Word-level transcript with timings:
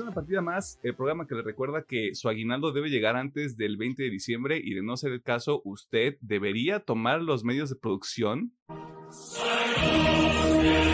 una 0.00 0.12
partida 0.12 0.40
más, 0.40 0.78
el 0.82 0.94
programa 0.94 1.26
que 1.26 1.34
le 1.34 1.42
recuerda 1.42 1.82
que 1.82 2.14
su 2.14 2.28
aguinaldo 2.28 2.72
debe 2.72 2.90
llegar 2.90 3.16
antes 3.16 3.56
del 3.56 3.76
20 3.76 4.02
de 4.02 4.10
diciembre 4.10 4.60
y 4.62 4.74
de 4.74 4.82
no 4.82 4.96
ser 4.96 5.12
el 5.12 5.22
caso, 5.22 5.62
usted 5.64 6.16
debería 6.20 6.80
tomar 6.80 7.22
los 7.22 7.44
medios 7.44 7.70
de 7.70 7.76
producción 7.76 8.52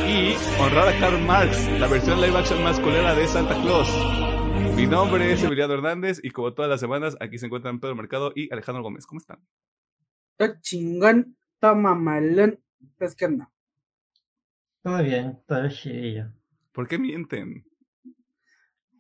y 0.08 0.34
honrar 0.60 0.88
a 0.88 0.98
Karl 0.98 1.22
Marx, 1.24 1.68
la 1.78 1.88
versión 1.88 2.20
live 2.20 2.36
action 2.36 2.62
más 2.62 2.80
colera 2.80 3.14
de 3.14 3.26
Santa 3.26 3.60
Claus. 3.62 3.88
Mi 4.76 4.86
nombre 4.86 5.32
es 5.32 5.42
Emiliano 5.42 5.74
Hernández 5.74 6.20
y 6.22 6.30
como 6.30 6.52
todas 6.52 6.70
las 6.70 6.80
semanas 6.80 7.16
aquí 7.20 7.38
se 7.38 7.46
encuentran 7.46 7.80
Pedro 7.80 7.96
Mercado 7.96 8.32
y 8.34 8.52
Alejandro 8.52 8.82
Gómez. 8.82 9.06
¿Cómo 9.06 9.20
están? 9.20 9.38
Está 10.38 10.60
chingón, 10.60 11.36
toma 11.60 11.94
malón, 11.94 12.58
es 13.00 13.14
que 13.14 13.28
no. 13.28 13.50
Todo 14.82 15.02
bien, 15.02 15.40
todo 15.46 15.68
chido. 15.68 16.30
¿Por 16.72 16.86
qué 16.86 16.98
mienten? 16.98 17.64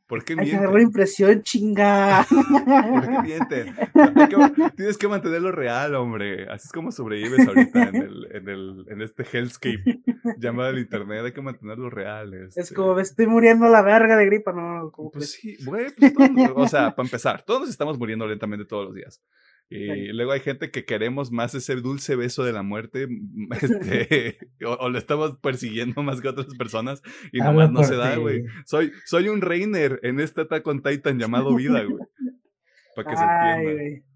¿Por 0.06 0.22
qué 0.24 0.34
Hay 0.34 0.36
que 0.36 0.42
mienten? 0.44 0.60
agarrar 0.60 0.80
impresión, 0.82 1.42
chinga. 1.42 2.24
¿Por 2.28 3.02
qué 3.02 3.22
mienten? 3.22 3.74
Que- 3.74 4.70
tienes 4.76 4.98
que 4.98 5.08
mantenerlo 5.08 5.50
real, 5.50 5.94
hombre. 5.96 6.48
Así 6.48 6.66
es 6.66 6.72
como 6.72 6.92
sobrevives 6.92 7.46
ahorita 7.48 7.82
en, 7.88 7.96
el, 7.96 8.28
en, 8.30 8.48
el, 8.48 8.84
en 8.88 9.02
este 9.02 9.24
hellscape 9.24 10.00
llamado 10.38 10.70
el 10.70 10.78
internet. 10.78 11.24
Hay 11.24 11.32
que 11.32 11.42
mantenerlo 11.42 11.90
real. 11.90 12.34
Es 12.34 12.56
este. 12.56 12.74
como 12.74 12.94
me 12.94 13.02
estoy 13.02 13.26
muriendo 13.26 13.66
a 13.66 13.68
la 13.68 13.82
verga 13.82 14.16
de 14.16 14.26
gripa, 14.26 14.52
no, 14.52 14.90
como 14.92 15.10
Pues 15.10 15.32
sí, 15.32 15.56
güey, 15.64 15.86
pues 15.96 16.12
o 16.54 16.68
sea, 16.68 16.94
para 16.94 17.06
empezar, 17.06 17.42
todos 17.42 17.62
nos 17.62 17.70
estamos 17.70 17.98
muriendo 17.98 18.26
lentamente 18.26 18.64
todos 18.64 18.84
los 18.86 18.94
días. 18.94 19.20
Y 19.68 20.12
luego 20.12 20.30
hay 20.30 20.40
gente 20.40 20.70
que 20.70 20.84
queremos 20.84 21.32
más 21.32 21.54
ese 21.54 21.74
dulce 21.76 22.14
beso 22.14 22.44
de 22.44 22.52
la 22.52 22.62
muerte, 22.62 23.08
mm, 23.08 23.50
este, 23.60 24.38
o, 24.64 24.72
o 24.74 24.88
lo 24.88 24.98
estamos 24.98 25.36
persiguiendo 25.38 26.02
más 26.02 26.20
que 26.20 26.28
otras 26.28 26.54
personas 26.54 27.02
y 27.32 27.40
Habla 27.40 27.66
nomás 27.66 27.72
no 27.72 27.82
se 27.82 27.96
da, 27.96 28.16
güey. 28.16 28.44
Soy, 28.64 28.92
soy 29.04 29.28
un 29.28 29.40
Reiner 29.40 29.98
en 30.02 30.20
este 30.20 30.42
Attack 30.42 30.66
on 30.66 30.82
Titan 30.82 31.18
llamado 31.18 31.54
vida, 31.54 31.82
güey. 31.82 32.04
Para 32.94 33.10
que 33.10 33.16
se 33.16 33.22
entienda. 33.24 34.06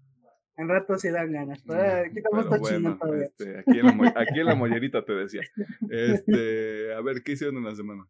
En 0.57 0.69
rato 0.69 0.97
sí 0.99 1.09
dan 1.09 1.31
ganas. 1.31 1.63
Pero 1.65 2.43
todo 2.49 2.59
bueno, 2.59 2.97
todavía. 2.97 3.25
este, 3.25 3.59
aquí, 3.59 3.79
en 3.79 3.85
la, 3.85 4.13
aquí 4.15 4.39
en 4.39 4.45
la 4.45 4.55
mollerita 4.55 5.03
te 5.03 5.13
decía. 5.13 5.41
Este, 5.89 6.93
a 6.93 7.01
ver, 7.01 7.23
¿qué 7.23 7.31
hicieron 7.31 7.57
en 7.57 7.65
la 7.65 7.75
semana? 7.75 8.07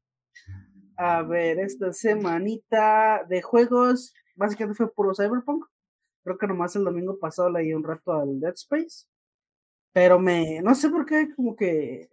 A 0.98 1.24
ver, 1.24 1.60
esta 1.60 1.94
semanita 1.94 3.26
de 3.30 3.42
juegos, 3.42 4.14
básicamente 4.36 4.76
fue 4.78 4.94
puro 4.94 5.14
Cyberpunk. 5.16 5.66
Creo 6.24 6.38
que 6.38 6.48
nomás 6.48 6.76
el 6.76 6.84
domingo 6.84 7.18
pasado 7.20 7.50
le 7.50 7.62
di 7.62 7.74
un 7.74 7.84
rato 7.84 8.14
al 8.14 8.40
Dead 8.40 8.54
Space. 8.54 9.06
Pero 9.94 10.20
me, 10.20 10.62
no 10.62 10.76
sé 10.76 10.90
por 10.90 11.06
qué, 11.06 11.34
como 11.36 11.56
que 11.56 12.10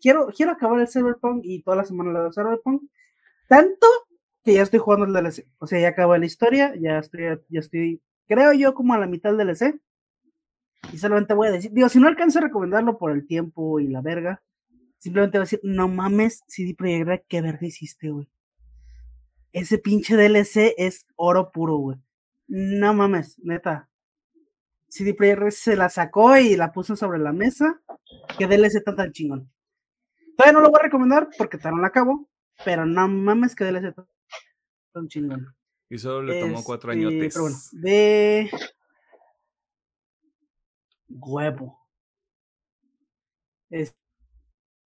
quiero, 0.00 0.28
quiero 0.28 0.52
acabar 0.52 0.80
el 0.80 0.88
Cyberpunk 0.88 1.42
y 1.44 1.62
toda 1.62 1.78
la 1.78 1.84
semana 1.84 2.12
le 2.12 2.18
doy 2.18 2.32
Cyberpunk. 2.34 2.82
Tanto 3.48 3.86
que 4.44 4.54
ya 4.54 4.62
estoy 4.62 4.80
jugando 4.80 5.06
el 5.06 5.12
DLC. 5.12 5.46
O 5.58 5.66
sea, 5.66 5.80
ya 5.80 5.88
acabé 5.88 6.18
la 6.18 6.26
historia, 6.26 6.74
ya 6.80 6.98
estoy, 6.98 7.22
ya 7.48 7.60
estoy, 7.60 8.02
creo 8.26 8.52
yo, 8.52 8.74
como 8.74 8.94
a 8.94 8.98
la 8.98 9.06
mitad 9.06 9.34
del 9.34 9.46
DLC. 9.46 9.80
Y 10.92 10.98
solamente 10.98 11.34
voy 11.34 11.48
a 11.48 11.52
decir, 11.52 11.70
digo, 11.72 11.88
si 11.88 12.00
no 12.00 12.08
alcanzo 12.08 12.38
a 12.38 12.42
recomendarlo 12.42 12.98
por 12.98 13.12
el 13.12 13.26
tiempo 13.26 13.78
y 13.78 13.86
la 13.86 14.00
verga, 14.00 14.42
simplemente 14.98 15.38
voy 15.38 15.42
a 15.42 15.46
decir, 15.46 15.60
no 15.62 15.88
mames, 15.88 16.42
CD 16.48 16.74
Projekt 16.74 17.26
qué 17.28 17.40
verga 17.40 17.66
hiciste, 17.66 18.10
güey. 18.10 18.28
Ese 19.52 19.78
pinche 19.78 20.16
DLC 20.16 20.74
es 20.76 21.06
oro 21.14 21.52
puro, 21.52 21.76
güey. 21.76 21.98
No 22.54 22.92
mames, 22.92 23.38
neta. 23.38 23.88
CD 24.88 25.14
Projekt 25.14 25.38
Red 25.38 25.50
se 25.52 25.74
la 25.74 25.88
sacó 25.88 26.36
y 26.36 26.54
la 26.54 26.70
puso 26.70 26.96
sobre 26.96 27.18
la 27.18 27.32
mesa. 27.32 27.80
Qué 28.36 28.46
DLC 28.46 28.82
tan 28.84 28.94
tan 28.94 29.10
chingón. 29.10 29.50
Todavía 30.36 30.52
no 30.52 30.60
lo 30.60 30.70
voy 30.70 30.80
a 30.80 30.82
recomendar 30.82 31.30
porque 31.38 31.56
todavía 31.56 31.76
no 31.76 31.80
la 31.82 31.88
acabo, 31.88 32.28
pero 32.62 32.84
no 32.84 33.08
mames 33.08 33.54
que 33.54 33.64
DLC 33.64 33.94
tan, 33.94 34.06
tan 34.92 35.08
chingón. 35.08 35.46
Y 35.88 35.96
solo 35.96 36.24
le 36.24 36.40
tomó 36.40 36.62
cuatro 36.62 36.92
Este, 36.92 37.06
añotes. 37.06 37.32
Pero 37.32 37.42
bueno, 37.44 37.56
de 37.72 38.50
huevo. 41.08 41.78
Es- 43.70 43.96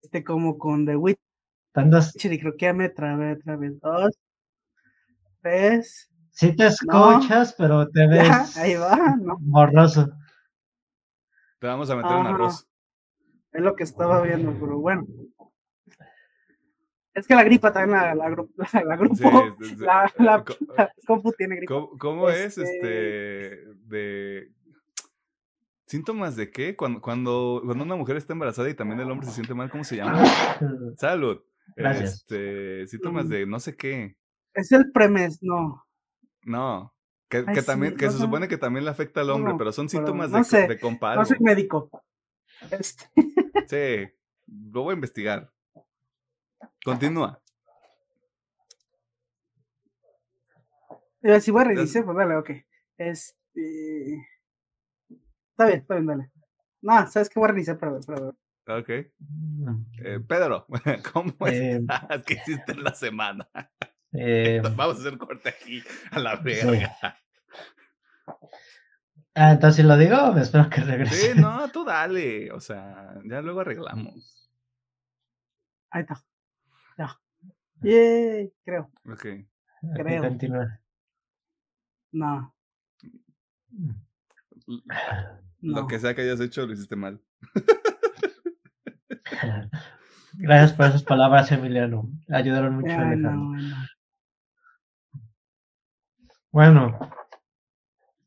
Este 0.01 0.23
como 0.23 0.57
con 0.57 0.85
The 0.85 0.95
Witcher 0.95 1.21
Tantas, 1.73 2.15
y 2.23 2.39
creo 2.39 2.55
que 2.55 2.65
ya 2.65 2.73
me 2.73 2.87
trabé 2.87 3.33
otra 3.33 3.57
vez. 3.57 3.77
Dos, 3.81 4.17
tres, 5.41 6.09
sí 6.37 6.55
te 6.55 6.67
escuchas, 6.67 7.53
pero 7.57 7.87
te 7.89 8.07
ves 8.07 8.27
ya, 8.55 8.61
ahí 8.61 8.75
va, 8.75 9.15
¿no? 9.19 9.37
borroso. 9.39 10.09
Te 11.59 11.65
vamos 11.67 11.89
a 11.89 11.95
meter 11.95 12.11
un 12.11 12.27
Ajá. 12.27 12.35
arroz. 12.35 12.67
Es 13.51 13.61
lo 13.61 13.75
que 13.75 13.83
estaba 13.83 14.21
viendo, 14.21 14.51
pero 14.59 14.77
bueno. 14.79 15.07
Es 17.15 17.25
que 17.25 17.33
la 17.33 17.43
gripa 17.43 17.73
también 17.73 17.97
la, 17.99 18.13
la, 18.13 18.29
gru- 18.29 18.51
la, 18.73 18.83
la 18.83 18.95
grupo, 18.95 19.15
Sí, 19.15 19.25
es- 19.71 19.79
la, 19.79 20.11
la, 20.19 20.43
co- 20.43 20.53
la 20.77 20.91
compu 21.07 21.31
tiene 21.33 21.55
gripa. 21.55 21.73
¿Cómo, 21.73 21.97
cómo 21.97 22.29
es 22.29 22.57
Este- 22.59 22.75
este 22.75 23.73
de 23.87 24.51
síntomas 25.87 26.35
de 26.35 26.51
qué? 26.51 26.75
Cuando, 26.75 27.01
cuando, 27.01 27.61
cuando 27.65 27.83
una 27.83 27.95
mujer 27.95 28.17
está 28.17 28.33
embarazada 28.33 28.69
y 28.69 28.75
también 28.75 28.99
el 28.99 29.09
hombre 29.09 29.25
se 29.25 29.33
siente 29.33 29.55
mal, 29.55 29.71
¿cómo 29.71 29.83
se 29.83 29.95
llama? 29.95 30.23
Salud. 30.97 31.41
Gracias. 31.75 32.21
Este, 32.21 32.85
síntomas 32.85 33.27
de 33.29 33.47
no 33.47 33.59
sé 33.59 33.75
qué. 33.75 34.15
Es 34.53 34.71
el 34.71 34.91
premes, 34.91 35.39
no. 35.41 35.86
No. 36.43 36.93
Que, 37.29 37.43
Ay, 37.45 37.53
que 37.55 37.61
sí, 37.61 37.65
también, 37.67 37.97
que 37.97 38.05
no 38.05 38.11
se 38.11 38.17
sé. 38.17 38.23
supone 38.23 38.47
que 38.47 38.57
también 38.57 38.85
le 38.85 38.91
afecta 38.91 39.19
al 39.21 39.29
hombre, 39.31 39.51
No, 39.53 39.57
pero 39.57 39.71
son 39.73 39.87
pero 39.87 39.99
síntomas 39.99 40.29
no 40.31 40.37
de, 40.37 40.43
sé, 40.45 40.67
de 40.67 40.79
comparo. 40.79 41.19
No 41.19 41.25
soy 41.25 41.37
médico. 41.39 41.89
Este, 42.71 43.05
Sí, 43.67 44.13
lo 44.47 44.83
voy 44.83 44.91
a 44.91 44.95
investigar. 44.95 45.51
Continúa. 46.83 47.41
Si 51.41 51.51
voy 51.51 51.61
a 51.61 51.65
reiniciar, 51.65 52.05
pues 52.05 52.15
dale, 52.17 52.35
ok. 52.37 52.49
Este. 52.97 54.25
Está 55.51 55.65
bien, 55.65 55.79
está 55.79 55.95
bien, 55.95 56.05
dale. 56.05 56.31
No, 56.81 57.07
¿sabes 57.07 57.29
qué? 57.29 57.39
Voy 57.39 57.45
a 57.49 57.51
reiniciar 57.51 57.77
para 57.77 57.93
ver. 57.93 58.35
Ok. 58.69 58.89
Eh, 58.89 60.19
Pedro, 60.27 60.65
¿cómo 61.13 61.33
Eh, 61.47 61.77
estás? 61.81 62.23
¿Qué 62.23 62.35
hiciste 62.35 62.71
en 62.71 62.83
la 62.83 62.93
semana? 62.93 63.49
Eh, 64.13 64.61
Vamos 64.63 64.97
a 64.97 64.99
hacer 64.99 65.17
corte 65.17 65.49
aquí 65.49 65.83
a 66.11 66.19
la 66.19 66.37
Sí. 66.37 66.43
verga. 66.43 66.95
ah, 69.35 69.51
entonces 69.51 69.85
lo 69.85 69.97
digo, 69.97 70.33
me 70.33 70.41
espero 70.41 70.69
que 70.69 70.81
regrese. 70.81 71.33
Sí, 71.33 71.39
no, 71.41 71.69
tú 71.71 71.85
dale. 71.85 72.51
O 72.51 72.59
sea, 72.59 73.13
ya 73.25 73.41
luego 73.41 73.61
arreglamos. 73.61 74.49
Ahí 75.91 76.01
está. 76.01 76.23
Ya. 76.97 77.19
Yay, 77.81 78.51
creo. 78.65 78.91
Ok. 79.05 79.25
Creo. 79.95 80.23
continúa. 80.23 80.79
No, 82.11 82.55
no. 83.69 83.95
Lo 85.61 85.87
que 85.87 85.99
sea 85.99 86.15
que 86.15 86.21
hayas 86.21 86.39
hecho, 86.39 86.65
lo 86.65 86.73
hiciste 86.73 86.95
mal. 86.95 87.21
Gracias 90.33 90.73
por 90.73 90.85
esas 90.87 91.03
palabras, 91.03 91.51
Emiliano. 91.51 92.09
Ayudaron 92.29 92.75
mucho 92.75 92.91
Ay, 92.91 93.17
no. 93.17 93.53
Bueno, 96.51 96.97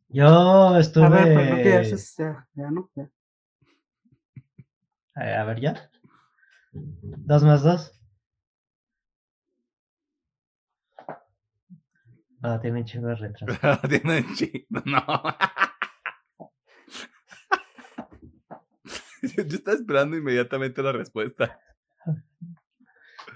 yo 0.08 0.76
estuve. 0.78 1.06
A 1.06 1.08
ver, 1.08 1.34
pero 1.34 1.56
no 1.56 1.62
que 1.62 1.74
haces, 1.76 2.14
ya, 2.16 2.48
ya 2.54 2.70
no, 2.70 2.90
ya. 2.94 3.10
Eh, 5.16 5.34
a 5.34 5.44
ver, 5.44 5.60
ya. 5.60 5.90
Dos 6.72 7.42
más 7.44 7.62
dos. 7.62 7.96
No, 12.40 12.58
tiene 12.60 12.84
chingo 12.84 13.08
de 13.08 13.16
retraso. 13.16 13.60
Tiene 13.88 14.24
chi- 14.34 14.66
No. 14.70 15.02
Yo 19.22 19.42
yo 19.44 19.56
estaba 19.56 19.76
esperando 19.76 20.16
inmediatamente 20.16 20.82
la 20.82 20.92
respuesta. 20.92 21.58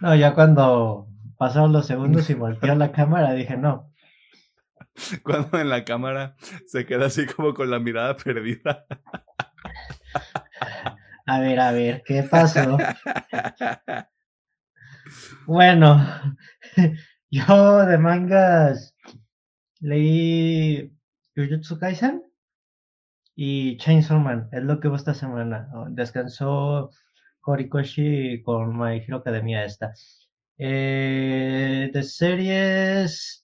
No, 0.01 0.15
ya 0.15 0.35
cuando 0.35 1.09
pasaron 1.37 1.73
los 1.73 1.87
segundos 1.87 2.31
y 2.31 2.35
volteó 2.35 2.75
la 2.75 2.93
cámara, 2.93 3.33
dije, 3.33 3.57
no. 3.59 3.93
Cuando 5.23 5.59
en 5.59 5.69
la 5.69 5.85
cámara 5.85 6.37
se 6.67 6.87
queda 6.87 7.07
así 7.07 7.27
como 7.27 7.55
con 7.55 7.71
la 7.71 7.79
mirada 7.79 8.17
perdida. 8.17 8.87
A 11.27 11.41
ver, 11.41 11.59
a 11.59 11.73
ver, 11.73 12.03
¿qué 12.05 12.23
pasó? 12.23 12.77
Bueno, 15.47 16.07
yo 17.31 17.87
de 17.87 17.97
mangas 17.97 18.95
leí 19.81 20.93
Jujutsu 21.35 21.79
Kaisen 21.79 22.23
y 23.35 23.77
Chainsaw 23.79 24.19
Man, 24.19 24.49
es 24.53 24.63
lo 24.63 24.81
que 24.81 24.89
hubo 24.89 24.97
esta 24.97 25.15
semana. 25.15 25.69
Descansó 25.91 26.91
Horikoshi 27.43 28.43
con 28.43 28.79
My 28.79 28.99
Hero 28.99 29.19
Academia 29.19 29.65
esta. 29.65 29.93
Eh, 30.59 31.91
de 31.93 32.03
series, 32.03 33.44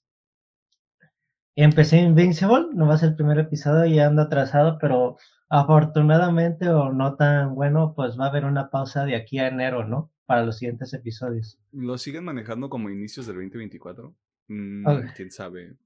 empecé 1.56 1.98
Invincible, 1.98 2.68
no 2.72 2.86
va 2.86 2.94
a 2.94 2.98
ser 2.98 3.10
el 3.10 3.16
primer 3.16 3.38
episodio 3.38 3.86
y 3.86 3.98
ando 3.98 4.22
atrasado, 4.22 4.78
pero 4.80 5.16
afortunadamente 5.48 6.68
o 6.68 6.92
no 6.92 7.16
tan 7.16 7.54
bueno, 7.54 7.92
pues 7.94 8.18
va 8.18 8.26
a 8.26 8.28
haber 8.28 8.44
una 8.44 8.70
pausa 8.70 9.04
de 9.04 9.16
aquí 9.16 9.38
a 9.38 9.48
enero, 9.48 9.84
¿no? 9.84 10.12
Para 10.26 10.44
los 10.44 10.58
siguientes 10.58 10.94
episodios. 10.94 11.58
¿Lo 11.72 11.98
siguen 11.98 12.24
manejando 12.24 12.70
como 12.70 12.88
inicios 12.88 13.26
del 13.26 13.36
2024? 13.36 14.14
Mm. 14.48 14.84
Quién 15.16 15.30
sabe. 15.30 15.76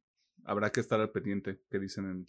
Habrá 0.45 0.71
que 0.71 0.81
estar 0.81 1.01
al 1.01 1.11
pendiente. 1.11 1.61
¿Qué 1.71 1.79
dicen 1.79 2.05
en.? 2.05 2.29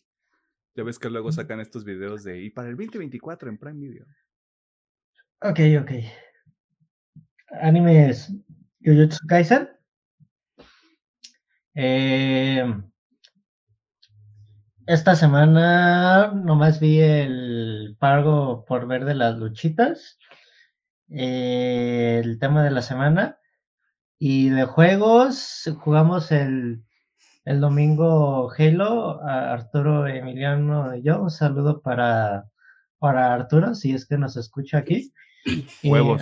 Ya 0.76 0.84
ves 0.84 1.00
que 1.00 1.10
luego 1.10 1.32
sacan 1.32 1.60
estos 1.60 1.84
videos 1.84 2.24
de. 2.24 2.42
Y 2.42 2.50
para 2.50 2.70
el 2.70 2.76
2024 2.76 3.50
en 3.50 3.58
Prime 3.58 3.80
Video. 3.80 4.06
Ok, 5.42 5.60
ok. 5.82 5.92
Animes 7.62 8.34
Jujutsu 8.84 9.26
Kaisen. 9.28 9.70
Eh, 11.74 12.66
esta 14.88 15.16
semana 15.16 16.32
nomás 16.34 16.80
vi 16.80 17.00
el 17.02 17.96
pago 18.00 18.66
por 18.66 18.88
ver 18.88 19.06
de 19.06 19.16
las 19.16 19.38
luchitas. 19.38 20.18
eh, 21.10 22.22
el 22.24 22.40
tema 22.40 22.64
de 22.64 22.72
la 22.72 22.82
semana. 22.82 23.40
Y 24.20 24.50
de 24.50 24.66
juegos, 24.66 25.70
jugamos 25.80 26.32
el, 26.32 26.84
el 27.46 27.60
domingo 27.62 28.52
Halo. 28.58 29.22
a 29.24 29.54
Arturo 29.54 30.08
Emiliano 30.08 30.96
y 30.96 31.04
yo. 31.04 31.22
Un 31.22 31.32
saludo 31.32 31.82
para, 31.82 32.46
para 33.00 33.34
Arturo, 33.34 33.76
si 33.76 33.94
es 33.94 34.08
que 34.08 34.18
nos 34.18 34.38
escucha 34.38 34.80
aquí. 34.80 35.14
Y, 35.84 35.90
Huevos. 35.92 36.22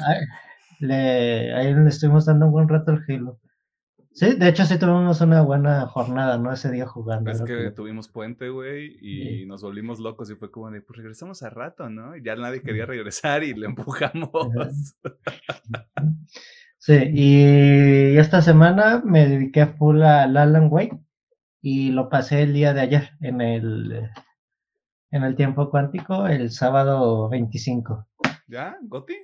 le, 0.80 1.54
ahí 1.56 1.74
le 1.74 1.90
estuvimos 1.90 2.26
dando 2.26 2.48
un 2.48 2.52
buen 2.52 2.68
rato 2.70 2.92
al 2.92 3.04
Halo. 3.08 3.40
Sí, 4.16 4.36
de 4.36 4.48
hecho 4.48 4.64
sí 4.66 4.78
tuvimos 4.78 5.20
una 5.22 5.42
buena 5.42 5.88
jornada, 5.88 6.38
¿no? 6.38 6.54
Ese 6.54 6.70
día 6.72 6.86
jugando. 6.86 7.32
Es 7.32 7.42
que 7.42 7.56
que- 7.58 7.72
tuvimos 7.72 8.08
puente, 8.10 8.50
güey, 8.50 8.96
y 9.02 9.40
Sí. 9.42 9.46
nos 9.48 9.64
volvimos 9.64 10.00
locos 10.00 10.30
y 10.30 10.36
fue 10.36 10.52
como 10.52 10.70
de, 10.70 10.82
pues 10.82 10.98
regresamos 10.98 11.42
a 11.42 11.50
rato, 11.50 11.90
¿no? 11.90 12.16
Y 12.16 12.24
ya 12.24 12.36
nadie 12.36 12.62
quería 12.62 12.86
regresar 12.86 13.44
y 13.44 13.54
le 13.54 13.66
empujamos. 13.66 14.96
Sí, 16.78 16.96
y 17.14 18.18
esta 18.18 18.42
semana 18.42 19.02
me 19.06 19.26
dediqué 19.30 19.68
full 19.68 20.02
al 20.04 20.36
Alan 20.36 20.68
Wake 20.70 21.00
y 21.62 21.92
lo 21.92 22.10
pasé 22.10 22.42
el 22.44 22.52
día 22.54 22.74
de 22.74 22.82
ayer 22.82 23.10
en 23.22 23.40
el 23.40 24.10
en 25.12 25.24
el 25.24 25.36
tiempo 25.38 25.70
cuántico, 25.70 26.28
el 26.28 26.52
sábado 26.52 27.30
25. 27.30 28.06
¿Ya? 28.48 28.76
¿Goti? 28.82 29.16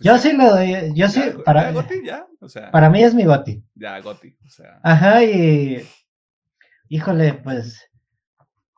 Yo 0.00 0.18
sí 0.18 0.32
lo 0.32 0.50
doy, 0.50 0.92
yo 0.94 1.08
sí, 1.08 1.20
¿Ya, 1.20 1.38
para, 1.44 1.62
ya, 1.64 1.72
Goti? 1.72 1.94
¿Ya? 2.04 2.26
O 2.40 2.48
sea, 2.48 2.70
para 2.70 2.90
mí 2.90 3.02
es 3.02 3.14
mi 3.14 3.24
goti. 3.24 3.62
ya, 3.74 4.00
Goti. 4.00 4.36
O 4.44 4.48
sea, 4.48 4.80
Ajá, 4.82 5.22
y 5.24 5.82
híjole, 6.88 7.34
pues 7.34 7.90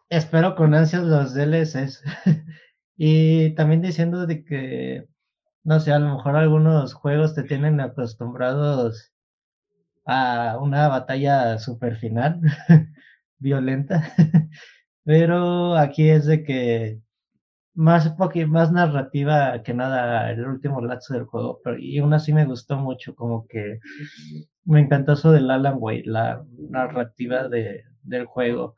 espero 0.08 0.54
con 0.54 0.74
ansias 0.74 1.02
los 1.04 1.34
DLCs. 1.34 2.02
y 2.96 3.54
también 3.54 3.82
diciendo 3.82 4.26
de 4.26 4.44
que, 4.44 5.08
no 5.64 5.80
sé, 5.80 5.92
a 5.92 5.98
lo 5.98 6.16
mejor 6.16 6.36
algunos 6.36 6.94
juegos 6.94 7.34
te 7.34 7.42
tienen 7.44 7.80
acostumbrados 7.80 9.12
a 10.04 10.58
una 10.60 10.88
batalla 10.88 11.58
super 11.58 11.96
final, 11.96 12.40
violenta. 13.38 14.12
Pero 15.04 15.76
aquí 15.76 16.10
es 16.10 16.26
de 16.26 16.44
que 16.44 17.00
más 17.74 18.14
poqui- 18.16 18.46
más 18.46 18.72
narrativa 18.72 19.62
que 19.62 19.74
nada 19.74 20.30
el 20.30 20.46
último 20.46 20.80
lapso 20.80 21.14
del 21.14 21.24
juego, 21.24 21.60
pero 21.64 21.78
y 21.78 21.98
aún 21.98 22.12
así 22.14 22.32
me 22.32 22.44
gustó 22.46 22.76
mucho, 22.78 23.14
como 23.14 23.46
que 23.48 23.78
me 24.64 24.80
encantó 24.80 25.12
eso 25.14 25.32
del 25.32 25.50
Alan 25.50 25.76
Wake, 25.78 26.04
la 26.06 26.44
narrativa 26.70 27.48
de, 27.48 27.84
del 28.02 28.26
juego. 28.26 28.74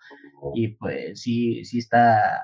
Y 0.55 0.69
pues 0.69 1.21
sí, 1.23 1.65
sí 1.65 1.79
está, 1.79 2.43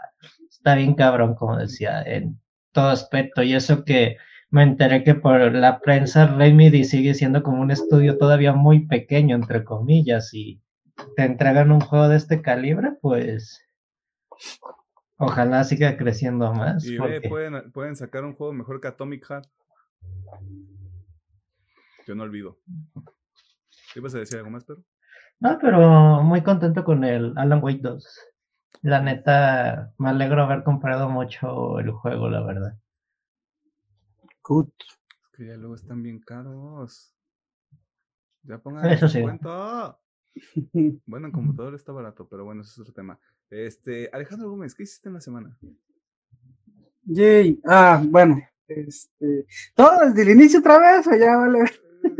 está 0.48 0.74
bien 0.74 0.94
cabrón, 0.94 1.34
como 1.34 1.56
decía, 1.58 2.02
en 2.02 2.40
todo 2.72 2.88
aspecto. 2.88 3.42
Y 3.42 3.54
eso 3.54 3.84
que 3.84 4.16
me 4.50 4.62
enteré 4.62 5.04
que 5.04 5.14
por 5.14 5.54
la 5.54 5.80
prensa 5.80 6.26
Remedy 6.26 6.84
sigue 6.84 7.14
siendo 7.14 7.42
como 7.42 7.62
un 7.62 7.70
estudio 7.70 8.18
todavía 8.18 8.52
muy 8.52 8.86
pequeño, 8.86 9.36
entre 9.36 9.64
comillas, 9.64 10.32
y 10.34 10.60
te 11.16 11.24
entregan 11.24 11.72
un 11.72 11.80
juego 11.80 12.08
de 12.08 12.16
este 12.16 12.42
calibre, 12.42 12.92
pues 13.00 13.62
ojalá 15.20 15.62
siga 15.64 15.96
creciendo 15.96 16.52
más. 16.52 16.84
y 16.84 16.98
ve, 16.98 17.20
pueden, 17.20 17.70
pueden 17.72 17.94
sacar 17.94 18.24
un 18.24 18.34
juego 18.34 18.52
mejor 18.52 18.80
que 18.80 18.88
Atomic 18.88 19.24
Heart. 19.26 19.46
Yo 22.06 22.14
no 22.14 22.24
olvido. 22.24 22.58
¿Qué 23.92 24.00
ibas 24.00 24.14
a 24.14 24.18
decir 24.18 24.38
algo 24.38 24.50
más, 24.50 24.64
pero? 24.64 24.82
No, 25.38 25.58
pero 25.60 26.22
muy 26.22 26.42
contento 26.42 26.84
con 26.84 27.04
el 27.04 27.32
Alan 27.36 27.62
Wake 27.62 27.80
2. 27.82 28.20
La 28.82 29.00
neta, 29.00 29.92
me 29.98 30.08
alegro 30.08 30.42
haber 30.42 30.64
comprado 30.64 31.08
mucho 31.08 31.78
el 31.78 31.90
juego, 31.90 32.28
la 32.30 32.42
verdad. 32.42 32.78
Good. 34.42 34.68
Es 34.88 35.28
que 35.36 35.46
ya 35.46 35.56
luego 35.56 35.74
están 35.74 36.02
bien 36.02 36.20
caros. 36.20 37.14
Ya 38.42 38.58
pongan 38.58 38.86
Eso 38.86 39.08
sí. 39.08 39.22
Bueno, 41.06 41.26
en 41.26 41.32
computador 41.32 41.74
está 41.74 41.92
barato, 41.92 42.26
pero 42.28 42.44
bueno, 42.44 42.62
ese 42.62 42.70
es 42.70 42.78
otro 42.78 42.94
tema. 42.94 43.18
Este, 43.50 44.08
Alejandro 44.12 44.50
Gómez, 44.50 44.74
¿qué 44.74 44.84
hiciste 44.84 45.08
en 45.08 45.14
la 45.14 45.20
semana? 45.20 45.58
Yay. 47.04 47.60
Ah, 47.66 48.02
bueno. 48.06 48.40
Este. 48.68 49.46
¿Todo 49.74 50.06
desde 50.08 50.22
el 50.22 50.30
inicio 50.38 50.60
otra 50.60 50.78
vez 50.78 51.06
o 51.08 51.16
ya 51.16 51.36
vale? 51.36 51.58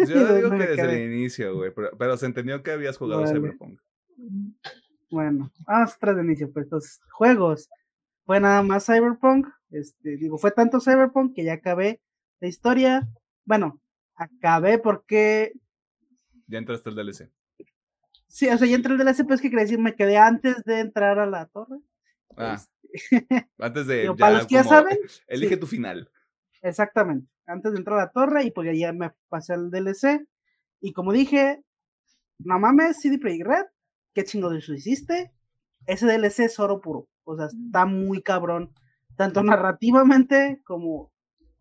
Yo 0.09 0.35
digo 0.37 0.49
¿Dónde 0.49 0.65
que 0.65 0.71
desde 0.73 0.83
quedé? 0.83 1.05
el 1.05 1.13
inicio, 1.13 1.55
güey, 1.55 1.73
pero, 1.73 1.91
pero 1.97 2.17
se 2.17 2.27
entendió 2.27 2.63
que 2.63 2.73
habías 2.73 2.99
jugado 2.99 3.23
Vale. 3.23 3.33
Cyberpunk. 3.33 3.81
Bueno, 5.11 5.53
vamos 5.67 5.95
atrás 5.95 6.17
de 6.17 6.23
inicio, 6.23 6.53
pues 6.53 6.65
entonces, 6.65 7.01
juegos. 7.13 7.69
Fue 8.27 8.41
nada 8.41 8.63
más 8.63 8.87
Cyberpunk, 8.87 9.47
este, 9.71 10.17
digo, 10.17 10.39
fue 10.39 10.51
tanto 10.53 10.81
Cyberpunk 10.81 11.35
que 11.35 11.45
ya 11.45 11.55
acabé 11.55 12.01
la 12.41 12.49
historia. 12.49 13.09
Bueno, 13.45 13.81
acabé 14.15 14.79
porque, 14.79 15.53
Ya 16.47 16.59
entraste 16.59 16.91
al 16.91 16.97
DLC. 16.97 17.31
Sí, 18.31 18.49
o 18.49 18.57
sea, 18.57 18.67
ya 18.67 18.77
entré 18.77 18.95
el 18.95 18.99
DLC, 18.99 19.27
pues 19.27 19.41
que 19.41 19.51
quería 19.51 19.65
decir, 19.65 19.79
me 19.79 19.95
quedé 19.95 20.17
antes 20.17 20.65
de 20.65 20.81
entrar 20.81 21.19
a 21.19 21.27
la 21.27 21.47
torre. 21.47 21.77
Ah, 22.37 22.57
Este, 22.93 23.49
antes 23.59 23.87
de. 23.87 24.01
digo, 24.03 24.17
para 24.17 24.39
los 24.39 24.47
que 24.47 24.55
ya 24.55 24.65
saben, 24.65 24.99
Elige 25.27 25.55
sí. 25.55 25.61
tu 25.61 25.67
final. 25.67 26.11
Exactamente, 26.63 27.29
antes 27.47 27.73
de 27.73 27.79
entrar 27.79 27.99
a 27.99 28.05
la 28.05 28.11
torre 28.11 28.45
y 28.45 28.51
pues 28.51 28.67
ya, 28.67 28.73
ya 28.73 28.93
me 28.93 29.13
pasé 29.29 29.55
al 29.55 29.71
DLC. 29.71 30.27
Y 30.81 30.93
como 30.93 31.13
dije, 31.13 31.63
no 32.39 32.59
mames, 32.59 33.01
CD 33.01 33.19
Projekt 33.19 33.47
Red, 33.47 33.67
qué 34.15 34.25
chingo 34.25 34.51
de 34.51 34.59
eso 34.59 34.75
hiciste. 34.75 35.33
Ese 35.87 36.07
DLC 36.07 36.41
es 36.41 36.59
oro 36.61 36.81
puro, 36.81 37.09
o 37.25 37.37
sea, 37.37 37.47
está 37.47 37.87
muy 37.87 38.23
cabrón, 38.23 38.73
tanto 39.17 39.43
narrativamente 39.43 40.61
como... 40.65 41.11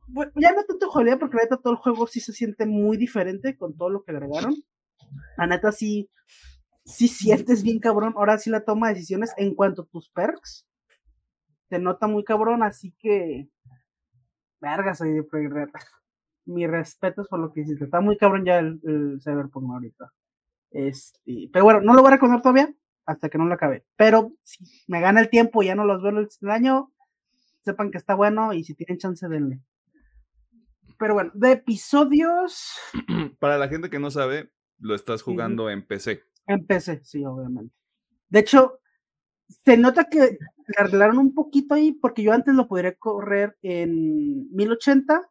Bueno, 0.08 0.32
ya 0.36 0.51
no 0.53 0.63
tanto 0.63 0.89
jugabilidad 0.89 1.20
porque 1.20 1.38
la 1.38 1.44
neta 1.44 1.58
todo 1.58 1.74
el 1.74 1.79
juego 1.79 2.08
sí 2.08 2.20
se 2.20 2.34
siente 2.34 2.65
muy 2.65 2.98
diferente 2.98 3.55
con 3.55 3.77
todo 3.77 3.89
lo 3.89 4.03
que 4.03 4.12
agregaron. 4.12 4.55
La 5.38 5.46
neta 5.48 5.72
sí, 5.72 6.10
sí 6.89 7.08
sientes 7.08 7.63
bien 7.63 7.79
cabrón, 7.79 8.13
ahora 8.17 8.38
sí 8.38 8.50
la 8.50 8.65
toma 8.65 8.88
de 8.88 8.96
decisiones 8.96 9.34
en 9.38 9.55
cuanto 9.55 9.84
a 9.84 9.86
tus 9.86 10.10
perks. 10.10 10.67
Te 11.69 11.79
nota 11.79 12.08
muy 12.08 12.24
cabrón, 12.24 12.63
así 12.63 12.96
que 13.00 13.50
Verga, 14.62 14.93
soy 14.93 15.13
de 15.13 15.24
Red. 15.31 15.69
Mis 16.46 16.69
respetos 16.69 17.27
por 17.27 17.39
lo 17.39 17.53
que 17.53 17.62
hiciste. 17.62 17.86
Está 17.86 18.01
muy 18.01 18.17
cabrón 18.17 18.43
ya 18.43 18.60
el, 18.60 18.79
el 18.84 19.19
Cyberpunk 19.24 19.72
ahorita. 19.72 20.12
Este, 20.72 21.50
pero 21.51 21.65
bueno, 21.65 21.81
no 21.81 21.93
lo 21.93 22.01
voy 22.01 22.10
a 22.10 22.15
recordar 22.15 22.41
todavía 22.41 22.74
hasta 23.05 23.29
que 23.29 23.38
no 23.38 23.46
lo 23.46 23.53
acabe. 23.53 23.86
Pero 23.96 24.34
si 24.43 24.65
me 24.88 25.00
gana 25.00 25.22
el 25.22 25.29
tiempo 25.29 25.62
y 25.62 25.67
ya 25.67 25.75
no 25.75 25.86
los 25.86 26.01
veo 26.01 26.12
el 26.12 26.50
año, 26.50 26.91
sepan 27.63 27.91
que 27.91 27.98
está 27.98 28.15
bueno 28.15 28.53
y 28.53 28.63
si 28.63 28.74
tienen 28.74 28.98
chance, 28.98 29.27
denle. 29.27 29.62
Pero 30.98 31.13
bueno, 31.13 31.31
de 31.34 31.53
episodios 31.53 32.77
Para 33.39 33.58
la 33.58 33.69
gente 33.69 33.89
que 33.89 34.00
no 34.00 34.12
sabe, 34.12 34.51
lo 34.79 34.96
estás 34.96 35.22
jugando 35.22 35.69
en 35.69 35.86
PC. 35.86 36.24
En 36.50 36.65
PC, 36.65 37.01
sí, 37.03 37.24
obviamente. 37.24 37.74
De 38.27 38.39
hecho, 38.39 38.79
se 39.48 39.77
nota 39.77 40.06
que 40.06 40.20
le 40.20 40.75
arreglaron 40.77 41.20
un 41.20 41.34
poquito 41.36 41.75
ahí 41.75 41.91
porque 41.91 42.24
yo 42.24 42.34
antes 42.34 42.56
lo 42.56 42.68
podría 42.68 42.96
correr 42.96 43.56
en 43.62 44.51
1080 44.56 45.29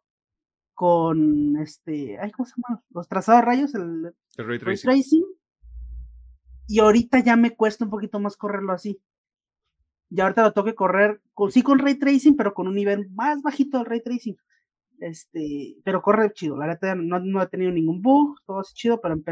con 0.75 1.57
este, 1.57 2.19
ay, 2.21 2.31
¿cómo 2.31 2.47
se 2.47 2.55
llama? 2.57 2.83
Los 2.91 3.09
trazados 3.09 3.41
de 3.41 3.47
rayos, 3.47 3.75
el 3.75 4.15
El 4.37 4.47
Ray 4.47 4.59
ray 4.59 4.77
Tracing. 4.77 5.25
Y 6.69 6.79
ahorita 6.79 7.19
ya 7.19 7.37
me 7.37 7.57
cuesta 7.57 7.85
un 7.85 7.91
poquito 7.91 8.21
más 8.21 8.37
correrlo 8.37 8.73
así. 8.73 9.01
Ya 10.11 10.23
ahorita 10.23 10.43
lo 10.45 10.53
tengo 10.53 10.67
que 10.67 10.77
correr, 10.77 11.21
con, 11.35 11.51
sí 11.51 11.63
con 11.63 11.81
ray 11.81 11.97
tracing, 11.97 12.37
pero 12.37 12.55
con 12.55 12.69
un 12.69 12.77
nivel 12.77 13.11
más 13.11 13.43
bajito 13.43 13.79
del 13.79 13.87
ray 13.87 14.03
tracing. 14.03 14.37
Este, 15.01 15.79
pero 15.85 16.01
corre 16.01 16.33
chido. 16.33 16.57
La 16.57 16.69
neta 16.69 16.95
no, 16.95 17.19
no 17.19 17.43
he 17.43 17.49
tenido 17.49 17.73
ningún 17.73 18.01
bug, 18.03 18.37
todo 18.47 18.61
es 18.61 18.73
chido, 18.73 19.01
pero. 19.01 19.17
Y 19.17 19.23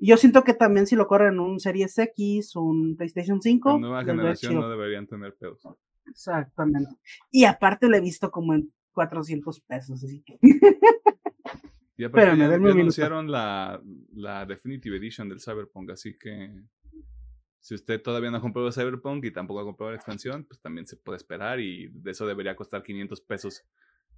yo 0.00 0.16
siento 0.16 0.44
que 0.44 0.54
también 0.54 0.86
si 0.86 0.96
lo 0.96 1.06
corren 1.06 1.34
en 1.34 1.40
un 1.40 1.60
Series 1.60 1.98
X, 1.98 2.56
un 2.56 2.96
PlayStation 2.96 3.40
5, 3.40 3.72
La 3.72 3.78
nueva 3.78 4.04
generación 4.04 4.54
no 4.54 4.68
deberían 4.68 5.06
tener 5.06 5.34
pedos. 5.34 5.62
Exactamente. 6.06 6.94
Y 7.30 7.44
aparte 7.44 7.88
lo 7.88 7.96
he 7.96 8.00
visto 8.00 8.30
como 8.30 8.54
en 8.54 8.72
400 8.92 9.60
pesos, 9.60 10.04
así 10.04 10.22
que. 10.22 10.38
Y 11.96 12.04
aparte 12.04 12.30
Espérame, 12.30 12.64
ya, 12.64 12.70
anunciaron 12.72 13.30
la, 13.30 13.82
la 14.12 14.46
Definitive 14.46 14.96
Edition 14.96 15.28
del 15.28 15.40
Cyberpunk, 15.40 15.90
así 15.90 16.16
que 16.18 16.50
si 17.64 17.74
usted 17.74 18.02
todavía 18.02 18.30
no 18.30 18.36
ha 18.36 18.42
comprado 18.42 18.70
Cyberpunk 18.70 19.24
y 19.24 19.30
tampoco 19.30 19.60
ha 19.60 19.64
comprado 19.64 19.92
la 19.92 19.96
expansión, 19.96 20.44
pues 20.44 20.60
también 20.60 20.86
se 20.86 20.98
puede 20.98 21.16
esperar 21.16 21.60
y 21.60 21.88
de 21.88 22.10
eso 22.10 22.26
debería 22.26 22.54
costar 22.54 22.82
500 22.82 23.22
pesos 23.22 23.64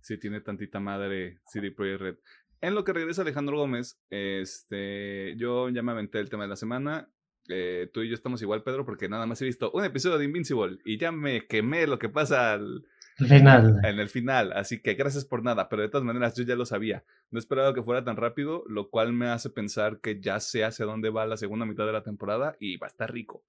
si 0.01 0.19
tiene 0.19 0.41
tantita 0.41 0.81
madre 0.81 1.39
CD 1.45 1.71
Projekt 1.71 2.01
Red. 2.01 2.17
En 2.61 2.75
lo 2.75 2.85
que 2.85 2.93
regresa 2.93 3.23
Alejandro 3.23 3.59
Gómez, 3.59 3.99
este, 4.11 5.35
yo 5.37 5.69
ya 5.69 5.83
me 5.83 5.93
aventé 5.93 6.21
el 6.21 6.31
tema 6.31 6.45
de 6.45 6.49
la 6.49 6.57
semana. 6.57 7.09
Eh, 7.49 7.89
tú 7.93 8.03
y 8.03 8.09
yo 8.09 8.15
estamos 8.15 8.43
igual, 8.43 8.63
Pedro, 8.63 8.85
porque 8.85 9.09
nada 9.09 9.27
más 9.27 9.41
he 9.41 9.45
visto 9.45 9.71
un 9.73 9.85
episodio 9.85 10.19
de 10.19 10.25
Invincible 10.25 10.79
y 10.85 10.99
ya 10.99 11.13
me 11.13 11.47
quemé 11.47 11.87
lo 11.87 11.99
que 11.99 12.09
pasa 12.09 12.55
al, 12.55 12.85
final. 13.17 13.81
en 13.85 13.99
el 13.99 14.09
final. 14.09 14.53
Así 14.53 14.81
que 14.81 14.95
gracias 14.95 15.25
por 15.25 15.43
nada, 15.43 15.69
pero 15.69 15.83
de 15.83 15.89
todas 15.89 16.05
maneras 16.05 16.35
yo 16.35 16.45
ya 16.45 16.57
lo 16.57 16.67
sabía. 16.67 17.05
No 17.31 17.39
esperaba 17.39 17.75
que 17.75 17.83
fuera 17.83 18.05
tan 18.05 18.17
rápido, 18.17 18.65
lo 18.69 18.91
cual 18.91 19.13
me 19.13 19.29
hace 19.29 19.51
pensar 19.51 20.01
que 20.01 20.21
ya 20.21 20.41
sé 20.41 20.65
hacia 20.65 20.87
dónde 20.87 21.11
va 21.11 21.27
la 21.27 21.37
segunda 21.37 21.67
mitad 21.67 21.87
de 21.87 21.93
la 21.93 22.03
temporada 22.03 22.57
y 22.59 22.79
va 22.79 22.87
a 22.87 22.91
estar 22.91 23.13
rico. 23.13 23.45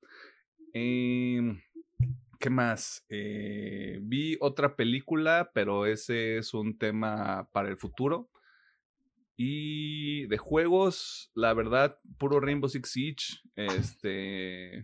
Em, 0.73 1.59
¿Qué 2.39 2.49
más? 2.51 3.03
Eh, 3.09 3.99
vi 4.03 4.37
otra 4.39 4.75
película, 4.75 5.49
pero 5.53 5.85
ese 5.87 6.37
es 6.37 6.53
un 6.53 6.77
tema 6.77 7.49
para 7.51 7.69
el 7.69 7.77
futuro. 7.77 8.29
Y 9.39 10.25
de 10.25 10.39
juegos, 10.39 11.31
la 11.35 11.53
verdad, 11.53 11.99
puro 12.17 12.39
Rainbow 12.39 12.67
Six 12.67 12.89
Siege. 12.89 13.39
Este. 13.55 14.79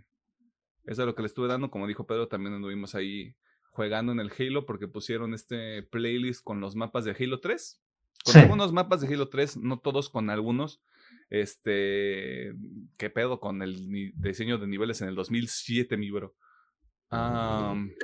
Eso 0.85 1.01
es 1.01 1.05
lo 1.07 1.15
que 1.15 1.23
le 1.23 1.27
estuve 1.27 1.47
dando. 1.47 1.71
Como 1.71 1.87
dijo 1.87 2.05
Pedro, 2.05 2.27
también 2.27 2.53
anduvimos 2.53 2.93
ahí 2.93 3.35
jugando 3.71 4.11
en 4.11 4.19
el 4.19 4.31
Halo 4.37 4.67
porque 4.67 4.87
pusieron 4.87 5.33
este 5.33 5.81
playlist 5.81 6.43
con 6.43 6.61
los 6.61 6.75
mapas 6.75 7.03
de 7.03 7.15
Halo 7.19 7.39
3. 7.39 7.81
Con 8.25 8.37
algunos 8.37 8.71
mapas 8.71 9.01
de 9.01 9.11
Halo 9.11 9.27
3, 9.27 9.57
no 9.57 9.79
todos, 9.79 10.09
con 10.09 10.29
algunos. 10.29 10.83
Este. 11.31 12.53
¿Qué 12.97 13.09
pedo 13.09 13.39
con 13.39 13.63
el 13.63 14.13
diseño 14.15 14.59
de 14.59 14.67
niveles 14.67 15.01
en 15.01 15.09
el 15.09 15.15
2007, 15.15 15.97
mi 15.97 16.11
bro? 16.11 16.35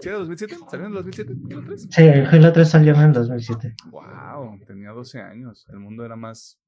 ¿Sí 0.01 0.09
era 0.09 0.17
2007? 0.19 0.57
¿Salió 0.69 0.85
en 0.85 0.91
el 0.91 0.95
2007? 0.97 1.33
¿Halo 1.51 1.63
3? 1.65 1.87
Sí, 1.89 2.03
Halo 2.03 2.53
3 2.53 2.69
salió 2.69 2.93
en 2.95 3.01
el 3.01 3.13
2007. 3.13 3.75
Wow, 3.89 4.59
tenía 4.67 4.91
12 4.91 5.21
años. 5.21 5.65
El 5.69 5.79
mundo 5.79 6.05
era 6.05 6.15
más. 6.15 6.59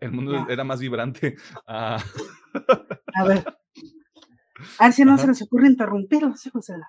El 0.00 0.12
mundo 0.12 0.46
era 0.48 0.64
más 0.64 0.80
vibrante. 0.80 1.36
Ah. 1.66 2.02
A 3.14 3.24
ver. 3.24 3.44
A 4.78 4.84
ver 4.84 4.92
si 4.92 5.04
no 5.04 5.18
se 5.18 5.26
les 5.26 5.42
ocurre 5.42 5.66
interrumpir 5.66 6.22
los 6.22 6.46
hijos 6.46 6.66
de 6.66 6.78
la. 6.78 6.88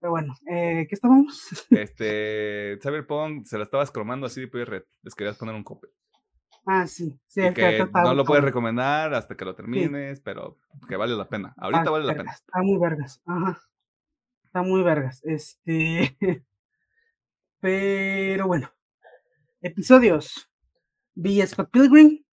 Pero 0.00 0.10
bueno, 0.12 0.34
eh, 0.48 0.86
¿qué 0.88 0.94
estábamos? 0.94 1.48
Este. 1.70 2.78
Cyberpunk 2.82 3.46
se 3.46 3.58
la 3.58 3.64
estabas 3.64 3.90
cromando 3.90 4.26
así 4.26 4.46
de 4.46 4.64
red. 4.64 4.82
Les 5.02 5.14
querías 5.14 5.36
poner 5.36 5.54
un 5.54 5.64
copy. 5.64 5.88
Ah, 6.66 6.86
sí. 6.86 7.18
sí 7.26 7.40
que 7.54 7.88
no 7.94 8.14
lo 8.14 8.24
puedes 8.24 8.44
recomendar 8.44 9.14
hasta 9.14 9.34
que 9.34 9.44
lo 9.46 9.54
termines, 9.54 10.20
pero 10.20 10.58
que 10.86 10.96
vale 10.96 11.16
la 11.16 11.26
pena. 11.26 11.54
Ahorita 11.56 11.84
ah, 11.86 11.90
vale 11.90 12.04
la 12.04 12.14
pena. 12.14 12.32
Está 12.32 12.62
muy 12.62 12.78
vergas. 12.78 13.22
Ajá. 13.24 13.58
Está 14.48 14.62
muy 14.62 14.82
vergas. 14.82 15.20
Este. 15.24 16.16
Pero 17.60 18.46
bueno. 18.46 18.72
Episodios. 19.60 20.50
Vi 21.14 21.46
Scott 21.46 21.70
Pilgrim. 21.70 22.24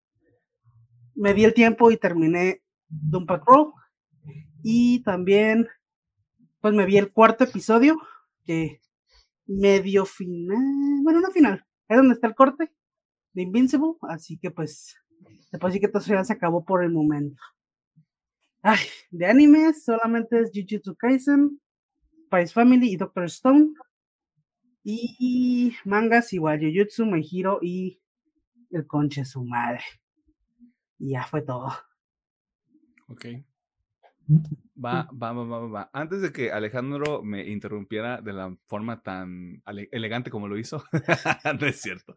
Me 1.13 1.33
di 1.33 1.43
el 1.43 1.53
tiempo 1.53 1.91
y 1.91 1.97
terminé 1.97 2.63
Doom 2.87 3.25
Patrol. 3.25 3.73
Y 4.63 5.03
también, 5.03 5.67
pues 6.61 6.73
me 6.73 6.85
vi 6.85 6.97
el 6.97 7.11
cuarto 7.11 7.43
episodio, 7.43 7.99
que 8.45 8.79
medio 9.45 10.05
final, 10.05 11.01
bueno, 11.03 11.19
no 11.19 11.31
final, 11.31 11.65
es 11.89 11.97
donde 11.97 12.13
está 12.13 12.27
el 12.27 12.35
corte 12.35 12.71
de 13.33 13.41
Invincible, 13.41 13.93
así 14.03 14.39
que 14.39 14.49
pues, 14.49 14.95
después 15.51 15.73
sí 15.73 15.79
que 15.79 15.89
todo 15.89 16.01
se 16.01 16.33
acabó 16.33 16.63
por 16.63 16.83
el 16.83 16.91
momento. 16.91 17.41
Ay, 18.63 18.79
de 19.11 19.27
anime 19.27 19.73
solamente 19.73 20.39
es 20.39 20.49
Jujutsu 20.51 20.95
Kaisen, 20.95 21.61
Spice 22.35 22.53
Family 22.53 22.91
y 22.91 22.97
Doctor 22.97 23.25
Stone. 23.25 23.73
Y 24.83 25.73
mangas 25.85 26.33
igual, 26.33 26.59
Jujutsu, 26.59 27.05
My 27.05 27.25
Hero 27.31 27.59
y 27.61 27.99
El 28.71 28.85
Conche 28.85 29.25
su 29.25 29.43
madre. 29.43 29.81
Y 30.99 31.11
ya 31.11 31.25
fue 31.25 31.41
todo. 31.41 31.71
Ok. 33.07 33.25
Va, 34.77 35.07
va, 35.13 35.31
va, 35.31 35.43
va, 35.43 35.67
va. 35.67 35.89
Antes 35.93 36.21
de 36.21 36.31
que 36.31 36.51
Alejandro 36.51 37.23
me 37.23 37.47
interrumpiera 37.47 38.21
de 38.21 38.33
la 38.33 38.55
forma 38.67 39.01
tan 39.01 39.63
elegante 39.91 40.29
como 40.29 40.47
lo 40.47 40.57
hizo, 40.57 40.83
no 41.59 41.67
es 41.67 41.81
cierto. 41.81 42.15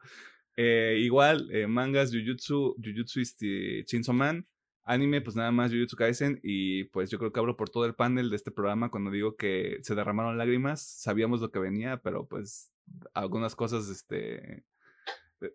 Eh, 0.57 0.99
igual, 1.01 1.49
eh, 1.53 1.67
mangas, 1.67 2.11
Jujutsu, 2.11 2.75
Jujutsu 2.83 3.21
este, 3.21 3.85
Chainsaw 3.85 4.15
Man, 4.15 4.47
Anime, 4.89 5.21
pues 5.21 5.37
nada 5.37 5.53
más 5.53 5.71
Jujutsu 5.71 5.97
Kaisen 5.97 6.41
y 6.43 6.85
pues 6.85 7.11
yo 7.11 7.19
creo 7.19 7.31
que 7.31 7.39
hablo 7.39 7.59
por 7.59 7.69
todo 7.69 7.85
el 7.85 7.95
panel 7.95 8.31
de 8.31 8.37
este 8.37 8.51
programa 8.51 8.91
cuando 8.91 9.11
digo 9.11 9.37
que 9.37 9.79
se 9.83 9.95
derramaron 9.95 10.39
lágrimas, 10.39 10.81
sabíamos 10.81 11.43
lo 11.43 11.51
que 11.51 11.59
venía, 11.59 11.99
pero 11.99 12.27
pues 12.27 12.73
algunas 13.13 13.55
cosas, 13.55 13.91
este, 13.91 14.65
eh, 15.43 15.53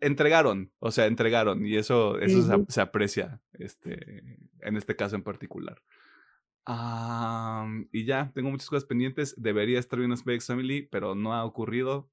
entregaron, 0.00 0.70
o 0.78 0.92
sea, 0.92 1.06
entregaron 1.06 1.66
y 1.66 1.76
eso, 1.76 2.20
eso 2.20 2.64
se, 2.68 2.80
aprecia, 2.80 3.40
este, 3.54 4.38
en 4.60 4.76
este 4.76 4.94
caso 4.94 5.16
en 5.16 5.24
particular. 5.24 5.82
y 7.90 8.04
ya, 8.04 8.30
tengo 8.34 8.50
muchas 8.50 8.68
cosas 8.68 8.84
pendientes, 8.84 9.34
debería 9.36 9.80
estar 9.80 9.98
viendo 9.98 10.16
Spy 10.16 10.38
Family, 10.38 10.82
pero 10.82 11.16
no 11.16 11.34
ha 11.34 11.44
ocurrido, 11.44 12.08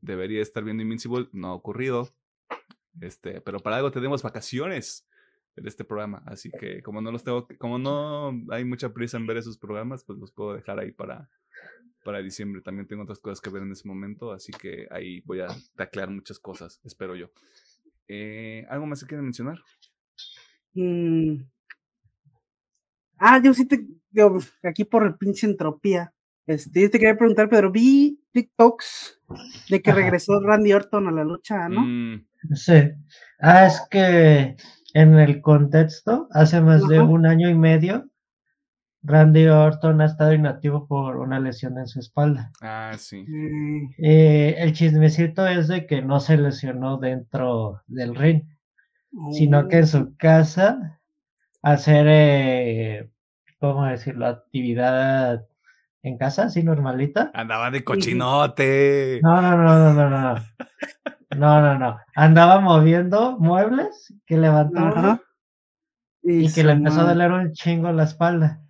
debería 0.00 0.42
estar 0.42 0.62
viendo 0.62 0.84
Invincible, 0.84 1.28
no 1.32 1.48
ha 1.48 1.54
ocurrido, 1.54 2.14
este, 3.00 3.40
pero 3.40 3.58
para 3.58 3.78
algo 3.78 3.90
tenemos 3.90 4.22
vacaciones 4.22 5.08
en 5.56 5.66
este 5.66 5.84
programa. 5.84 6.22
Así 6.26 6.50
que 6.50 6.82
como 6.82 7.00
no 7.00 7.12
los 7.12 7.24
tengo, 7.24 7.46
como 7.58 7.78
no 7.78 8.32
hay 8.50 8.64
mucha 8.64 8.92
prisa 8.92 9.16
en 9.16 9.26
ver 9.26 9.38
esos 9.38 9.58
programas, 9.58 10.04
pues 10.04 10.18
los 10.18 10.32
puedo 10.32 10.54
dejar 10.54 10.78
ahí 10.78 10.92
para, 10.92 11.28
para 12.04 12.22
diciembre. 12.22 12.62
También 12.62 12.86
tengo 12.86 13.02
otras 13.02 13.18
cosas 13.18 13.40
que 13.40 13.50
ver 13.50 13.62
en 13.62 13.72
ese 13.72 13.88
momento, 13.88 14.32
así 14.32 14.52
que 14.52 14.86
ahí 14.90 15.20
voy 15.22 15.40
a 15.40 15.48
taclear 15.76 16.10
muchas 16.10 16.38
cosas, 16.38 16.80
espero 16.84 17.16
yo. 17.16 17.30
Eh, 18.08 18.66
¿Algo 18.68 18.86
más 18.86 19.00
que 19.00 19.08
quieren 19.08 19.24
mencionar? 19.24 19.58
Mm. 20.74 21.42
Ah, 23.18 23.40
yo 23.42 23.54
sí 23.54 23.66
te, 23.66 23.86
digo, 24.10 24.38
aquí 24.62 24.84
por 24.84 25.06
el 25.06 25.16
pinche 25.16 25.46
entropía. 25.46 26.12
Este, 26.46 26.88
te 26.90 26.98
quería 26.98 27.16
preguntar, 27.16 27.48
pero 27.48 27.72
vi 27.72 28.20
TikToks 28.32 29.22
de 29.70 29.80
que 29.80 29.92
regresó 29.92 30.40
Randy 30.40 30.74
Orton 30.74 31.08
a 31.08 31.12
la 31.12 31.24
lucha, 31.24 31.68
¿no? 31.70 31.80
Mm. 31.82 32.26
Sí. 32.54 32.90
Ah, 33.38 33.66
es 33.66 33.80
que 33.90 34.56
en 34.94 35.18
el 35.18 35.42
contexto, 35.42 36.28
hace 36.30 36.60
más 36.60 36.86
de 36.86 37.00
un 37.00 37.26
año 37.26 37.50
y 37.50 37.54
medio, 37.54 38.08
Randy 39.02 39.48
Orton 39.48 40.00
ha 40.00 40.06
estado 40.06 40.32
inactivo 40.32 40.86
por 40.86 41.16
una 41.16 41.40
lesión 41.40 41.76
en 41.78 41.88
su 41.88 41.98
espalda. 41.98 42.52
Ah, 42.62 42.92
sí. 42.96 43.26
Eh, 43.98 44.54
el 44.56 44.72
chismecito 44.72 45.46
es 45.46 45.68
de 45.68 45.86
que 45.86 46.00
no 46.00 46.20
se 46.20 46.38
lesionó 46.38 46.96
dentro 46.96 47.82
del 47.86 48.14
ring, 48.14 48.44
sino 49.32 49.68
que 49.68 49.78
en 49.78 49.86
su 49.86 49.98
oh. 49.98 50.14
casa 50.16 51.00
hacer, 51.60 52.06
eh, 52.08 53.10
¿cómo 53.58 53.84
decirlo? 53.86 54.26
Actividad 54.26 55.44
en 56.02 56.18
casa, 56.18 56.44
así 56.44 56.62
normalita. 56.62 57.32
Andaba 57.34 57.70
de 57.70 57.82
cochinote. 57.82 59.20
No, 59.22 59.42
no, 59.42 59.56
no, 59.56 59.78
no, 59.78 59.92
no, 59.92 60.10
no. 60.10 60.34
No, 61.36 61.60
no, 61.60 61.78
no. 61.78 61.98
Andaba 62.14 62.60
moviendo 62.60 63.38
muebles 63.38 64.14
que 64.26 64.36
levantó 64.36 65.20
y, 66.22 66.52
que 66.52 66.64
le 66.64 66.72
empezó 66.72 67.02
a 67.02 67.08
doler 67.12 67.32
un 67.32 67.52
chingo 67.52 67.92
la 67.92 68.04
espalda. 68.04 68.62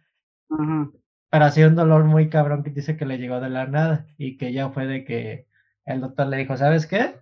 Ajá. 0.50 0.90
Pero 1.34 1.46
hacía 1.46 1.66
un 1.66 1.74
dolor 1.74 2.04
muy 2.04 2.28
cabrón 2.28 2.62
que 2.62 2.70
dice 2.70 2.96
que 2.96 3.06
le 3.06 3.18
llegó 3.18 3.40
de 3.40 3.50
la 3.50 3.66
nada 3.66 4.06
y 4.16 4.36
que 4.36 4.52
ya 4.52 4.70
fue 4.70 4.86
de 4.86 5.04
que 5.04 5.48
el 5.84 6.00
doctor 6.00 6.28
le 6.28 6.36
dijo, 6.36 6.56
¿sabes 6.56 6.86
qué? 6.86 7.16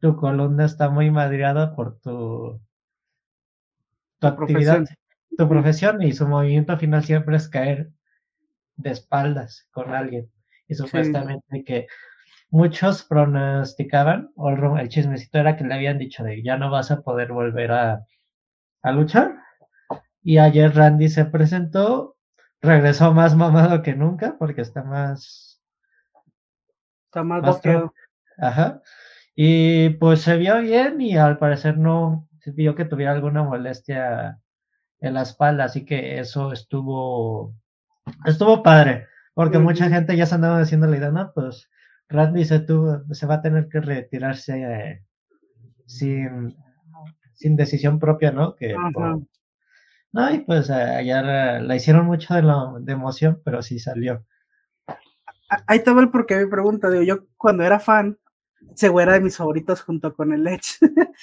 Tu 0.00 0.16
columna 0.16 0.64
está 0.64 0.90
muy 0.90 1.12
madreada 1.12 1.76
por 1.76 2.00
tu, 2.00 2.60
tu 4.18 4.26
actividad, 4.26 4.84
tu 5.38 5.48
profesión 5.48 6.02
y 6.02 6.10
su 6.12 6.26
movimiento 6.26 6.76
final 6.76 7.04
siempre 7.04 7.36
es 7.36 7.48
caer 7.48 7.92
de 8.74 8.90
espaldas 8.90 9.68
con 9.70 9.94
alguien. 9.94 10.28
Y 10.66 10.74
supuestamente 10.74 11.62
que 11.64 11.86
muchos 12.52 13.02
pronosticaban, 13.02 14.30
o 14.36 14.50
el, 14.50 14.88
chismecito 14.90 15.38
era 15.38 15.56
que 15.56 15.64
le 15.64 15.74
habían 15.74 15.98
dicho 15.98 16.22
de 16.22 16.42
ya 16.42 16.58
no 16.58 16.70
vas 16.70 16.90
a 16.90 17.00
poder 17.00 17.32
volver 17.32 17.72
a, 17.72 18.04
a 18.82 18.92
luchar. 18.92 19.36
Y 20.22 20.36
ayer 20.38 20.74
Randy 20.74 21.08
se 21.08 21.24
presentó, 21.24 22.16
regresó 22.60 23.14
más 23.14 23.34
mamado 23.34 23.82
que 23.82 23.94
nunca 23.94 24.36
porque 24.38 24.60
está 24.60 24.84
más... 24.84 25.62
Está 27.06 27.24
más, 27.24 27.42
más 27.42 27.60
Ajá. 28.38 28.82
Y 29.34 29.90
pues 29.90 30.20
se 30.20 30.36
vio 30.36 30.60
bien 30.60 31.00
y 31.00 31.16
al 31.16 31.38
parecer 31.38 31.78
no 31.78 32.28
se 32.40 32.50
vio 32.52 32.74
que 32.74 32.84
tuviera 32.84 33.12
alguna 33.12 33.42
molestia 33.42 34.38
en 35.00 35.14
la 35.14 35.22
espalda, 35.22 35.64
así 35.64 35.86
que 35.86 36.18
eso 36.18 36.52
estuvo 36.52 37.54
estuvo 38.26 38.62
padre, 38.62 39.06
porque 39.32 39.58
mucha 39.58 39.88
gente 39.88 40.16
ya 40.16 40.26
se 40.26 40.34
andaba 40.34 40.60
diciendo 40.60 40.86
la 40.86 40.96
idea, 40.96 41.10
no, 41.10 41.32
pues 41.34 41.70
Randy 42.12 42.44
se, 42.44 42.60
tuvo, 42.60 43.02
se 43.12 43.26
va 43.26 43.34
a 43.34 43.42
tener 43.42 43.68
que 43.68 43.80
retirarse 43.80 44.62
eh, 44.62 45.02
sin, 45.86 46.54
sin 47.34 47.56
decisión 47.56 47.98
propia, 47.98 48.30
¿no? 48.30 48.54
Que, 48.54 48.74
no, 50.12 50.34
y 50.34 50.40
pues 50.40 50.68
eh, 50.68 50.74
allá 50.74 51.60
la, 51.60 51.74
hicieron 51.76 52.06
mucho 52.06 52.34
de, 52.34 52.42
la, 52.42 52.74
de 52.80 52.92
emoción, 52.92 53.40
pero 53.44 53.62
sí 53.62 53.78
salió. 53.78 54.24
Ahí 55.66 55.78
estaba 55.78 56.00
el 56.00 56.10
porqué 56.10 56.36
mi 56.36 56.50
pregunta. 56.50 56.90
Digo, 56.90 57.02
yo 57.02 57.26
cuando 57.36 57.64
era 57.64 57.80
fan, 57.80 58.18
güey 58.90 59.02
era 59.02 59.14
de 59.14 59.20
mis 59.20 59.36
favoritos 59.36 59.82
junto 59.82 60.14
con 60.14 60.32
el 60.32 60.46
Edge. 60.46 60.78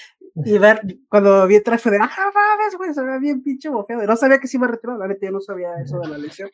y 0.45 0.57
ver, 0.57 0.81
cuando 1.09 1.45
vi 1.47 1.55
el 1.55 1.63
traje 1.63 1.89
de, 1.91 1.97
ah, 1.97 2.09
mames, 2.33 2.77
güey, 2.77 2.93
se 2.93 3.03
ve 3.03 3.19
bien 3.19 3.41
pinche 3.43 3.69
bofeado. 3.69 4.05
No 4.05 4.15
sabía 4.15 4.39
que 4.39 4.47
se 4.47 4.57
iba 4.57 4.67
a 4.67 4.71
retirar, 4.71 4.97
la 4.97 5.07
neta, 5.07 5.25
yo 5.25 5.31
no 5.31 5.41
sabía 5.41 5.69
eso 5.81 5.99
de 5.99 6.07
la 6.07 6.17
lesión. 6.17 6.49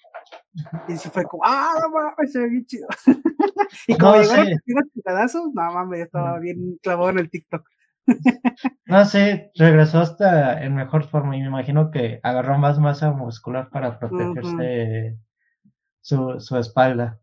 Y 0.88 0.98
sí 0.98 1.10
fue 1.10 1.24
como, 1.24 1.44
ah, 1.46 1.74
no 1.82 1.90
mames, 1.90 2.32
se 2.32 2.40
ve 2.40 2.50
bien 2.50 2.66
chido. 2.66 2.88
y 3.88 3.98
como 3.98 4.16
No, 4.16 4.22
llegaron 4.22 4.48
sí. 4.48 4.74
los 4.74 4.94
chicadazos, 4.94 5.54
no 5.54 5.72
mames, 5.74 6.02
estaba 6.02 6.40
bien 6.40 6.78
clavado 6.82 7.10
en 7.10 7.20
el 7.20 7.30
TikTok. 7.30 7.68
No 8.86 9.04
sé, 9.06 9.52
regresó 9.56 10.00
hasta 10.00 10.64
en 10.64 10.76
mejor 10.76 11.06
forma 11.06 11.36
y 11.36 11.42
me 11.42 11.48
imagino 11.48 11.90
que 11.90 12.20
agarró 12.22 12.58
más 12.58 12.80
masa 12.80 13.12
muscular 13.12 13.70
para 13.72 13.98
protegerse 13.98 15.18
su, 16.02 16.40
su 16.40 16.58
espalda. 16.58 17.20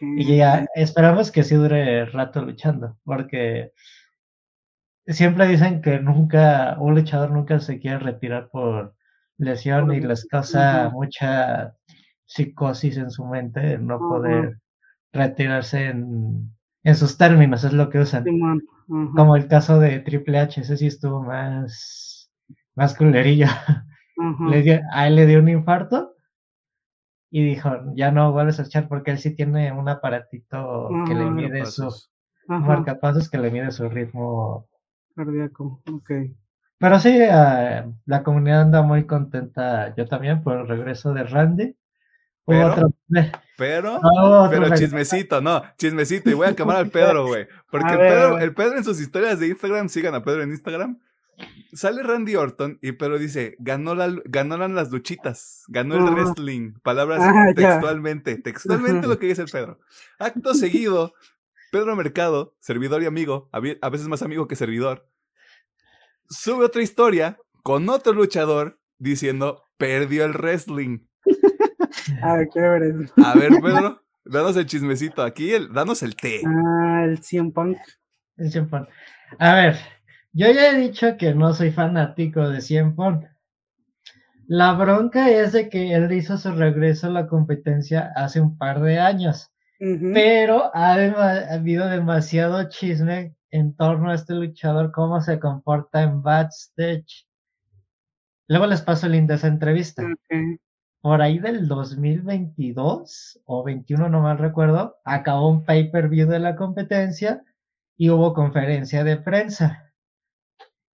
Y 0.00 0.36
ya 0.36 0.66
esperamos 0.74 1.30
que 1.30 1.42
sí 1.42 1.54
dure 1.54 2.04
rato 2.06 2.42
luchando, 2.42 2.98
porque 3.04 3.72
siempre 5.10 5.46
dicen 5.48 5.82
que 5.82 6.00
nunca, 6.00 6.76
un 6.78 6.94
luchador 6.94 7.30
nunca 7.30 7.60
se 7.60 7.78
quiere 7.80 7.98
retirar 7.98 8.48
por 8.50 8.94
lesión 9.38 9.86
Por- 9.86 9.94
y 9.96 10.00
les 10.00 10.26
causa 10.26 10.90
mucha 10.92 11.74
psicosis 12.26 12.96
en 12.96 13.10
su 13.10 13.24
mente 13.24 13.78
no 13.78 13.98
poder 13.98 14.58
retirarse 15.12 15.86
en, 15.86 16.52
en 16.84 16.94
sus 16.94 17.16
términos, 17.18 17.64
es 17.64 17.72
lo 17.72 17.90
que 17.90 17.98
usan. 18.00 18.24
Como 19.14 19.36
el 19.36 19.48
caso 19.48 19.78
de 19.80 19.98
Triple 20.00 20.38
H, 20.38 20.60
ese 20.60 20.76
sí 20.76 20.86
estuvo 20.86 21.22
más, 21.22 22.30
más 22.74 22.94
culerillo. 22.96 23.46
Le 24.50 24.62
dio- 24.62 24.80
a 24.92 25.06
él 25.08 25.16
le 25.16 25.26
dio 25.26 25.38
un 25.40 25.48
infarto 25.48 26.14
y 27.30 27.44
dijo, 27.44 27.70
ya 27.94 28.10
no 28.10 28.32
vuelves 28.32 28.58
a 28.60 28.64
echar 28.64 28.88
porque 28.88 29.12
él 29.12 29.18
sí 29.18 29.34
tiene 29.34 29.72
un 29.72 29.88
aparatito 29.88 30.88
que 31.06 31.14
le 31.14 31.24
mide 31.30 31.64
su, 31.66 31.82
Pasos. 31.84 32.10
un 32.48 32.56
Ajá, 32.56 32.66
marcapasos 32.66 33.30
que 33.30 33.38
le 33.38 33.50
mide 33.50 33.70
su 33.70 33.88
ritmo. 33.88 34.68
Cardíaco, 35.14 35.82
ok. 35.90 36.10
Pero 36.78 36.98
sí, 36.98 37.10
eh, 37.20 37.84
la 38.06 38.22
comunidad 38.22 38.62
anda 38.62 38.82
muy 38.82 39.04
contenta, 39.06 39.94
yo 39.96 40.06
también, 40.06 40.42
por 40.42 40.58
el 40.60 40.68
regreso 40.68 41.12
de 41.12 41.24
Randy. 41.24 41.76
Pero- 42.46 42.72
otro, 42.72 42.92
Pero, 43.56 44.00
no, 44.00 44.48
pero 44.50 44.74
chismecito, 44.74 45.40
no, 45.40 45.62
chismecito. 45.76 46.30
Y 46.30 46.34
voy 46.34 46.46
a 46.46 46.50
acabar 46.50 46.78
al 46.78 46.88
Pedro, 46.90 47.26
güey. 47.26 47.46
Porque 47.70 47.92
el 47.92 47.98
Pedro, 47.98 48.34
ver. 48.34 48.42
el 48.42 48.54
Pedro 48.54 48.76
en 48.78 48.84
sus 48.84 49.00
historias 49.00 49.38
de 49.38 49.48
Instagram, 49.48 49.88
sigan 49.88 50.14
a 50.14 50.24
Pedro 50.24 50.42
en 50.42 50.50
Instagram. 50.50 50.98
Sale 51.72 52.02
Randy 52.02 52.34
Orton 52.36 52.78
y 52.82 52.92
Pedro 52.92 53.18
dice, 53.18 53.56
ganó 53.60 53.94
la, 53.94 54.12
ganaron 54.24 54.74
las 54.74 54.90
luchitas, 54.90 55.64
ganó 55.68 55.94
el 55.94 56.02
Ajá. 56.02 56.10
wrestling. 56.12 56.72
Palabras 56.82 57.20
Ah, 57.22 57.52
textualmente, 57.54 58.36
textualmente 58.38 59.06
lo 59.06 59.18
que 59.18 59.26
dice 59.28 59.42
el 59.42 59.48
Pedro. 59.50 59.78
Acto 60.18 60.54
seguido, 60.54 61.12
Pedro 61.70 61.96
Mercado, 61.96 62.56
servidor 62.60 63.02
y 63.02 63.06
amigo, 63.06 63.48
a 63.52 63.60
veces 63.90 64.08
más 64.08 64.22
amigo 64.22 64.48
que 64.48 64.56
servidor, 64.56 65.08
sube 66.28 66.64
otra 66.64 66.82
historia 66.82 67.38
con 67.62 67.88
otro 67.88 68.12
luchador 68.12 68.80
diciendo, 68.98 69.64
perdió 69.76 70.24
el 70.24 70.34
wrestling. 70.34 71.00
A 72.22 72.34
ver, 72.36 72.48
quiero 72.48 72.72
ver 72.72 72.82
eso. 72.82 73.14
A 73.24 73.34
ver, 73.34 73.50
Pedro, 73.62 74.02
danos 74.24 74.56
el 74.56 74.66
chismecito 74.66 75.22
aquí, 75.22 75.52
el, 75.52 75.72
danos 75.72 76.02
el 76.02 76.16
té. 76.16 76.42
Ah, 76.46 77.04
el 77.04 77.20
CM 77.20 77.52
Punk. 77.52 77.78
El 78.40 78.50
Cien 78.50 78.68
Pon. 78.68 78.88
A 79.38 79.54
ver, 79.54 79.76
yo 80.32 80.50
ya 80.50 80.70
he 80.70 80.80
dicho 80.80 81.18
que 81.18 81.34
no 81.34 81.52
soy 81.52 81.72
fanático 81.72 82.48
de 82.48 82.62
Cien 82.62 82.96
Pon. 82.96 83.28
La 84.46 84.72
bronca 84.72 85.30
es 85.30 85.52
de 85.52 85.68
que 85.68 85.92
él 85.94 86.10
hizo 86.10 86.38
su 86.38 86.50
regreso 86.52 87.08
a 87.08 87.10
la 87.10 87.28
competencia 87.28 88.12
hace 88.16 88.40
un 88.40 88.56
par 88.56 88.80
de 88.80 88.98
años, 88.98 89.49
Pero 89.80 90.70
ha, 90.74 90.92
ha 90.92 91.54
habido 91.54 91.88
demasiado 91.88 92.68
chisme 92.68 93.34
en 93.50 93.74
torno 93.74 94.10
a 94.10 94.14
este 94.14 94.34
luchador, 94.34 94.92
cómo 94.92 95.20
se 95.20 95.40
comporta 95.40 96.02
en 96.02 96.22
backstage. 96.22 97.26
Luego 98.46 98.66
les 98.66 98.82
paso 98.82 99.06
el 99.06 99.12
link 99.12 99.28
de 99.28 99.34
esa 99.34 99.48
entrevista. 99.48 100.02
Ok. 100.02 100.60
Por 101.00 101.22
ahí 101.22 101.38
del 101.38 101.66
2022 101.66 103.40
o 103.46 103.64
21, 103.64 104.10
no 104.10 104.20
mal 104.20 104.36
recuerdo, 104.36 104.98
acabó 105.04 105.48
un 105.48 105.64
pay-per-view 105.64 106.28
de 106.28 106.40
la 106.40 106.56
competencia 106.56 107.42
y 107.96 108.10
hubo 108.10 108.34
conferencia 108.34 109.02
de 109.02 109.16
prensa. 109.16 109.92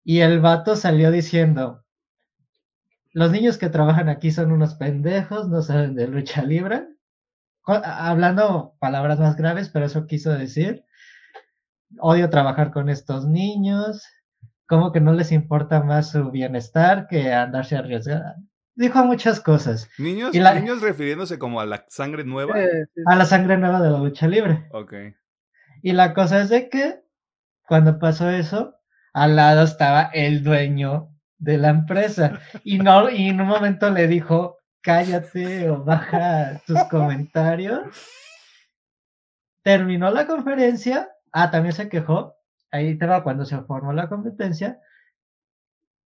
Y 0.04 0.20
el 0.20 0.42
vato 0.42 0.76
salió 0.76 1.10
diciendo, 1.10 1.84
los 3.14 3.32
niños 3.32 3.58
que 3.58 3.70
trabajan 3.70 4.10
aquí 4.10 4.32
son 4.32 4.52
unos 4.52 4.76
pendejos, 4.76 5.50
no 5.50 5.64
saben 5.64 5.96
de 5.96 6.08
lucha 6.08 6.44
libre. 6.44 6.86
Hablando 7.66 8.76
palabras 8.80 9.20
más 9.20 9.36
graves, 9.36 9.70
pero 9.70 9.86
eso 9.86 10.06
quiso 10.08 10.32
decir. 10.32 10.84
Odio 12.00 12.30
trabajar 12.30 12.72
con 12.72 12.90
estos 12.90 13.28
niños. 13.28 14.04
Como 14.68 14.92
que 14.92 15.00
no 15.02 15.14
les 15.14 15.32
importa 15.32 15.82
más 15.84 16.12
su 16.12 16.32
bienestar 16.32 17.08
que 17.08 17.32
andarse 17.34 17.76
arriesgando. 17.78 18.26
Dijo 18.76 19.04
muchas 19.06 19.40
cosas. 19.40 19.90
Niños, 19.98 20.34
Y 20.36 20.40
la- 20.40 20.54
niños 20.56 20.82
refiriéndose 20.82 21.40
como 21.40 21.62
a 21.62 21.66
la 21.66 21.86
sangre 21.88 22.24
nueva. 22.26 22.60
Eh, 22.60 22.86
A 23.06 23.16
la 23.16 23.26
sangre 23.26 23.58
nueva 23.58 23.82
de 23.82 23.90
la 23.92 24.00
lucha 24.00 24.28
libre. 24.28 24.68
Ok. 24.72 24.94
Y 25.82 25.94
la 25.94 26.14
cosa 26.14 26.42
es 26.42 26.50
de 26.50 26.68
que 26.70 27.00
cuando 27.68 28.00
pasó 28.00 28.30
eso, 28.30 28.76
al 29.14 29.36
lado 29.38 29.64
estaba 29.64 30.10
el 30.14 30.44
dueño 30.44 31.10
de 31.38 31.58
la 31.58 31.70
empresa. 31.70 32.40
Y 32.64 32.80
no, 32.80 33.10
y 33.10 33.30
en 33.30 33.40
un 33.40 33.48
momento 33.48 33.90
le 33.92 34.08
dijo, 34.08 34.55
cállate 34.86 35.70
o 35.70 35.84
baja 35.84 36.62
tus 36.68 36.82
comentarios. 36.86 37.82
Terminó 39.64 40.12
la 40.12 40.28
conferencia. 40.28 41.10
Ah, 41.32 41.50
también 41.52 41.74
se 41.74 41.90
quejó. 41.90 42.36
Ahí 42.72 42.96
va 42.98 43.24
cuando 43.24 43.46
se 43.46 43.60
formó 43.64 43.92
la 43.94 44.08
competencia. 44.08 44.80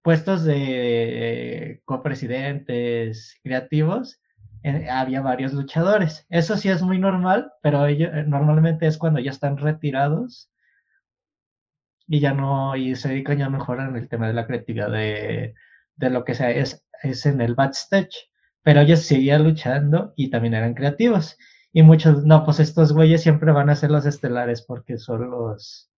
Puestos 0.02 0.44
de 0.44 1.82
copresidentes 1.84 3.40
creativos, 3.42 4.20
eh, 4.62 4.88
había 4.90 5.20
varios 5.20 5.52
luchadores. 5.52 6.26
Eso 6.28 6.56
sí 6.56 6.68
es 6.68 6.82
muy 6.82 6.98
normal, 6.98 7.52
pero 7.62 7.86
ello- 7.86 8.12
eh, 8.12 8.24
normalmente 8.24 8.86
es 8.86 8.98
cuando 8.98 9.18
ya 9.20 9.30
están 9.32 9.56
retirados 9.58 10.50
y 12.06 12.20
ya 12.20 12.32
no, 12.34 12.76
y 12.76 12.94
se 12.94 13.08
dedican 13.08 13.38
ya 13.38 13.50
mejor 13.50 13.80
en 13.80 13.96
el 13.96 14.08
tema 14.08 14.28
de 14.28 14.34
la 14.34 14.46
creatividad 14.46 14.90
de, 14.90 15.54
de 15.96 16.10
lo 16.10 16.24
que 16.24 16.34
sea, 16.34 16.50
es, 16.50 16.84
es 17.02 17.26
en 17.26 17.40
el 17.40 17.54
backstage. 17.54 18.30
Pero 18.66 18.80
ellos 18.80 19.02
seguían 19.02 19.44
luchando 19.44 20.12
y 20.16 20.28
también 20.28 20.54
eran 20.54 20.74
creativos. 20.74 21.38
Y 21.72 21.84
muchos, 21.84 22.24
no, 22.24 22.44
pues 22.44 22.58
estos 22.58 22.92
güeyes 22.92 23.22
siempre 23.22 23.52
van 23.52 23.70
a 23.70 23.76
ser 23.76 23.92
los 23.92 24.06
estelares 24.06 24.60
porque 24.60 24.98
son 24.98 25.30
los, 25.30 25.88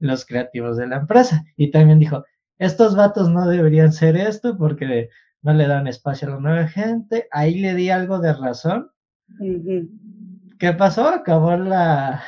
los 0.00 0.26
creativos 0.26 0.76
de 0.76 0.88
la 0.88 0.96
empresa. 0.96 1.44
Y 1.56 1.70
también 1.70 2.00
dijo, 2.00 2.24
estos 2.58 2.96
vatos 2.96 3.30
no 3.30 3.46
deberían 3.46 3.92
ser 3.92 4.16
esto 4.16 4.58
porque 4.58 5.08
no 5.40 5.54
le 5.54 5.68
dan 5.68 5.86
espacio 5.86 6.26
a 6.26 6.32
la 6.32 6.40
nueva 6.40 6.66
gente. 6.66 7.28
Ahí 7.30 7.60
le 7.60 7.76
di 7.76 7.90
algo 7.90 8.18
de 8.18 8.32
razón. 8.32 8.90
¿Qué 10.58 10.72
pasó? 10.72 11.06
Acabó 11.06 11.56
la 11.56 12.24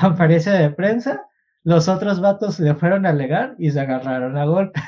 conferencia 0.00 0.52
de 0.52 0.70
prensa. 0.70 1.26
Los 1.64 1.88
otros 1.88 2.20
vatos 2.20 2.60
le 2.60 2.76
fueron 2.76 3.04
a 3.04 3.08
alegar 3.08 3.56
y 3.58 3.72
se 3.72 3.80
agarraron 3.80 4.36
a 4.36 4.44
golpes. 4.44 4.84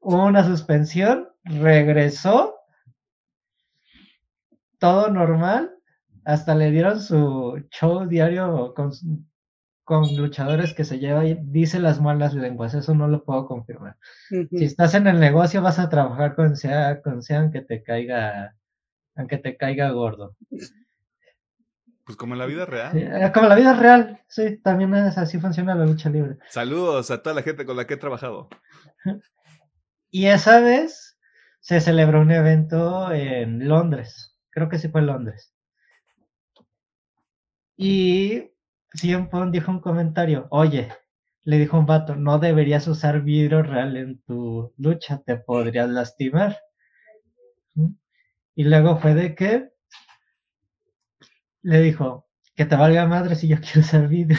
Hubo 0.00 0.24
una 0.24 0.44
suspensión, 0.44 1.28
regresó, 1.44 2.56
todo 4.78 5.10
normal, 5.10 5.70
hasta 6.24 6.54
le 6.54 6.70
dieron 6.70 7.00
su 7.00 7.62
show 7.70 8.06
diario 8.06 8.72
con, 8.74 8.92
con 9.84 10.16
luchadores 10.16 10.72
que 10.72 10.84
se 10.84 10.98
lleva 10.98 11.26
y 11.26 11.38
dice 11.42 11.80
las 11.80 12.00
malas 12.00 12.34
lenguas, 12.34 12.74
eso 12.74 12.94
no 12.94 13.08
lo 13.08 13.24
puedo 13.24 13.46
confirmar. 13.46 13.96
Si 14.28 14.64
estás 14.64 14.94
en 14.94 15.06
el 15.06 15.20
negocio 15.20 15.62
vas 15.62 15.78
a 15.78 15.88
trabajar 15.88 16.34
con 16.34 16.56
sea, 16.56 17.02
con 17.02 17.22
sea 17.22 17.40
aunque 17.40 17.60
te 17.60 17.82
caiga, 17.82 18.56
aunque 19.16 19.36
te 19.36 19.56
caiga 19.56 19.90
gordo. 19.90 20.36
Pues 22.04 22.16
como 22.16 22.34
en 22.34 22.38
la 22.38 22.46
vida 22.46 22.66
real. 22.66 22.92
Sí, 22.92 23.00
eh, 23.00 23.30
como 23.34 23.48
la 23.48 23.54
vida 23.54 23.74
real, 23.74 24.20
sí, 24.26 24.56
también 24.58 24.94
es 24.94 25.18
así 25.18 25.38
funciona 25.38 25.74
la 25.74 25.86
lucha 25.86 26.08
libre. 26.08 26.38
Saludos 26.48 27.10
a 27.10 27.22
toda 27.22 27.36
la 27.36 27.42
gente 27.42 27.66
con 27.66 27.76
la 27.76 27.86
que 27.86 27.94
he 27.94 27.98
trabajado. 27.98 28.48
Y 30.10 30.26
esa 30.26 30.60
vez 30.60 31.18
se 31.60 31.80
celebró 31.80 32.20
un 32.20 32.30
evento 32.32 33.12
en 33.12 33.68
Londres, 33.68 34.36
creo 34.50 34.68
que 34.68 34.78
sí 34.78 34.88
fue 34.88 35.00
en 35.02 35.06
Londres. 35.06 35.54
Y 37.76 38.50
CM 38.94 39.28
dijo 39.50 39.70
un 39.70 39.80
comentario, 39.80 40.48
oye, 40.50 40.92
le 41.44 41.58
dijo 41.58 41.78
un 41.78 41.86
vato, 41.86 42.16
no 42.16 42.38
deberías 42.38 42.86
usar 42.88 43.22
vidrio 43.22 43.62
real 43.62 43.96
en 43.96 44.20
tu 44.22 44.72
lucha, 44.76 45.22
te 45.24 45.36
podrías 45.36 45.88
lastimar. 45.88 46.58
Y 48.54 48.64
luego 48.64 48.98
fue 48.98 49.14
de 49.14 49.34
que 49.34 49.70
le 51.62 51.80
dijo, 51.80 52.26
que 52.54 52.66
te 52.66 52.76
valga 52.76 53.06
madre 53.06 53.36
si 53.36 53.48
yo 53.48 53.56
quiero 53.60 53.80
usar 53.80 54.08
vidrio. 54.08 54.38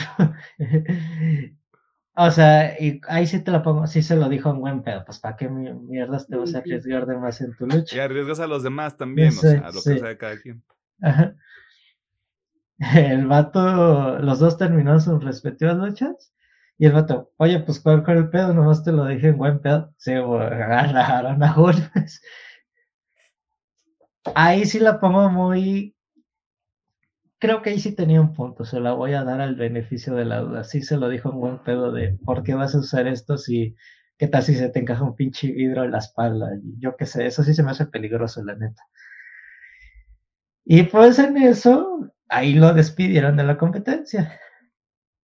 O 2.16 2.30
sea, 2.30 2.80
y 2.80 3.00
ahí 3.08 3.26
sí 3.26 3.40
te 3.42 3.50
lo 3.50 3.62
pongo, 3.62 3.86
sí 3.86 4.02
se 4.02 4.16
lo 4.16 4.28
dijo 4.28 4.50
en 4.50 4.60
buen 4.60 4.82
pedo, 4.82 5.04
pues 5.04 5.18
para 5.18 5.36
qué 5.36 5.48
mi- 5.48 5.72
mierdas 5.74 6.26
te 6.28 6.36
vas 6.36 6.54
a 6.54 6.58
arriesgar 6.58 7.06
de 7.06 7.16
más 7.18 7.40
en 7.40 7.54
tu 7.56 7.66
Y 7.66 7.74
lucha. 7.76 7.96
arriesgas 8.00 8.40
a 8.40 8.46
los 8.48 8.62
demás 8.64 8.96
también, 8.96 9.38
o 9.38 9.40
Sí, 9.40 9.46
sea, 9.46 9.70
lo 9.70 9.80
sí. 9.82 9.90
que 9.90 9.96
sea 9.96 10.18
cada 10.18 10.40
quien. 10.40 10.64
Ajá. 11.02 11.34
el 12.96 13.26
vato, 13.26 14.18
los 14.18 14.38
dos 14.40 14.58
terminaron 14.58 15.00
sus 15.00 15.22
respectivas 15.24 15.76
luchas. 15.76 16.32
Y 16.78 16.86
el 16.86 16.92
vato, 16.92 17.30
oye, 17.36 17.60
pues 17.60 17.78
cuál 17.80 18.04
fue 18.04 18.14
el 18.14 18.28
pedo, 18.30 18.52
nomás 18.54 18.82
te 18.82 18.92
lo 18.92 19.06
dije 19.06 19.28
en 19.28 19.38
buen 19.38 19.60
pedo. 19.60 19.92
Se 19.98 20.16
agarraron 20.16 21.42
a 21.42 21.52
golpes. 21.54 22.20
Ahí 24.34 24.64
sí 24.66 24.78
la 24.78 25.00
pongo 25.00 25.28
muy. 25.30 25.94
Creo 27.42 27.60
que 27.60 27.70
ahí 27.70 27.80
sí 27.80 27.90
tenía 27.90 28.20
un 28.20 28.34
punto, 28.34 28.64
se 28.64 28.78
la 28.78 28.92
voy 28.92 29.14
a 29.14 29.24
dar 29.24 29.40
al 29.40 29.56
beneficio 29.56 30.14
de 30.14 30.24
la 30.24 30.42
duda. 30.42 30.62
Sí 30.62 30.80
se 30.80 30.96
lo 30.96 31.08
dijo 31.08 31.28
en 31.32 31.40
buen 31.40 31.58
pedo 31.64 31.90
de 31.90 32.16
por 32.24 32.44
qué 32.44 32.54
vas 32.54 32.76
a 32.76 32.78
usar 32.78 33.08
esto 33.08 33.36
si. 33.36 33.74
¿Qué 34.16 34.28
tal 34.28 34.44
si 34.44 34.54
se 34.54 34.68
te 34.68 34.78
encaja 34.78 35.02
un 35.02 35.16
pinche 35.16 35.50
vidrio 35.50 35.82
en 35.82 35.90
la 35.90 35.98
espalda? 35.98 36.50
Yo 36.78 36.96
qué 36.96 37.04
sé, 37.04 37.26
eso 37.26 37.42
sí 37.42 37.52
se 37.52 37.64
me 37.64 37.72
hace 37.72 37.86
peligroso, 37.86 38.44
la 38.44 38.54
neta. 38.54 38.84
Y 40.64 40.84
pues 40.84 41.18
en 41.18 41.36
eso, 41.36 42.12
ahí 42.28 42.54
lo 42.54 42.74
despidieron 42.74 43.36
de 43.36 43.42
la 43.42 43.58
competencia. 43.58 44.38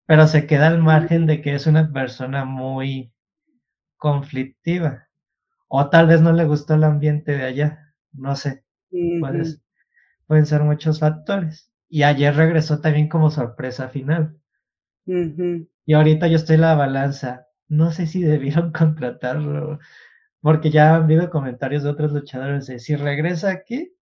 Pero 0.08 0.26
se 0.26 0.48
queda 0.48 0.70
al 0.70 0.82
margen 0.82 1.28
de 1.28 1.44
que 1.44 1.54
es 1.54 1.68
una 1.68 1.94
persona 1.94 2.46
muy 2.46 3.14
conflictiva. 3.98 5.08
O 5.68 5.88
tal 5.92 6.08
vez 6.08 6.22
no 6.22 6.34
le 6.34 6.46
gustó 6.46 6.74
el 6.74 6.84
ambiente 6.84 7.38
de 7.38 7.44
allá, 7.44 7.94
no 8.12 8.36
sé. 8.36 8.64
pueden 10.26 10.48
ser 10.48 10.64
muchos 10.64 11.00
factores. 11.00 11.72
Y 11.90 12.04
ayer 12.04 12.36
regresó 12.36 12.80
también 12.82 13.08
como 13.08 13.32
sorpresa 13.32 13.90
final. 13.90 14.38
Y 15.86 15.94
ahorita 15.94 16.28
yo 16.28 16.36
estoy 16.36 16.56
en 16.56 16.62
la 16.62 16.76
balanza. 16.76 17.48
No 17.68 17.92
sé 17.92 18.08
si 18.08 18.22
debieron 18.22 18.72
contratarlo. 18.74 19.80
Porque 20.42 20.70
ya 20.70 20.96
han 20.96 21.04
habido 21.04 21.30
comentarios 21.30 21.84
de 21.84 21.90
otros 21.90 22.12
luchadores 22.12 22.68
de 22.68 22.80
si 22.80 22.96
regresa 22.96 23.50
aquí, 23.50 23.94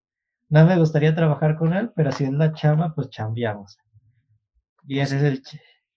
no 0.50 0.66
me 0.66 0.78
gustaría 0.78 1.16
trabajar 1.16 1.56
con 1.56 1.74
él, 1.74 1.92
pero 1.96 2.12
si 2.12 2.26
es 2.26 2.32
la 2.32 2.54
chama, 2.54 2.94
pues 2.94 3.10
chambiamos. 3.10 3.78
Y 4.88 5.00
ese 5.00 5.18
es 5.18 5.24
el, 5.24 5.42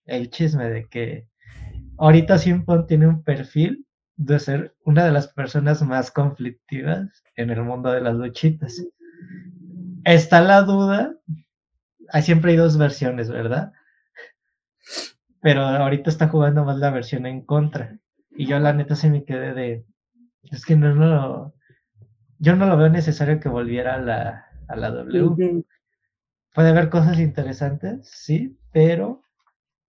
el 0.06 0.30
chisme 0.30 0.70
de 0.70 0.88
que 0.88 1.28
ahorita 1.98 2.38
Simpon 2.38 2.86
tiene 2.86 3.06
un 3.06 3.22
perfil 3.22 3.86
de 4.16 4.38
ser 4.38 4.74
una 4.84 5.04
de 5.04 5.12
las 5.12 5.28
personas 5.28 5.82
más 5.82 6.10
conflictivas 6.10 7.22
en 7.36 7.50
el 7.50 7.62
mundo 7.62 7.90
de 7.90 8.00
las 8.00 8.14
luchitas. 8.14 8.84
Está 10.04 10.40
la 10.40 10.62
duda, 10.62 11.14
siempre 12.22 12.52
hay 12.52 12.56
dos 12.56 12.78
versiones, 12.78 13.30
¿verdad? 13.30 13.72
Pero 15.40 15.62
ahorita 15.62 16.10
está 16.10 16.28
jugando 16.28 16.64
más 16.64 16.78
la 16.78 16.90
versión 16.90 17.26
en 17.26 17.44
contra. 17.44 17.98
Y 18.30 18.46
yo 18.46 18.58
la 18.58 18.72
neta 18.72 18.96
se 18.96 19.10
me 19.10 19.24
quedé 19.24 19.54
de, 19.54 19.84
es 20.44 20.64
que 20.64 20.76
no 20.76 20.94
lo, 20.94 21.54
yo 22.38 22.56
no 22.56 22.66
lo 22.66 22.76
veo 22.76 22.88
necesario 22.88 23.40
que 23.40 23.48
volviera 23.48 23.94
a 23.94 23.98
la, 23.98 24.46
a 24.68 24.76
la 24.76 24.90
W. 24.90 25.64
Puede 26.54 26.70
haber 26.70 26.88
cosas 26.90 27.18
interesantes, 27.18 28.08
sí, 28.10 28.58
pero 28.72 29.22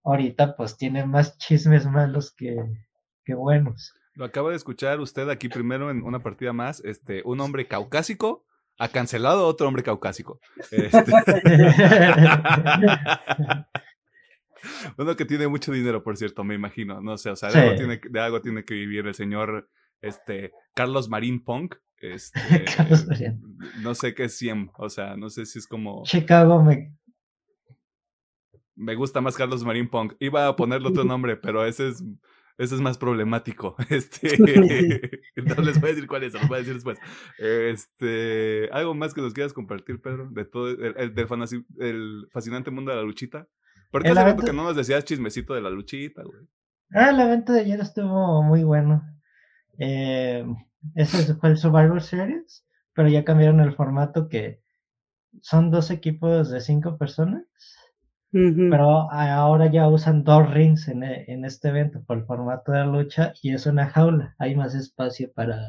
ahorita 0.03 0.55
pues 0.55 0.77
tiene 0.77 1.05
más 1.05 1.37
chismes 1.37 1.85
malos 1.85 2.31
que, 2.31 2.57
que 3.23 3.33
buenos. 3.33 3.93
Lo 4.13 4.25
acaba 4.25 4.49
de 4.49 4.55
escuchar 4.55 4.99
usted 4.99 5.29
aquí 5.29 5.47
primero 5.47 5.89
en 5.91 6.03
una 6.03 6.19
partida 6.19 6.51
más. 6.51 6.81
Este, 6.83 7.21
un 7.23 7.39
hombre 7.39 7.67
caucásico 7.67 8.45
ha 8.79 8.87
cancelado 8.87 9.41
a 9.41 9.47
otro 9.47 9.67
hombre 9.67 9.83
caucásico. 9.83 10.39
Este... 10.71 10.89
Uno 14.97 15.15
que 15.15 15.25
tiene 15.25 15.47
mucho 15.47 15.71
dinero, 15.71 16.03
por 16.03 16.17
cierto, 16.17 16.43
me 16.43 16.55
imagino. 16.55 17.01
No 17.01 17.17
sé, 17.17 17.29
o 17.29 17.35
sea, 17.35 17.49
de, 17.49 17.59
algo, 17.59 17.75
tiene, 17.75 18.01
de 18.09 18.19
algo 18.19 18.41
tiene 18.41 18.65
que 18.65 18.73
vivir 18.73 19.05
el 19.05 19.13
señor 19.13 19.69
este, 20.01 20.51
Carlos 20.73 21.09
Marín 21.09 21.43
Punk. 21.43 21.75
Este, 21.97 22.39
no 23.81 23.93
sé 23.93 24.15
qué 24.15 24.23
es 24.25 24.37
100, 24.37 24.71
o 24.77 24.89
sea, 24.89 25.17
no 25.17 25.29
sé 25.29 25.45
si 25.45 25.59
es 25.59 25.67
como... 25.67 26.03
Chicago 26.03 26.63
me... 26.63 26.95
Me 28.75 28.95
gusta 28.95 29.19
más 29.19 29.35
Carlos 29.35 29.65
Marín 29.65 29.89
Punk. 29.89 30.13
Iba 30.21 30.47
a 30.47 30.55
ponerle 30.55 30.87
otro 30.87 31.03
nombre, 31.03 31.35
pero 31.35 31.65
ese 31.65 31.89
es 31.89 32.01
ese 32.59 32.75
es 32.75 32.81
más 32.81 32.97
problemático. 32.97 33.75
Este, 33.89 34.37
no 35.57 35.63
les 35.63 35.79
voy 35.79 35.89
a 35.89 35.93
decir 35.93 36.07
cuál 36.07 36.23
es, 36.23 36.33
les 36.33 36.47
voy 36.47 36.57
a 36.57 36.59
decir 36.59 36.75
después. 36.75 36.99
Este, 37.39 38.69
algo 38.71 38.93
más 38.93 39.13
que 39.13 39.21
nos 39.21 39.33
quieras 39.33 39.53
compartir, 39.53 40.01
Pedro, 40.01 40.29
de 40.29 40.45
todo 40.45 40.69
el, 40.69 41.15
del 41.15 42.27
fascinante 42.31 42.69
mundo 42.69 42.91
de 42.91 42.97
la 42.97 43.03
luchita. 43.03 43.47
¿Por 43.89 44.03
qué 44.03 44.09
hace 44.09 44.45
que 44.45 44.53
no 44.53 44.65
nos 44.65 44.75
decías 44.75 45.05
chismecito 45.05 45.55
de 45.55 45.61
la 45.61 45.71
luchita, 45.71 46.21
güey? 46.21 46.41
Ah, 46.93 47.09
el 47.09 47.19
evento 47.19 47.53
de 47.53 47.61
ayer 47.61 47.79
estuvo 47.79 48.43
muy 48.43 48.63
bueno. 48.63 49.03
Eh, 49.79 50.45
ese 50.95 51.35
fue 51.35 51.49
el 51.49 51.57
Survivor 51.57 52.01
Series, 52.01 52.65
pero 52.93 53.07
ya 53.07 53.23
cambiaron 53.23 53.61
el 53.61 53.73
formato 53.73 54.27
que 54.27 54.61
son 55.41 55.71
dos 55.71 55.91
equipos 55.91 56.51
de 56.51 56.59
cinco 56.59 56.97
personas 56.97 57.43
pero 58.31 59.11
ahora 59.11 59.71
ya 59.71 59.87
usan 59.87 60.23
dos 60.23 60.51
rings 60.51 60.87
en, 60.87 61.03
e, 61.03 61.25
en, 61.27 61.45
este 61.45 61.69
evento 61.69 62.03
por 62.05 62.19
el 62.19 62.25
formato 62.25 62.71
de 62.71 62.85
lucha 62.85 63.33
y 63.41 63.53
es 63.53 63.65
una 63.65 63.89
jaula. 63.89 64.35
Hay 64.37 64.55
más 64.55 64.75
espacio 64.75 65.31
para, 65.33 65.67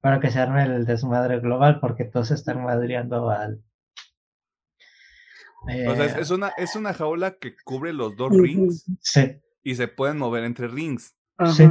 para 0.00 0.20
que 0.20 0.30
se 0.30 0.40
arme 0.40 0.64
el 0.64 0.84
desmadre 0.84 1.40
global 1.40 1.80
porque 1.80 2.04
todos 2.04 2.30
están 2.32 2.62
madreando 2.62 3.30
al. 3.30 3.62
o 5.62 5.94
sea, 5.94 6.04
es, 6.04 6.30
eh, 6.30 6.34
una, 6.34 6.48
es 6.58 6.76
una 6.76 6.92
jaula 6.92 7.38
que 7.38 7.54
cubre 7.64 7.94
los 7.94 8.14
dos 8.16 8.30
rings. 8.30 8.84
Sí. 9.00 9.40
Y 9.62 9.74
se 9.76 9.88
pueden 9.88 10.18
mover 10.18 10.44
entre 10.44 10.68
rings. 10.68 11.16
Sí. 11.54 11.66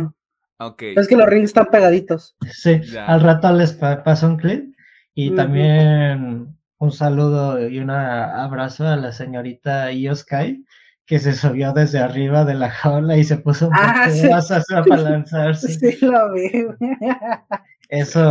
Okay. 0.57 0.95
Es 0.97 1.07
que 1.07 1.17
los 1.17 1.29
rings 1.29 1.49
están 1.49 1.67
pegaditos. 1.67 2.35
Sí. 2.51 2.81
Al 2.97 3.21
rato 3.21 3.53
les 3.53 3.73
paso 3.73 4.27
un 4.27 4.37
clip. 4.37 4.73
Y 5.13 5.35
también 5.35 6.57
un 6.83 6.91
saludo 6.91 7.65
y 7.65 7.79
un 7.79 7.89
abrazo 7.89 8.85
a 8.85 8.97
la 8.97 9.13
señorita 9.13 9.93
Ioskai, 9.93 10.65
que 11.05 11.17
se 11.17 11.31
subió 11.31 11.71
desde 11.71 11.99
arriba 11.99 12.43
de 12.43 12.55
la 12.55 12.69
jaula 12.69 13.15
y 13.15 13.23
se 13.23 13.37
puso 13.37 13.67
un 13.67 13.73
ah, 13.73 14.07
poco 14.09 14.31
más 14.31 14.65
para 14.67 14.97
lanzarse. 14.97 15.69
Sí, 15.73 16.05
lo 16.05 16.33
vi. 16.33 16.51
Eso, 17.87 18.29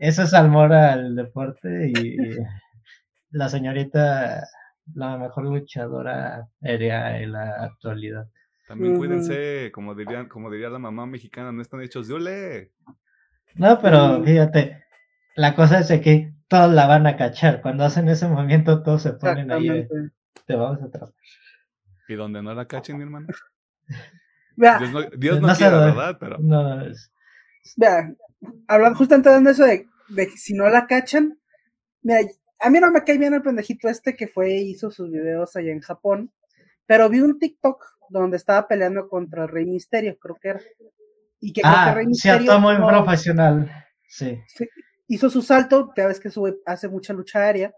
eso 0.00 0.22
es 0.22 0.34
almora 0.34 0.92
al 0.92 1.16
deporte 1.16 1.92
y, 1.94 2.16
la 3.30 3.48
señorita, 3.48 4.46
la 4.94 5.16
mejor 5.16 5.44
luchadora 5.44 6.48
aérea 6.60 7.18
en 7.20 7.32
la 7.32 7.64
actualidad. 7.64 8.28
También 8.68 8.98
cuídense, 8.98 9.70
como 9.72 9.94
diría, 9.94 10.28
como 10.28 10.50
diría 10.50 10.68
la 10.68 10.78
mamá 10.78 11.06
mexicana, 11.06 11.50
no 11.50 11.62
están 11.62 11.80
hechos 11.80 12.08
de 12.08 12.14
ole. 12.14 12.72
No, 13.54 13.78
pero 13.80 14.22
fíjate, 14.22 14.84
la 15.36 15.54
cosa 15.54 15.80
es 15.80 16.00
que 16.00 16.32
todos 16.50 16.72
la 16.72 16.86
van 16.88 17.06
a 17.06 17.16
cachar. 17.16 17.62
Cuando 17.62 17.84
hacen 17.84 18.08
ese 18.08 18.26
movimiento, 18.26 18.82
todos 18.82 19.02
se 19.02 19.12
ponen 19.12 19.52
ahí. 19.52 19.86
te 20.46 20.56
vamos 20.56 20.82
a 20.82 20.86
atrapar. 20.86 21.14
¿Y 22.08 22.14
donde 22.16 22.42
no 22.42 22.52
la 22.52 22.66
cachen, 22.66 22.96
mi 22.96 23.04
hermano? 23.04 23.28
Dios 24.56 24.90
no, 24.92 25.02
Dios 25.16 25.40
no, 25.40 25.46
¿verdad? 25.46 26.16
Pero... 26.18 26.38
No, 26.38 26.84
es... 26.84 27.12
Vea, 27.76 28.12
hablando 28.66 28.98
justamente 28.98 29.30
de 29.30 29.50
eso 29.50 29.64
de, 29.64 29.86
de 30.08 30.26
que 30.26 30.36
si 30.36 30.54
no 30.54 30.68
la 30.68 30.88
cachan, 30.88 31.38
mira, 32.02 32.18
a 32.58 32.68
mí 32.68 32.80
no 32.80 32.90
me 32.90 33.04
cae 33.04 33.16
bien 33.16 33.32
el 33.32 33.42
pendejito 33.42 33.88
este 33.88 34.16
que 34.16 34.26
fue 34.26 34.54
hizo 34.54 34.90
sus 34.90 35.08
videos 35.10 35.54
allá 35.54 35.70
en 35.70 35.80
Japón, 35.80 36.32
pero 36.84 37.08
vi 37.08 37.20
un 37.20 37.38
TikTok 37.38 37.84
donde 38.08 38.36
estaba 38.36 38.66
peleando 38.66 39.08
contra 39.08 39.44
el 39.44 39.50
Rey 39.50 39.66
Misterio, 39.66 40.18
creo 40.18 40.36
que 40.42 40.48
era. 40.48 40.60
Y 41.38 41.52
que 41.52 41.62
ah, 41.64 41.94
Rey 41.94 42.06
Misterio. 42.06 42.58
muy 42.58 42.76
profesional. 42.76 43.70
Sí. 44.08 44.42
sí 44.48 44.68
hizo 45.10 45.28
su 45.28 45.42
salto, 45.42 45.92
ya 45.96 46.06
ves 46.06 46.20
que 46.20 46.30
sube, 46.30 46.58
hace 46.64 46.88
mucha 46.88 47.12
lucha 47.12 47.40
aérea, 47.40 47.74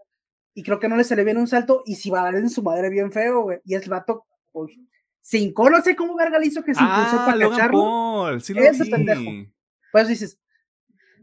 y 0.53 0.61
creo 0.61 0.79
que 0.79 0.87
no 0.87 0.95
le 0.95 1.03
se 1.03 1.15
le 1.15 1.23
viene 1.23 1.39
un 1.39 1.47
salto, 1.47 1.81
y 1.83 1.95
si 1.95 2.11
va 2.11 2.21
a 2.21 2.25
dar 2.25 2.35
en 2.35 2.49
su 2.49 2.61
madre 2.61 2.91
bien 2.91 3.11
feo, 3.11 3.41
güey, 3.41 3.59
y 3.65 3.73
el 3.73 3.89
vato, 3.89 4.27
pues, 4.51 4.71
cinco, 5.19 5.67
no 5.67 5.81
sé 5.81 5.95
cómo 5.95 6.15
verga 6.15 6.37
le 6.37 6.45
hizo 6.45 6.63
que 6.63 6.75
se 6.75 6.81
impulsó 6.81 7.19
ah, 7.19 7.25
para 7.25 7.49
cacharlo. 7.49 8.39
sí 8.39 8.53
lo 8.53 8.61
ese 8.61 8.85
pendejo. 8.85 9.49
Pues 9.91 10.07
dices, 10.07 10.39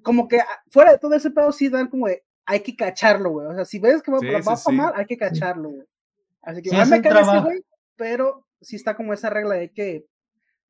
como 0.03 0.27
que 0.27 0.41
ah, 0.41 0.63
fuera 0.69 0.93
de 0.93 0.99
todo 0.99 1.15
ese 1.15 1.31
pedo, 1.31 1.53
sí 1.53 1.69
dan 1.69 1.87
como 1.87 2.09
de, 2.09 2.25
hay 2.45 2.61
que 2.61 2.75
cacharlo, 2.75 3.31
güey, 3.31 3.47
o 3.47 3.55
sea, 3.55 3.65
si 3.65 3.79
ves 3.79 4.03
que 4.03 4.11
va, 4.11 4.19
va 4.19 4.57
para 4.57 4.77
mal, 4.77 4.93
hay 4.97 5.07
que 5.07 5.17
cacharlo, 5.17 5.71
güey. 5.71 5.87
Así 6.43 6.61
que, 6.61 6.71
sí, 6.71 6.77
me 6.91 7.03
cae 7.03 7.21
ese 7.21 7.39
güey, 7.39 7.65
pero 7.95 8.49
sí 8.61 8.75
está 8.75 8.97
como 8.97 9.13
esa 9.13 9.31
regla 9.31 9.55
de 9.55 9.71
que 9.71 10.07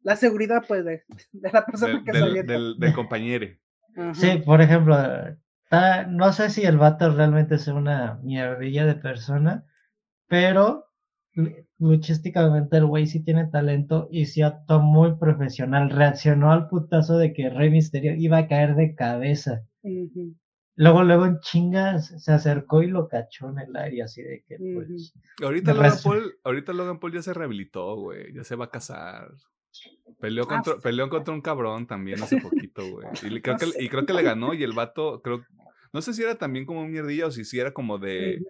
la 0.03 0.16
seguridad, 0.16 0.64
pues, 0.68 0.85
de, 0.85 1.03
de 1.33 1.50
la 1.50 1.64
persona 1.64 2.03
que 2.05 2.12
del, 2.12 2.46
del, 2.46 2.79
del 2.79 2.94
compañero. 2.94 3.46
Sí, 4.14 4.42
por 4.44 4.61
ejemplo, 4.61 4.96
no 6.09 6.33
sé 6.33 6.50
si 6.50 6.62
el 6.62 6.79
vato 6.79 7.14
realmente 7.14 7.57
es 7.57 7.68
una 7.68 8.18
mierdilla 8.22 8.87
de 8.87 8.94
persona, 8.94 9.64
pero 10.29 10.87
luchísticamente 11.79 12.76
el 12.76 12.87
güey 12.87 13.07
sí 13.07 13.22
tiene 13.22 13.46
talento 13.46 14.09
y 14.11 14.26
sí 14.26 14.42
actuó 14.42 14.81
muy 14.81 15.16
profesional. 15.16 15.90
Reaccionó 15.90 16.53
al 16.53 16.68
putazo 16.68 17.18
de 17.18 17.33
que 17.33 17.50
Rey 17.50 17.70
Misterio 17.70 18.14
iba 18.14 18.38
a 18.38 18.48
caer 18.48 18.74
de 18.74 18.94
cabeza. 18.94 19.64
Luego, 20.76 21.03
luego 21.03 21.26
en 21.26 21.40
chingas 21.40 22.14
se 22.22 22.33
acercó 22.33 22.83
y 22.83 22.87
lo 22.87 23.07
cachó 23.09 23.50
en 23.50 23.59
el 23.59 23.76
aire, 23.76 24.03
así 24.03 24.22
de 24.22 24.44
que 24.46 24.57
pues. 24.74 25.12
Ahorita, 25.42 25.74
Logan 25.74 25.98
Paul, 26.03 26.35
ahorita 26.42 26.72
Logan 26.72 26.98
Paul 26.98 27.12
ya 27.12 27.22
se 27.22 27.35
rehabilitó, 27.35 27.96
güey. 27.96 28.33
Ya 28.33 28.44
se 28.44 28.57
va 28.57 28.66
a 28.66 28.70
casar. 28.70 29.29
Peleó 30.21 30.45
ah, 30.45 30.49
contra, 30.49 30.77
peleó 30.77 31.09
contra 31.09 31.33
un 31.35 31.41
cabrón 31.41 31.87
también 31.87 32.23
hace 32.23 32.37
poquito, 32.69 32.83
güey. 32.91 33.07
Y 33.23 33.41
creo, 33.41 33.57
que, 33.57 33.67
y 33.79 33.89
creo 33.89 34.05
que 34.07 34.13
le 34.13 34.23
ganó 34.23 34.55
y 34.55 34.63
el 34.63 34.73
vato, 34.73 35.23
creo, 35.23 35.43
no 35.93 36.03
sé 36.03 36.13
si 36.15 36.23
era 36.23 36.35
también 36.37 36.67
como 36.67 36.81
un 36.83 36.91
mierdilla 36.91 37.27
o 37.27 37.31
si, 37.31 37.45
si 37.45 37.59
era 37.59 37.73
como 37.73 37.99
de, 37.99 38.43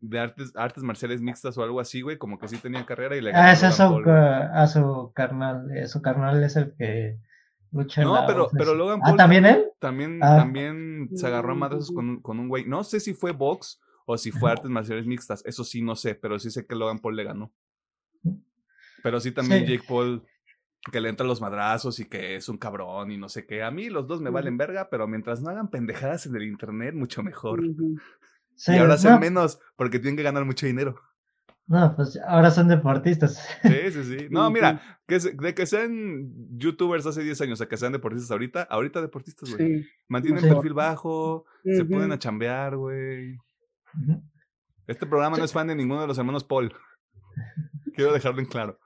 de 0.00 0.18
artes, 0.18 0.52
artes 0.56 0.82
marciales 0.82 1.20
mixtas 1.20 1.56
o 1.58 1.62
algo 1.62 1.80
así, 1.80 2.00
güey, 2.00 2.16
como 2.18 2.38
que 2.38 2.48
sí 2.48 2.56
tenía 2.58 2.84
carrera 2.86 3.16
y 3.16 3.20
le 3.20 3.30
Ah, 3.30 3.32
ganó 3.32 3.52
ese 3.52 3.66
es 3.68 3.78
Logan 3.78 3.98
su, 3.98 4.04
Paul, 4.04 4.16
a 4.54 4.66
su 4.66 5.12
carnal. 5.14 5.70
eh, 5.76 5.86
Su 5.86 6.02
carnal 6.02 6.42
es 6.42 6.56
el 6.56 6.74
que 6.76 7.18
lucha 7.72 8.02
No, 8.02 8.24
pero, 8.26 8.48
pero 8.56 8.74
Logan 8.74 9.00
Ah, 9.02 9.06
Paul 9.08 9.16
¿también 9.18 9.44
él? 9.46 9.64
también, 9.78 10.18
Ah. 10.22 10.36
también 10.38 11.10
se 11.14 11.26
agarró 11.26 11.52
a 11.52 11.56
madrazos 11.56 11.92
con, 11.94 12.08
un- 12.08 12.20
con 12.22 12.38
un 12.40 12.48
güey. 12.48 12.64
No 12.64 12.82
sé 12.84 13.00
si 13.00 13.12
fue 13.12 13.32
box 13.32 13.80
o 14.06 14.16
si 14.16 14.30
fue 14.32 14.50
artes 14.52 14.70
marciales 14.70 15.04
mixtas. 15.06 15.42
Eso 15.44 15.62
sí, 15.62 15.82
no 15.82 15.94
sé, 15.94 16.14
pero 16.14 16.38
sí 16.38 16.50
sé 16.50 16.66
que 16.66 16.74
Logan 16.74 17.00
Paul 17.00 17.16
le 17.16 17.24
ganó. 17.24 17.52
Pero 19.02 19.20
sí 19.20 19.30
también 19.32 19.66
Sí. 19.66 19.72
Jake 19.74 19.84
Paul 19.88 20.22
que 20.92 21.00
le 21.00 21.08
entra 21.08 21.26
los 21.26 21.40
madrazos 21.40 21.98
y 22.00 22.04
que 22.08 22.36
es 22.36 22.48
un 22.48 22.58
cabrón 22.58 23.10
y 23.10 23.18
no 23.18 23.28
sé 23.28 23.46
qué. 23.46 23.62
A 23.62 23.70
mí 23.70 23.88
los 23.90 24.06
dos 24.06 24.20
me 24.20 24.30
valen 24.30 24.56
verga, 24.56 24.88
pero 24.90 25.08
mientras 25.08 25.40
no 25.42 25.50
hagan 25.50 25.68
pendejadas 25.70 26.26
en 26.26 26.36
el 26.36 26.44
internet, 26.44 26.94
mucho 26.94 27.22
mejor. 27.22 27.60
Sí, 28.54 28.72
y 28.72 28.78
ahora 28.78 28.96
no, 29.02 29.18
menos 29.18 29.58
porque 29.76 29.98
tienen 29.98 30.16
que 30.16 30.22
ganar 30.22 30.44
mucho 30.44 30.64
dinero. 30.66 31.00
no, 31.66 31.94
pues 31.96 32.18
ahora 32.26 32.50
son 32.52 32.68
deportistas. 32.68 33.44
Sí, 33.62 33.90
sí, 33.90 34.04
sí. 34.04 34.26
No, 34.30 34.48
mira, 34.52 34.80
que 35.08 35.18
se- 35.20 35.32
de 35.32 35.54
que 35.54 35.66
sean 35.66 36.30
youtubers 36.56 37.04
hace 37.06 37.22
10 37.24 37.40
años 37.40 37.60
a 37.60 37.66
que 37.68 37.76
sean 37.76 37.92
deportistas 37.92 38.30
ahorita, 38.30 38.62
ahorita 38.62 39.00
deportistas, 39.02 39.54
güey. 39.54 39.82
Sí. 39.82 39.88
Mantienen 40.08 40.42
Sí. 40.42 40.48
perfil 40.48 40.72
bajo, 40.74 41.44
se 41.64 41.84
ponen 41.84 42.12
a 42.12 42.18
chambear, 42.18 42.76
güey. 42.76 43.36
Este 44.86 45.06
programa 45.06 45.36
no 45.36 45.44
es 45.44 45.52
fan 45.52 45.66
de 45.66 45.74
ninguno 45.74 46.00
de 46.00 46.06
los 46.06 46.16
hermanos 46.18 46.44
Paul. 46.44 46.72
Quiero 47.94 48.12
dejarlo 48.12 48.40
en 48.40 48.46
claro. 48.46 48.78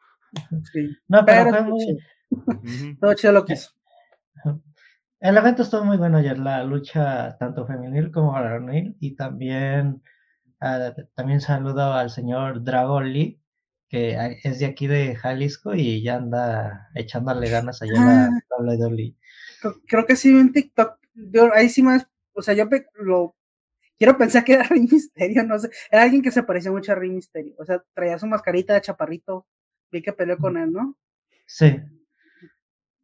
Sí. 0.73 0.97
No, 1.09 1.25
pero 1.25 1.45
Pero 1.45 1.57
fue 1.57 1.63
muy, 1.65 1.85
chido, 1.85 2.97
todo 3.01 3.15
chido 3.15 3.33
lo 3.33 3.45
que 3.45 3.55
hizo. 3.55 3.71
El 5.21 5.37
evento 5.37 5.63
estuvo 5.63 5.85
muy 5.85 5.99
bueno 5.99 6.19
ayer, 6.19 6.39
la 6.39 6.65
lucha 6.65 7.37
tanto 7.39 7.67
femenil 7.67 8.11
como 8.11 8.33
varonil 8.33 8.97
y 9.01 9.17
también, 9.17 10.03
ah, 10.61 10.95
también 11.15 11.41
saludo 11.41 11.93
al 11.93 12.09
señor 12.11 12.65
Dragon 12.65 13.13
Lee, 13.13 13.39
que 13.89 14.39
es 14.45 14.59
de 14.61 14.67
aquí 14.67 14.87
de 14.87 15.17
Jalisco 15.17 15.75
y 15.75 16.03
ya 16.03 16.17
anda 16.17 16.89
echándole 16.95 17.51
ganas 17.51 17.83
allá 17.83 17.93
Ah. 17.99 18.29
a 18.59 18.63
la 18.63 18.73
WWE. 18.77 19.15
Creo- 19.87 20.07
que 20.07 20.17
sí 20.17 20.33
vi 20.33 20.39
en 20.41 20.53
TikTok. 20.53 20.99
Yo, 21.15 21.53
ahí 21.55 21.69
sí 21.69 21.83
más, 21.83 22.07
o 22.33 22.41
sea, 22.41 22.55
yo 22.55 22.67
lo 22.95 23.37
quiero 23.99 24.17
pensar 24.17 24.43
que 24.45 24.55
era 24.55 24.63
Rey 24.71 24.89
Misterio, 24.91 25.45
no 25.45 25.59
sé. 25.59 25.69
Era 25.91 26.05
alguien 26.05 26.23
que 26.23 26.31
se 26.31 26.45
parecía 26.45 26.71
mucho 26.71 26.93
a 26.93 26.95
Rey 26.95 27.11
Misterio. 27.11 27.55
O 27.59 27.65
sea, 27.67 27.83
traía 27.93 28.19
su 28.19 28.27
mascarita 28.27 28.73
de 28.73 28.81
chaparrito. 28.81 29.47
Vi 29.93 30.03
que 30.03 30.13
peleó 30.13 30.39
con 30.39 30.57
él, 30.57 30.73
¿no? 30.73 30.97
Sí. 31.47 31.81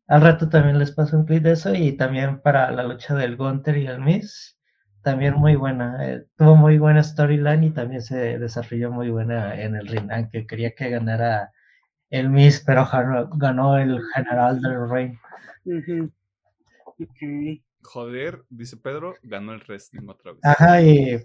Al 0.09 0.22
rato 0.22 0.49
también 0.49 0.79
les 0.79 0.92
paso 0.92 1.16
un 1.16 1.27
clip 1.27 1.42
de 1.42 1.53
eso 1.53 1.75
y 1.75 1.96
también 1.96 2.40
para 2.40 2.70
la 2.70 2.85
lucha 2.85 3.14
del 3.14 3.37
Gunter 3.37 3.77
y 3.77 3.87
el 3.87 4.01
Miz, 4.01 4.57
también 5.03 5.35
muy 5.35 5.57
buena. 5.57 5.96
eh, 6.07 6.27
tuvo 6.37 6.55
muy 6.55 6.79
buena 6.79 7.03
storyline 7.03 7.64
y 7.64 7.70
también 7.72 8.03
se 8.03 8.38
desarrolló 8.38 8.92
muy 8.92 9.11
buena 9.11 9.61
en 9.61 9.75
el 9.75 9.87
ring, 9.88 10.11
aunque 10.12 10.46
quería 10.46 10.75
que 10.75 10.90
ganara 10.90 11.53
el 12.11 12.31
Miz, 12.31 12.62
pero 12.64 12.88
ganó, 13.35 13.79
el 13.79 14.01
general 14.14 14.61
del 14.61 14.90
ring. 14.90 15.18
Joder, 17.83 18.44
dice 18.49 18.77
Pedro, 18.77 19.14
ganó 19.22 19.55
el 19.55 19.62
wrestling 19.66 20.09
otra 20.09 20.33
vez. 20.33 20.40
Ajá, 20.44 20.83
y 20.83 21.20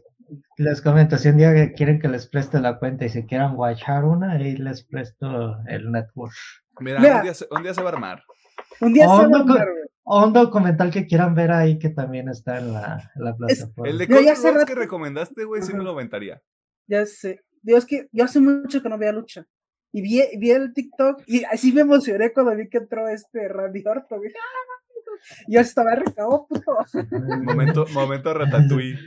les 0.58 0.82
comento, 0.82 1.18
si 1.18 1.30
un 1.30 1.38
día 1.38 1.54
que 1.54 1.74
quieren 1.74 2.00
que 2.00 2.08
les 2.08 2.28
preste 2.28 2.60
la 2.60 2.78
cuenta 2.80 3.06
y 3.06 3.10
se 3.10 3.26
quieran 3.26 3.56
watchar 3.56 4.06
una, 4.06 4.34
ahí 4.34 4.56
les 4.58 4.84
presto 4.84 5.58
el 5.68 5.92
network. 5.92 6.34
Mira, 6.80 7.00
Mira. 7.00 7.16
Un, 7.18 7.22
día 7.24 7.34
se, 7.34 7.46
un 7.52 7.64
día 7.64 7.74
se 7.74 7.82
va 7.82 7.90
a 7.90 7.94
armar. 7.94 8.24
Un 8.80 8.94
día 8.94 9.06
Oh, 9.10 9.22
se 9.22 9.28
va 9.28 9.38
a 9.38 9.42
armar. 9.42 9.68
O 10.04 10.26
un 10.26 10.34
documental 10.34 10.90
que 10.92 11.06
quieran 11.06 11.36
ver 11.36 11.52
ahí 11.52 11.78
que 11.78 11.90
también 11.90 12.28
está 12.30 12.58
en 12.58 12.74
la, 12.74 13.12
en 13.16 13.24
la 13.24 13.30
Es- 13.32 13.38
plataforma. 13.38 13.90
El 13.90 13.98
de 14.00 14.08
Yo 14.08 14.16
Cody 14.16 14.26
ya 14.26 14.32
hace 14.34 14.52
Rhodes 14.52 14.66
que 14.66 14.76
recomendaste, 14.76 15.44
güey, 15.46 15.62
sí 15.62 15.74
me 15.74 15.84
lo 15.84 15.92
aventaría. 15.92 16.42
Ya 16.88 17.06
sé. 17.06 17.42
Dios, 17.62 17.86
que 17.86 18.08
yo 18.12 18.26
hace 18.26 18.40
mucho 18.40 18.82
que 18.82 18.90
no 18.90 18.98
veía 18.98 19.12
lucha. 19.12 19.46
Y 19.94 20.02
vi, 20.02 20.22
vi 20.40 20.52
el 20.52 20.74
TikTok 20.74 21.22
y 21.28 21.44
así 21.44 21.72
me 21.74 21.82
emocioné 21.82 22.32
cuando 22.34 22.56
vi 22.56 22.68
que 22.70 22.78
entró 22.80 23.08
este 23.10 23.48
Randy 23.48 23.84
Orton. 23.86 24.22
Yo 25.48 25.60
estaba 25.60 25.96
recabo, 25.96 26.48
puto. 26.48 26.78
Momento, 27.44 27.86
momento 27.94 28.34
ratatouille 28.34 29.00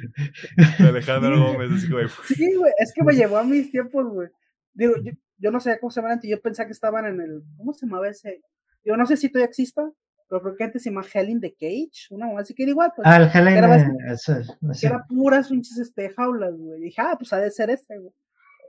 de 0.79 0.89
Alejandro 0.89 1.39
Gómez, 1.53 1.71
así 1.73 2.35
Sí, 2.35 2.55
güey, 2.55 2.73
es 2.79 2.93
que 2.93 3.03
me 3.03 3.15
llevó 3.15 3.39
a 3.39 3.45
mis 3.45 3.71
tiempos, 3.71 4.07
güey. 4.07 4.29
Digo, 4.73 4.95
yo, 5.03 5.13
yo 5.39 5.51
no 5.51 5.61
sabía 5.61 5.79
cómo 5.79 5.91
se 5.91 5.97
llamaban 6.01 6.17
antes, 6.19 6.31
yo 6.31 6.41
pensaba 6.41 6.67
que 6.67 6.73
estaban 6.73 7.07
en 7.07 7.21
el, 7.21 7.43
¿cómo 7.57 7.73
se 7.73 7.87
llamaba 7.87 8.09
ese? 8.09 8.43
Yo 8.85 8.97
no 8.97 9.07
sé 9.07 9.17
si 9.17 9.29
todavía 9.29 9.49
exista, 9.49 9.83
pero 10.29 10.43
creo 10.43 10.57
que 10.57 10.65
antes 10.65 10.83
se 10.83 10.91
llamaba 10.91 11.07
Hell 11.13 11.29
in 11.31 11.41
the 11.41 11.55
Cage, 11.55 12.09
una 12.11 12.27
mamá 12.27 12.41
así 12.41 12.55
que 12.55 12.65
era 12.65 12.71
igual, 12.71 12.93
pues, 12.95 13.07
Ah, 13.07 13.17
el 13.17 13.31
Helen, 13.33 13.57
Era 13.57 14.13
eso 14.13 14.37
es, 14.37 14.49
no 14.61 14.73
que 14.73 14.79
sé. 14.79 14.87
era 14.87 15.05
puras 15.09 15.49
pinches 15.49 15.79
este, 15.79 16.11
jaulas, 16.11 16.55
güey. 16.57 16.81
Y 16.81 16.85
dije, 16.87 17.01
ah, 17.03 17.15
pues 17.19 17.33
ha 17.33 17.39
de 17.39 17.51
ser 17.51 17.71
este, 17.71 17.99
güey. 17.99 18.13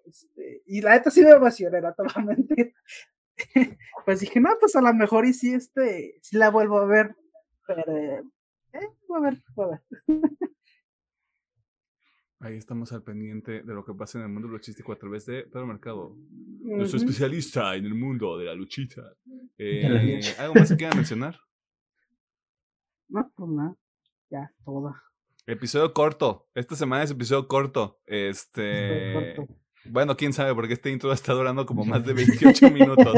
Este, 0.05 0.61
y 0.67 0.81
la 0.81 0.91
neta 0.91 1.09
sí 1.09 1.23
me 1.23 1.31
emocioné, 1.31 1.77
era 1.77 1.93
totalmente. 1.93 2.75
pues 4.05 4.19
dije, 4.19 4.39
no, 4.39 4.49
pues 4.59 4.75
a 4.75 4.81
lo 4.81 4.93
mejor 4.93 5.25
y 5.25 5.33
sí, 5.33 5.53
este, 5.53 6.15
sí 6.21 6.37
la 6.37 6.49
vuelvo 6.49 6.79
a 6.79 6.85
ver. 6.85 7.15
Pero, 7.67 7.97
eh, 7.97 8.23
voy 9.07 9.17
a 9.17 9.21
ver, 9.21 9.43
voy 9.55 9.65
a 9.65 9.69
ver. 9.69 9.81
Ahí 12.39 12.57
estamos 12.57 12.91
al 12.91 13.01
pendiente 13.01 13.63
de 13.63 13.73
lo 13.73 13.83
que 13.83 13.93
pasa 13.93 14.19
en 14.19 14.25
el 14.25 14.31
mundo 14.31 14.47
luchístico 14.47 14.91
a 14.91 14.97
través 14.97 15.25
de 15.25 15.43
Pedro 15.43 15.65
Mercado, 15.65 16.15
nuestro 16.61 16.99
especialista 16.99 17.75
en 17.75 17.85
el 17.85 17.95
mundo 17.95 18.37
de 18.37 18.45
la 18.45 18.53
luchita. 18.53 19.01
Eh. 19.57 20.21
¿Algo 20.37 20.55
más 20.55 20.69
que 20.69 20.75
quieran 20.75 20.97
mencionar? 20.97 21.39
No, 23.07 23.31
pues 23.35 23.49
nada, 23.49 23.75
ya, 24.29 24.53
toda. 24.63 25.01
Episodio 25.47 25.93
corto. 25.93 26.49
Esta 26.53 26.75
semana 26.75 27.03
es 27.03 27.11
episodio 27.11 27.47
corto. 27.47 27.99
Este. 28.05 29.35
corto. 29.35 29.55
Bueno, 29.87 30.17
quién 30.17 30.33
sabe, 30.33 30.55
porque 30.55 30.73
este 30.73 30.91
intro 30.91 31.11
está 31.13 31.33
durando 31.33 31.65
como 31.65 31.85
más 31.85 32.05
de 32.05 32.13
28 32.13 32.71
minutos. 32.71 33.15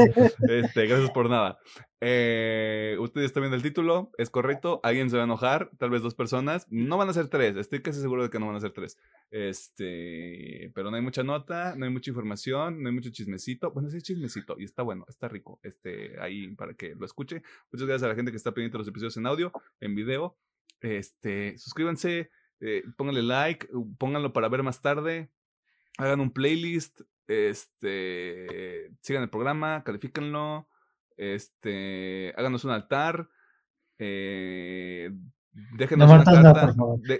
Este, 0.48 0.86
gracias 0.86 1.10
por 1.10 1.28
nada. 1.30 1.58
Eh, 2.00 2.96
Usted 3.00 3.22
está 3.22 3.40
viendo 3.40 3.56
el 3.56 3.62
título, 3.62 4.10
es 4.18 4.30
correcto. 4.30 4.80
Alguien 4.82 5.10
se 5.10 5.16
va 5.16 5.22
a 5.22 5.24
enojar, 5.24 5.70
tal 5.78 5.90
vez 5.90 6.02
dos 6.02 6.14
personas. 6.14 6.66
No 6.70 6.96
van 6.96 7.08
a 7.08 7.12
ser 7.12 7.28
tres, 7.28 7.56
estoy 7.56 7.80
casi 7.80 8.00
seguro 8.00 8.22
de 8.22 8.30
que 8.30 8.38
no 8.38 8.46
van 8.46 8.56
a 8.56 8.60
ser 8.60 8.72
tres. 8.72 8.98
Este, 9.30 10.70
pero 10.74 10.90
no 10.90 10.96
hay 10.96 11.02
mucha 11.02 11.22
nota, 11.22 11.74
no 11.76 11.86
hay 11.86 11.90
mucha 11.90 12.10
información, 12.10 12.82
no 12.82 12.88
hay 12.88 12.94
mucho 12.94 13.10
chismecito. 13.10 13.70
Bueno, 13.72 13.88
sí 13.90 14.00
chismecito 14.02 14.56
y 14.58 14.64
está 14.64 14.82
bueno, 14.82 15.04
está 15.08 15.28
rico. 15.28 15.58
Este, 15.62 16.20
ahí 16.20 16.54
para 16.54 16.74
que 16.74 16.94
lo 16.94 17.06
escuche. 17.06 17.42
Muchas 17.72 17.86
gracias 17.86 18.04
a 18.04 18.08
la 18.08 18.14
gente 18.14 18.30
que 18.30 18.36
está 18.36 18.52
pendiente 18.52 18.76
de 18.76 18.80
los 18.80 18.88
episodios 18.88 19.16
en 19.16 19.26
audio, 19.26 19.52
en 19.80 19.94
video. 19.94 20.36
Este, 20.80 21.58
suscríbanse, 21.58 22.30
eh, 22.60 22.82
pónganle 22.96 23.22
like, 23.22 23.68
pónganlo 23.98 24.32
para 24.32 24.48
ver 24.48 24.62
más 24.62 24.80
tarde 24.80 25.30
hagan 25.98 26.20
un 26.20 26.30
playlist, 26.32 27.00
este, 27.26 28.90
sigan 29.02 29.22
el 29.24 29.30
programa, 29.30 29.82
califíquenlo, 29.84 30.68
este, 31.16 32.32
háganos 32.36 32.64
un 32.64 32.70
altar, 32.70 33.28
eh, 33.98 35.10
déjenos 35.76 36.08
una 36.10 36.24
carta. 36.24 36.66
por 36.66 36.74
favor. 36.76 37.00
de- 37.00 37.18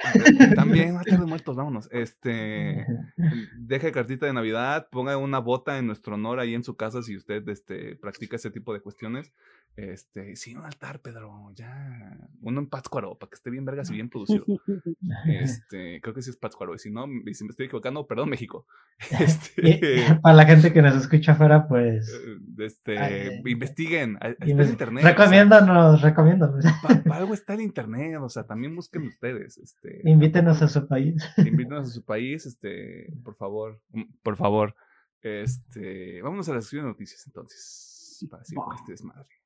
de- 0.48 0.54
también, 0.54 0.96
altar 0.98 1.20
de 1.20 1.26
muertos, 1.26 1.56
vámonos. 1.56 1.88
Este, 1.92 2.86
deje 3.58 3.92
cartita 3.92 4.26
de 4.26 4.32
Navidad, 4.32 4.88
ponga 4.90 5.16
una 5.16 5.38
bota 5.40 5.78
en 5.78 5.86
nuestro 5.86 6.14
honor 6.14 6.38
ahí 6.40 6.54
en 6.54 6.64
su 6.64 6.76
casa 6.76 7.02
si 7.02 7.16
usted 7.16 7.46
este, 7.48 7.96
practica 7.96 8.36
ese 8.36 8.50
tipo 8.50 8.72
de 8.72 8.80
cuestiones. 8.80 9.32
Este, 9.76 10.34
sí, 10.34 10.56
un 10.56 10.64
altar, 10.64 11.00
Pedro, 11.00 11.52
ya. 11.54 12.18
Uno 12.40 12.58
en 12.60 12.68
Pátzcuaro, 12.68 13.16
para 13.16 13.30
que 13.30 13.36
esté 13.36 13.48
bien 13.48 13.64
vergas 13.64 13.88
y 13.90 13.94
bien 13.94 14.10
producido. 14.10 14.44
Este, 15.28 16.00
creo 16.00 16.14
que 16.14 16.22
sí 16.22 16.30
es 16.30 16.36
Pátzcuaro, 16.36 16.74
y 16.74 16.78
si 16.80 16.90
no, 16.90 17.06
y 17.26 17.34
si 17.34 17.44
me 17.44 17.50
estoy 17.50 17.66
equivocando, 17.66 18.06
perdón, 18.06 18.28
México. 18.30 18.66
Y- 19.10 19.22
Este, 19.22 20.02
para 20.22 20.34
la 20.34 20.46
gente 20.46 20.72
que 20.72 20.82
nos 20.82 20.96
escucha 20.96 21.32
afuera, 21.32 21.68
pues 21.68 22.08
eh, 22.12 22.64
este, 22.64 22.98
Ay, 22.98 23.40
investiguen, 23.46 24.18
está 24.20 24.46
inves- 24.46 24.68
internet. 24.70 25.04
o 25.04 25.06
sea, 25.06 25.16
recomiéndanos, 25.16 26.02
recomiéndanos. 26.02 26.64
pa- 26.82 27.14
algo 27.16 27.32
está 27.34 27.54
el 27.54 27.60
internet, 27.60 28.18
o 28.20 28.28
sea, 28.28 28.44
también 28.44 28.74
busquen 28.74 29.06
ustedes, 29.06 29.58
este. 29.58 30.00
Invítenos 30.04 30.60
a 30.60 30.66
su 30.68 30.88
país. 30.88 31.22
invítenos 31.36 31.88
a 31.88 31.92
su 31.92 32.04
país, 32.04 32.46
este, 32.46 33.12
por 33.22 33.36
favor, 33.36 33.80
mm, 33.90 34.02
por 34.24 34.36
favor. 34.36 34.74
Este, 35.22 36.20
vámonos 36.22 36.48
a 36.48 36.54
la 36.54 36.60
sección 36.60 36.82
de 36.84 36.88
noticias 36.90 37.24
entonces, 37.26 38.26
para 38.28 38.42
con 38.54 38.74
este 38.76 38.92
desmadre. 38.92 39.28
Nos 39.28 39.37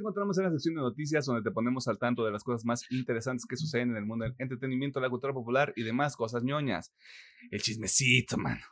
encontramos 0.00 0.36
en 0.38 0.44
la 0.44 0.50
sección 0.50 0.74
de 0.74 0.82
noticias 0.82 1.24
donde 1.26 1.42
te 1.42 1.50
ponemos 1.50 1.88
al 1.88 1.98
tanto 1.98 2.24
de 2.24 2.32
las 2.32 2.42
cosas 2.42 2.64
más 2.64 2.90
interesantes 2.90 3.46
que 3.46 3.56
suceden 3.56 3.90
en 3.90 3.96
el 3.96 4.04
mundo 4.04 4.24
del 4.24 4.34
entretenimiento, 4.38 5.00
la 5.00 5.08
cultura 5.08 5.32
popular 5.32 5.72
y 5.76 5.82
demás 5.82 6.16
cosas 6.16 6.42
ñoñas. 6.42 6.92
El 7.50 7.62
chismecito, 7.62 8.36
mano. 8.36 8.62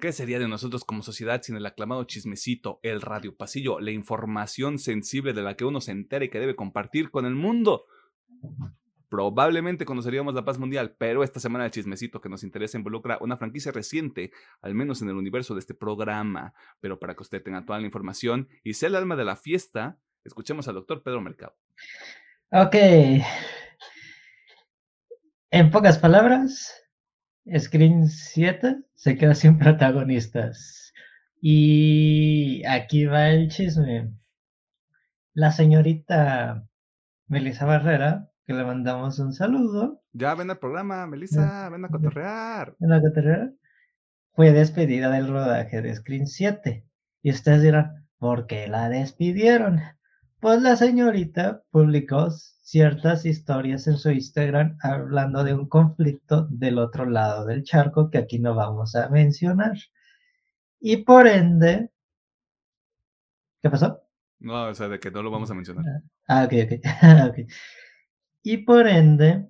¿Qué 0.00 0.12
sería 0.12 0.38
de 0.38 0.48
nosotros 0.48 0.84
como 0.84 1.02
sociedad 1.02 1.40
sin 1.42 1.56
el 1.56 1.66
aclamado 1.66 2.04
chismecito, 2.04 2.80
el 2.82 3.00
radio 3.00 3.36
pasillo, 3.36 3.80
la 3.80 3.92
información 3.92 4.78
sensible 4.78 5.32
de 5.32 5.42
la 5.42 5.54
que 5.54 5.64
uno 5.64 5.80
se 5.80 5.92
entera 5.92 6.24
y 6.24 6.30
que 6.30 6.40
debe 6.40 6.56
compartir 6.56 7.10
con 7.10 7.24
el 7.26 7.34
mundo? 7.34 7.84
Probablemente 9.08 9.84
conoceríamos 9.84 10.34
la 10.34 10.44
paz 10.44 10.58
mundial, 10.58 10.96
pero 10.98 11.22
esta 11.22 11.38
semana 11.38 11.64
el 11.64 11.70
chismecito 11.70 12.20
que 12.20 12.28
nos 12.28 12.42
interesa 12.42 12.76
involucra 12.76 13.18
una 13.20 13.36
franquicia 13.36 13.70
reciente, 13.70 14.32
al 14.60 14.74
menos 14.74 15.02
en 15.02 15.08
el 15.08 15.14
universo 15.14 15.54
de 15.54 15.60
este 15.60 15.72
programa. 15.72 16.52
Pero 16.80 16.98
para 16.98 17.14
que 17.14 17.22
usted 17.22 17.40
tenga 17.40 17.64
toda 17.64 17.78
la 17.78 17.86
información 17.86 18.48
y 18.64 18.74
sea 18.74 18.88
el 18.88 18.96
alma 18.96 19.14
de 19.14 19.24
la 19.24 19.36
fiesta, 19.36 20.00
escuchemos 20.24 20.68
al 20.68 20.74
doctor 20.74 21.02
Pedro 21.02 21.20
Mercado. 21.20 21.56
Ok. 22.50 22.76
En 25.50 25.70
pocas 25.70 25.98
palabras, 25.98 26.72
Screen 27.58 28.08
7 28.08 28.82
se 28.94 29.16
queda 29.16 29.34
sin 29.34 29.58
protagonistas. 29.58 30.92
Y 31.40 32.64
aquí 32.66 33.06
va 33.06 33.30
el 33.30 33.50
chisme. 33.50 34.12
La 35.34 35.52
señorita 35.52 36.66
Melissa 37.26 37.66
Barrera 37.66 38.30
que 38.46 38.52
le 38.52 38.64
mandamos 38.64 39.18
un 39.18 39.32
saludo. 39.32 40.02
Ya 40.12 40.34
ven 40.34 40.50
al 40.50 40.58
programa, 40.58 41.06
Melissa, 41.06 41.68
ven 41.70 41.84
a 41.84 41.88
cotorrear. 41.88 42.76
Ven 42.78 42.92
a 42.92 43.00
cotorrear. 43.00 43.52
Fue 44.32 44.52
despedida 44.52 45.10
del 45.10 45.28
rodaje 45.28 45.80
de 45.80 45.94
Screen 45.94 46.26
7. 46.26 46.86
Y 47.22 47.30
ustedes 47.30 47.62
dirán, 47.62 48.06
¿por 48.18 48.46
qué 48.46 48.68
la 48.68 48.88
despidieron? 48.88 49.80
Pues 50.44 50.60
la 50.60 50.76
señorita 50.76 51.62
publicó 51.70 52.30
ciertas 52.30 53.24
historias 53.24 53.86
en 53.86 53.96
su 53.96 54.10
Instagram 54.10 54.76
hablando 54.82 55.42
de 55.42 55.54
un 55.54 55.66
conflicto 55.66 56.46
del 56.50 56.78
otro 56.80 57.06
lado 57.06 57.46
del 57.46 57.64
charco 57.64 58.10
que 58.10 58.18
aquí 58.18 58.38
no 58.38 58.54
vamos 58.54 58.94
a 58.94 59.08
mencionar. 59.08 59.72
Y 60.80 60.98
por 60.98 61.26
ende... 61.26 61.90
¿Qué 63.62 63.70
pasó? 63.70 64.02
No, 64.38 64.66
o 64.66 64.74
sea, 64.74 64.88
de 64.88 65.00
que 65.00 65.10
no 65.10 65.22
lo 65.22 65.30
vamos 65.30 65.50
a 65.50 65.54
mencionar. 65.54 66.02
Ah, 66.28 66.44
ok, 66.44 66.52
ok. 66.64 67.30
okay. 67.30 67.46
Y 68.42 68.58
por 68.58 68.86
ende, 68.86 69.48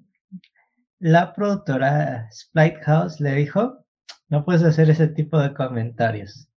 la 1.00 1.32
productora 1.34 2.30
Splite 2.30 2.78
House 2.84 3.18
le 3.18 3.34
dijo, 3.34 3.84
no 4.28 4.44
puedes 4.44 4.62
hacer 4.62 4.88
ese 4.90 5.08
tipo 5.08 5.40
de 5.40 5.54
comentarios. 5.54 6.48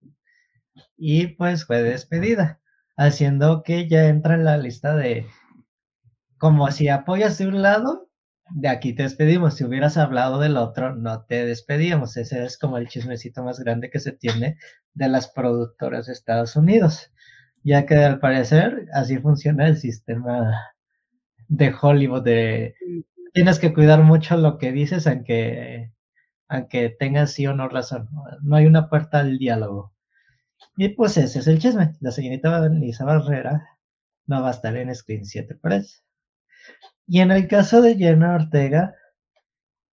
Y 0.99 1.29
pues 1.29 1.65
fue 1.65 1.83
despedida, 1.83 2.61
haciendo 2.97 3.63
que 3.63 3.89
ya 3.89 4.09
entra 4.09 4.35
en 4.35 4.45
la 4.45 4.59
lista 4.59 4.97
de, 4.97 5.27
como 6.39 6.71
si 6.71 6.89
apoyas 6.89 7.39
de 7.39 7.49
un 7.49 7.63
lado, 7.63 8.09
de 8.51 8.69
aquí 8.69 8.95
te 8.95 9.03
despedimos. 9.03 9.55
Si 9.55 9.65
hubieras 9.65 9.97
hablado 9.97 10.39
del 10.39 10.57
otro, 10.57 10.95
no 10.95 11.25
te 11.25 11.45
despedíamos. 11.45 12.17
Ese 12.17 12.45
es 12.45 12.59
como 12.59 12.79
el 12.79 12.89
chismecito 12.89 13.43
más 13.43 13.59
grande 13.61 13.91
que 13.91 14.01
se 14.01 14.13
tiene 14.13 14.57
de 14.95 15.09
las 15.09 15.29
productoras 15.29 16.07
de 16.07 16.13
Estados 16.13 16.57
Unidos. 16.57 17.13
Ya 17.65 17.87
que 17.87 17.97
al 17.97 18.21
parecer 18.21 18.87
así 18.93 19.19
funciona 19.19 19.67
el 19.67 19.77
sistema 19.79 20.55
de 21.49 21.75
Hollywood, 21.81 22.23
de 22.23 22.75
tienes 23.33 23.59
que 23.59 23.75
cuidar 23.75 24.03
mucho 24.03 24.37
lo 24.37 24.59
que 24.59 24.73
dices, 24.73 25.07
aunque, 25.07 25.93
aunque 26.49 26.91
tengas 26.91 27.33
sí 27.33 27.47
o 27.47 27.55
no 27.55 27.69
razón. 27.69 28.09
No 28.43 28.57
hay 28.57 28.67
una 28.67 28.89
puerta 28.89 29.21
al 29.21 29.39
diálogo. 29.39 29.93
Y 30.77 30.91
pues 30.91 31.17
ese 31.17 31.39
es 31.39 31.47
el 31.47 31.59
chisme. 31.59 31.95
La 32.01 32.11
señorita 32.11 32.69
Lisa 32.69 33.05
Barrera 33.05 33.67
no 34.27 34.43
va 34.43 34.49
a 34.49 34.53
estar 34.53 34.77
en 34.77 34.95
Screen 34.95 35.25
7 35.25 35.55
Press. 35.55 36.05
Y 37.07 37.21
en 37.21 37.31
el 37.31 37.49
caso 37.49 37.81
de 37.81 37.97
Jenna 37.97 38.35
Ortega, 38.35 38.95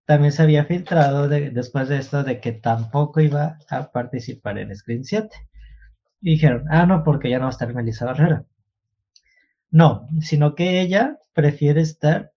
también 0.05 0.31
se 0.33 0.43
había 0.43 0.65
filtrado 0.65 1.29
después 1.29 1.87
de 1.87 1.97
esto 1.97 2.23
de 2.23 2.41
que 2.41 2.51
tampoco 2.51 3.21
iba 3.21 3.57
a 3.69 3.91
participar 3.91 4.57
en 4.57 4.75
Screen 4.75 5.05
7. 5.05 5.29
Y 6.21 6.31
dijeron, 6.31 6.65
ah, 6.69 6.85
no, 6.85 7.03
porque 7.03 7.29
ya 7.29 7.37
no 7.37 7.43
va 7.43 7.49
a 7.49 7.51
estar 7.51 7.73
Melissa 7.73 8.05
Barrera. 8.05 8.45
No, 9.71 10.07
sino 10.21 10.55
que 10.55 10.81
ella 10.81 11.17
prefiere 11.33 11.81
estar 11.81 12.31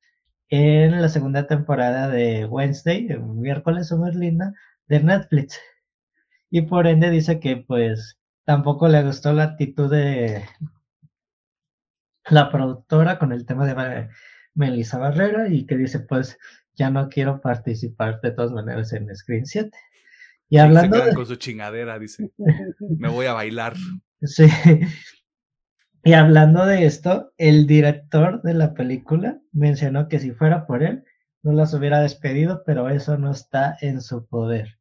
en 0.49 1.01
la 1.03 1.09
segunda 1.09 1.47
temporada 1.47 2.09
de 2.09 2.47
Wednesday, 2.47 3.09
miércoles 3.19 3.91
o 3.93 3.99
Merlina, 3.99 4.55
de 4.87 5.03
Netflix. 5.03 5.59
Y 6.51 6.63
por 6.63 6.87
ende 6.87 7.11
dice 7.11 7.41
que 7.41 7.57
pues 7.57 8.19
tampoco 8.47 8.89
le 8.89 9.03
gustó 9.03 9.33
la 9.33 9.43
actitud 9.43 9.91
de 9.91 10.45
la 12.31 12.51
productora 12.51 13.19
con 13.19 13.33
el 13.33 13.45
tema 13.45 13.67
de 13.67 14.09
Melissa 14.55 14.99
Barrera 14.99 15.49
y 15.49 15.67
que 15.67 15.77
dice 15.77 16.01
pues 16.01 16.39
ya 16.75 16.91
no 16.91 17.09
quiero 17.09 17.41
participar 17.41 18.21
de 18.21 18.31
todas 18.31 18.53
maneras 18.53 18.93
en 18.93 19.15
Screen 19.15 19.47
7. 19.47 19.71
Y 20.49 20.59
hablando 20.59 21.05
de... 21.05 21.13
con 21.13 21.27
su 21.27 21.37
chingadera, 21.37 21.99
dice. 21.99 22.31
Me 22.79 23.09
voy 23.09 23.27
a 23.27 23.33
bailar. 23.33 23.75
Sí. 24.23 24.47
Y 26.05 26.13
hablando 26.13 26.65
de 26.67 26.87
esto, 26.87 27.33
el 27.37 27.67
director 27.67 28.41
de 28.43 28.55
la 28.55 28.75
película 28.75 29.41
mencionó 29.53 30.07
que 30.07 30.21
si 30.21 30.31
fuera 30.31 30.67
por 30.67 30.85
él, 30.85 31.03
no 31.43 31.53
las 31.53 31.75
hubiera 31.75 32.01
despedido, 32.01 32.63
pero 32.65 32.89
eso 32.89 33.19
no 33.19 33.33
está 33.33 33.77
en 33.81 34.01
su 34.01 34.25
poder. 34.27 34.79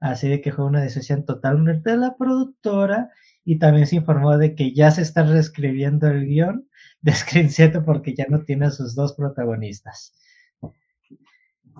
Así 0.00 0.28
de 0.28 0.40
que 0.40 0.52
fue 0.52 0.64
una 0.64 0.80
decisión 0.80 1.24
totalmente 1.24 1.90
de 1.90 1.96
la 1.96 2.16
productora 2.16 3.10
y 3.44 3.58
también 3.58 3.86
se 3.86 3.96
informó 3.96 4.36
de 4.38 4.54
que 4.54 4.74
ya 4.74 4.90
se 4.90 5.02
está 5.02 5.24
reescribiendo 5.24 6.06
el 6.06 6.26
guion 6.26 6.68
de 7.00 7.12
Screen 7.12 7.50
7 7.50 7.80
porque 7.80 8.14
ya 8.14 8.26
no 8.28 8.44
tiene 8.44 8.66
a 8.66 8.70
sus 8.70 8.94
dos 8.94 9.14
protagonistas. 9.14 10.14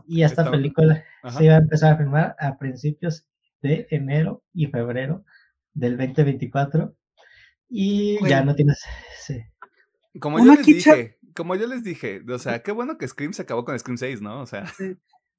Y 0.06 0.22
esta 0.22 0.50
película 0.50 1.04
se 1.36 1.44
iba 1.44 1.54
a 1.54 1.58
empezar 1.58 1.94
a 1.94 1.96
filmar 1.98 2.36
a 2.38 2.56
principios 2.56 3.26
de 3.60 3.86
enero 3.90 4.42
y 4.54 4.66
febrero 4.66 5.24
del 5.74 5.96
2024 5.98 6.94
y 7.68 8.18
ya 8.26 8.42
no 8.44 8.54
tienes. 8.54 8.82
Sí. 9.20 9.42
Como 10.20 10.38
yo 10.38 10.54
les 10.54 10.64
dije, 10.64 11.18
como 11.34 11.54
yo 11.56 11.66
les 11.66 11.84
dije, 11.84 12.22
o 12.28 12.38
sea, 12.38 12.62
qué 12.62 12.72
bueno 12.72 12.96
que 12.96 13.06
Scream 13.06 13.32
se 13.32 13.42
acabó 13.42 13.64
con 13.64 13.78
Scream 13.78 13.98
6, 13.98 14.22
¿no? 14.22 14.40
O 14.40 14.46
sea. 14.46 14.66
Sí. 14.68 14.96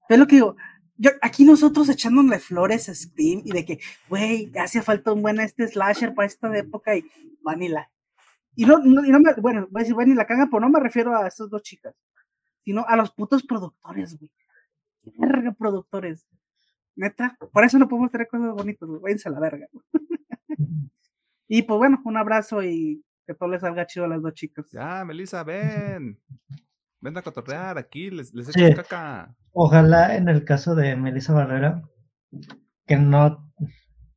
Es 0.10 0.18
lo 0.18 0.28
que 0.28 0.36
digo. 0.36 0.56
Yo, 1.02 1.12
aquí 1.22 1.46
nosotros 1.46 1.88
echándole 1.88 2.40
flores 2.40 2.90
a 2.90 2.94
Scream 2.94 3.42
y 3.46 3.54
de 3.54 3.64
que, 3.64 3.80
güey, 4.10 4.52
hace 4.60 4.82
falta 4.82 5.14
un 5.14 5.22
buen 5.22 5.40
este 5.40 5.66
slasher 5.66 6.14
para 6.14 6.28
esta 6.28 6.54
época 6.58 6.94
y 6.98 7.10
Vanilla. 7.42 7.90
Y 8.54 8.66
no, 8.66 8.84
y 8.84 9.10
no 9.10 9.20
me, 9.22 9.34
bueno, 9.36 9.66
voy 9.72 9.80
a 9.80 9.84
decir 9.84 9.96
Vanilla 9.96 10.26
caga, 10.26 10.50
pero 10.52 10.60
no 10.60 10.70
me 10.70 10.82
refiero 10.82 11.16
a 11.16 11.26
estas 11.26 11.50
dos 11.50 11.64
chicas, 11.64 11.96
sino 12.66 12.86
a 12.86 12.98
los 12.98 13.12
putos 13.12 13.44
productores, 13.44 14.20
güey. 14.20 14.30
Verga, 15.18 15.54
productores. 15.54 16.28
Neta, 16.98 17.38
por 17.54 17.64
eso 17.64 17.80
no 17.80 17.88
podemos 17.88 18.12
tener 18.12 18.28
cosas 18.28 18.52
bonitas, 18.54 18.90
güey. 18.90 19.02
Váyanse 19.02 19.30
a 19.30 19.32
la 19.32 19.40
verga. 19.40 19.68
Y 21.52 21.64
pues 21.64 21.80
bueno, 21.80 22.00
un 22.06 22.16
abrazo 22.16 22.62
y 22.62 23.04
que 23.26 23.34
todo 23.34 23.50
les 23.50 23.62
salga 23.62 23.88
chido 23.88 24.06
a 24.06 24.08
las 24.08 24.22
dos 24.22 24.36
chicas. 24.36 24.70
Ya, 24.72 25.04
Melissa, 25.04 25.44
ven. 25.44 26.20
Ven 27.02 27.18
a 27.18 27.22
cotorrear 27.22 27.78
aquí, 27.78 28.10
les, 28.10 28.34
les 28.34 28.48
sí. 28.48 28.74
caca. 28.76 29.36
Ojalá 29.52 30.16
en 30.16 30.28
el 30.30 30.44
caso 30.44 30.76
de 30.76 30.96
Melissa 30.96 31.34
Barrera, 31.34 31.82
que 32.86 32.98
no, 32.98 33.52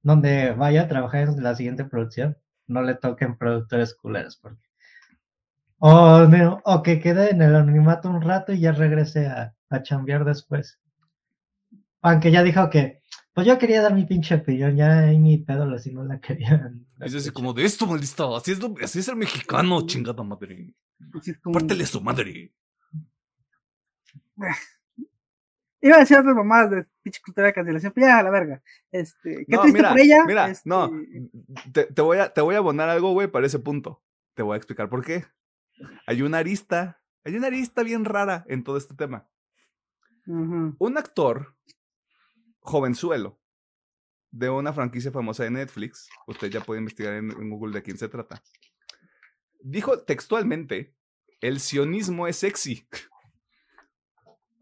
donde 0.03 0.53
vaya 0.53 0.83
a 0.83 0.89
trabajar 0.89 1.29
en 1.29 1.43
la 1.43 1.55
siguiente 1.55 1.85
producción, 1.85 2.37
no 2.67 2.83
le 2.83 2.95
toquen 2.95 3.37
productores 3.37 3.95
culeros, 3.95 4.37
porque 4.37 4.67
o, 5.79 6.29
o 6.65 6.83
que 6.83 7.01
quede 7.01 7.31
en 7.31 7.43
el 7.43 7.57
anonimato 7.57 8.09
un 8.09 8.23
rato 8.23 8.53
y 8.53 8.61
ya 8.61 8.73
regrese 8.73 9.27
a, 9.27 9.55
a 9.69 9.83
chambear 9.83 10.25
después. 10.25 10.79
Aunque 12.03 12.31
ya 12.31 12.43
dijo 12.43 12.71
que 12.71 13.03
pues 13.35 13.47
yo 13.47 13.59
quería 13.59 13.83
dar 13.83 13.95
mi 13.95 14.05
pinche 14.05 14.35
opinión, 14.35 14.77
ya 14.77 15.01
ahí 15.01 15.19
mi 15.19 15.39
pedo 15.39 15.79
si 15.79 15.93
no 15.93 16.05
la 16.05 16.21
querían. 16.21 16.87
Es 17.01 17.15
así 17.15 17.31
como 17.31 17.53
de 17.53 17.65
esto, 17.65 17.87
maldita, 17.87 18.37
así 18.37 18.53
es, 18.53 18.61
así 18.83 18.99
es 18.99 19.09
el 19.09 19.17
mexicano, 19.17 19.87
chingada 19.87 20.23
madre. 20.23 20.75
Como... 21.43 21.55
Pártele 21.55 21.85
a 21.85 21.87
su 21.87 22.01
madre. 22.01 22.53
Iba 25.85 25.97
a 25.97 26.01
decir 26.01 26.17
otras 26.17 26.37
mamadas 26.37 26.71
de 26.71 26.87
pinche 27.03 27.21
cultura 27.25 27.49
de 27.49 27.53
cancelación, 27.53 27.93
pero 27.93 28.07
ya 28.07 28.19
a 28.19 28.23
la 28.23 28.31
verga. 28.31 28.63
Este, 28.93 29.45
qué 29.47 29.57
no, 29.57 29.63
triste 29.63 29.79
mira, 29.79 29.91
por 29.91 29.99
ella. 29.99 30.25
Mira, 30.25 30.49
este... 30.49 30.69
no, 30.69 30.93
te, 31.73 31.87
te, 31.87 32.03
voy 32.03 32.19
a, 32.19 32.33
te 32.33 32.41
voy 32.41 32.55
a 32.55 32.59
abonar 32.59 32.89
algo, 32.89 33.13
güey, 33.13 33.27
para 33.27 33.47
ese 33.47 33.59
punto. 33.59 34.01
Te 34.35 34.43
voy 34.43 34.55
a 34.55 34.59
explicar 34.59 34.89
por 34.89 35.05
qué. 35.05 35.25
Hay 36.07 36.23
una 36.23 36.39
arista, 36.39 37.01
hay 37.25 37.35
una 37.35 37.49
arista 37.49 37.83
bien 37.83 38.05
rara 38.05 38.45
en 38.47 38.63
todo 38.63 38.77
este 38.77 38.95
tema. 38.95 39.29
Uh 40.27 40.37
-huh. 40.37 40.77
Un 40.79 40.99
actor 40.99 41.57
jovenzuelo 42.61 43.41
de 44.31 44.49
una 44.49 44.73
franquicia 44.73 45.11
famosa 45.11 45.43
de 45.45 45.51
Netflix, 45.51 46.09
usted 46.27 46.49
ya 46.49 46.61
puede 46.61 46.81
investigar 46.81 47.15
en, 47.15 47.31
en, 47.33 47.51
Google 47.51 47.75
de 47.75 47.83
quién 47.83 47.99
se 47.99 48.09
trata, 48.09 48.43
dijo 49.61 50.03
textualmente, 50.05 50.95
el 51.41 51.61
sionismo 51.61 52.27
es 52.27 52.37
sexy. 52.37 52.87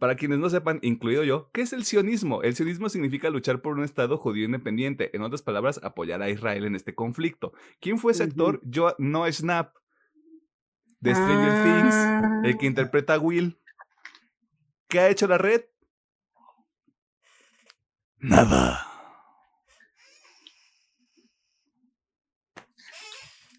Para 0.00 0.16
quienes 0.16 0.38
no 0.38 0.48
sepan, 0.48 0.78
incluido 0.80 1.24
yo, 1.24 1.50
¿qué 1.52 1.60
es 1.60 1.74
el 1.74 1.84
sionismo? 1.84 2.42
El 2.42 2.56
sionismo 2.56 2.88
significa 2.88 3.28
luchar 3.28 3.60
por 3.60 3.76
un 3.76 3.84
Estado 3.84 4.16
judío 4.16 4.46
independiente, 4.46 5.14
en 5.14 5.20
otras 5.20 5.42
palabras, 5.42 5.78
apoyar 5.84 6.22
a 6.22 6.30
Israel 6.30 6.64
en 6.64 6.74
este 6.74 6.94
conflicto. 6.94 7.52
¿Quién 7.80 7.98
fue 7.98 8.12
ese 8.12 8.22
actor? 8.22 8.62
Yo, 8.64 8.94
no 8.96 9.30
Snap, 9.30 9.76
de 11.00 11.14
Stranger. 11.14 11.62
Things, 11.62 11.94
el 12.46 12.56
que 12.56 12.64
ah. 12.64 12.68
interpreta 12.70 13.14
a 13.14 13.18
Will. 13.18 13.60
¿Qué 14.88 15.00
ha 15.00 15.10
hecho 15.10 15.28
la 15.28 15.36
red? 15.36 15.66
Nada. 18.16 18.86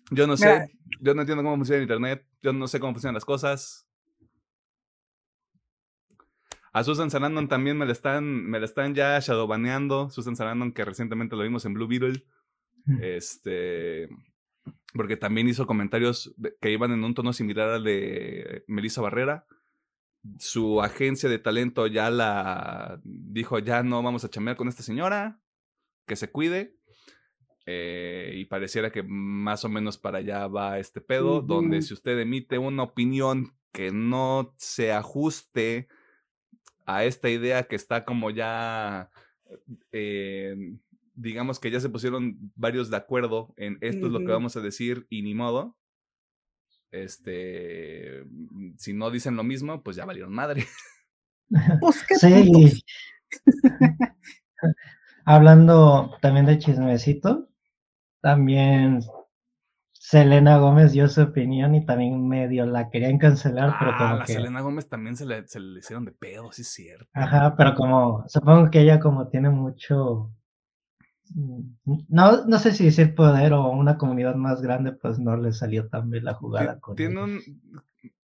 Yo 0.09 0.25
no 0.25 0.35
sé, 0.37 0.71
yo 0.99 1.13
no 1.13 1.21
entiendo 1.21 1.43
cómo 1.43 1.57
funciona 1.57 1.77
el 1.77 1.83
Internet, 1.83 2.25
yo 2.41 2.51
no 2.51 2.67
sé 2.67 2.79
cómo 2.79 2.93
funcionan 2.93 3.13
las 3.13 3.25
cosas. 3.25 3.87
A 6.73 6.83
Susan 6.83 7.11
Sarandon 7.11 7.49
también 7.49 7.77
me 7.77 7.85
la 7.85 7.91
están, 7.91 8.45
me 8.45 8.59
la 8.59 8.65
están 8.65 8.95
ya 8.95 9.19
shadowbaneando. 9.19 10.09
Susan 10.09 10.35
Sarandon, 10.35 10.71
que 10.71 10.85
recientemente 10.85 11.35
lo 11.35 11.43
vimos 11.43 11.65
en 11.65 11.73
Blue 11.73 11.87
Beetle. 11.87 12.23
Este. 13.01 14.09
Porque 14.93 15.17
también 15.17 15.47
hizo 15.47 15.67
comentarios 15.67 16.33
que 16.59 16.71
iban 16.71 16.91
en 16.91 17.03
un 17.03 17.13
tono 17.13 17.33
similar 17.33 17.69
al 17.69 17.83
de 17.83 18.63
Melissa 18.67 19.01
Barrera. 19.01 19.45
Su 20.37 20.81
agencia 20.81 21.29
de 21.29 21.39
talento 21.39 21.87
ya 21.87 22.09
la 22.09 23.01
dijo: 23.03 23.59
ya 23.59 23.83
no 23.83 24.01
vamos 24.01 24.23
a 24.23 24.29
chambear 24.29 24.55
con 24.55 24.67
esta 24.67 24.83
señora, 24.83 25.41
que 26.05 26.15
se 26.15 26.31
cuide. 26.31 26.77
Eh, 27.65 28.33
y 28.35 28.45
pareciera 28.45 28.91
que 28.91 29.03
más 29.03 29.63
o 29.65 29.69
menos 29.69 29.97
para 29.97 30.19
allá 30.19 30.47
va 30.47 30.79
este 30.79 30.99
pedo, 30.99 31.41
donde 31.41 31.81
si 31.81 31.93
usted 31.93 32.17
emite 32.19 32.57
una 32.57 32.83
opinión 32.83 33.55
que 33.71 33.91
no 33.91 34.53
se 34.57 34.91
ajuste 34.91 35.87
a 36.85 37.03
esta 37.05 37.29
idea 37.29 37.63
que 37.63 37.75
está 37.75 38.05
como 38.05 38.29
ya, 38.29 39.09
eh, 39.91 40.75
digamos 41.15 41.59
que 41.59 41.71
ya 41.71 41.79
se 41.79 41.89
pusieron 41.89 42.37
varios 42.55 42.89
de 42.89 42.97
acuerdo 42.97 43.53
en 43.57 43.77
esto 43.81 44.07
es 44.07 44.11
lo 44.11 44.19
que 44.19 44.31
vamos 44.31 44.55
a 44.55 44.61
decir 44.61 45.07
y 45.09 45.21
ni 45.21 45.33
modo. 45.33 45.77
Este, 46.91 48.25
si 48.77 48.93
no 48.93 49.11
dicen 49.11 49.35
lo 49.35 49.43
mismo, 49.43 49.81
pues 49.81 49.95
ya 49.95 50.05
valieron 50.05 50.33
madre. 50.33 50.65
Pues 51.79 52.03
qué 52.07 52.15
Sí. 52.15 52.83
Hablando 55.25 56.17
también 56.21 56.45
de 56.45 56.57
chismecito, 56.57 57.49
también 58.21 59.01
Selena 60.11 60.57
Gómez 60.57 60.91
dio 60.91 61.07
su 61.07 61.21
opinión 61.21 61.73
y 61.73 61.85
también 61.85 62.27
medio 62.27 62.65
la 62.65 62.89
querían 62.89 63.17
cancelar, 63.17 63.75
pero 63.79 63.91
Ah, 63.93 63.97
como 63.97 64.17
la 64.17 64.25
que, 64.25 64.33
Selena 64.33 64.59
Gómez 64.59 64.89
también 64.89 65.15
se 65.15 65.25
le, 65.25 65.47
se 65.47 65.59
le 65.61 65.79
hicieron 65.79 66.03
de 66.03 66.11
pedo, 66.11 66.51
sí 66.51 66.63
es 66.63 66.67
cierto. 66.67 67.07
ajá, 67.13 67.55
pero 67.55 67.75
como, 67.75 68.25
supongo 68.27 68.69
que 68.69 68.81
ella 68.81 68.99
como 68.99 69.29
tiene 69.29 69.49
mucho, 69.49 70.31
mm, 71.33 71.61
no, 72.09 72.45
no 72.45 72.59
sé 72.59 72.73
si 72.73 72.83
decir 72.85 73.15
poder 73.15 73.53
o 73.53 73.69
una 73.69 73.97
comunidad 73.97 74.35
más 74.35 74.61
grande, 74.61 74.91
pues 74.91 75.17
no 75.17 75.37
le 75.37 75.53
salió 75.53 75.87
tan 75.87 76.09
bien 76.09 76.25
la 76.25 76.33
jugada 76.33 76.79
con 76.81 76.95
Tiene 76.97 77.13
ella. 77.13 77.23
un, 77.23 77.41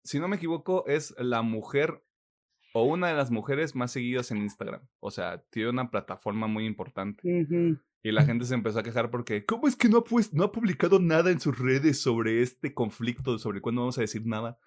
si 0.02 0.18
no 0.20 0.28
me 0.28 0.36
equivoco, 0.36 0.86
es 0.86 1.14
la 1.18 1.42
mujer 1.42 2.02
o 2.76 2.82
una 2.84 3.08
de 3.08 3.14
las 3.14 3.30
mujeres 3.30 3.74
más 3.76 3.92
seguidas 3.92 4.30
en 4.32 4.38
Instagram. 4.38 4.80
O 5.00 5.10
sea, 5.10 5.42
tiene 5.50 5.70
una 5.70 5.90
plataforma 5.90 6.46
muy 6.48 6.66
importante. 6.66 7.22
Y 8.02 8.10
la 8.12 8.24
gente 8.26 8.44
se 8.44 8.54
empezó 8.54 8.80
a 8.80 8.82
quejar 8.82 9.10
porque, 9.10 9.44
¿cómo 9.44 9.68
es 9.68 9.76
que 9.76 9.88
no 9.88 9.98
ha, 9.98 10.04
pues, 10.04 10.32
no 10.34 10.44
ha 10.44 10.52
publicado 10.52 10.98
nada 10.98 11.30
en 11.30 11.38
sus 11.40 11.56
redes 11.58 12.00
sobre 12.00 12.42
este 12.42 12.74
conflicto, 12.74 13.38
sobre 13.38 13.60
cuándo 13.60 13.82
vamos 13.82 13.96
a 13.98 14.00
decir 14.02 14.26
nada? 14.26 14.58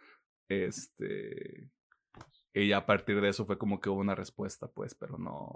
Este. 0.50 1.70
Y 2.54 2.72
a 2.72 2.86
partir 2.86 3.22
de 3.22 3.30
eso 3.30 3.46
fue 3.46 3.58
como 3.58 3.80
que 3.80 3.90
hubo 3.90 4.00
una 4.00 4.16
respuesta, 4.16 4.68
pues, 4.68 4.96
pero 4.96 5.18
no. 5.18 5.52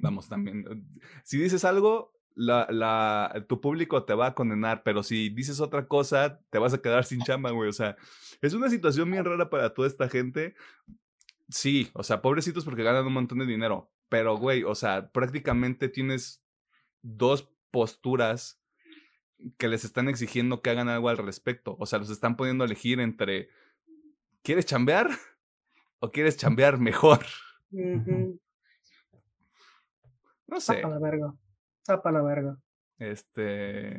Vamos, 0.00 0.28
también. 0.28 0.64
eh, 0.70 1.00
Si 1.24 1.38
dices 1.38 1.64
algo, 1.64 2.14
la, 2.34 2.66
la, 2.70 3.44
tu 3.48 3.60
público 3.60 4.04
te 4.04 4.14
va 4.14 4.28
a 4.28 4.34
condenar, 4.34 4.82
pero 4.84 5.02
si 5.02 5.28
dices 5.28 5.60
otra 5.60 5.86
cosa, 5.88 6.40
te 6.50 6.58
vas 6.58 6.72
a 6.72 6.80
quedar 6.80 7.04
sin 7.04 7.20
chamba, 7.22 7.50
güey. 7.50 7.68
O 7.68 7.72
sea, 7.72 7.96
es 8.40 8.54
una 8.54 8.70
situación 8.70 9.10
bien 9.10 9.24
rara 9.24 9.50
para 9.50 9.74
toda 9.74 9.88
esta 9.88 10.08
gente. 10.08 10.54
Sí, 11.52 11.90
o 11.92 12.02
sea, 12.02 12.22
pobrecitos 12.22 12.64
porque 12.64 12.82
ganan 12.82 13.06
un 13.06 13.12
montón 13.12 13.38
de 13.38 13.46
dinero. 13.46 13.90
Pero, 14.08 14.36
güey, 14.36 14.64
o 14.64 14.74
sea, 14.74 15.10
prácticamente 15.10 15.88
tienes 15.88 16.42
dos 17.02 17.52
posturas 17.70 18.58
que 19.58 19.68
les 19.68 19.84
están 19.84 20.08
exigiendo 20.08 20.62
que 20.62 20.70
hagan 20.70 20.88
algo 20.88 21.08
al 21.08 21.18
respecto. 21.18 21.76
O 21.78 21.86
sea, 21.86 21.98
los 21.98 22.10
están 22.10 22.36
poniendo 22.36 22.64
a 22.64 22.66
elegir 22.66 23.00
entre 23.00 23.48
¿quieres 24.42 24.64
chambear 24.66 25.10
o 25.98 26.10
quieres 26.10 26.36
chambear 26.36 26.78
mejor? 26.78 27.20
No 30.46 30.60
sé. 30.60 30.74
Zapa 30.74 30.88
la 30.90 30.98
verga. 30.98 31.34
Zapa 31.86 32.12
la 32.12 32.20
verga. 32.20 32.58
Este. 32.98 33.98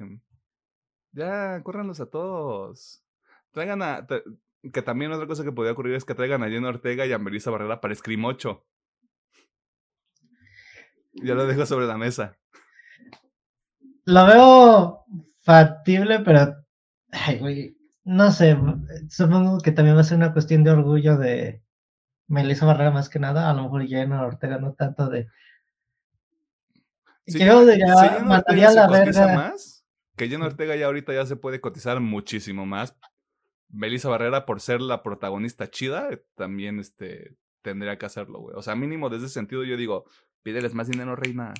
Ya, 1.11 1.61
córranlos 1.63 1.99
a 1.99 2.05
todos. 2.11 3.03
Traigan 3.51 3.81
a. 3.81 4.05
tra- 4.05 4.23
que 4.71 4.81
también 4.81 5.11
otra 5.11 5.27
cosa 5.27 5.43
que 5.43 5.51
podría 5.51 5.73
ocurrir 5.73 5.95
es 5.95 6.05
que 6.05 6.15
traigan 6.15 6.43
a 6.43 6.49
Jenna 6.49 6.69
Ortega 6.69 7.05
y 7.05 7.11
a 7.11 7.19
Melissa 7.19 7.51
Barrera 7.51 7.81
para 7.81 7.93
Scream 7.95 8.23
8. 8.25 8.65
Ya 11.15 11.35
lo 11.35 11.45
dejo 11.45 11.65
sobre 11.65 11.85
la 11.85 11.97
mesa. 11.97 12.37
Lo 14.05 14.25
veo 14.25 15.05
factible, 15.41 16.19
pero, 16.19 16.55
ay, 17.11 17.39
güey, 17.39 17.77
no 18.03 18.31
sé, 18.31 18.57
supongo 19.09 19.59
que 19.59 19.71
también 19.71 19.95
va 19.95 20.01
a 20.01 20.05
ser 20.05 20.17
una 20.17 20.33
cuestión 20.33 20.63
de 20.63 20.71
orgullo 20.71 21.17
de 21.17 21.61
Melissa 22.27 22.65
Barrera 22.65 22.91
más 22.91 23.09
que 23.09 23.19
nada, 23.19 23.49
a 23.49 23.53
lo 23.53 23.63
mejor 23.63 23.85
Jenna 23.87 24.23
Ortega 24.25 24.57
no 24.57 24.73
tanto 24.73 25.09
de... 25.09 25.27
Si 27.27 27.39
Yo 27.39 27.59
Jenna- 27.59 27.71
diría, 27.71 27.95
si 27.95 28.07
Jenna 28.09 28.19
mandaría 28.25 28.67
Ortega 28.69 28.69
a 28.69 28.73
la 28.89 28.97
se 28.97 29.03
cotiza 29.03 29.25
verga. 29.27 29.35
más, 29.49 29.85
que 30.17 30.27
Jenna 30.27 30.45
Ortega 30.47 30.75
ya 30.75 30.85
ahorita 30.87 31.13
ya 31.13 31.25
se 31.25 31.35
puede 31.37 31.61
cotizar 31.61 31.99
muchísimo 32.01 32.65
más. 32.65 32.97
Melissa 33.73 34.07
Barrera, 34.09 34.45
por 34.45 34.61
ser 34.61 34.79
la 34.81 35.01
protagonista 35.03 35.69
chida, 35.69 36.09
eh, 36.11 36.23
también 36.35 36.79
este, 36.79 37.35
tendría 37.61 37.97
que 37.97 38.05
hacerlo, 38.05 38.39
güey. 38.39 38.55
O 38.55 38.61
sea, 38.61 38.75
mínimo 38.75 39.09
desde 39.09 39.25
ese 39.25 39.33
sentido 39.33 39.63
yo 39.63 39.75
digo, 39.77 40.05
pídeles 40.43 40.73
más 40.73 40.87
dinero, 40.87 41.15
reina. 41.15 41.53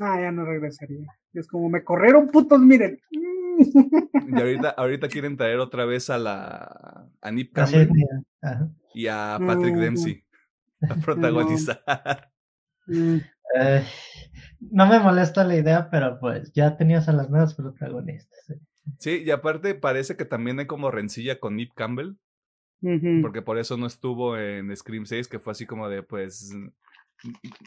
Ah, 0.00 0.20
ya 0.20 0.30
no 0.32 0.44
regresaría. 0.44 1.06
Es 1.32 1.46
como 1.48 1.68
me 1.68 1.84
corrieron 1.84 2.28
putos, 2.28 2.60
miren. 2.60 3.00
Y 3.10 4.34
ahorita, 4.40 4.70
ahorita 4.76 5.08
quieren 5.08 5.36
traer 5.36 5.58
otra 5.58 5.84
vez 5.84 6.10
a 6.10 6.18
la 6.18 7.08
a 7.20 7.30
Nip 7.30 7.52
Campbell 7.52 7.88
y 8.94 9.06
a 9.06 9.38
Patrick. 9.44 9.76
Dempsey 9.76 10.24
a 10.88 10.94
protagonizar. 11.04 12.30
Mm, 12.86 13.18
Eh, 13.58 13.84
no 14.60 14.86
me 14.86 15.00
molesta 15.00 15.42
la 15.42 15.56
idea, 15.56 15.90
pero 15.90 16.20
pues 16.20 16.52
ya 16.52 16.76
tenías 16.76 17.08
a 17.08 17.12
las 17.12 17.28
nuevas 17.30 17.54
protagonistas. 17.54 18.50
eh. 18.50 18.60
Sí, 18.98 19.22
y 19.24 19.30
aparte 19.30 19.74
parece 19.74 20.16
que 20.16 20.24
también 20.24 20.58
hay 20.58 20.66
como 20.66 20.90
rencilla 20.90 21.38
con 21.38 21.56
Nip 21.56 21.72
Campbell, 21.74 22.14
porque 23.22 23.42
por 23.42 23.58
eso 23.58 23.76
no 23.76 23.86
estuvo 23.86 24.36
en 24.38 24.74
Scream 24.76 25.06
6, 25.06 25.28
que 25.28 25.38
fue 25.38 25.52
así 25.52 25.66
como 25.66 25.88
de, 25.88 26.02
pues, 26.02 26.54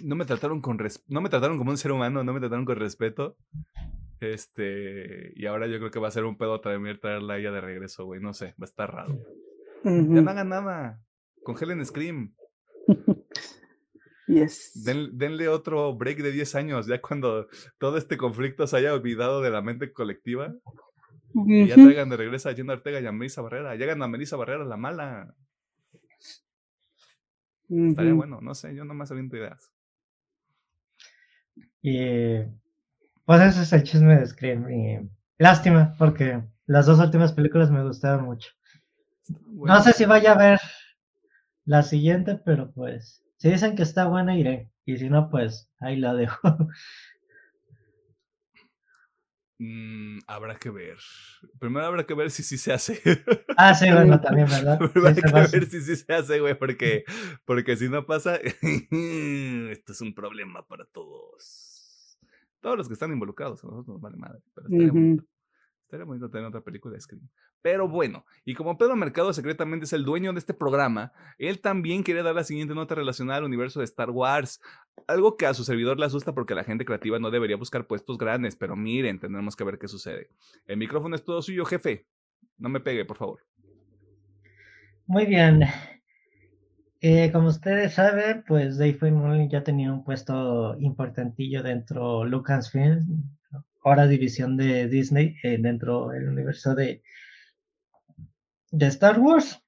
no 0.03 0.15
me 0.15 0.25
trataron 0.25 0.59
con 0.61 0.79
res- 0.79 1.03
no 1.07 1.21
me 1.21 1.29
trataron 1.29 1.57
como 1.57 1.69
un 1.71 1.77
ser 1.77 1.91
humano, 1.91 2.23
no 2.23 2.33
me 2.33 2.39
trataron 2.39 2.65
con 2.65 2.75
respeto. 2.77 3.37
Este, 4.19 5.33
y 5.35 5.45
ahora 5.47 5.67
yo 5.67 5.77
creo 5.79 5.91
que 5.91 5.99
va 5.99 6.07
a 6.07 6.11
ser 6.11 6.23
un 6.23 6.37
pedo 6.37 6.61
también 6.61 6.99
traerla 6.99 7.33
a 7.33 7.37
ella 7.37 7.51
de 7.51 7.61
regreso, 7.61 8.05
güey, 8.05 8.21
no 8.21 8.33
sé, 8.33 8.47
va 8.59 8.63
a 8.63 8.65
estar 8.65 8.91
raro. 8.93 9.19
Ya 9.83 9.91
no 10.21 10.31
hagan 10.31 10.49
nada. 10.49 11.01
Congelen 11.43 11.85
Scream. 11.85 12.33
Yes. 14.25 14.71
Den- 14.85 15.17
denle 15.17 15.49
otro 15.49 15.93
break 15.95 16.19
de 16.19 16.31
10 16.31 16.55
años, 16.55 16.87
ya 16.87 17.01
cuando 17.01 17.47
todo 17.77 17.97
este 17.97 18.15
conflicto 18.15 18.65
se 18.67 18.77
haya 18.77 18.93
olvidado 18.93 19.41
de 19.41 19.49
la 19.51 19.61
mente 19.61 19.91
colectiva. 19.91 20.55
Y 21.57 21.67
ya 21.67 21.79
traigan 21.79 22.09
de 22.09 22.17
regreso 22.17 22.49
a 22.49 22.53
Jenna 22.53 22.73
Ortega 22.73 22.99
y 23.01 23.05
a 23.05 23.11
Melissa 23.11 23.41
Barrera. 23.41 23.75
Llegan 23.75 24.01
a 24.03 24.07
Melissa 24.07 24.35
Barrera, 24.37 24.65
la 24.65 24.77
mala. 24.77 25.35
Estaría 27.87 28.13
Ujú. 28.13 28.17
bueno, 28.17 28.41
no 28.41 28.55
sé, 28.55 28.75
yo 28.75 28.83
nomás 28.83 29.11
aviento 29.11 29.37
ideas. 29.37 29.71
Y 31.83 32.39
pues 33.25 33.41
ese 33.41 33.63
es 33.63 33.73
el 33.73 33.83
chisme 33.83 34.17
de 34.19 34.25
Scream. 34.27 34.69
Y 34.71 35.09
lástima, 35.37 35.95
porque 35.99 36.43
las 36.65 36.85
dos 36.87 36.99
últimas 36.99 37.33
películas 37.33 37.71
me 37.71 37.83
gustaron 37.83 38.25
mucho. 38.25 38.51
Bueno, 39.45 39.75
No 39.75 39.81
sé 39.83 39.93
si 39.93 40.05
vaya 40.05 40.33
a 40.33 40.37
ver 40.37 40.59
la 41.65 41.81
siguiente, 41.83 42.35
pero 42.45 42.71
pues 42.71 43.21
si 43.37 43.49
dicen 43.49 43.75
que 43.75 43.83
está 43.83 44.05
buena 44.07 44.37
iré. 44.37 44.69
Y 44.85 44.97
si 44.97 45.09
no, 45.09 45.29
pues 45.29 45.69
ahí 45.79 45.97
la 45.97 46.13
dejo. 46.13 46.39
Mm, 49.63 50.19
habrá 50.27 50.55
que 50.55 50.69
ver. 50.69 50.97
Primero 51.59 51.85
habrá 51.85 52.05
que 52.05 52.13
ver 52.13 52.31
si 52.31 52.43
sí 52.43 52.57
se 52.57 52.73
hace. 52.73 53.01
ah, 53.57 53.73
sí, 53.73 53.85
bueno, 53.91 54.19
también, 54.19 54.47
¿verdad? 54.49 54.77
Primero 54.77 55.15
se 55.15 55.21
que 55.21 55.57
ver 55.57 55.65
si 55.69 55.81
sí 55.81 55.95
se 55.95 56.13
hace, 56.13 56.39
güey, 56.39 56.57
porque, 56.57 57.03
porque 57.45 57.77
si 57.77 57.89
no 57.89 58.05
pasa, 58.05 58.35
esto 58.61 59.91
es 59.91 60.01
un 60.01 60.13
problema 60.13 60.67
para 60.67 60.85
todos. 60.85 62.17
Todos 62.61 62.77
los 62.77 62.87
que 62.87 62.93
están 62.93 63.11
involucrados, 63.11 63.63
a 63.63 63.67
nosotros 63.67 63.95
nos 63.95 64.01
vale 64.01 64.17
madre, 64.17 64.39
pero 64.53 64.67
estaría 64.67 64.91
Ujú. 64.91 65.25
Estaría 65.93 66.07
bonito 66.07 66.27
tener 66.27 66.47
otra 66.47 66.61
película 66.61 66.95
de 66.95 67.01
Scream. 67.01 67.29
Pero 67.61 67.87
bueno, 67.87 68.25
y 68.45 68.55
como 68.55 68.79
Pedro 68.79 68.95
Mercado 68.95 69.31
secretamente 69.31 69.85
es 69.85 69.93
el 69.93 70.03
dueño 70.03 70.33
de 70.33 70.39
este 70.39 70.55
programa, 70.55 71.13
él 71.37 71.59
también 71.61 72.01
quiere 72.01 72.23
dar 72.23 72.33
la 72.33 72.43
siguiente 72.43 72.73
nota 72.73 72.95
relacionada 72.95 73.37
al 73.37 73.43
universo 73.43 73.77
de 73.77 73.85
Star 73.85 74.09
Wars. 74.09 74.59
Algo 75.05 75.37
que 75.37 75.45
a 75.45 75.53
su 75.53 75.63
servidor 75.63 75.99
le 75.99 76.07
asusta 76.07 76.33
porque 76.33 76.55
la 76.55 76.63
gente 76.63 76.83
creativa 76.83 77.19
no 77.19 77.29
debería 77.29 77.57
buscar 77.57 77.85
puestos 77.85 78.17
grandes, 78.17 78.55
pero 78.55 78.75
miren, 78.75 79.19
tendremos 79.19 79.55
que 79.55 79.65
ver 79.65 79.77
qué 79.77 79.87
sucede. 79.87 80.31
El 80.65 80.77
micrófono 80.77 81.15
es 81.15 81.23
todo 81.23 81.43
suyo, 81.43 81.63
jefe. 81.63 82.07
No 82.57 82.69
me 82.69 82.79
pegue, 82.79 83.05
por 83.05 83.17
favor. 83.17 83.41
Muy 85.05 85.27
bien. 85.27 85.61
Eh, 87.01 87.31
como 87.31 87.49
ustedes 87.49 87.93
saben, 87.93 88.43
pues 88.47 88.79
Dave 88.79 88.95
Filoni 88.95 89.47
ya 89.47 89.63
tenía 89.63 89.93
un 89.93 90.03
puesto 90.03 90.75
importantillo 90.79 91.61
dentro 91.61 92.25
Lucasfilm 92.25 93.29
ahora 93.83 94.07
división 94.07 94.57
de 94.57 94.87
Disney 94.87 95.35
eh, 95.43 95.57
dentro 95.59 96.09
del 96.09 96.29
universo 96.29 96.75
de, 96.75 97.03
de 98.71 98.87
Star 98.87 99.19
Wars. 99.19 99.61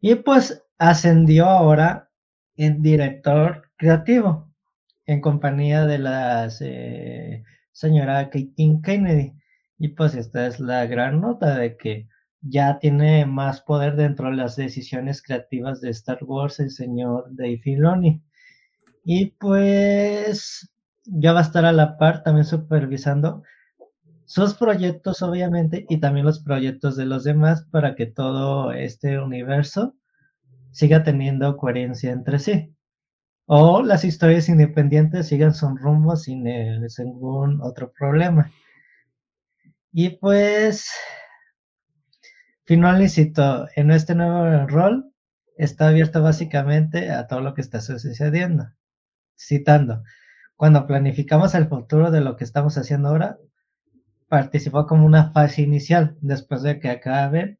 Y 0.00 0.14
pues 0.16 0.62
ascendió 0.78 1.46
ahora 1.46 2.10
en 2.56 2.82
director 2.82 3.70
creativo 3.76 4.50
en 5.06 5.20
compañía 5.20 5.86
de 5.86 5.98
la 5.98 6.48
eh, 6.60 7.42
señora 7.72 8.30
Caitlin 8.30 8.82
Kennedy. 8.82 9.34
Y 9.78 9.88
pues 9.88 10.14
esta 10.14 10.46
es 10.46 10.60
la 10.60 10.86
gran 10.86 11.20
nota 11.20 11.58
de 11.58 11.76
que 11.76 12.08
ya 12.42 12.78
tiene 12.78 13.26
más 13.26 13.60
poder 13.60 13.96
dentro 13.96 14.30
de 14.30 14.36
las 14.36 14.56
decisiones 14.56 15.22
creativas 15.22 15.80
de 15.80 15.90
Star 15.90 16.22
Wars 16.24 16.60
el 16.60 16.70
señor 16.70 17.26
Dave 17.30 17.58
Filoni. 17.58 18.22
Y 19.04 19.32
pues 19.32 20.70
ya 21.12 21.32
va 21.32 21.40
a 21.40 21.42
estar 21.42 21.64
a 21.64 21.72
la 21.72 21.98
par 21.98 22.22
también 22.22 22.44
supervisando 22.44 23.42
sus 24.24 24.54
proyectos 24.54 25.22
obviamente 25.22 25.86
y 25.88 25.98
también 25.98 26.24
los 26.24 26.38
proyectos 26.40 26.96
de 26.96 27.04
los 27.04 27.24
demás 27.24 27.66
para 27.70 27.96
que 27.96 28.06
todo 28.06 28.72
este 28.72 29.18
universo 29.18 29.96
siga 30.70 31.02
teniendo 31.02 31.56
coherencia 31.56 32.12
entre 32.12 32.38
sí. 32.38 32.74
O 33.46 33.82
las 33.82 34.04
historias 34.04 34.48
independientes 34.48 35.26
sigan 35.26 35.52
su 35.52 35.68
rumbo 35.76 36.14
sin 36.14 36.44
ningún 36.44 37.60
otro 37.60 37.92
problema. 37.92 38.52
Y 39.92 40.10
pues, 40.10 40.88
finalmente, 42.64 43.32
en 43.74 43.90
este 43.90 44.14
nuevo 44.14 44.68
rol 44.68 45.12
está 45.56 45.88
abierto 45.88 46.22
básicamente 46.22 47.10
a 47.10 47.26
todo 47.26 47.40
lo 47.40 47.54
que 47.54 47.62
está 47.62 47.80
sucediendo. 47.80 48.68
Citando, 49.36 50.04
cuando 50.60 50.86
planificamos 50.86 51.54
el 51.54 51.68
futuro 51.68 52.10
de 52.10 52.20
lo 52.20 52.36
que 52.36 52.44
estamos 52.44 52.76
haciendo 52.76 53.08
ahora, 53.08 53.38
participó 54.28 54.86
como 54.86 55.06
una 55.06 55.32
fase 55.32 55.62
inicial, 55.62 56.18
después 56.20 56.60
de 56.60 56.78
que 56.78 56.90
acabe 56.90 57.58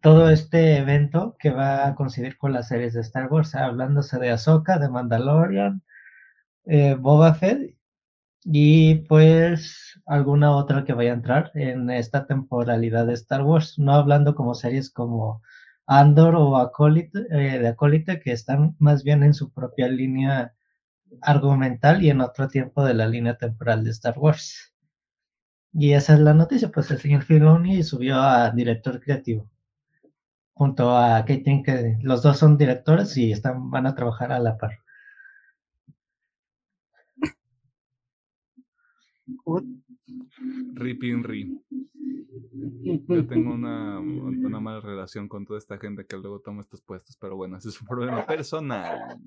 todo 0.00 0.30
este 0.30 0.76
evento 0.76 1.34
que 1.36 1.50
va 1.50 1.84
a 1.84 1.96
coincidir 1.96 2.38
con 2.38 2.52
las 2.52 2.68
series 2.68 2.94
de 2.94 3.00
Star 3.00 3.26
Wars, 3.26 3.56
hablándose 3.56 4.20
de 4.20 4.30
Ahsoka, 4.30 4.78
de 4.78 4.88
Mandalorian, 4.88 5.82
eh, 6.66 6.94
Boba 6.94 7.34
Fett 7.34 7.74
y 8.44 8.94
pues 9.08 10.00
alguna 10.06 10.54
otra 10.54 10.84
que 10.84 10.92
vaya 10.92 11.10
a 11.10 11.14
entrar 11.14 11.50
en 11.54 11.90
esta 11.90 12.28
temporalidad 12.28 13.04
de 13.04 13.14
Star 13.14 13.42
Wars, 13.42 13.80
no 13.80 13.94
hablando 13.94 14.36
como 14.36 14.54
series 14.54 14.90
como 14.90 15.42
Andor 15.86 16.36
o 16.36 16.56
Acolyte, 16.56 17.18
eh, 17.32 17.58
de 17.58 17.66
Acolyte, 17.66 18.20
que 18.20 18.30
están 18.30 18.76
más 18.78 19.02
bien 19.02 19.24
en 19.24 19.34
su 19.34 19.52
propia 19.52 19.88
línea 19.88 20.54
argumental 21.20 22.02
y 22.02 22.10
en 22.10 22.20
otro 22.20 22.48
tiempo 22.48 22.84
de 22.84 22.94
la 22.94 23.06
línea 23.06 23.36
temporal 23.36 23.84
de 23.84 23.90
Star 23.90 24.18
Wars. 24.18 24.74
Y 25.72 25.92
esa 25.92 26.14
es 26.14 26.20
la 26.20 26.34
noticia, 26.34 26.70
pues 26.70 26.90
el 26.90 26.98
señor 26.98 27.22
Filoni 27.22 27.82
subió 27.82 28.20
a 28.20 28.50
director 28.50 29.00
creativo 29.00 29.48
junto 30.54 30.96
a 30.96 31.24
Kate 31.24 31.62
que 31.64 31.98
los 32.02 32.22
dos 32.22 32.38
son 32.38 32.56
directores 32.56 33.16
y 33.16 33.32
están, 33.32 33.70
van 33.70 33.86
a 33.86 33.94
trabajar 33.94 34.32
a 34.32 34.38
la 34.38 34.56
par. 34.56 34.78
Ripin 40.74 41.24
Ri. 41.24 41.60
Yo 42.82 43.26
tengo 43.26 43.54
una, 43.54 43.98
una 43.98 44.60
mala 44.60 44.80
relación 44.80 45.28
con 45.28 45.44
toda 45.44 45.58
esta 45.58 45.78
gente 45.78 46.06
que 46.06 46.16
luego 46.16 46.40
toma 46.40 46.60
estos 46.60 46.82
puestos, 46.82 47.16
pero 47.16 47.36
bueno, 47.36 47.56
ese 47.56 47.70
es 47.70 47.80
un 47.80 47.86
problema 47.86 48.26
personal. 48.26 49.18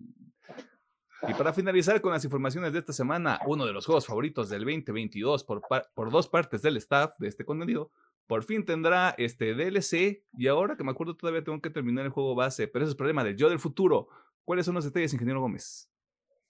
Y 1.28 1.34
para 1.34 1.54
finalizar 1.54 2.02
con 2.02 2.12
las 2.12 2.24
informaciones 2.24 2.74
de 2.74 2.80
esta 2.80 2.94
semana, 2.94 3.40
uno 3.48 3.66
de 3.66 3.74
los 3.74 3.86
juegos 3.86 4.06
favoritos 4.06 4.50
del 4.50 4.64
2022 4.64 5.44
por, 5.44 5.62
por 5.94 6.12
dos 6.12 6.28
partes 6.28 6.62
del 6.62 6.78
staff 6.78 7.14
de 7.18 7.28
este 7.28 7.46
contenido, 7.46 7.92
por 8.28 8.44
fin 8.44 8.66
tendrá 8.66 9.16
este 9.18 9.54
DLC. 9.54 10.24
Y 10.38 10.48
ahora 10.48 10.76
que 10.76 10.84
me 10.84 10.92
acuerdo, 10.92 11.16
todavía 11.16 11.44
tengo 11.44 11.62
que 11.62 11.70
terminar 11.70 12.06
el 12.06 12.12
juego 12.12 12.36
base, 12.36 12.68
pero 12.68 12.84
ese 12.84 12.90
es 12.90 12.94
el 12.94 12.98
problema 12.98 13.24
del 13.24 13.38
yo 13.38 13.50
del 13.50 13.60
futuro. 13.60 14.10
¿Cuáles 14.44 14.66
son 14.66 14.76
los 14.76 14.86
detalles, 14.86 15.14
ingeniero 15.14 15.42
Gómez? 15.42 15.90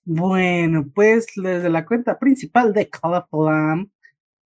Bueno, 0.03 0.85
pues 0.93 1.27
desde 1.35 1.69
la 1.69 1.85
cuenta 1.85 2.19
principal 2.19 2.73
de 2.73 2.89
Duty 2.91 3.89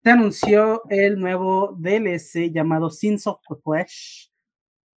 se 0.03 0.09
anunció 0.09 0.83
el 0.89 1.19
nuevo 1.19 1.75
DLC 1.77 2.51
llamado 2.51 2.89
Sins 2.89 3.27
of 3.27 3.41
the 3.49 3.55
Flesh 3.61 4.28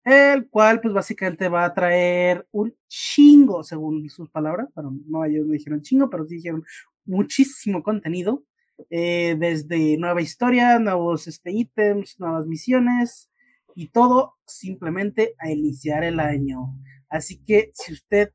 el 0.04 0.50
cual 0.50 0.82
pues 0.82 0.93
básicamente 0.93 1.50
va 1.50 1.66
a 1.66 1.74
traer 1.74 2.47
un 2.52 2.76
chingo, 2.88 3.64
según 3.64 4.10
sus 4.10 4.30
palabras, 4.30 4.68
bueno, 4.76 4.97
no 5.08 5.26
ellos 5.26 5.45
no 5.45 5.54
dijeron 5.54 5.82
chingo, 5.82 6.10
pero 6.10 6.26
sí 6.26 6.36
dijeron 6.36 6.64
muchísimo 7.06 7.84
contenido, 7.84 8.43
eh, 8.89 9.36
desde 9.38 9.97
nueva 9.97 10.22
historia, 10.22 10.80
nuevos 10.80 11.28
este, 11.28 11.52
ítems, 11.52 12.20
nuevas 12.20 12.47
misiones 12.47 13.30
y 13.76 13.89
todo 13.89 14.36
simplemente 14.45 15.36
a 15.39 15.50
iniciar 15.50 16.04
el 16.04 16.20
año. 16.20 16.76
Así 17.10 17.43
que 17.43 17.72
si 17.74 17.93
usted 17.93 18.32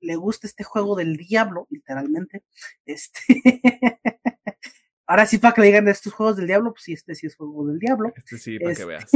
le 0.00 0.16
gusta 0.16 0.46
este 0.46 0.64
juego 0.64 0.96
del 0.96 1.16
diablo, 1.16 1.66
literalmente, 1.70 2.42
este... 2.86 3.20
Ahora 5.06 5.26
sí, 5.26 5.38
para 5.38 5.52
que 5.52 5.60
le 5.60 5.66
digan 5.66 5.84
de 5.84 5.90
estos 5.90 6.12
juegos 6.14 6.36
del 6.36 6.46
diablo, 6.46 6.72
pues 6.72 6.84
sí, 6.84 6.92
este 6.94 7.14
sí 7.14 7.26
es 7.26 7.36
juego 7.36 7.66
del 7.66 7.78
diablo. 7.78 8.12
Este 8.16 8.38
sí, 8.38 8.58
para 8.58 8.74
que 8.74 8.84
veas. 8.84 9.10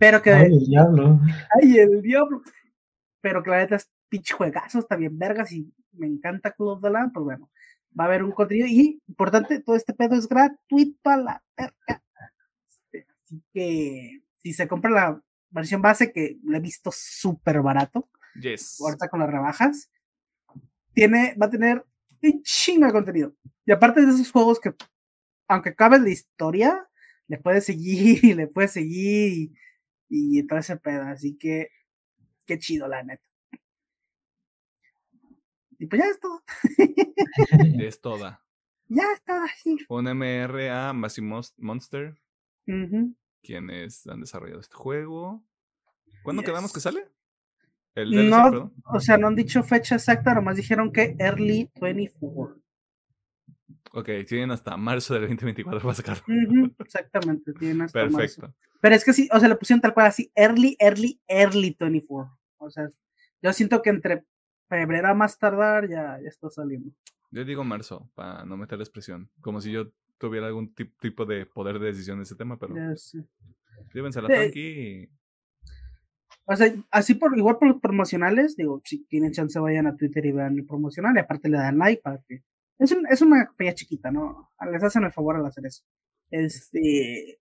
Pero 0.00 0.22
que. 0.22 0.32
Ay, 0.32 0.46
el 0.46 0.66
diablo. 0.66 1.20
Ay, 1.54 1.78
el 1.78 2.02
diablo. 2.02 2.42
Pero 3.20 3.42
que 3.42 3.50
la 3.50 3.58
neta 3.58 3.76
es 3.76 3.90
pinche 4.08 4.34
juegazo, 4.34 4.78
está 4.80 4.96
bien 4.96 5.16
vergas 5.18 5.52
y 5.52 5.72
me 5.92 6.06
encanta 6.06 6.52
Club 6.52 6.70
of 6.70 6.82
the 6.82 6.90
Land, 6.90 7.12
pues 7.12 7.22
bueno, 7.22 7.50
va 7.98 8.04
a 8.04 8.06
haber 8.06 8.24
un 8.24 8.32
contenido 8.32 8.66
y, 8.66 9.00
importante, 9.06 9.60
todo 9.60 9.76
este 9.76 9.92
pedo 9.92 10.16
es 10.16 10.26
gratuito 10.26 11.10
a 11.10 11.16
la 11.18 11.44
verga. 11.56 12.02
Este, 12.66 13.06
así 13.22 13.42
que 13.52 14.22
si 14.38 14.54
se 14.54 14.66
compra 14.66 14.90
la 14.90 15.22
versión 15.50 15.82
base, 15.82 16.12
que 16.12 16.38
lo 16.42 16.56
he 16.56 16.60
visto 16.60 16.90
súper 16.92 17.60
barato, 17.60 18.08
yes. 18.40 18.80
ahorita 18.80 19.08
con 19.08 19.20
las 19.20 19.30
rebajas, 19.30 19.90
tiene, 20.94 21.36
va 21.40 21.46
a 21.46 21.50
tener 21.50 21.84
un 22.22 22.42
chingo 22.42 22.86
de 22.86 22.92
contenido. 22.92 23.34
Y 23.66 23.72
aparte 23.72 24.04
de 24.04 24.12
esos 24.12 24.32
juegos 24.32 24.58
que, 24.58 24.74
aunque 25.46 25.74
cabe 25.74 25.98
la 25.98 26.10
historia, 26.10 26.88
le 27.28 27.38
puedes 27.38 27.66
seguir 27.66 28.24
y 28.24 28.34
le 28.34 28.46
puedes 28.48 28.72
seguir 28.72 29.32
y 29.32 29.54
y 30.10 30.46
todo 30.46 30.58
ese 30.58 30.76
pedo. 30.76 31.02
Así 31.02 31.38
que, 31.38 31.70
qué 32.44 32.58
chido, 32.58 32.88
la 32.88 33.02
neta. 33.02 33.24
Y 35.78 35.86
pues 35.86 36.02
ya 36.02 36.08
es 36.08 36.20
todo. 36.20 36.42
es 37.80 38.00
toda. 38.02 38.44
Ya 38.88 39.04
está, 39.14 39.46
sí. 39.62 39.78
Un 39.88 40.04
MRA 40.04 40.92
Massive 40.92 41.40
Monster. 41.56 42.20
Quienes 43.42 44.06
han 44.06 44.20
desarrollado 44.20 44.60
este 44.60 44.74
juego. 44.74 45.42
¿Cuándo 46.22 46.42
quedamos 46.42 46.72
que 46.72 46.80
sale? 46.80 47.08
El 47.94 48.30
no, 48.30 48.72
o 48.84 49.00
sea, 49.00 49.16
no 49.16 49.26
han 49.26 49.34
dicho 49.34 49.62
fecha 49.62 49.96
exacta, 49.96 50.34
nomás 50.34 50.56
dijeron 50.56 50.92
que 50.92 51.16
early 51.18 51.70
24. 51.80 52.60
Ok, 53.92 54.08
tienen 54.26 54.52
hasta 54.52 54.76
marzo 54.76 55.14
del 55.14 55.22
2024 55.24 55.80
para 55.80 55.94
sacarlo. 55.94 56.24
exactamente, 56.78 57.52
tienen 57.54 57.82
hasta 57.82 58.00
Perfecto. 58.00 58.54
Pero 58.80 58.94
es 58.94 59.04
que 59.04 59.12
sí, 59.12 59.28
o 59.32 59.40
sea, 59.40 59.48
le 59.48 59.56
pusieron 59.56 59.80
tal 59.80 59.92
cual 59.92 60.06
así, 60.06 60.30
early, 60.34 60.76
early, 60.78 61.20
early 61.26 61.76
24. 61.78 62.38
O 62.58 62.70
sea, 62.70 62.88
yo 63.42 63.52
siento 63.52 63.82
que 63.82 63.90
entre 63.90 64.24
febrero 64.68 65.08
a 65.08 65.14
más 65.14 65.38
tardar 65.38 65.88
ya, 65.88 66.18
ya 66.22 66.28
está 66.28 66.48
saliendo. 66.50 66.92
Yo 67.32 67.44
digo 67.44 67.64
marzo, 67.64 68.10
para 68.14 68.44
no 68.44 68.56
meter 68.56 68.80
expresión. 68.80 69.30
Como 69.40 69.60
si 69.60 69.72
yo 69.72 69.90
tuviera 70.18 70.46
algún 70.46 70.74
tipo 70.74 71.26
de 71.26 71.46
poder 71.46 71.78
de 71.78 71.86
decisión 71.86 72.18
en 72.18 72.22
ese 72.22 72.36
tema, 72.36 72.58
pero. 72.58 72.76
Ya 72.76 72.96
sé. 72.96 73.24
Llévensela 73.92 74.28
tranqui. 74.28 75.08
O 76.44 76.56
sea, 76.56 76.72
así 76.90 77.14
por 77.14 77.36
igual 77.36 77.58
por 77.58 77.68
los 77.68 77.80
promocionales, 77.80 78.56
digo, 78.56 78.80
si 78.84 79.04
tienen 79.04 79.32
chance 79.32 79.58
vayan 79.58 79.86
a 79.86 79.96
Twitter 79.96 80.26
y 80.26 80.32
vean 80.32 80.58
el 80.58 80.66
promocional 80.66 81.14
y 81.16 81.20
aparte 81.20 81.48
le 81.48 81.58
dan 81.58 81.78
like 81.78 82.02
para 82.02 82.18
que 82.26 82.42
es, 82.80 82.92
un, 82.92 83.06
es 83.08 83.20
una 83.20 83.52
pella 83.56 83.74
chiquita, 83.74 84.10
¿no? 84.10 84.50
Les 84.72 84.82
hacen 84.82 85.04
el 85.04 85.12
favor 85.12 85.36
al 85.36 85.46
hacer 85.46 85.66
eso. 85.66 85.84
Este, 86.30 87.38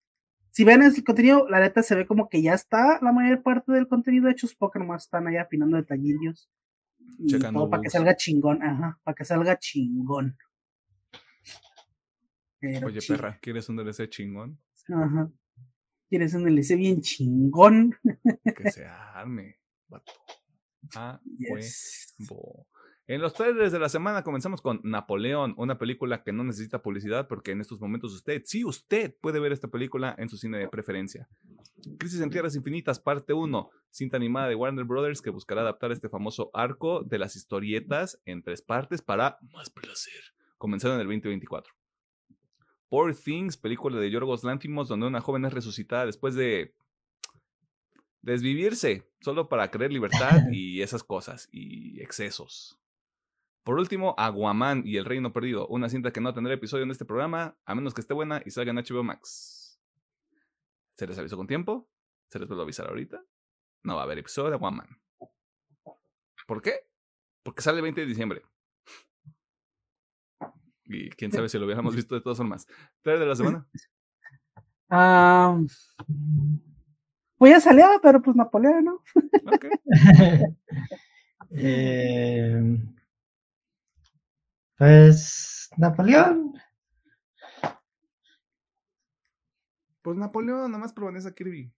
si 0.51 0.63
ven 0.65 0.83
el 0.83 1.03
contenido, 1.03 1.47
la 1.49 1.61
neta 1.61 1.81
se 1.81 1.95
ve 1.95 2.05
como 2.05 2.27
que 2.27 2.41
ya 2.41 2.53
está 2.53 2.99
la 3.01 3.13
mayor 3.13 3.41
parte 3.41 3.71
del 3.71 3.87
contenido 3.87 4.29
hecho, 4.29 4.47
porque 4.57 4.79
nomás 4.79 5.05
están 5.05 5.27
ahí 5.27 5.37
afinando 5.37 5.77
detallillos. 5.77 6.51
Y 7.17 7.39
todo 7.39 7.69
para 7.69 7.81
que 7.81 7.89
salga 7.89 8.15
chingón, 8.15 8.61
ajá, 8.61 8.99
para 9.03 9.15
que 9.15 9.25
salga 9.25 9.57
chingón. 9.57 10.37
Oye, 12.83 12.99
perra, 13.07 13.39
¿quieres 13.41 13.69
un 13.69 13.77
DLC 13.77 14.09
chingón? 14.09 14.59
Ajá. 14.89 15.31
¿Quieres 16.09 16.33
un 16.33 16.43
DLC 16.43 16.75
bien 16.75 16.99
chingón? 16.99 17.95
que 18.43 18.71
se 18.71 18.85
arme, 19.13 19.57
vato. 19.87 20.11
Ah, 20.95 21.21
yes. 21.37 22.15
En 23.09 23.21
los 23.21 23.33
trailers 23.33 23.71
de 23.71 23.79
la 23.79 23.89
semana 23.89 24.21
comenzamos 24.21 24.61
con 24.61 24.81
Napoleón, 24.83 25.55
una 25.57 25.79
película 25.79 26.21
que 26.21 26.31
no 26.31 26.43
necesita 26.43 26.83
publicidad 26.83 27.27
porque 27.27 27.49
en 27.49 27.59
estos 27.59 27.81
momentos 27.81 28.13
usted, 28.13 28.43
sí, 28.45 28.63
usted 28.63 29.15
puede 29.19 29.39
ver 29.39 29.51
esta 29.51 29.67
película 29.67 30.13
en 30.19 30.29
su 30.29 30.37
cine 30.37 30.59
de 30.59 30.67
preferencia. 30.67 31.27
Crisis 31.97 32.21
en 32.21 32.29
Tierras 32.29 32.55
Infinitas, 32.55 32.99
parte 32.99 33.33
1, 33.33 33.71
cinta 33.89 34.17
animada 34.17 34.47
de 34.47 34.53
Warner 34.53 34.85
Brothers 34.85 35.23
que 35.23 35.31
buscará 35.31 35.61
adaptar 35.61 35.91
este 35.91 36.07
famoso 36.07 36.51
arco 36.53 37.01
de 37.01 37.17
las 37.17 37.35
historietas 37.35 38.21
en 38.25 38.43
tres 38.43 38.61
partes 38.61 39.01
para 39.01 39.39
más 39.53 39.71
placer, 39.71 40.21
comenzando 40.59 40.93
en 40.93 41.01
el 41.01 41.07
2024. 41.07 41.73
Poor 42.89 43.15
Things, 43.15 43.57
película 43.57 43.99
de 43.99 44.11
Yorgos 44.11 44.43
Lantimos, 44.43 44.87
donde 44.87 45.07
una 45.07 45.21
joven 45.21 45.45
es 45.45 45.53
resucitada 45.53 46.05
después 46.05 46.35
de 46.35 46.75
desvivirse 48.21 49.09
solo 49.19 49.49
para 49.49 49.71
creer 49.71 49.91
libertad 49.91 50.41
y 50.51 50.83
esas 50.83 51.03
cosas 51.03 51.49
y 51.51 51.99
excesos. 52.03 52.79
Por 53.63 53.77
último, 53.77 54.15
Aguaman 54.17 54.83
y 54.85 54.97
El 54.97 55.05
Reino 55.05 55.31
Perdido, 55.33 55.67
una 55.67 55.89
cinta 55.89 56.11
que 56.11 56.21
no 56.21 56.33
tendrá 56.33 56.53
episodio 56.53 56.83
en 56.83 56.91
este 56.91 57.05
programa, 57.05 57.57
a 57.65 57.75
menos 57.75 57.93
que 57.93 58.01
esté 58.01 58.13
buena 58.13 58.41
y 58.45 58.51
salga 58.51 58.71
en 58.71 58.77
HBO 58.77 59.03
Max. 59.03 59.79
¿Se 60.95 61.05
les 61.07 61.17
avisó 61.17 61.37
con 61.37 61.47
tiempo? 61.47 61.89
¿Se 62.29 62.39
les 62.39 62.47
puedo 62.47 62.61
avisar 62.61 62.87
ahorita? 62.87 63.23
No 63.83 63.95
va 63.95 64.01
a 64.01 64.03
haber 64.05 64.19
episodio 64.19 64.49
de 64.49 64.55
Aguaman. 64.55 64.87
¿Por 66.47 66.61
qué? 66.61 66.87
Porque 67.43 67.61
sale 67.61 67.77
el 67.77 67.83
20 67.83 68.01
de 68.01 68.07
diciembre. 68.07 68.41
Y 70.85 71.09
quién 71.11 71.31
sabe 71.31 71.47
si 71.49 71.59
lo 71.59 71.65
hubiéramos 71.65 71.95
visto 71.95 72.15
de 72.15 72.21
todas 72.21 72.39
formas. 72.39 72.67
¿Tres 73.01 73.19
de 73.19 73.25
la 73.25 73.35
semana? 73.35 73.67
Ah, 74.89 75.59
pues 77.37 77.51
ya 77.51 77.61
salió, 77.61 77.85
pero 78.01 78.21
pues 78.21 78.35
Napoleón, 78.35 78.85
¿no? 78.85 79.03
Okay. 79.45 79.69
eh, 81.51 82.77
pues 84.79 85.69
Napoleón. 85.77 86.53
Pues 90.01 90.17
Napoleón, 90.17 90.71
nomás 90.71 90.93
por 90.93 91.05
Vanessa 91.05 91.35
Kirby. 91.35 91.71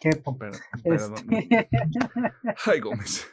Qué 0.00 0.10
Perdón, 0.38 1.14
Este- 1.30 1.68
Ay, 2.66 2.80
Gómez. 2.80 3.28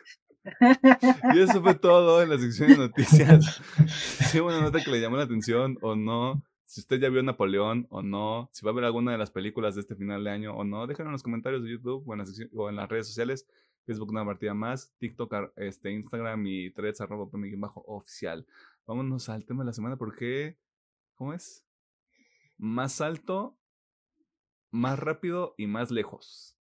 Y 1.33 1.39
eso 1.39 1.61
fue 1.61 1.75
todo 1.75 2.21
en 2.21 2.29
la 2.29 2.37
sección 2.37 2.69
de 2.69 2.77
noticias. 2.77 3.61
Si 3.87 4.39
hubo 4.39 4.47
una 4.47 4.61
nota 4.61 4.81
que 4.83 4.91
le 4.91 4.99
llamó 5.01 5.17
la 5.17 5.23
atención 5.23 5.77
o 5.81 5.95
no, 5.95 6.43
si 6.65 6.79
usted 6.81 6.99
ya 6.99 7.09
vio 7.09 7.21
Napoleón 7.23 7.85
o 7.89 8.01
no, 8.01 8.49
si 8.53 8.65
va 8.65 8.71
a 8.71 8.75
ver 8.75 8.85
alguna 8.85 9.11
de 9.11 9.17
las 9.17 9.31
películas 9.31 9.75
de 9.75 9.81
este 9.81 9.95
final 9.95 10.23
de 10.23 10.31
año 10.31 10.53
o 10.55 10.63
no, 10.63 10.87
déjenlo 10.87 11.09
en 11.09 11.13
los 11.13 11.23
comentarios 11.23 11.63
de 11.63 11.71
YouTube 11.71 12.03
o 12.07 12.13
en, 12.13 12.19
la 12.19 12.25
sección- 12.25 12.49
o 12.55 12.69
en 12.69 12.75
las 12.77 12.87
redes 12.89 13.07
sociales. 13.07 13.45
Facebook 13.85 14.11
una 14.11 14.25
partida 14.25 14.53
más, 14.53 14.93
TikTok, 14.97 15.33
este, 15.55 15.91
Instagram 15.91 16.45
y 16.45 16.71
threads 16.71 17.01
arroba 17.01 17.29
bajo 17.57 17.83
oficial. 17.87 18.45
Vámonos 18.85 19.29
al 19.29 19.45
tema 19.45 19.63
de 19.63 19.67
la 19.67 19.73
semana 19.73 19.97
porque, 19.97 20.57
¿cómo 21.15 21.33
es? 21.33 21.65
Más 22.57 23.01
alto, 23.01 23.57
más 24.69 24.99
rápido 24.99 25.55
y 25.57 25.67
más 25.67 25.91
lejos. 25.91 26.60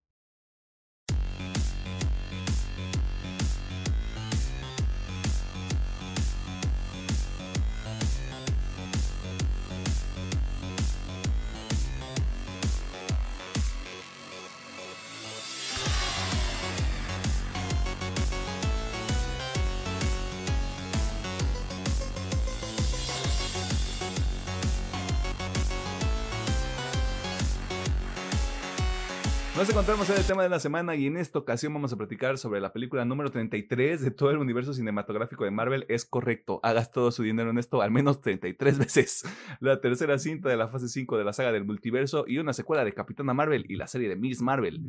Nos 29.56 29.70
encontramos 29.70 30.10
en 30.10 30.18
el 30.18 30.26
tema 30.26 30.42
de 30.42 30.50
la 30.50 30.60
semana 30.60 30.94
y 30.96 31.06
en 31.06 31.16
esta 31.16 31.38
ocasión 31.38 31.72
vamos 31.72 31.90
a 31.90 31.96
platicar 31.96 32.36
sobre 32.36 32.60
la 32.60 32.74
película 32.74 33.06
número 33.06 33.30
33 33.30 34.02
de 34.02 34.10
todo 34.10 34.30
el 34.30 34.36
universo 34.36 34.74
cinematográfico 34.74 35.44
de 35.44 35.50
Marvel. 35.50 35.86
Es 35.88 36.04
correcto, 36.04 36.60
ha 36.62 36.74
gastado 36.74 37.10
su 37.10 37.22
dinero 37.22 37.48
en 37.48 37.56
esto 37.56 37.80
al 37.80 37.90
menos 37.90 38.20
33 38.20 38.78
veces. 38.78 39.24
La 39.60 39.80
tercera 39.80 40.18
cinta 40.18 40.50
de 40.50 40.58
la 40.58 40.68
fase 40.68 40.90
5 40.90 41.16
de 41.16 41.24
la 41.24 41.32
saga 41.32 41.52
del 41.52 41.64
multiverso 41.64 42.26
y 42.28 42.36
una 42.36 42.52
secuela 42.52 42.84
de 42.84 42.92
Capitana 42.92 43.32
Marvel 43.32 43.64
y 43.66 43.76
la 43.76 43.86
serie 43.86 44.10
de 44.10 44.16
Miss 44.16 44.42
Marvel. 44.42 44.82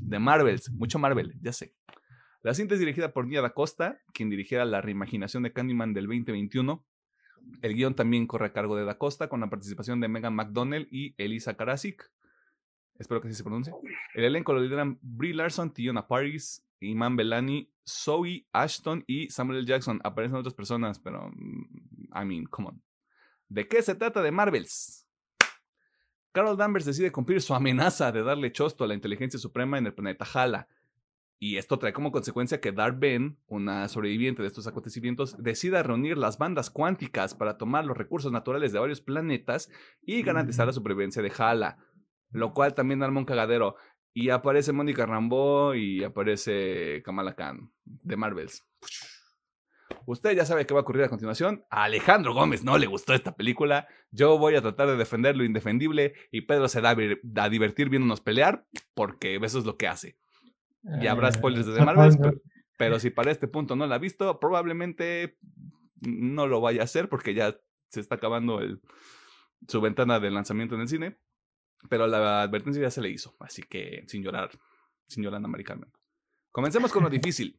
De 0.00 0.20
Marvels, 0.20 0.70
mucho 0.70 1.00
Marvel, 1.00 1.34
ya 1.42 1.52
sé. 1.52 1.74
La 2.42 2.54
cinta 2.54 2.74
es 2.74 2.80
dirigida 2.80 3.12
por 3.12 3.26
Nia 3.26 3.42
Da 3.42 3.50
Costa, 3.50 4.02
quien 4.14 4.30
dirigiera 4.30 4.64
la 4.64 4.80
reimaginación 4.80 5.42
de 5.42 5.52
Candyman 5.52 5.94
del 5.94 6.06
2021. 6.06 6.86
El 7.60 7.74
guion 7.74 7.96
también 7.96 8.28
corre 8.28 8.46
a 8.46 8.52
cargo 8.52 8.76
de 8.76 8.84
Da 8.84 8.98
Costa, 8.98 9.28
con 9.28 9.40
la 9.40 9.50
participación 9.50 9.98
de 9.98 10.06
Megan 10.06 10.36
McDonnell 10.36 10.86
y 10.92 11.16
Elisa 11.18 11.54
Karasik. 11.54 12.08
Espero 12.98 13.20
que 13.20 13.28
así 13.28 13.36
se 13.36 13.42
pronuncie. 13.42 13.72
El 14.14 14.24
elenco 14.24 14.52
lo 14.52 14.60
lideran 14.60 14.98
Brie 15.02 15.34
Larson, 15.34 15.72
Tiona 15.72 16.06
Paris, 16.06 16.64
Iman 16.80 17.16
Belani, 17.16 17.70
Zoe 17.86 18.46
Ashton 18.52 19.04
y 19.06 19.28
Samuel 19.30 19.60
L. 19.60 19.66
Jackson. 19.66 20.00
Aparecen 20.04 20.36
otras 20.36 20.54
personas, 20.54 20.98
pero. 20.98 21.30
mm, 21.30 22.10
I 22.14 22.24
mean, 22.24 22.44
come 22.44 22.68
on. 22.68 22.82
¿De 23.48 23.68
qué 23.68 23.82
se 23.82 23.94
trata 23.94 24.22
de 24.22 24.30
Marvels? 24.30 25.06
Carol 26.32 26.56
Danvers 26.56 26.86
decide 26.86 27.12
cumplir 27.12 27.42
su 27.42 27.54
amenaza 27.54 28.10
de 28.10 28.22
darle 28.22 28.52
chosto 28.52 28.84
a 28.84 28.86
la 28.86 28.94
inteligencia 28.94 29.38
suprema 29.38 29.76
en 29.76 29.86
el 29.86 29.92
planeta 29.92 30.26
Hala. 30.32 30.68
Y 31.38 31.56
esto 31.56 31.78
trae 31.78 31.92
como 31.92 32.12
consecuencia 32.12 32.60
que 32.60 32.72
Dark 32.72 32.98
Ben, 33.00 33.36
una 33.48 33.88
sobreviviente 33.88 34.42
de 34.42 34.48
estos 34.48 34.66
acontecimientos, 34.66 35.36
decida 35.42 35.82
reunir 35.82 36.16
las 36.16 36.38
bandas 36.38 36.70
cuánticas 36.70 37.34
para 37.34 37.58
tomar 37.58 37.84
los 37.84 37.96
recursos 37.96 38.30
naturales 38.30 38.72
de 38.72 38.78
varios 38.78 39.00
planetas 39.00 39.68
y 40.00 40.22
garantizar 40.22 40.68
la 40.68 40.72
supervivencia 40.72 41.20
de 41.20 41.32
Hala. 41.36 41.78
Lo 42.32 42.52
cual 42.52 42.74
también 42.74 43.02
arma 43.02 43.20
un 43.20 43.26
cagadero. 43.26 43.76
Y 44.14 44.30
aparece 44.30 44.72
Mónica 44.72 45.06
Rambeau 45.06 45.74
y 45.74 46.04
aparece 46.04 47.02
Kamala 47.04 47.34
Khan 47.34 47.72
de 47.84 48.16
Marvels. 48.16 48.66
Usted 50.06 50.34
ya 50.36 50.44
sabe 50.44 50.66
qué 50.66 50.74
va 50.74 50.80
a 50.80 50.82
ocurrir 50.82 51.04
a 51.04 51.08
continuación. 51.08 51.64
A 51.70 51.84
Alejandro 51.84 52.34
Gómez 52.34 52.64
no 52.64 52.76
le 52.78 52.86
gustó 52.86 53.14
esta 53.14 53.36
película. 53.36 53.86
Yo 54.10 54.38
voy 54.38 54.54
a 54.54 54.62
tratar 54.62 54.88
de 54.88 54.96
defender 54.96 55.36
lo 55.36 55.44
indefendible 55.44 56.14
y 56.30 56.42
Pedro 56.42 56.68
se 56.68 56.80
da 56.80 56.90
a 56.90 57.48
divertir 57.48 57.88
viéndonos 57.88 58.20
pelear 58.20 58.66
porque 58.94 59.36
eso 59.36 59.58
es 59.58 59.64
lo 59.64 59.76
que 59.76 59.88
hace. 59.88 60.18
Y 61.00 61.06
habrá 61.06 61.28
Eh, 61.28 61.32
spoilers 61.32 61.66
de 61.66 61.84
Marvels, 61.84 62.16
pero, 62.16 62.32
pero 62.76 62.98
si 62.98 63.10
para 63.10 63.30
este 63.30 63.48
punto 63.48 63.76
no 63.76 63.86
la 63.86 63.94
ha 63.96 63.98
visto, 63.98 64.40
probablemente 64.40 65.38
no 66.00 66.46
lo 66.46 66.60
vaya 66.60 66.80
a 66.80 66.84
hacer 66.84 67.08
porque 67.08 67.34
ya 67.34 67.56
se 67.88 68.00
está 68.00 68.16
acabando 68.16 68.60
el, 68.60 68.80
su 69.68 69.80
ventana 69.80 70.18
de 70.18 70.30
lanzamiento 70.30 70.74
en 70.74 70.80
el 70.80 70.88
cine. 70.88 71.18
Pero 71.88 72.06
la 72.06 72.42
advertencia 72.42 72.82
ya 72.82 72.90
se 72.90 73.00
le 73.00 73.10
hizo, 73.10 73.34
así 73.40 73.62
que 73.62 74.04
sin 74.06 74.22
llorar, 74.22 74.50
sin 75.08 75.22
llorar 75.22 75.40
Mari 75.40 75.64
Carmen. 75.64 75.90
Comencemos 76.50 76.92
con 76.92 77.02
lo 77.02 77.10
difícil. 77.10 77.58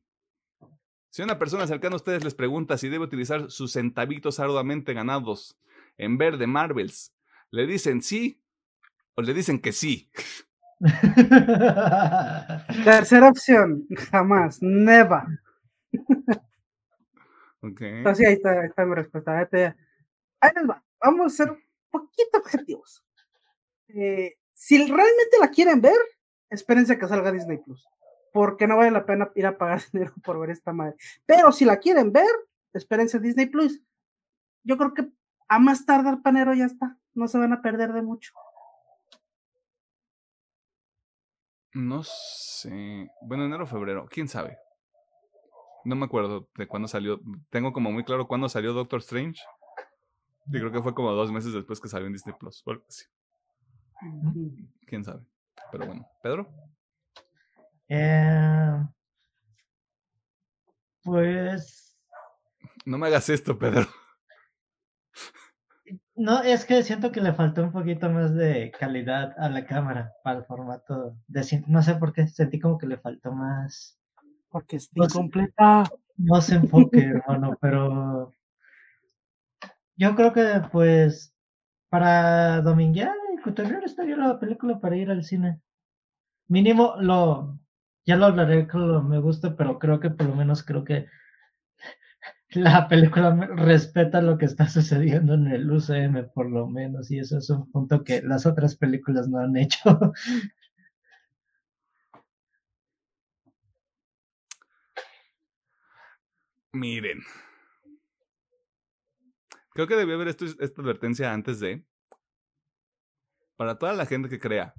Si 1.09 1.21
una 1.21 1.37
persona 1.37 1.67
cercana 1.67 1.93
a 1.93 1.97
ustedes 1.97 2.23
les 2.23 2.33
pregunta 2.33 2.77
si 2.77 2.89
debe 2.89 3.05
utilizar 3.05 3.51
sus 3.51 3.73
centavitos 3.73 4.39
arduamente 4.39 4.93
ganados 4.93 5.59
en 5.97 6.17
ver 6.17 6.37
de 6.37 6.47
Marvels, 6.47 7.13
¿le 7.51 7.67
dicen 7.67 8.01
sí 8.01 8.41
o 9.15 9.21
le 9.21 9.33
dicen 9.33 9.59
que 9.59 9.73
sí? 9.73 10.09
Tercera 12.83 13.29
opción, 13.29 13.85
jamás, 14.11 14.59
never. 14.61 15.21
Ok. 17.63 17.81
Así 18.05 18.25
ahí 18.25 18.33
está, 18.33 18.59
ahí 18.59 18.67
está 18.67 18.85
mi 18.85 18.93
respuesta. 18.93 19.39
Ahí 19.39 20.51
les 20.53 20.69
va. 20.69 20.83
Vamos 21.01 21.27
a 21.27 21.29
ser 21.29 21.51
un 21.51 21.61
poquito 21.89 22.39
objetivos. 22.39 23.01
Eh, 23.93 24.37
si 24.53 24.77
realmente 24.77 25.37
la 25.39 25.49
quieren 25.49 25.81
ver, 25.81 25.97
espérense 26.49 26.93
a 26.93 26.99
que 26.99 27.07
salga 27.07 27.31
Disney 27.31 27.57
Plus. 27.57 27.87
Porque 28.31 28.67
no 28.67 28.77
vale 28.77 28.91
la 28.91 29.05
pena 29.05 29.31
ir 29.35 29.45
a 29.45 29.57
pagar 29.57 29.81
dinero 29.93 30.13
por 30.23 30.39
ver 30.39 30.49
esta 30.49 30.73
madre. 30.73 30.95
Pero 31.25 31.51
si 31.51 31.65
la 31.65 31.77
quieren 31.77 32.11
ver, 32.11 32.31
espérense 32.73 33.19
Disney 33.19 33.47
Plus. 33.47 33.81
Yo 34.63 34.77
creo 34.77 34.93
que 34.93 35.09
a 35.47 35.59
más 35.59 35.85
tardar 35.85 36.21
panero 36.21 36.53
ya 36.53 36.65
está. 36.65 36.97
No 37.13 37.27
se 37.27 37.37
van 37.37 37.53
a 37.53 37.61
perder 37.61 37.93
de 37.93 38.01
mucho. 38.01 38.33
No 41.73 42.03
sé. 42.03 43.09
Bueno, 43.21 43.45
enero 43.45 43.63
o 43.63 43.67
febrero, 43.67 44.07
quién 44.09 44.27
sabe. 44.27 44.57
No 45.85 45.95
me 45.95 46.05
acuerdo 46.05 46.47
de 46.55 46.67
cuándo 46.67 46.87
salió. 46.87 47.19
Tengo 47.49 47.73
como 47.73 47.91
muy 47.91 48.03
claro 48.03 48.27
cuándo 48.27 48.47
salió 48.47 48.73
Doctor 48.73 48.99
Strange. 48.99 49.41
Y 50.47 50.59
creo 50.59 50.71
que 50.71 50.81
fue 50.81 50.93
como 50.93 51.11
dos 51.11 51.31
meses 51.31 51.53
después 51.53 51.79
que 51.79 51.87
salió 51.87 52.07
en 52.07 52.13
Disney 52.13 52.35
Plus. 52.39 52.63
o 52.65 52.71
algo 52.71 52.85
así. 52.87 53.05
Quién 54.87 55.03
sabe. 55.03 55.23
Pero 55.71 55.85
bueno, 55.85 56.07
Pedro. 56.21 56.47
Eh, 57.89 58.83
pues 61.03 61.97
No 62.85 62.97
me 62.97 63.07
hagas 63.07 63.29
esto, 63.29 63.57
Pedro. 63.57 63.85
no, 66.15 66.41
es 66.43 66.65
que 66.65 66.83
siento 66.83 67.11
que 67.11 67.21
le 67.21 67.33
faltó 67.33 67.63
un 67.63 67.71
poquito 67.71 68.09
más 68.09 68.33
de 68.35 68.71
calidad 68.77 69.33
a 69.37 69.49
la 69.49 69.65
cámara 69.65 70.13
para 70.23 70.39
el 70.39 70.45
formato 70.45 71.17
de 71.27 71.63
No 71.67 71.81
sé 71.81 71.95
por 71.95 72.13
qué, 72.13 72.27
sentí 72.27 72.59
como 72.59 72.77
que 72.77 72.87
le 72.87 72.97
faltó 72.97 73.31
más, 73.31 73.99
Porque 74.49 74.77
está 74.77 74.91
Pues- 74.95 75.13
incompleta. 75.15 75.83
más 76.17 76.49
enfoque, 76.51 76.99
hermano, 77.27 77.57
pero 77.59 78.31
yo 79.95 80.15
creo 80.15 80.31
que 80.33 80.61
pues 80.71 81.33
para 81.89 82.61
dominguear 82.61 83.15
cotorrear 83.43 83.83
bien 84.05 84.19
la 84.19 84.39
película 84.39 84.79
para 84.79 84.97
ir 84.97 85.11
al 85.11 85.23
cine. 85.23 85.59
Mínimo 86.47 86.95
lo, 86.99 87.59
ya 88.05 88.15
lo 88.15 88.25
hablaré 88.25 88.67
que 88.67 88.77
lo 88.77 89.01
me 89.03 89.19
gusta, 89.19 89.55
pero 89.55 89.79
creo 89.79 89.99
que 89.99 90.09
por 90.09 90.27
lo 90.27 90.35
menos 90.35 90.63
creo 90.63 90.83
que 90.83 91.07
la 92.51 92.87
película 92.87 93.35
respeta 93.55 94.21
lo 94.21 94.37
que 94.37 94.45
está 94.45 94.67
sucediendo 94.67 95.33
en 95.35 95.47
el 95.47 95.69
UCM, 95.69 96.31
por 96.33 96.49
lo 96.49 96.67
menos, 96.67 97.11
y 97.11 97.19
eso 97.19 97.37
es 97.37 97.49
un 97.49 97.71
punto 97.71 98.03
que 98.03 98.21
las 98.21 98.45
otras 98.45 98.75
películas 98.75 99.27
no 99.29 99.39
han 99.39 99.57
hecho. 99.57 100.13
Miren. 106.73 107.21
Creo 109.73 109.87
que 109.87 109.95
debía 109.95 110.15
haber 110.15 110.27
esta 110.27 110.45
advertencia 110.81 111.33
antes 111.33 111.59
de. 111.59 111.83
Para 113.63 113.79
toda 113.79 113.93
la 113.93 114.05
gente 114.05 114.27
que 114.27 114.39
crea 114.39 114.73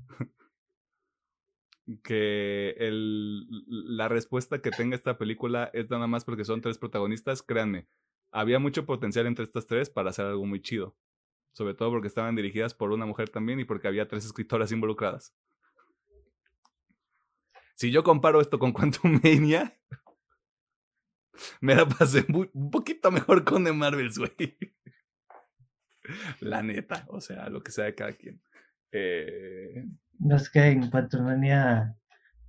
que 2.03 2.77
la 3.67 4.09
respuesta 4.09 4.61
que 4.61 4.71
tenga 4.71 4.95
esta 4.95 5.17
película 5.17 5.71
es 5.73 5.89
nada 5.89 6.07
más 6.07 6.27
porque 6.27 6.45
son 6.45 6.61
tres 6.61 6.77
protagonistas, 6.77 7.43
créanme, 7.43 7.89
había 8.31 8.59
mucho 8.59 8.85
potencial 8.85 9.27
entre 9.27 9.45
estas 9.45 9.65
tres 9.65 9.89
para 9.89 10.11
hacer 10.11 10.27
algo 10.27 10.45
muy 10.45 10.61
chido. 10.61 10.95
Sobre 11.53 11.73
todo 11.73 11.93
porque 11.93 12.09
estaban 12.09 12.37
dirigidas 12.37 12.75
por 12.75 12.93
una 12.93 13.07
mujer 13.07 13.31
también 13.31 13.59
y 13.59 13.65
porque 13.65 13.89
había 13.89 14.07
tres 14.07 14.27
escritoras 14.27 14.71
involucradas. 14.71 15.35
Si 17.77 17.91
yo 17.91 18.05
comparo 18.05 18.43
esto 18.43 18.59
con 18.59 18.75
Quantum 18.75 19.19
Mania, 19.25 19.81
me 21.63 21.75
la 21.75 21.89
pasé 21.89 22.27
un 22.29 22.71
poquito 22.71 23.11
mejor 23.11 23.45
con 23.45 23.65
The 23.65 23.73
Marvels, 23.73 24.19
güey. 24.19 24.59
La 26.41 26.63
neta, 26.63 27.07
o 27.09 27.23
sea, 27.23 27.49
lo 27.49 27.63
que 27.63 27.73
sea 27.73 27.87
de 27.87 27.95
cada 27.95 28.13
quien. 28.13 28.43
Eh... 28.95 29.85
No 30.21 30.37
es 30.37 30.49
que 30.49 30.61
en 30.61 30.89
Quantumania 30.89 31.95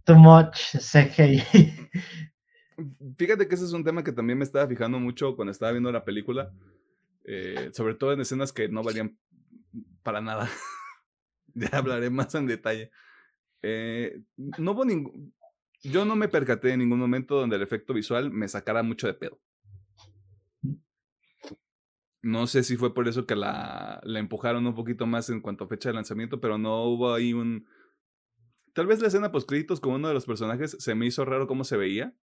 too 0.05 0.15
much 0.15 0.77
CGI. 0.77 1.43
Fíjate 3.17 3.47
que 3.47 3.55
ese 3.55 3.65
es 3.65 3.73
un 3.73 3.83
tema 3.83 4.03
que 4.03 4.11
también 4.11 4.37
me 4.37 4.43
estaba 4.43 4.67
fijando 4.67 4.99
mucho 4.99 5.35
cuando 5.35 5.51
estaba 5.51 5.71
viendo 5.71 5.91
la 5.91 6.05
película. 6.05 6.53
Eh, 7.23 7.71
sobre 7.73 7.95
todo 7.95 8.13
en 8.13 8.21
escenas 8.21 8.53
que 8.53 8.69
no 8.69 8.83
valían 8.83 9.17
para 10.03 10.21
nada. 10.21 10.47
ya 11.55 11.69
hablaré 11.73 12.09
más 12.09 12.35
en 12.35 12.45
detalle. 12.45 12.91
Eh, 13.61 14.21
no 14.37 14.71
hubo 14.71 14.85
ningún. 14.85 15.33
Yo 15.81 16.05
no 16.05 16.15
me 16.15 16.27
percaté 16.27 16.71
en 16.71 16.79
ningún 16.79 16.99
momento 16.99 17.39
donde 17.39 17.55
el 17.55 17.61
efecto 17.61 17.93
visual 17.93 18.31
me 18.31 18.47
sacara 18.47 18.83
mucho 18.83 19.07
de 19.07 19.13
pedo. 19.13 19.39
No 22.25 22.47
sé 22.47 22.63
si 22.63 22.75
fue 22.75 22.91
por 22.91 23.07
eso 23.07 23.27
que 23.27 23.35
la, 23.35 24.01
la 24.03 24.17
empujaron 24.17 24.65
un 24.65 24.73
poquito 24.73 25.05
más 25.05 25.29
en 25.29 25.41
cuanto 25.41 25.65
a 25.65 25.67
fecha 25.67 25.89
de 25.89 25.93
lanzamiento, 25.93 26.41
pero 26.41 26.57
no 26.57 26.85
hubo 26.85 27.13
ahí 27.13 27.33
un... 27.33 27.67
Tal 28.73 28.87
vez 28.87 28.99
la 28.99 29.09
escena 29.09 29.31
post 29.31 29.47
créditos 29.47 29.79
con 29.79 29.93
uno 29.93 30.07
de 30.07 30.15
los 30.15 30.25
personajes 30.25 30.75
se 30.79 30.95
me 30.95 31.05
hizo 31.05 31.23
raro 31.23 31.45
cómo 31.45 31.63
se 31.63 31.77
veía. 31.77 32.15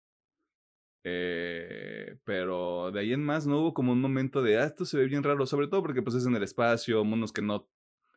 Eh, 1.05 2.19
pero 2.25 2.91
de 2.91 2.99
ahí 2.99 3.13
en 3.13 3.23
más 3.23 3.47
no 3.47 3.61
hubo 3.61 3.75
como 3.75 3.93
un 3.93 4.01
momento 4.01 4.43
de, 4.43 4.59
ah, 4.59 4.65
esto 4.65 4.85
se 4.85 4.97
ve 4.99 5.07
bien 5.07 5.23
raro, 5.23 5.47
sobre 5.47 5.69
todo 5.69 5.83
porque 5.83 6.03
pues 6.03 6.17
es 6.17 6.27
en 6.27 6.35
el 6.35 6.43
espacio, 6.43 7.05
mundos 7.05 7.33
que 7.33 7.43
no 7.43 7.69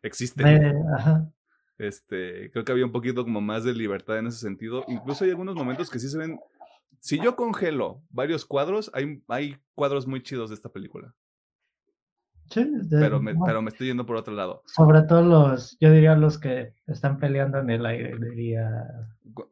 existen. 0.02 0.48
Eh, 0.48 0.74
ajá. 0.98 1.32
Este, 1.78 2.50
creo 2.50 2.66
que 2.66 2.72
había 2.72 2.86
un 2.86 2.94
poquito 2.94 3.24
como 3.24 3.42
más 3.42 3.64
de 3.64 3.76
libertad 3.76 4.18
en 4.18 4.26
ese 4.26 4.40
sentido. 4.40 4.86
Incluso 4.88 5.24
hay 5.24 5.30
algunos 5.30 5.54
momentos 5.54 5.92
que 5.92 6.00
sí 6.00 6.10
se 6.10 6.18
ven. 6.18 6.40
Si 7.00 7.20
yo 7.20 7.36
congelo 7.36 8.02
varios 8.10 8.44
cuadros, 8.44 8.90
hay, 8.96 9.22
hay 9.28 9.58
cuadros 9.76 10.08
muy 10.08 10.24
chidos 10.24 10.50
de 10.50 10.56
esta 10.56 10.70
película. 10.70 11.14
Sí, 12.50 12.64
de- 12.64 13.00
Pero 13.00 13.20
me, 13.20 13.34
bueno, 13.34 13.46
pero 13.46 13.62
me 13.62 13.70
estoy 13.70 13.88
yendo 13.88 14.06
por 14.06 14.16
otro 14.18 14.34
lado. 14.34 14.62
sobre 14.68 15.02
todo 15.04 15.22
los, 15.24 15.78
yo 15.80 15.92
diría 15.92 16.16
los 16.16 16.38
que 16.38 16.74
están 16.88 17.18
peleando 17.20 17.58
en 17.60 17.70
el 17.70 17.86
aire, 17.86 18.16
diría. 18.20 18.84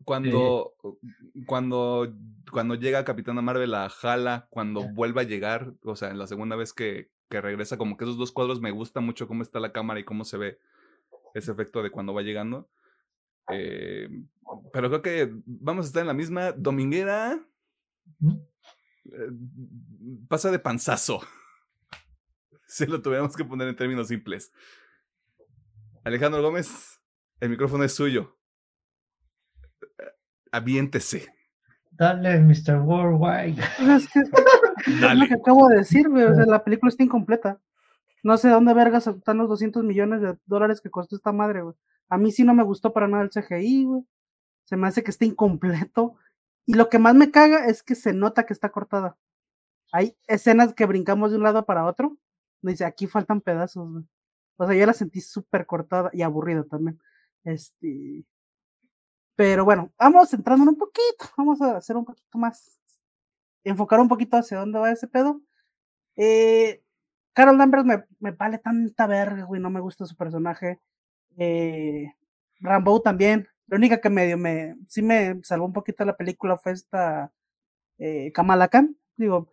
Cuando, 0.06 0.74
cuando, 1.46 2.14
cuando 2.52 2.76
llega 2.76 3.04
Capitana 3.04 3.42
Marvel 3.42 3.74
a 3.74 3.90
Jala, 3.90 4.48
cuando 4.50 4.82
Ya. 4.82 4.92
vuelve 4.94 5.22
a 5.22 5.26
llegar, 5.26 5.74
o 5.84 5.96
sea, 5.96 6.10
en 6.12 6.20
la 6.20 6.28
segunda 6.28 6.56
vez 6.56 6.72
que, 6.74 7.10
que 7.30 7.42
regresa, 7.42 7.78
como 7.78 7.98
que 7.98 8.04
esos 8.06 8.18
dos 8.18 8.32
cuadros 8.32 8.62
me 8.62 8.72
gusta 8.72 9.00
mucho 9.02 9.28
cómo 9.28 9.42
está 9.42 9.60
la 9.60 9.72
cámara 9.72 10.00
y 10.00 10.04
cómo 10.04 10.24
se 10.24 10.38
ve 10.38 10.60
ese 11.34 11.52
efecto 11.52 11.82
de 11.82 11.90
cuando 11.90 12.14
va 12.14 12.22
llegando. 12.22 12.70
Eh, 13.52 14.08
pero 14.72 14.88
creo 14.90 15.02
que 15.02 15.34
vamos 15.46 15.86
a 15.86 15.88
estar 15.88 16.02
en 16.02 16.08
la 16.08 16.14
misma 16.14 16.52
dominguera. 16.52 17.40
¿Mm? 18.20 18.32
eh, 19.06 19.32
pasa 20.30 20.52
de 20.52 20.60
panzazo. 20.60 21.22
Si 22.74 22.88
lo 22.88 23.04
tuviéramos 23.04 23.36
que 23.36 23.46
poner 23.46 23.68
en 23.68 23.76
términos 23.76 24.08
simples. 24.08 24.52
Alejandro 26.04 26.42
Gómez, 26.42 27.00
el 27.40 27.52
micrófono 27.52 27.84
es 27.84 27.94
suyo. 27.94 28.36
Aviéntese. 30.52 31.32
Dale, 31.92 32.40
Mr. 32.40 32.80
Worldwide. 32.82 33.62
Es 33.96 34.10
que 34.10 34.22
es 34.22 34.30
lo 34.88 35.28
que 35.28 35.36
acabo 35.36 35.70
de 35.70 35.78
decir, 35.78 36.10
güey. 36.10 36.24
O 36.24 36.34
sea, 36.34 36.48
la 36.48 36.64
película 36.64 36.90
está 36.90 37.04
incompleta. 37.04 37.62
No 38.24 38.38
sé 38.38 38.50
dónde 38.50 38.74
vergas 38.74 39.06
están 39.06 39.38
los 39.38 39.50
200 39.50 39.84
millones 39.84 40.22
de 40.22 40.36
dólares 40.48 40.82
que 40.82 40.90
costó 40.90 41.16
esta 41.16 41.32
madre, 41.32 41.62
güey. 41.62 41.76
A 42.10 42.18
mí 42.18 42.32
sí 42.32 42.44
no 42.44 42.56
me 42.56 42.64
gustó 42.64 42.92
para 42.92 43.08
nada 43.08 43.22
el 43.22 43.30
CGI, 43.30 43.84
güey. 43.84 44.02
Se 44.64 44.78
me 44.78 44.88
hace 44.88 45.04
que 45.04 45.12
está 45.12 45.26
incompleto. 45.26 46.16
Y 46.66 46.74
lo 46.74 46.90
que 46.90 46.98
más 46.98 47.14
me 47.14 47.30
caga 47.30 47.68
es 47.68 47.84
que 47.84 47.94
se 47.94 48.14
nota 48.14 48.48
que 48.48 48.54
está 48.54 48.70
cortada. 48.70 49.16
Hay 49.92 50.18
escenas 50.26 50.74
que 50.74 50.88
brincamos 50.88 51.30
de 51.30 51.38
un 51.38 51.44
lado 51.44 51.68
para 51.68 51.86
otro. 51.86 52.18
Dice, 52.64 52.86
aquí 52.86 53.08
faltan 53.08 53.42
pedazos, 53.42 53.92
güey. 53.92 54.06
O 54.58 54.66
sea, 54.68 54.76
yo 54.76 54.86
la 54.86 54.94
sentí 54.94 55.22
súper 55.22 55.66
cortada 55.66 56.10
y 56.14 56.22
aburrida 56.22 56.64
también. 56.64 57.00
Este. 57.44 58.26
Pero 59.36 59.66
bueno, 59.66 59.92
vamos 59.98 60.34
entrando 60.34 60.70
un 60.72 60.78
poquito. 60.78 61.26
Vamos 61.38 61.62
a 61.62 61.78
hacer 61.78 61.98
un 61.98 62.06
poquito 62.06 62.38
más. 62.38 62.80
Enfocar 63.64 64.00
un 64.00 64.08
poquito 64.08 64.38
hacia 64.38 64.60
dónde 64.60 64.80
va 64.80 64.92
ese 64.92 65.08
pedo. 65.08 65.42
Eh, 66.16 66.84
Carol 67.34 67.58
Danvers 67.58 67.86
me, 67.86 68.04
me 68.20 68.32
vale 68.32 68.60
tanta 68.60 69.08
verga, 69.08 69.44
güey. 69.44 69.60
No 69.62 69.70
me 69.70 69.82
gusta 69.82 70.06
su 70.06 70.16
personaje. 70.16 70.80
Eh, 71.38 72.14
Rambo 72.60 73.02
también. 73.02 73.48
La 73.68 73.78
única 73.78 74.00
que 74.00 74.10
medio 74.10 74.38
me. 74.38 74.76
Sí 74.88 75.02
me 75.02 75.40
salvó 75.44 75.66
un 75.66 75.74
poquito 75.74 76.06
la 76.06 76.16
película 76.16 76.58
fue 76.58 76.74
esta. 76.74 77.34
Eh, 77.98 78.32
Kamala 78.34 78.68
Khan. 78.70 78.96
Digo, 79.18 79.50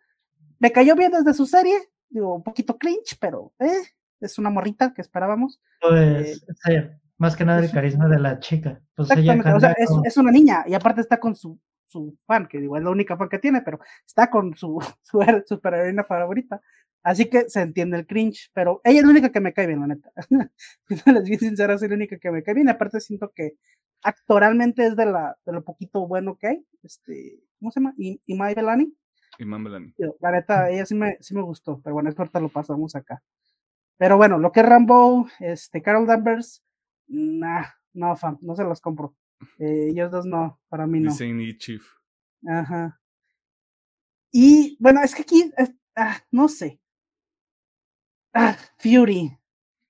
me 0.58 0.72
cayó 0.72 0.94
bien 0.94 1.12
desde 1.12 1.34
su 1.34 1.46
serie. 1.46 1.90
Digo, 2.10 2.34
un 2.34 2.42
poquito 2.42 2.76
cringe, 2.76 3.16
pero 3.20 3.52
eh, 3.58 3.82
es 4.20 4.38
una 4.38 4.50
morrita 4.50 4.92
que 4.92 5.00
esperábamos. 5.00 5.60
Pues, 5.80 6.44
sí, 6.64 6.72
más 7.18 7.36
que 7.36 7.44
nada 7.44 7.60
el 7.60 7.66
es- 7.66 7.72
carisma 7.72 8.08
de 8.08 8.18
la 8.18 8.38
chica. 8.40 8.80
Pues 8.94 9.10
ella 9.12 9.32
Exactamente, 9.34 9.52
o 9.56 9.60
sea, 9.60 9.72
es, 9.78 9.90
es 10.04 10.16
una 10.16 10.30
niña 10.32 10.64
y 10.66 10.74
aparte 10.74 11.00
está 11.00 11.18
con 11.20 11.34
su, 11.36 11.58
su 11.86 12.18
fan, 12.26 12.46
que 12.48 12.60
digo, 12.60 12.76
es 12.76 12.82
la 12.82 12.90
única 12.90 13.16
fan 13.16 13.28
que 13.28 13.38
tiene, 13.38 13.62
pero 13.62 13.78
está 14.06 14.28
con 14.28 14.56
su, 14.56 14.78
su 15.02 15.18
her- 15.20 15.44
superheroína 15.46 16.04
favorita. 16.04 16.60
Así 17.02 17.30
que 17.30 17.48
se 17.48 17.62
entiende 17.62 17.96
el 17.96 18.06
cringe, 18.06 18.50
pero 18.52 18.82
ella 18.84 18.98
es 18.98 19.04
la 19.04 19.10
única 19.10 19.30
que 19.32 19.40
me 19.40 19.54
cae 19.54 19.66
bien, 19.66 19.80
la 19.80 19.86
neta. 19.86 20.10
Les 21.06 21.24
bien 21.24 21.40
sincera, 21.40 21.78
soy 21.78 21.88
la 21.88 21.94
única 21.94 22.18
que 22.18 22.30
me 22.30 22.42
cae 22.42 22.52
bien. 22.54 22.66
y 22.68 22.70
Aparte 22.70 23.00
siento 23.00 23.32
que 23.34 23.54
actoralmente 24.02 24.86
es 24.86 24.96
de, 24.96 25.06
la, 25.06 25.36
de 25.46 25.52
lo 25.52 25.64
poquito 25.64 26.06
bueno 26.06 26.36
que 26.36 26.46
hay. 26.48 26.66
Este, 26.82 27.40
¿Cómo 27.58 27.70
se 27.70 27.80
llama? 27.80 27.94
I- 27.96 28.20
Imai 28.26 28.54
Belani. 28.54 28.92
Imán 29.44 29.64
Belani. 29.64 29.94
La 30.20 30.30
neta, 30.30 30.70
ella 30.70 30.84
sí 30.86 30.94
me, 30.94 31.16
sí 31.20 31.34
me 31.34 31.42
gustó, 31.42 31.80
pero 31.82 31.94
bueno, 31.94 32.08
esto 32.08 32.22
ahorita 32.22 32.40
lo 32.40 32.48
pasamos 32.48 32.94
acá. 32.96 33.22
Pero 33.96 34.16
bueno, 34.16 34.38
lo 34.38 34.50
que 34.52 34.60
es 34.60 34.66
Rambo, 34.66 35.28
este, 35.40 35.82
Carol 35.82 36.06
Danvers, 36.06 36.64
nah, 37.06 37.64
no, 37.92 38.16
fam, 38.16 38.38
no 38.40 38.54
se 38.56 38.64
los 38.64 38.80
compro. 38.80 39.14
Eh, 39.58 39.88
ellos 39.90 40.10
dos 40.10 40.26
no, 40.26 40.60
para 40.68 40.86
mí 40.86 41.00
no. 41.00 41.10
Dice 41.10 41.26
Indy 41.26 41.56
Chief. 41.58 41.84
Ajá. 42.46 43.00
Y 44.32 44.76
bueno, 44.80 45.02
es 45.02 45.14
que 45.14 45.22
aquí, 45.22 45.50
es- 45.56 45.74
ah, 45.96 46.16
no 46.30 46.48
sé. 46.48 46.80
Ah, 48.32 48.56
Fury. 48.78 49.36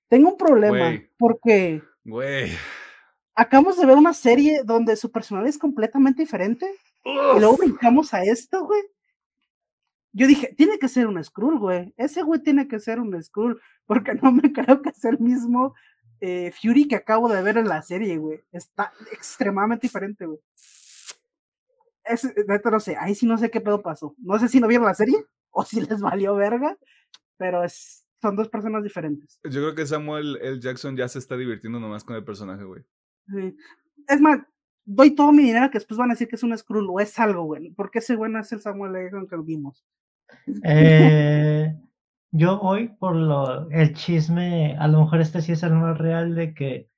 Tengo 0.09 0.29
un 0.31 0.37
problema 0.37 0.99
porque 1.17 1.81
Güey. 2.03 2.51
acabamos 3.35 3.77
de 3.77 3.85
ver 3.85 3.95
una 3.97 4.13
serie 4.13 4.63
donde 4.65 4.95
su 4.95 5.11
personalidad 5.11 5.49
es 5.49 5.57
completamente 5.59 6.23
diferente 6.23 6.69
y 7.05 7.39
luego 7.39 7.57
brincamos 7.57 8.13
a 8.13 8.23
esto, 8.23 8.65
güey. 8.65 8.81
Yo 10.13 10.27
dije, 10.27 10.53
tiene 10.57 10.77
que 10.77 10.89
ser 10.89 11.07
un 11.07 11.23
Skrull, 11.23 11.57
güey. 11.57 11.93
Ese 11.97 12.21
güey 12.23 12.41
tiene 12.41 12.67
que 12.67 12.79
ser 12.79 12.99
un 12.99 13.21
Skrull, 13.21 13.61
porque 13.85 14.13
no 14.15 14.31
me 14.31 14.41
creo 14.53 14.81
que 14.81 14.89
es 14.89 15.05
el 15.05 15.19
mismo 15.19 15.73
eh, 16.19 16.51
Fury 16.51 16.87
que 16.87 16.95
acabo 16.95 17.29
de 17.29 17.41
ver 17.41 17.57
en 17.57 17.67
la 17.67 17.81
serie, 17.81 18.17
güey. 18.17 18.41
Está 18.51 18.93
extremadamente 19.11 19.87
diferente, 19.87 20.25
güey. 20.25 20.39
Es, 22.03 22.25
neta, 22.47 22.71
no 22.71 22.79
sé, 22.79 22.97
ahí 22.99 23.15
sí 23.15 23.25
no 23.25 23.37
sé 23.37 23.49
qué 23.49 23.61
pedo 23.61 23.81
pasó. 23.81 24.15
No 24.17 24.37
sé 24.39 24.47
si 24.47 24.59
no 24.59 24.67
vieron 24.67 24.87
la 24.87 24.93
serie 24.93 25.25
o 25.51 25.63
si 25.63 25.81
les 25.81 26.01
valió 26.01 26.35
verga, 26.35 26.77
pero 27.37 27.63
es, 27.63 28.05
son 28.21 28.35
dos 28.35 28.49
personas 28.49 28.83
diferentes. 28.83 29.39
Yo 29.43 29.61
creo 29.61 29.75
que 29.75 29.85
Samuel 29.85 30.37
L. 30.41 30.59
Jackson 30.59 30.97
ya 30.97 31.07
se 31.07 31.19
está 31.19 31.37
divirtiendo 31.37 31.79
nomás 31.79 32.03
con 32.03 32.15
el 32.15 32.23
personaje, 32.23 32.63
güey. 32.63 32.83
Sí. 33.27 33.55
Es 34.07 34.19
más, 34.19 34.39
doy 34.83 35.15
todo 35.15 35.31
mi 35.31 35.43
dinero 35.43 35.69
que 35.69 35.77
después 35.77 35.97
van 35.97 36.11
a 36.11 36.13
decir 36.13 36.27
que 36.27 36.35
es 36.35 36.43
un 36.43 36.57
Skrull 36.57 36.87
o 36.89 36.99
es 36.99 37.17
algo, 37.17 37.43
güey. 37.43 37.71
Porque 37.71 37.99
ese 37.99 38.15
güey 38.15 38.31
no 38.31 38.39
es 38.39 38.51
el 38.51 38.61
Samuel 38.61 38.95
L. 38.95 39.05
Jackson 39.05 39.27
que 39.27 39.37
vimos. 39.37 39.85
Eh, 40.63 41.75
yo 42.31 42.59
voy 42.59 42.89
por 42.89 43.15
lo, 43.15 43.69
el 43.71 43.93
chisme, 43.93 44.75
a 44.77 44.87
lo 44.87 45.01
mejor 45.01 45.21
este 45.21 45.41
sí 45.41 45.51
es 45.51 45.63
el 45.63 45.73
más 45.73 45.97
real 45.97 46.35
de 46.35 46.53
que, 46.53 46.89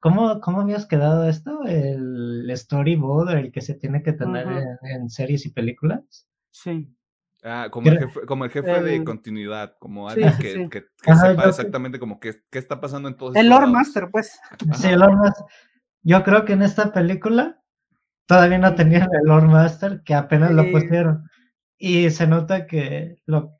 ¿cómo, 0.00 0.40
cómo 0.40 0.60
habías 0.62 0.86
quedado 0.86 1.28
esto? 1.28 1.62
El 1.64 2.50
storyboard, 2.56 3.30
el 3.36 3.52
que 3.52 3.60
se 3.60 3.74
tiene 3.74 4.02
que 4.02 4.12
tener 4.12 4.46
en, 4.48 4.90
en 4.90 5.10
series 5.10 5.46
y 5.46 5.50
películas. 5.50 6.26
Sí. 6.50 6.88
Ah, 7.46 7.68
como 7.70 7.90
el 7.90 7.98
jefe, 7.98 8.20
como 8.26 8.44
el 8.46 8.50
jefe 8.50 8.80
de 8.82 9.04
continuidad, 9.04 9.76
como 9.78 10.08
alguien 10.08 10.32
sí, 10.32 10.38
que, 10.40 10.52
sí. 10.54 10.68
que- 10.70 10.84
que 11.02 11.10
Ajá, 11.12 11.28
sepa 11.30 11.46
exactamente 11.48 12.00
qué, 12.20 12.40
qué 12.50 12.58
está 12.58 12.80
pasando 12.80 13.08
en 13.08 13.16
todos 13.18 13.34
Sí, 13.34 13.40
esos 13.40 13.50
lo 13.50 13.56
que- 13.58 13.68
exactamente 13.68 13.68
como 13.68 13.68
qué, 13.68 13.68
qué 13.68 13.68
está 13.68 13.68
pasando 13.68 13.68
en 13.68 13.68
todos 13.68 13.68
El 13.68 13.68
lados. 13.68 13.70
Master, 13.70 14.08
pues. 14.10 14.40
Sí, 14.72 14.88
el 14.88 15.00
Lore 15.00 15.16
Master. 15.16 15.44
Yo 16.02 16.22
creo 16.24 16.44
que 16.46 16.54
en 16.54 16.62
esta 16.62 16.90
película 16.92 17.60
todavía 18.26 18.58
no 18.58 18.74
tenían 18.74 19.08
el 19.12 19.26
Lore 19.28 19.46
Master, 19.46 20.02
que 20.04 20.14
apenas 20.14 20.52
lo 20.52 20.70
pusieron. 20.70 21.28
Y 21.78 22.10
se 22.10 22.26
nota 22.26 22.66
que 22.66 23.16
lo, 23.26 23.58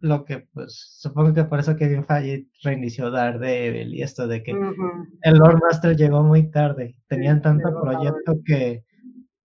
lo 0.00 0.24
que, 0.24 0.46
pues, 0.52 0.96
supongo 0.98 1.32
que 1.34 1.44
por 1.44 1.58
eso 1.58 1.76
Kevin 1.76 2.04
Feige 2.04 2.46
reinició 2.62 3.10
Daredevil 3.10 3.94
y 3.94 4.02
esto 4.02 4.26
de 4.26 4.42
que 4.42 4.52
el 4.52 5.34
Lore 5.34 5.58
Master 5.60 5.96
llegó 5.96 6.22
muy 6.22 6.50
tarde. 6.50 6.96
Tenían 7.08 7.42
tanto 7.42 7.68
llegó 7.68 7.82
proyecto 7.82 8.40
que 8.44 8.84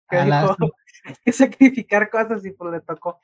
Que 0.10 0.26
las- 0.26 0.56
sacrificar 1.32 2.10
cosas 2.10 2.46
y 2.46 2.52
pues 2.52 2.72
le 2.74 2.82
tocó. 2.82 3.20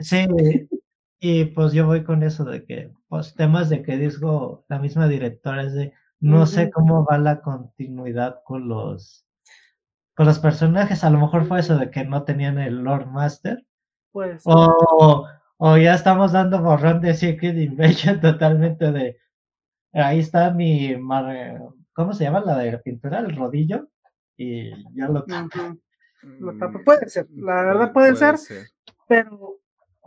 Sí, 0.00 0.26
y 1.20 1.44
pues 1.46 1.72
yo 1.72 1.86
voy 1.86 2.04
con 2.04 2.22
eso 2.22 2.44
de 2.44 2.64
que, 2.64 2.90
pues 3.08 3.34
temas 3.34 3.70
de 3.70 3.82
que 3.82 3.96
dijo 3.96 4.64
la 4.68 4.78
misma 4.78 5.08
directora 5.08 5.62
es 5.62 5.72
de, 5.74 5.92
no 6.20 6.46
sé 6.46 6.70
cómo 6.70 7.04
va 7.04 7.18
la 7.18 7.40
continuidad 7.40 8.40
con 8.44 8.68
los, 8.68 9.26
con 10.14 10.26
los 10.26 10.38
personajes, 10.38 11.02
a 11.04 11.10
lo 11.10 11.18
mejor 11.18 11.46
fue 11.46 11.60
eso 11.60 11.78
de 11.78 11.90
que 11.90 12.04
no 12.04 12.24
tenían 12.24 12.58
el 12.58 12.82
Lord 12.82 13.06
Master, 13.06 13.64
Pues, 14.12 14.42
o, 14.44 15.26
o 15.56 15.76
ya 15.78 15.94
estamos 15.94 16.32
dando 16.32 16.60
borrón 16.62 17.00
de 17.00 17.14
Secret 17.14 17.56
Invasion 17.56 18.20
totalmente 18.20 18.92
de, 18.92 19.18
ahí 19.92 20.18
está 20.20 20.50
mi, 20.52 20.96
mar- 20.96 21.60
¿cómo 21.94 22.12
se 22.12 22.24
llama 22.24 22.40
la 22.40 22.58
de 22.58 22.72
la 22.72 22.80
pintura? 22.82 23.20
El 23.20 23.34
rodillo, 23.36 23.88
y 24.36 24.70
ya 24.94 25.08
lo 25.08 25.20
ujú. 25.24 25.80
Lo 26.38 26.52
Mm, 26.52 26.58
tapa. 26.58 26.78
Puede 26.84 27.08
ser, 27.08 27.26
la 27.30 27.62
verdad 27.64 27.92
puede 27.92 28.14
ser. 28.14 28.36
Pero 29.08 29.58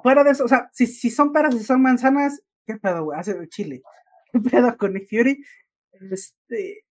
fuera 0.01 0.23
de 0.23 0.31
eso, 0.31 0.45
o 0.45 0.47
sea, 0.47 0.69
si, 0.71 0.87
si 0.87 1.09
son 1.09 1.33
peras 1.33 1.53
y 1.55 1.59
son 1.59 1.81
manzanas, 1.81 2.41
¿qué 2.65 2.77
pedo, 2.77 3.03
güey? 3.05 3.19
Hace 3.19 3.33
de 3.33 3.49
chile. 3.49 3.81
¿Qué 4.31 4.39
pedo 4.39 4.77
con 4.77 4.93
Nick 4.93 5.09
Fury? 5.09 5.43
Este, 6.11 6.85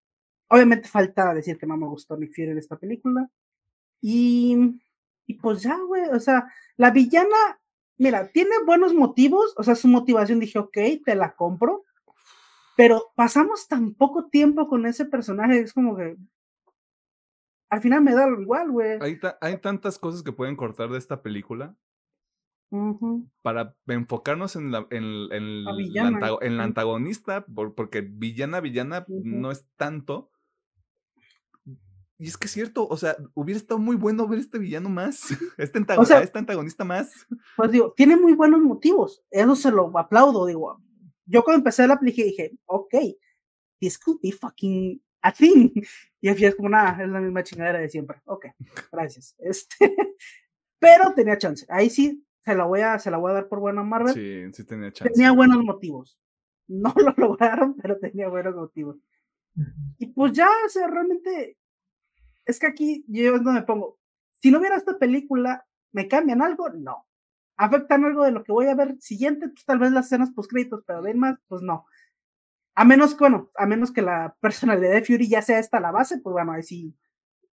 obviamente 0.49 0.89
falta 0.89 1.33
decir 1.33 1.57
que 1.57 1.67
no 1.67 1.77
me 1.79 1.87
gustó 1.87 2.17
Nick 2.19 2.35
Fury 2.35 2.51
en 2.51 2.59
esta 2.59 2.77
película. 2.77 3.29
Y, 4.03 4.79
y 5.27 5.35
pues 5.35 5.63
ya, 5.63 5.77
güey, 5.79 6.03
o 6.11 6.21
sea, 6.21 6.53
la 6.77 6.91
villana, 6.91 7.37
mira, 7.99 8.29
tiene 8.33 8.57
buenos 8.67 8.93
motivos, 8.95 9.55
o 9.57 9.63
sea, 9.63 9.75
su 9.75 9.89
motivación 9.89 10.41
dije, 10.41 10.59
ok, 10.59 10.77
te 11.05 11.15
la 11.15 11.35
compro. 11.35 11.85
Pero 12.77 13.13
pasamos 13.15 13.69
tan 13.69 13.95
poco 13.95 14.27
tiempo 14.29 14.69
con 14.69 14.85
ese 14.85 15.05
personaje, 15.05 15.61
es 15.61 15.73
como 15.73 15.97
que 15.97 16.17
al 17.71 17.81
final 17.81 18.03
me 18.03 18.15
da 18.15 18.27
lo 18.27 18.41
igual, 18.41 18.71
güey. 18.71 18.99
Hay, 19.01 19.19
ta- 19.19 19.39
hay 19.41 19.59
tantas 19.59 19.99
cosas 19.99 20.23
que 20.23 20.33
pueden 20.33 20.57
cortar 20.57 20.91
de 20.91 20.99
esta 20.99 21.23
película 21.23 21.77
para 23.43 23.77
enfocarnos 23.87 24.57
en 24.57 24.73
la, 24.73 24.87
en, 24.91 25.05
en 25.33 25.65
La 25.65 25.71
la 25.73 25.77
villana, 25.79 26.19
antago- 26.19 26.43
en 26.43 26.57
la 26.57 26.65
antagonista, 26.65 27.45
por- 27.47 27.75
porque 27.77 28.01
villana, 28.01 28.61
villana 28.61 29.05
no 29.09 29.51
es 29.53 29.67
tanto. 29.77 30.31
Y 32.19 32.29
es 32.29 32.37
que 32.39 32.47
es 32.47 32.53
cierto, 32.53 32.87
o 32.87 32.97
sea, 32.97 33.17
hubiera 33.35 33.59
estado 33.59 33.81
muy 33.81 33.97
bueno 33.97 34.27
ver 34.29 34.39
este 34.39 34.59
villano 34.59 34.89
más, 34.89 35.27
este, 35.59 35.79
antago- 35.79 36.03
O 36.03 36.05
sea- 36.05 36.23
este 36.23 36.39
antagonista 36.39 36.85
más. 36.85 37.11
Pues 37.57 37.71
digo, 37.73 37.93
tiene 37.97 38.17
muy 38.17 38.35
buenos 38.35 38.61
motivos. 38.61 39.23
Eso 39.31 39.57
se 39.57 39.71
lo 39.71 39.97
aplaudo. 39.99 40.47
Digo, 40.47 40.81
yo 41.27 41.43
cuando 41.43 41.59
empecé 41.59 41.87
la 41.87 41.99
película 41.99 42.27
dije, 42.27 42.53
ok, 42.67 42.95
this 43.81 43.99
could 43.99 44.21
be 44.23 44.31
fucking 44.33 45.03
a 45.23 45.33
thing. 45.33 45.71
Y 46.25 46.29
al 46.29 46.37
final 46.37 46.51
es 46.53 46.57
como, 46.57 46.69
nada, 46.71 47.03
es 47.03 47.09
la 47.11 47.21
misma 47.21 47.43
chingadera 47.43 47.81
de 47.81 47.89
siempre. 47.91 48.19
Ok, 48.25 48.47
gracias. 48.91 49.35
Este, 49.39 49.95
pero 50.79 51.13
tenía 51.15 51.37
chance. 51.37 51.67
Ahí 51.69 51.91
sí 51.91 52.25
se 52.41 52.55
la 52.55 52.65
voy 52.65 52.81
a, 52.81 52.99
se 52.99 53.11
la 53.11 53.19
voy 53.19 53.31
a 53.31 53.35
dar 53.35 53.49
por 53.49 53.61
buena 53.61 53.83
a 53.83 53.85
Marvel. 53.85 54.15
Sí, 54.15 54.43
sí 54.55 54.65
tenía 54.65 54.91
chance. 54.91 55.13
tenía 55.13 55.33
buenos 55.33 55.63
motivos. 55.63 56.19
No 56.67 56.95
lo 56.97 57.13
lograron, 57.19 57.75
pero 57.77 57.99
tenía 57.99 58.29
buenos 58.29 58.55
motivos. 58.55 58.97
Y 59.99 60.07
pues 60.07 60.33
ya, 60.33 60.49
o 60.65 60.69
sea, 60.71 60.87
realmente 60.87 61.59
es 62.47 62.59
que 62.59 62.67
aquí 62.67 63.05
yo 63.09 63.39
no 63.39 63.53
me 63.53 63.63
pongo. 63.63 63.99
Si 64.41 64.51
no 64.51 64.61
viera 64.61 64.77
esta 64.77 64.99
película, 64.99 65.67
¿me 65.93 66.09
cambian 66.09 66.43
algo? 66.43 66.69
No. 66.71 67.07
¿Afectan 67.57 68.05
algo 68.05 68.25
de 68.25 68.33
lo 68.33 68.43
que 68.43 68.53
voy 68.53 68.67
a 68.67 68.75
ver 68.75 68.97
siguiente? 69.01 69.49
Pues 69.49 69.65
tal 69.65 69.79
vez 69.79 69.93
las 69.93 70.07
escenas 70.07 70.33
post 70.33 70.51
créditos, 70.51 70.83
pero 70.87 71.03
de 71.03 71.11
ahí 71.11 71.17
más, 71.17 71.39
pues 71.47 71.63
no. 71.63 71.87
A 72.75 72.85
menos 72.85 73.15
que, 73.15 73.21
bueno, 73.21 73.51
a 73.57 73.67
menos 73.67 73.93
que 73.93 74.03
la 74.03 74.37
personalidad 74.41 74.93
de 74.93 75.05
Fury 75.05 75.29
ya 75.29 75.43
sea 75.43 75.61
esta 75.61 75.79
la 75.79 75.93
base, 75.93 76.19
pues 76.19 76.33
bueno, 76.33 76.53
ahí 76.53 76.63
sí. 76.63 76.97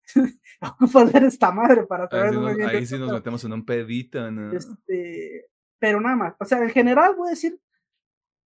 Ocupo 0.60 1.06
ver 1.06 1.24
esta 1.24 1.52
madre 1.52 1.84
para 1.84 2.04
Ahí 2.04 2.08
saber 2.10 2.30
sí 2.30 2.36
muy 2.38 2.46
nos, 2.46 2.56
bien 2.56 2.68
ahí 2.68 2.86
sí 2.86 2.98
nos 2.98 3.12
metemos 3.12 3.44
en 3.44 3.52
un 3.52 3.64
pedito, 3.64 4.30
¿no? 4.30 4.52
Este, 4.52 5.46
pero 5.78 6.00
nada 6.00 6.16
más. 6.16 6.34
O 6.40 6.44
sea, 6.44 6.58
en 6.58 6.70
general 6.70 7.14
voy 7.14 7.28
a 7.28 7.30
decir, 7.30 7.60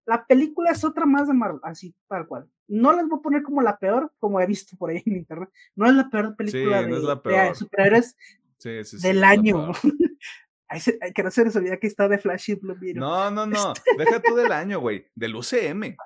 la 0.07 0.27
película 0.27 0.71
es 0.71 0.83
otra 0.85 1.07
más 1.07 1.29
de 1.29 1.35
Marvel, 1.35 1.61
así 1.63 1.95
tal 2.09 2.27
cual. 2.27 2.49
No 2.69 2.93
las 2.93 3.07
voy 3.09 3.19
a 3.19 3.23
poner 3.23 3.43
como 3.43 3.61
la 3.63 3.79
peor, 3.79 4.13
como 4.19 4.41
he 4.41 4.47
visto 4.47 4.77
por 4.77 4.91
ahí 4.91 5.03
en 5.05 5.17
internet. 5.17 5.51
No 5.75 5.87
es 5.87 5.95
la 5.95 6.09
peor 6.09 6.35
película 6.37 6.83
Sí, 6.83 6.87
no 6.89 6.95
de, 6.95 7.01
es 7.01 7.05
la 7.07 7.15
de 7.17 7.21
peor. 7.21 7.57
superhéroes 7.57 8.17
Sí, 8.59 8.85
sí, 8.85 8.99
sí, 8.99 9.07
del 9.09 9.25
año. 9.25 9.73
peor. 9.73 9.77
Ay, 10.69 10.81
se- 10.81 10.99
ay, 11.03 11.13
que 11.13 11.23
no 11.23 11.31
se 11.31 11.45
les 11.45 11.55
olvida 11.55 11.77
que 11.77 11.87
está 11.87 12.09
de 12.09 12.17
Flash 12.19 12.51
y 12.53 12.55
Blue 12.55 12.75
Beetle. 12.81 12.99
No, 13.01 13.31
no, 13.31 13.45
no. 13.45 13.75
Deja 13.99 14.23
tú 14.23 14.35
del 14.37 14.51
año, 14.53 14.81
güey. 14.81 15.07
Del 15.15 15.35
UCM. 15.37 15.97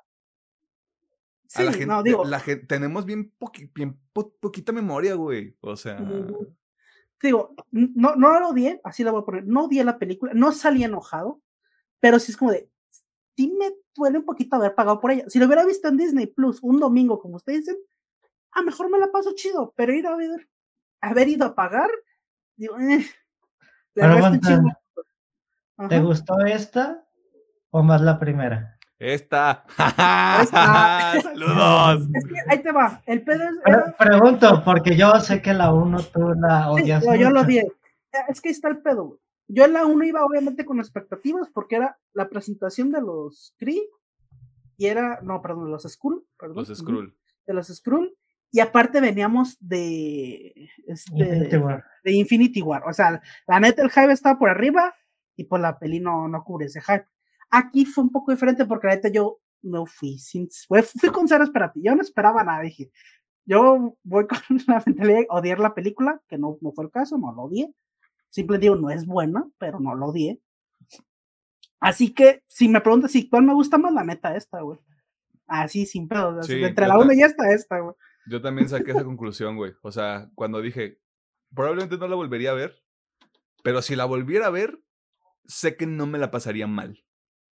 sí, 1.47 1.63
a 1.63 1.65
la 1.67 1.71
gente, 1.73 1.87
no, 1.87 2.03
digo, 2.03 2.25
la 2.25 2.41
gen- 2.41 2.67
tenemos 2.67 3.05
bien, 3.05 3.33
poqui- 3.39 3.71
bien 3.73 3.97
po- 4.13 4.35
poquita 4.41 4.73
memoria, 4.73 5.15
güey. 5.15 5.57
O 5.61 5.77
sea, 5.77 5.99
digo, 7.23 7.55
no, 7.71 8.17
no 8.17 8.41
lo 8.41 8.49
odié, 8.49 8.81
así 8.83 9.05
la 9.05 9.13
voy 9.13 9.23
a 9.23 9.25
poner, 9.25 9.47
no 9.47 9.67
odié 9.67 9.85
la 9.85 9.99
película, 9.99 10.33
no 10.35 10.51
salí 10.51 10.83
enojado, 10.83 11.41
pero 12.01 12.19
sí 12.19 12.33
es 12.33 12.37
como 12.37 12.51
de, 12.51 12.69
sí 13.37 13.55
me 13.59 13.71
duele 13.95 14.19
un 14.19 14.25
poquito 14.25 14.57
haber 14.57 14.75
pagado 14.75 15.01
por 15.01 15.11
ella. 15.11 15.25
Si 15.29 15.39
lo 15.39 15.47
hubiera 15.47 15.65
visto 15.65 15.89
en 15.89 15.97
Disney 15.97 16.27
Plus 16.27 16.59
un 16.63 16.81
domingo, 16.81 17.21
como 17.21 17.37
ustedes 17.37 17.61
dicen, 17.61 17.77
a 18.53 18.63
mejor 18.63 18.91
me 18.91 18.99
la 18.99 19.11
paso 19.13 19.33
chido, 19.35 19.73
pero 19.77 19.93
ir 19.95 20.07
a 20.07 20.17
ver, 20.17 20.49
haber 21.01 21.29
ido 21.29 21.47
a 21.47 21.55
pagar, 21.55 21.91
digo, 22.57 22.79
eh. 22.79 23.05
¿Te 25.89 26.01
gustó 26.01 26.41
esta 26.45 27.05
o 27.71 27.83
más 27.83 28.01
la 28.01 28.19
primera? 28.19 28.79
esta. 28.99 29.65
Esta. 30.41 31.13
¡Saludos! 31.23 32.09
Es 32.15 32.25
que 32.25 32.35
ahí 32.49 32.63
te 32.63 32.73
va, 32.73 33.03
el 33.05 33.23
pedo 33.23 33.45
es, 33.45 33.51
era- 33.67 33.95
pregunto, 33.99 34.63
porque 34.65 34.97
yo 34.97 35.19
sé 35.21 35.43
que 35.43 35.53
la 35.53 35.73
uno 35.73 35.99
tú 36.03 36.33
la 36.35 36.65
Sí, 36.65 36.83
odias 36.83 37.05
no, 37.05 37.15
yo 37.15 37.29
lo 37.31 37.41
mucho. 37.41 37.47
odié. 37.47 37.73
Es 38.29 38.41
que 38.41 38.49
ahí 38.49 38.53
está 38.53 38.69
el 38.69 38.79
pedo, 38.79 39.05
güey. 39.09 39.21
Yo 39.49 39.65
en 39.65 39.73
la 39.73 39.87
1 39.87 40.05
iba 40.05 40.25
obviamente 40.25 40.65
con 40.65 40.81
expectativas 40.81 41.49
porque 41.53 41.77
era 41.77 41.99
la 42.13 42.29
presentación 42.29 42.91
de 42.91 43.01
los 43.01 43.55
Kree 43.59 43.83
y 44.77 44.87
era, 44.87 45.21
no, 45.23 45.41
perdón, 45.41 45.65
de 45.65 45.71
los 45.71 45.85
Skrull, 45.85 46.27
perdón. 46.39 46.57
Los 46.57 46.79
Skrull. 46.79 47.17
De 47.47 47.55
los 47.55 47.69
Skrull. 47.69 48.17
Y 48.51 48.61
aparte 48.61 49.01
veníamos 49.01 49.57
de, 49.61 50.71
este, 50.87 51.13
Infinity 51.13 51.57
War. 51.57 51.85
de 52.05 52.13
Infinity 52.13 52.63
War. 52.63 52.83
O 52.89 52.93
sea, 52.93 53.21
la 53.47 53.61
neta 53.61 53.83
el 53.83 53.91
hype 53.91 54.13
estaba 54.13 54.39
por 54.39 54.49
arriba 54.49 54.95
y 55.37 55.45
pues 55.45 55.61
la 55.61 55.79
peli 55.79 56.01
no, 56.01 56.29
no 56.29 56.45
cubre 56.45 56.67
ese 56.67 56.81
hype. 56.81 57.07
Aquí 57.51 57.85
fue 57.85 58.05
un 58.05 58.11
poco 58.11 58.33
diferente 58.33 58.65
porque 58.65 58.87
la 58.89 58.95
neta 58.95 59.09
yo 59.09 59.41
no 59.63 59.87
fui 59.87 60.19
sin, 60.19 60.49
fui, 60.69 60.83
fui 60.83 61.11
con 61.11 61.29
cero 61.29 61.45
expectativa. 61.45 61.91
Yo 61.91 61.97
no 61.97 62.03
esperaba 62.03 62.45
nada, 62.45 62.63
dije. 62.63 62.91
Yo 63.45 63.97
voy 64.03 64.27
con 64.29 64.39
la 64.67 64.83
mentalidad 64.85 65.19
de 65.19 65.27
odiar 65.31 65.61
la 65.61 65.75
película, 65.75 66.21
que 66.29 66.39
no, 66.39 66.59
no 66.61 66.73
fue 66.73 66.85
el 66.85 66.91
caso, 66.91 67.19
no 67.19 67.33
lo 67.33 67.43
odié. 67.43 67.73
Simple 68.29 68.59
digo, 68.59 68.77
no 68.77 68.91
es 68.91 69.07
buena, 69.07 69.49
pero 69.59 69.81
no 69.81 69.95
lo 69.95 70.07
odié. 70.07 70.41
Así 71.81 72.13
que, 72.13 72.43
si 72.47 72.69
me 72.69 72.81
preguntas 72.81 73.13
si 73.13 73.29
cuál 73.29 73.45
me 73.45 73.55
gusta 73.55 73.79
más, 73.79 73.93
la 73.93 74.05
neta 74.05 74.37
esta, 74.37 74.61
güey. 74.61 74.79
Así, 75.47 75.87
sin 75.87 76.09
pedo. 76.09 76.43
Sí, 76.43 76.63
entre 76.63 76.87
la 76.87 76.99
1 76.99 77.07
ta- 77.09 77.15
y 77.15 77.23
esta, 77.23 77.53
esta, 77.53 77.79
güey. 77.79 77.95
Yo 78.29 78.43
también 78.43 78.69
saqué 78.69 78.91
esa 78.91 79.05
conclusión, 79.05 79.57
güey. 79.57 79.75
O 79.83 79.93
sea, 79.93 80.31
cuando 80.35 80.61
dije, 80.61 80.99
probablemente 81.55 81.97
no 81.97 82.09
la 82.09 82.17
volvería 82.17 82.51
a 82.51 82.55
ver, 82.55 82.83
pero 83.63 83.83
si 83.83 83.95
la 83.95 84.05
volviera 84.05 84.47
a 84.47 84.51
ver, 84.51 84.81
sé 85.45 85.77
que 85.77 85.87
no 85.87 86.07
me 86.07 86.19
la 86.19 86.31
pasaría 86.31 86.67
mal. 86.67 87.05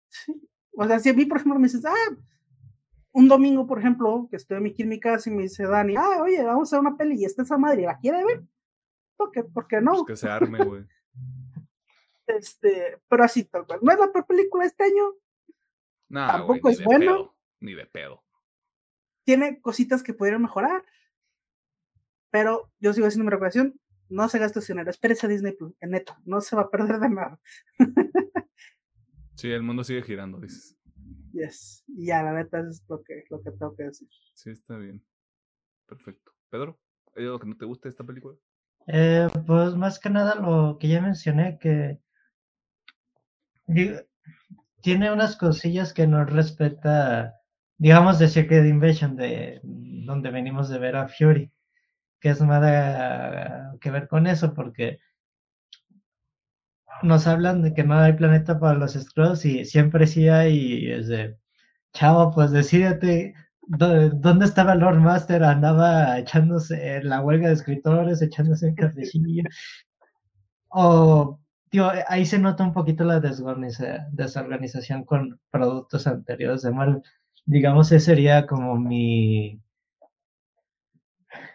Sí. 0.08 0.48
O 0.72 0.84
sea, 0.86 0.98
si 0.98 1.10
a 1.10 1.14
mí, 1.14 1.26
por 1.26 1.38
ejemplo, 1.38 1.60
me 1.60 1.68
dices, 1.68 1.84
ah, 1.84 2.16
un 3.12 3.28
domingo, 3.28 3.66
por 3.66 3.78
ejemplo, 3.78 4.26
que 4.28 4.36
estoy 4.36 4.66
aquí 4.68 4.82
en 4.82 4.88
mi 4.88 4.98
casa 4.98 5.30
y 5.30 5.32
me 5.32 5.42
dice 5.44 5.64
Dani, 5.64 5.94
ah, 5.96 6.22
oye, 6.22 6.42
vamos 6.42 6.72
a 6.72 6.80
una 6.80 6.96
peli 6.96 7.20
y 7.20 7.24
está 7.24 7.42
esa 7.42 7.56
madre, 7.56 7.82
¿la 7.82 7.98
quiere 7.98 8.24
ver? 8.24 8.42
¿Por 9.16 9.30
qué? 9.30 9.44
¿Por 9.44 9.66
qué 9.68 9.80
no? 9.80 9.92
Pues 9.92 10.04
que 10.06 10.16
se 10.16 10.28
arme, 10.28 10.64
güey. 10.64 10.84
Este, 12.26 13.02
pero 13.08 13.22
así 13.24 13.44
tal 13.44 13.66
cual. 13.66 13.80
No 13.82 13.92
es 13.92 13.98
la 13.98 14.10
peor 14.10 14.26
película 14.26 14.62
de 14.64 14.68
este 14.68 14.84
año, 14.84 15.12
Nah, 16.08 16.28
Tampoco 16.32 16.70
es 16.70 16.82
bueno. 16.82 17.00
pedo, 17.00 17.36
Ni 17.60 17.74
de 17.74 17.86
pedo. 17.86 18.24
tiene 19.24 19.60
cositas 19.60 20.02
que 20.02 20.14
pudieran 20.14 20.40
mejorar, 20.42 20.84
pero 22.30 22.72
yo 22.78 22.92
sigo 22.94 23.06
haciendo 23.06 23.24
mi 23.24 23.30
recomendación, 23.30 23.78
no 24.08 24.28
se 24.30 24.38
gaste 24.38 24.60
dinero, 24.60 24.90
espérese 24.90 25.26
a 25.26 25.28
Disney 25.28 25.52
Plus, 25.52 25.74
en 25.80 25.90
neta, 25.90 26.18
no 26.24 26.40
se 26.40 26.56
va 26.56 26.62
a 26.62 26.70
perder 26.70 26.98
de 26.98 27.08
nada. 27.10 27.40
Sí, 29.34 29.50
el 29.50 29.62
mundo 29.62 29.82
sigue 29.84 30.02
girando, 30.02 30.38
dices. 30.40 30.76
Yes. 31.32 31.84
Y 31.88 32.06
ya, 32.06 32.22
la 32.22 32.32
neta, 32.32 32.60
eso 32.60 32.68
es 32.70 32.84
lo 32.88 33.02
que, 33.02 33.24
lo 33.28 33.42
que 33.42 33.50
tengo 33.50 33.74
que 33.76 33.84
decir. 33.84 34.08
Sí, 34.34 34.50
está 34.50 34.76
bien. 34.76 35.04
Perfecto. 35.86 36.32
Pedro, 36.48 36.80
¿hay 37.16 37.24
algo 37.24 37.38
que 37.40 37.48
no 37.48 37.56
te 37.56 37.64
guste 37.64 37.88
de 37.88 37.90
esta 37.90 38.04
película? 38.04 38.36
Eh, 38.86 39.28
pues 39.46 39.74
más 39.74 39.98
que 39.98 40.10
nada 40.10 40.34
lo 40.34 40.78
que 40.78 40.88
ya 40.88 41.00
mencioné, 41.00 41.58
que 41.58 41.98
tiene 44.82 45.12
unas 45.12 45.36
cosillas 45.36 45.92
que 45.94 46.06
no 46.06 46.24
respeta, 46.24 47.40
digamos, 47.78 48.18
de 48.18 48.28
Secret 48.28 48.66
Invasion, 48.66 49.16
de 49.16 49.60
donde 49.62 50.30
venimos 50.30 50.68
de 50.68 50.78
ver 50.78 50.96
a 50.96 51.08
Fury, 51.08 51.50
que 52.20 52.30
es 52.30 52.40
nada 52.42 53.74
que 53.80 53.90
ver 53.90 54.08
con 54.08 54.26
eso, 54.26 54.54
porque 54.54 54.98
nos 57.02 57.26
hablan 57.26 57.62
de 57.62 57.74
que 57.74 57.84
no 57.84 57.98
hay 57.98 58.12
planeta 58.14 58.58
para 58.58 58.78
los 58.78 58.94
Skrulls 58.94 59.44
y 59.44 59.64
siempre 59.64 60.06
sí 60.06 60.28
hay, 60.28 60.90
es 60.90 61.08
de, 61.08 61.36
chavo, 61.92 62.32
pues 62.32 62.50
decídete, 62.50 63.34
¿dónde 63.68 64.44
estaba 64.44 64.74
Lord 64.74 64.98
Master? 64.98 65.44
Andaba 65.44 66.18
echándose 66.18 67.02
la 67.02 67.20
huelga 67.20 67.48
de 67.48 67.54
escritores, 67.54 68.22
echándose 68.22 68.68
un 68.68 68.74
cafecillo. 68.74 69.44
O, 70.68 71.40
tío, 71.70 71.90
ahí 72.08 72.26
se 72.26 72.38
nota 72.38 72.64
un 72.64 72.72
poquito 72.72 73.04
la 73.04 73.20
desorganización 73.20 75.04
con 75.04 75.40
productos 75.50 76.06
anteriores 76.06 76.62
de 76.62 76.72
Marvel. 76.72 77.02
Digamos, 77.46 77.92
ese 77.92 78.04
sería 78.06 78.46
como 78.46 78.76
mi, 78.76 79.60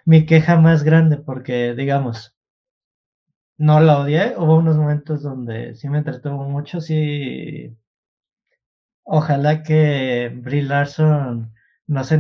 mi 0.06 0.26
queja 0.26 0.60
más 0.60 0.84
grande, 0.84 1.18
porque, 1.18 1.74
digamos, 1.76 2.36
no 3.58 3.80
la 3.80 4.00
odié. 4.00 4.36
Hubo 4.38 4.58
unos 4.58 4.78
momentos 4.78 5.22
donde 5.24 5.76
sí 5.76 5.90
me 5.90 6.00
entretuvo 6.00 6.46
mucho, 6.50 6.82
sí. 6.82 7.76
Ojalá 9.04 9.64
que 9.64 10.32
Brie 10.34 10.64
Larson 10.64 11.54
no 11.90 12.04
se 12.04 12.16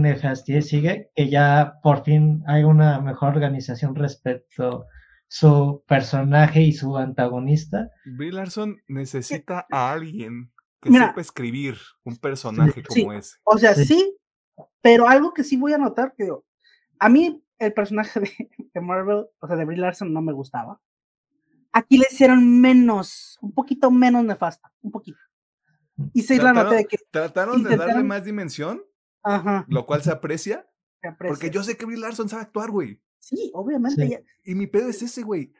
y 0.48 0.62
sigue, 0.62 1.12
que 1.16 1.30
ya 1.30 1.76
por 1.84 2.04
fin 2.04 2.44
hay 2.48 2.64
una 2.64 3.00
mejor 3.02 3.30
organización 3.30 3.96
respecto 3.96 4.86
su 5.28 5.84
personaje 5.88 6.62
y 6.62 6.74
su 6.74 6.98
antagonista. 6.98 7.90
Brie 8.06 8.32
Larson 8.32 8.82
necesita 8.88 9.68
a 9.72 9.92
alguien 9.92 10.52
que 10.82 10.92
sepa 10.92 11.22
escribir 11.22 11.78
un 12.04 12.18
personaje 12.18 12.84
como 12.84 13.14
ese. 13.14 13.38
O 13.44 13.58
sea, 13.58 13.76
sí. 13.76 14.18
pero 14.82 15.08
algo 15.08 15.34
que 15.34 15.44
sí 15.44 15.56
voy 15.56 15.74
a 15.74 15.78
notar, 15.78 16.14
que 16.18 16.30
a 17.00 17.10
mí 17.10 17.44
el 17.60 17.74
personaje 17.74 18.20
de, 18.20 18.50
de 18.74 18.82
Marvel, 18.82 19.26
o 19.40 19.48
sea, 19.48 19.56
de 19.56 19.66
Brie 19.66 19.78
Larson 19.78 20.12
no 20.12 20.22
me 20.22 20.34
gustaba 20.34 20.82
aquí 21.72 21.98
le 21.98 22.06
hicieron 22.10 22.62
menos, 22.62 23.38
un 23.42 23.54
poquito 23.54 23.92
menos 23.92 24.24
nefasta, 24.24 24.72
un 24.82 24.92
poquito. 24.92 25.20
Y 26.14 26.24
se 26.24 26.38
la 26.38 26.54
noté 26.54 26.76
de 26.76 26.86
que. 26.86 26.98
Trataron 27.12 27.64
de 27.64 27.76
darle 27.76 28.04
más 28.04 28.24
dimensión, 28.24 28.82
Ajá. 29.24 29.66
lo 29.68 29.86
cual 29.86 30.02
se 30.02 30.12
aprecia, 30.12 30.68
Porque 31.18 31.50
yo 31.50 31.64
sé 31.64 31.78
que 31.78 31.86
Brie 31.86 31.98
Larson 31.98 32.30
sabe 32.30 32.44
actuar, 32.44 32.72
güey. 32.72 33.02
Sí, 33.20 33.52
obviamente. 33.54 34.26
Y 34.44 34.56
mi 34.56 34.68
pedo 34.68 34.90
es 34.90 35.02
ese, 35.02 35.24
güey. 35.24 35.54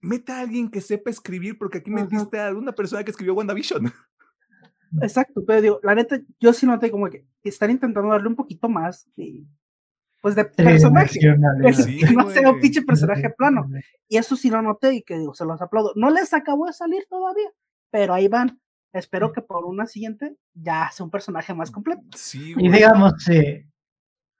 Mete 0.00 0.32
a 0.32 0.40
alguien 0.40 0.70
que 0.70 0.80
sepa 0.80 1.10
escribir, 1.10 1.58
porque 1.58 1.78
aquí 1.78 1.90
metiste 1.90 2.40
a 2.40 2.50
una 2.50 2.72
persona 2.72 3.04
que 3.04 3.10
escribió 3.10 3.34
WandaVision. 3.34 3.92
Exacto, 5.00 5.42
pero 5.46 5.62
digo, 5.62 5.80
la 5.82 5.94
neta, 5.94 6.20
yo 6.38 6.52
sí 6.52 6.66
noté 6.66 6.90
como 6.90 7.08
que 7.08 7.24
están 7.44 7.70
intentando 7.70 8.10
darle 8.10 8.28
un 8.28 8.36
poquito 8.36 8.68
más 8.68 9.08
de, 9.16 9.44
pues 10.20 10.34
de 10.34 10.44
personaje. 10.44 11.18
no 12.14 12.30
sea 12.30 12.50
un 12.50 12.60
pinche 12.60 12.82
personaje 12.82 13.28
plano. 13.30 13.68
Y 14.08 14.18
eso 14.18 14.36
sí 14.36 14.50
lo 14.50 14.60
noté 14.60 14.92
y 14.92 15.02
que 15.02 15.16
digo, 15.18 15.32
se 15.32 15.46
los 15.46 15.62
aplaudo. 15.62 15.92
No 15.96 16.10
les 16.10 16.34
acabó 16.34 16.66
de 16.66 16.74
salir 16.74 17.06
todavía, 17.08 17.48
pero 17.90 18.12
ahí 18.12 18.28
van. 18.28 18.60
Espero 18.92 19.32
que 19.32 19.40
por 19.40 19.64
una 19.64 19.86
siguiente 19.86 20.36
ya 20.54 20.90
sea 20.92 21.04
un 21.04 21.10
personaje 21.10 21.54
más 21.54 21.70
completo. 21.70 22.02
y 22.34 22.70
digamos, 22.70 23.14
sí, 23.18 23.64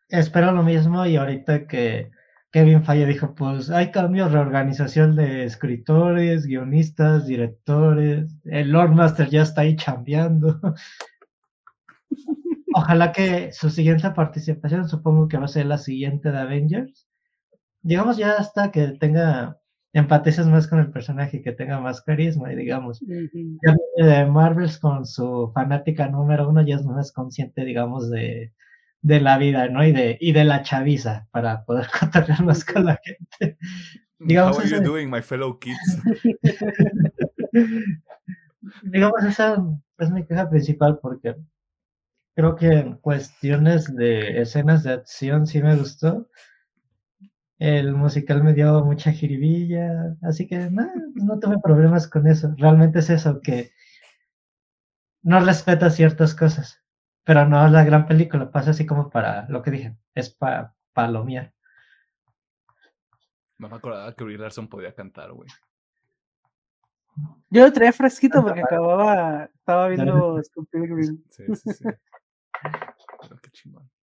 espero 0.08 0.52
lo 0.52 0.62
mismo 0.62 1.06
y 1.06 1.16
ahorita 1.16 1.66
que 1.66 2.10
Kevin 2.52 2.84
Falle 2.84 3.06
dijo, 3.06 3.34
pues 3.34 3.70
hay 3.70 3.90
cambios, 3.90 4.30
reorganización 4.30 5.16
de 5.16 5.44
escritores, 5.44 6.46
guionistas, 6.46 7.26
directores, 7.26 8.30
el 8.44 8.70
Lord 8.70 8.92
Master 8.92 9.30
ya 9.30 9.42
está 9.42 9.62
ahí 9.62 9.74
chambeando. 9.74 10.60
Ojalá 12.74 13.12
que 13.12 13.52
su 13.52 13.70
siguiente 13.70 14.10
participación, 14.10 14.86
supongo 14.86 15.28
que 15.28 15.38
va 15.38 15.46
a 15.46 15.48
ser 15.48 15.64
la 15.64 15.78
siguiente 15.78 16.30
de 16.30 16.38
Avengers. 16.38 17.08
Digamos 17.80 18.18
ya 18.18 18.32
hasta 18.32 18.70
que 18.70 18.86
tenga 19.00 19.58
empatices 19.92 20.46
más 20.46 20.66
con 20.66 20.78
el 20.80 20.90
personaje, 20.90 21.42
que 21.42 21.52
tenga 21.52 21.80
más 21.80 22.02
carisma 22.02 22.52
y 22.52 22.56
digamos, 22.56 23.00
de 23.00 24.26
Marvels 24.26 24.78
con 24.78 25.06
su 25.06 25.50
fanática 25.54 26.08
número 26.08 26.48
uno 26.48 26.62
ya 26.62 26.76
es 26.76 26.84
más 26.84 27.12
consciente, 27.12 27.64
digamos, 27.64 28.10
de, 28.10 28.52
de 29.02 29.20
la 29.20 29.36
vida, 29.36 29.68
¿no? 29.68 29.84
Y 29.84 29.92
de, 29.92 30.16
y 30.20 30.32
de 30.32 30.44
la 30.44 30.62
chaviza 30.62 31.28
para 31.30 31.64
poder 31.64 31.86
contarle 32.00 32.36
más 32.44 32.64
con 32.64 32.86
la 32.86 32.98
gente. 33.02 33.58
Digamos, 34.18 34.56
How 34.56 34.62
are 34.62 34.70
you 34.70 34.80
doing, 34.80 35.10
my 35.10 35.20
fellow 35.20 35.58
kids? 35.58 35.98
digamos, 38.82 39.24
esa 39.24 39.62
es 39.98 40.10
mi 40.10 40.24
queja 40.24 40.48
principal 40.48 40.98
porque 41.00 41.36
creo 42.34 42.56
que 42.56 42.66
en 42.66 42.96
cuestiones 42.96 43.94
de 43.94 44.40
escenas 44.40 44.84
de 44.84 44.92
acción 44.92 45.46
sí 45.46 45.60
me 45.62 45.76
gustó. 45.76 46.28
El 47.64 47.94
musical 47.94 48.42
me 48.42 48.54
dio 48.54 48.84
mucha 48.84 49.12
jiribilla, 49.12 50.16
así 50.22 50.48
que 50.48 50.68
no, 50.68 50.90
no 51.14 51.38
tuve 51.38 51.60
problemas 51.62 52.08
con 52.08 52.26
eso. 52.26 52.52
Realmente 52.56 52.98
es 52.98 53.08
eso, 53.08 53.40
que 53.40 53.70
no 55.22 55.38
respeta 55.38 55.88
ciertas 55.88 56.34
cosas, 56.34 56.82
pero 57.22 57.46
no 57.46 57.64
es 57.64 57.70
la 57.70 57.84
gran 57.84 58.08
película, 58.08 58.50
pasa 58.50 58.72
así 58.72 58.84
como 58.84 59.10
para 59.10 59.48
lo 59.48 59.62
que 59.62 59.70
dije, 59.70 59.96
es 60.12 60.28
para 60.28 60.74
palomear. 60.92 61.54
No 63.58 63.68
me 63.68 63.76
acordaba 63.76 64.12
que 64.12 64.24
Brie 64.24 64.38
Larson 64.38 64.66
podía 64.66 64.92
cantar, 64.92 65.30
güey. 65.30 65.48
Yo 67.48 67.64
lo 67.64 67.72
traía 67.72 67.92
fresquito 67.92 68.42
porque 68.42 68.62
acababa, 68.62 69.44
estaba 69.44 69.86
viendo 69.86 70.42
Sí, 71.28 71.44
sí, 71.54 71.72
sí. 71.74 71.84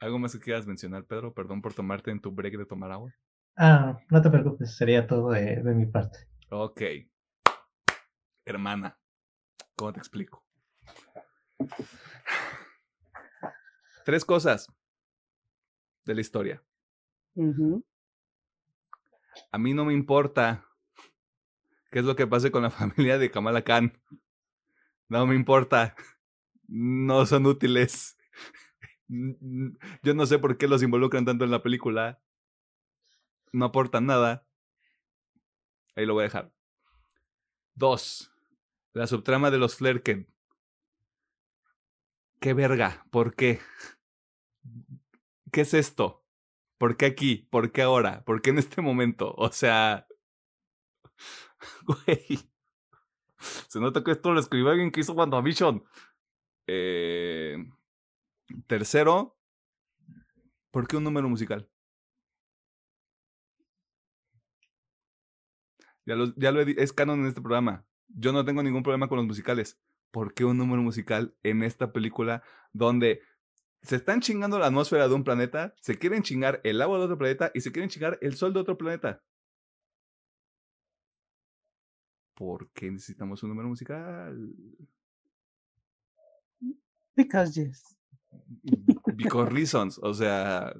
¿Algo 0.00 0.18
más 0.18 0.32
que 0.32 0.40
quieras 0.40 0.66
mencionar, 0.66 1.04
Pedro? 1.04 1.34
Perdón 1.34 1.60
por 1.60 1.74
tomarte 1.74 2.10
en 2.10 2.20
tu 2.20 2.32
break 2.32 2.56
de 2.56 2.64
tomar 2.64 2.90
agua. 2.90 3.14
Ah, 3.56 3.98
no 4.08 4.22
te 4.22 4.30
preocupes, 4.30 4.74
sería 4.74 5.06
todo 5.06 5.30
de, 5.30 5.62
mi 5.74 5.84
parte. 5.84 6.18
Ok. 6.48 6.80
Hermana, 8.46 8.98
¿cómo 9.76 9.92
te 9.92 9.98
explico? 9.98 10.42
Tres 14.06 14.24
cosas 14.24 14.72
de 16.06 16.14
la 16.14 16.22
historia. 16.22 16.62
A 19.52 19.58
mí 19.58 19.74
no 19.74 19.84
me 19.84 19.92
importa 19.92 20.66
qué 21.90 21.98
es 21.98 22.06
lo 22.06 22.16
que 22.16 22.26
pase 22.26 22.50
con 22.50 22.62
la 22.62 22.70
familia 22.70 23.18
de 23.18 23.30
Kamala 23.30 23.62
Khan. 23.62 23.92
No 25.08 25.26
me 25.26 25.34
importa 25.34 25.94
no 26.66 27.26
son 27.26 27.44
útiles. 27.46 28.16
Yo 30.02 30.14
no 30.14 30.26
sé 30.26 30.38
por 30.38 30.56
qué 30.56 30.68
los 30.68 30.82
involucran 30.82 31.24
tanto 31.24 31.44
en 31.44 31.50
la 31.50 31.62
película. 31.62 32.20
No 33.52 33.64
aportan 33.66 34.06
nada. 34.06 34.46
Ahí 35.96 36.06
lo 36.06 36.14
voy 36.14 36.22
a 36.22 36.24
dejar. 36.24 36.52
Dos. 37.74 38.32
La 38.92 39.06
subtrama 39.06 39.50
de 39.50 39.58
los 39.58 39.74
Flerken. 39.76 40.28
¿Qué 42.38 42.54
verga? 42.54 43.04
¿Por 43.10 43.34
qué? 43.34 43.60
¿Qué 45.52 45.62
es 45.62 45.74
esto? 45.74 46.24
¿Por 46.78 46.96
qué 46.96 47.06
aquí? 47.06 47.48
¿Por 47.50 47.72
qué 47.72 47.82
ahora? 47.82 48.24
¿Por 48.24 48.42
qué 48.42 48.50
en 48.50 48.58
este 48.58 48.80
momento? 48.80 49.34
O 49.36 49.50
sea... 49.50 50.06
Güey. 51.84 52.48
Se 53.68 53.80
nota 53.80 54.04
que 54.04 54.12
esto 54.12 54.32
lo 54.32 54.40
escribió 54.40 54.70
alguien 54.70 54.90
que 54.90 55.00
hizo 55.00 55.12
WandaVision. 55.12 55.84
Eh, 56.66 57.56
tercero, 58.66 59.36
¿por 60.70 60.86
qué 60.86 60.96
un 60.96 61.04
número 61.04 61.28
musical? 61.28 61.68
Ya 66.06 66.16
lo, 66.16 66.34
ya 66.36 66.50
lo 66.50 66.60
es 66.60 66.92
canon 66.92 67.20
en 67.20 67.26
este 67.26 67.40
programa. 67.40 67.86
Yo 68.08 68.32
no 68.32 68.44
tengo 68.44 68.62
ningún 68.62 68.82
problema 68.82 69.08
con 69.08 69.18
los 69.18 69.26
musicales. 69.26 69.78
¿Por 70.10 70.34
qué 70.34 70.44
un 70.44 70.58
número 70.58 70.82
musical 70.82 71.36
en 71.42 71.62
esta 71.62 71.92
película 71.92 72.42
donde 72.72 73.22
se 73.82 73.96
están 73.96 74.20
chingando 74.20 74.58
la 74.58 74.66
atmósfera 74.66 75.08
de 75.08 75.14
un 75.14 75.24
planeta, 75.24 75.74
se 75.80 75.98
quieren 75.98 76.22
chingar 76.22 76.60
el 76.64 76.82
agua 76.82 76.98
de 76.98 77.04
otro 77.04 77.18
planeta 77.18 77.50
y 77.54 77.60
se 77.60 77.72
quieren 77.72 77.88
chingar 77.88 78.18
el 78.20 78.34
sol 78.34 78.52
de 78.52 78.60
otro 78.60 78.76
planeta? 78.76 79.22
¿Por 82.34 82.70
qué 82.70 82.90
necesitamos 82.90 83.42
un 83.42 83.50
número 83.50 83.68
musical? 83.68 84.54
Because 87.14 87.52
yes. 87.52 87.99
Because 89.16 89.50
reasons, 89.50 89.98
o 90.02 90.14
sea. 90.14 90.74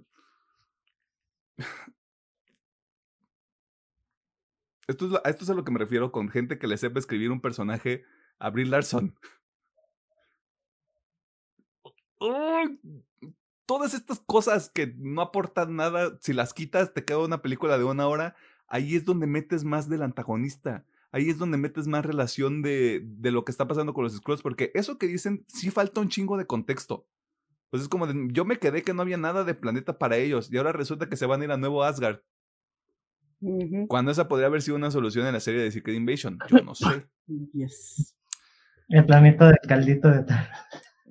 Esto 4.86 5.06
es, 5.06 5.20
esto 5.24 5.44
es 5.44 5.50
a 5.50 5.54
lo 5.54 5.64
que 5.64 5.70
me 5.70 5.78
refiero 5.78 6.10
con 6.10 6.28
gente 6.28 6.58
que 6.58 6.66
le 6.66 6.76
sepa 6.76 6.98
escribir 6.98 7.30
un 7.30 7.40
personaje 7.40 8.04
a 8.40 8.50
Brie 8.50 8.66
Larson. 8.66 9.14
todas 13.66 13.94
estas 13.94 14.20
cosas 14.20 14.68
que 14.68 14.94
no 14.98 15.22
aportan 15.22 15.76
nada, 15.76 16.18
si 16.20 16.32
las 16.32 16.52
quitas, 16.52 16.92
te 16.92 17.04
queda 17.04 17.18
una 17.18 17.40
película 17.40 17.78
de 17.78 17.84
una 17.84 18.08
hora. 18.08 18.34
Ahí 18.66 18.96
es 18.96 19.04
donde 19.04 19.28
metes 19.28 19.62
más 19.64 19.88
del 19.88 20.02
antagonista. 20.02 20.84
ahí 21.12 21.30
es 21.30 21.38
donde 21.38 21.56
metes 21.56 21.86
más 21.86 22.04
relación 22.04 22.62
de, 22.62 23.00
de 23.04 23.30
lo 23.30 23.44
que 23.44 23.52
está 23.52 23.68
pasando 23.68 23.94
con 23.94 24.04
los 24.04 24.16
Skrulls, 24.16 24.42
porque 24.42 24.72
eso 24.74 24.98
que 24.98 25.06
dicen 25.06 25.44
sí 25.48 25.70
falta 25.70 26.00
un 26.00 26.08
chingo 26.08 26.36
de 26.36 26.46
contexto. 26.46 27.06
Pues 27.70 27.84
es 27.84 27.88
como 27.88 28.06
de, 28.06 28.28
yo 28.32 28.44
me 28.44 28.58
quedé 28.58 28.82
que 28.82 28.92
no 28.92 29.02
había 29.02 29.16
nada 29.16 29.44
de 29.44 29.54
planeta 29.54 29.96
para 29.96 30.16
ellos 30.16 30.52
y 30.52 30.56
ahora 30.56 30.72
resulta 30.72 31.08
que 31.08 31.16
se 31.16 31.26
van 31.26 31.40
a 31.40 31.44
ir 31.44 31.50
a 31.52 31.56
nuevo 31.56 31.84
Asgard. 31.84 32.20
Cuando 33.88 34.10
esa 34.10 34.28
podría 34.28 34.48
haber 34.48 34.60
sido 34.60 34.76
una 34.76 34.90
solución 34.90 35.26
en 35.26 35.32
la 35.32 35.40
serie 35.40 35.62
de 35.62 35.70
Secret 35.70 35.96
Invasion. 35.96 36.38
Yo 36.48 36.58
no 36.62 36.74
sé. 36.74 37.08
Yes. 37.54 38.14
El 38.88 39.06
planeta 39.06 39.46
del 39.46 39.58
caldito 39.66 40.10
de 40.10 40.24
tal. 40.24 40.50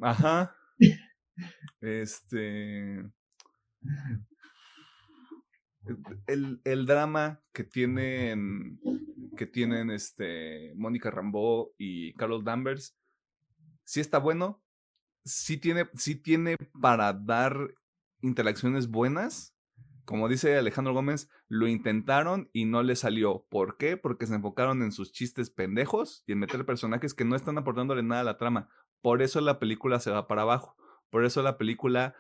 Ajá. 0.02 0.56
Este. 1.82 3.00
El, 6.28 6.62
el 6.66 6.86
drama 6.86 7.42
que 7.54 7.64
tienen. 7.64 8.82
Que 9.38 9.48
tienen 9.48 9.90
este. 9.90 10.74
Mónica 10.76 11.10
Rambeau 11.10 11.74
y 11.78 12.14
Carlos 12.16 12.44
Danvers. 12.44 12.98
Sí 13.86 14.02
está 14.02 14.20
bueno. 14.20 14.62
Sí 15.24 15.58
tiene, 15.58 15.90
sí 15.96 16.16
tiene 16.16 16.56
para 16.82 17.14
dar 17.14 17.74
interacciones 18.22 18.90
buenas. 18.90 19.56
Como 20.06 20.28
dice 20.28 20.58
Alejandro 20.58 20.94
Gómez, 20.94 21.30
lo 21.48 21.68
intentaron 21.68 22.50
y 22.52 22.66
no 22.66 22.82
le 22.82 22.96
salió. 22.96 23.46
¿Por 23.50 23.78
qué? 23.78 23.96
Porque 23.96 24.26
se 24.26 24.36
enfocaron 24.36 24.82
en 24.82 24.92
sus 24.92 25.12
chistes 25.12 25.52
pendejos 25.52 26.24
y 26.26 26.32
en 26.32 26.40
meter 26.40 26.66
personajes 26.66 27.14
que 27.14 27.26
no 27.26 27.36
están 27.36 27.58
aportándole 27.58 28.02
nada 28.02 28.22
a 28.22 28.26
la 28.26 28.38
trama. 28.38 28.70
Por 29.02 29.22
eso 29.22 29.40
la 29.40 29.60
película 29.60 30.00
se 30.00 30.12
va 30.12 30.28
para 30.28 30.42
abajo. 30.42 30.76
Por 31.12 31.26
eso 31.26 31.44
la 31.44 31.58
película 31.58 32.16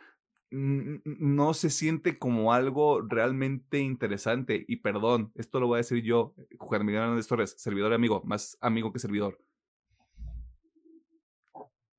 no 0.52 1.54
se 1.54 1.70
siente 1.70 2.18
como 2.18 2.54
algo 2.54 3.02
realmente 3.02 3.80
interesante. 3.80 4.66
Y 4.68 4.78
perdón, 4.78 5.32
esto 5.36 5.60
lo 5.60 5.68
voy 5.68 5.78
a 5.78 5.78
decir 5.78 6.04
yo, 6.04 6.34
Juan 6.58 6.86
Miguel 6.86 7.04
Hernández 7.04 7.28
Torres, 7.28 7.56
servidor 7.58 7.92
y 7.92 7.96
amigo, 7.96 8.22
más 8.26 8.58
amigo 8.62 8.92
que 8.92 9.00
servidor. 9.00 9.40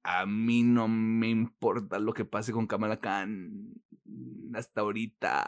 A 0.02 0.26
mí 0.26 0.62
no 0.62 0.88
me 0.88 1.28
importa 1.28 1.98
lo 1.98 2.12
que 2.12 2.24
pase 2.24 2.52
con 2.52 2.66
Kamala 2.66 3.00
Khan 3.00 3.74
hasta 4.54 4.80
ahorita. 4.80 5.44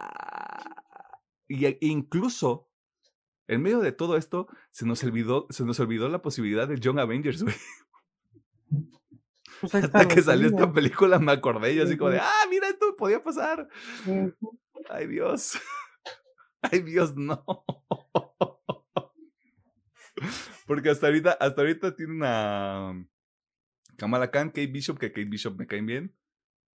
Y 1.49 1.87
incluso, 1.87 2.69
en 3.49 3.63
medio 3.63 3.81
de 3.81 3.93
todo 3.93 4.17
esto, 4.17 4.49
se 4.71 4.87
nos 4.87 5.03
olvidó, 5.05 5.47
se 5.51 5.65
nos 5.65 5.81
olvidó 5.81 6.09
la 6.09 6.23
posibilidad 6.23 6.69
de 6.69 6.79
Young 6.79 6.99
Avengers, 6.99 7.43
güey. 7.43 7.55
Pues 9.61 9.75
Hasta 9.75 10.09
que 10.09 10.17
la 10.17 10.23
salió 10.23 10.49
esta 10.49 10.73
película 10.73 11.19
me 11.19 11.33
acordé 11.33 11.73
y 11.73 11.77
yo 11.77 11.85
así 11.85 11.97
como 11.97 12.11
de, 12.11 12.21
ah, 12.21 12.47
mira, 12.51 12.69
esto 12.69 12.95
podía 12.97 13.23
pasar. 13.23 13.69
Ay, 14.89 15.07
Dios. 15.07 15.59
Ay, 16.63 16.81
Dios, 16.83 17.17
no. 17.17 17.45
Porque 20.67 20.91
hasta 20.91 21.07
ahorita, 21.07 21.33
hasta 21.33 21.61
ahorita 21.61 21.97
tienen 21.97 22.23
a 22.25 22.95
Kamala 23.97 24.31
Khan, 24.31 24.49
Kate 24.49 24.67
Bishop, 24.67 24.99
que 24.99 25.13
Kate 25.13 25.29
Bishop 25.29 25.59
me 25.59 25.67
caen 25.67 25.87
bien. 25.87 26.15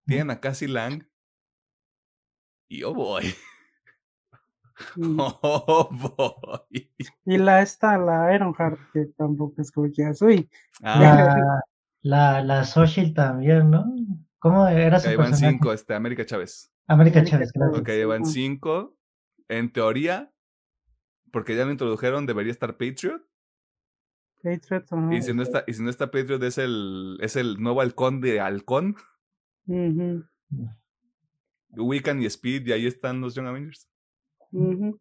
Tienen 0.06 0.30
a 0.32 0.40
Cassie 0.40 0.68
Lang. 0.68 1.08
Y 2.70 2.84
oh 2.84 2.94
boy. 2.94 3.34
Oh 5.42 5.90
boy. 5.92 6.92
Y 7.26 7.38
la 7.38 7.62
esta, 7.62 7.98
la 7.98 8.34
Ironheart, 8.36 8.80
que 8.94 9.06
tampoco 9.18 9.62
es 9.62 9.72
como 9.72 9.88
que 9.88 10.04
ya 10.04 10.14
soy. 10.14 10.50
Ah, 10.84 11.00
La, 11.00 11.62
la, 12.02 12.44
la 12.44 12.64
Xochitl 12.64 13.14
también, 13.14 13.72
¿no? 13.72 13.86
¿Cómo 14.40 14.68
era 14.68 15.00
su 15.00 15.10
ahí 15.10 15.16
van 15.16 15.36
cinco, 15.36 15.74
este, 15.74 15.96
América 15.96 16.26
Chávez. 16.26 16.72
América 16.86 17.24
Chávez, 17.24 17.52
gracias. 17.52 17.82
Ok, 17.82 17.90
ahí 17.90 18.06
van 18.06 18.26
cinco. 18.26 18.96
En 19.50 19.72
teoría, 19.72 20.32
porque 21.32 21.56
ya 21.56 21.66
lo 21.66 21.72
introdujeron, 21.72 22.26
debería 22.26 22.52
estar 22.52 22.78
Patriot. 22.78 23.22
Patriot, 24.44 24.86
ajá. 24.92 25.16
Y 25.16 25.22
si 25.22 25.34
no 25.34 25.42
está, 25.44 25.64
y 25.68 25.74
si 25.74 25.84
no 25.84 25.90
está 25.90 26.12
Patriot, 26.12 26.42
es 26.44 26.58
el, 26.58 27.18
es 27.22 27.36
el 27.36 27.62
nuevo 27.62 27.82
halcón 27.82 28.22
de 28.22 28.40
halcón. 28.40 28.96
Ujú, 29.66 30.24
Wiccan 31.72 32.22
y 32.22 32.26
Speed, 32.26 32.66
y 32.68 32.72
ahí 32.72 32.88
están 32.88 33.20
los 33.22 33.36
Young 33.36 33.48
Avengers. 33.48 33.90
ujú. 34.52 35.00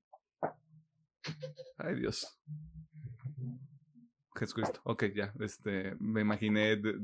Ay, 1.79 1.95
Dios. 1.97 2.39
Jesucristo. 4.35 4.81
Ok, 4.85 5.05
ya. 5.15 5.33
Este, 5.41 5.95
me 5.99 6.21
imaginé 6.21 6.77
de- 6.77 6.99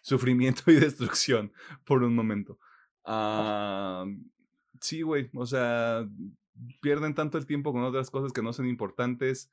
sufrimiento 0.00 0.62
y 0.70 0.74
destrucción 0.74 1.52
por 1.84 2.02
un 2.02 2.14
momento. 2.14 2.58
Ah, 3.04 4.04
sí, 4.80 5.02
güey. 5.02 5.30
O 5.34 5.46
sea, 5.46 6.08
pierden 6.80 7.14
tanto 7.14 7.38
el 7.38 7.46
tiempo 7.46 7.72
con 7.72 7.82
otras 7.84 8.10
cosas 8.10 8.32
que 8.32 8.42
no 8.42 8.52
son 8.52 8.66
importantes. 8.66 9.52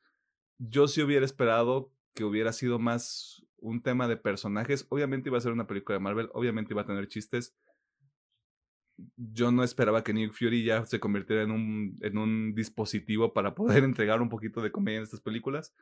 Yo 0.60 0.88
sí 0.88 1.02
hubiera 1.02 1.26
esperado 1.26 1.92
que 2.14 2.24
hubiera 2.24 2.54
sido 2.54 2.80
más 2.80 3.46
un 3.58 3.82
tema 3.82 4.08
de 4.08 4.18
personajes. 4.18 4.86
Obviamente 4.90 5.30
iba 5.30 5.38
a 5.38 5.42
ser 5.42 5.52
una 5.52 5.68
película 5.68 5.98
de 5.98 6.04
Marvel, 6.04 6.30
obviamente 6.34 6.74
iba 6.74 6.82
a 6.82 6.86
tener 6.86 7.08
chistes. 7.08 7.56
Yo 9.16 9.52
no 9.52 9.64
esperaba 9.64 10.04
que 10.04 10.14
Nick 10.14 10.34
Fury 10.34 10.66
ya 10.66 10.86
se 10.86 11.00
convirtiera 11.00 11.44
en 11.44 11.52
un, 11.52 11.96
en 12.02 12.18
un 12.18 12.54
dispositivo 12.54 13.34
para 13.34 13.56
poder 13.56 13.84
entregar 13.84 14.22
un 14.22 14.30
poquito 14.30 14.62
de 14.62 14.72
comedia 14.72 14.98
en 14.98 15.04
estas 15.04 15.22
películas. 15.22 15.74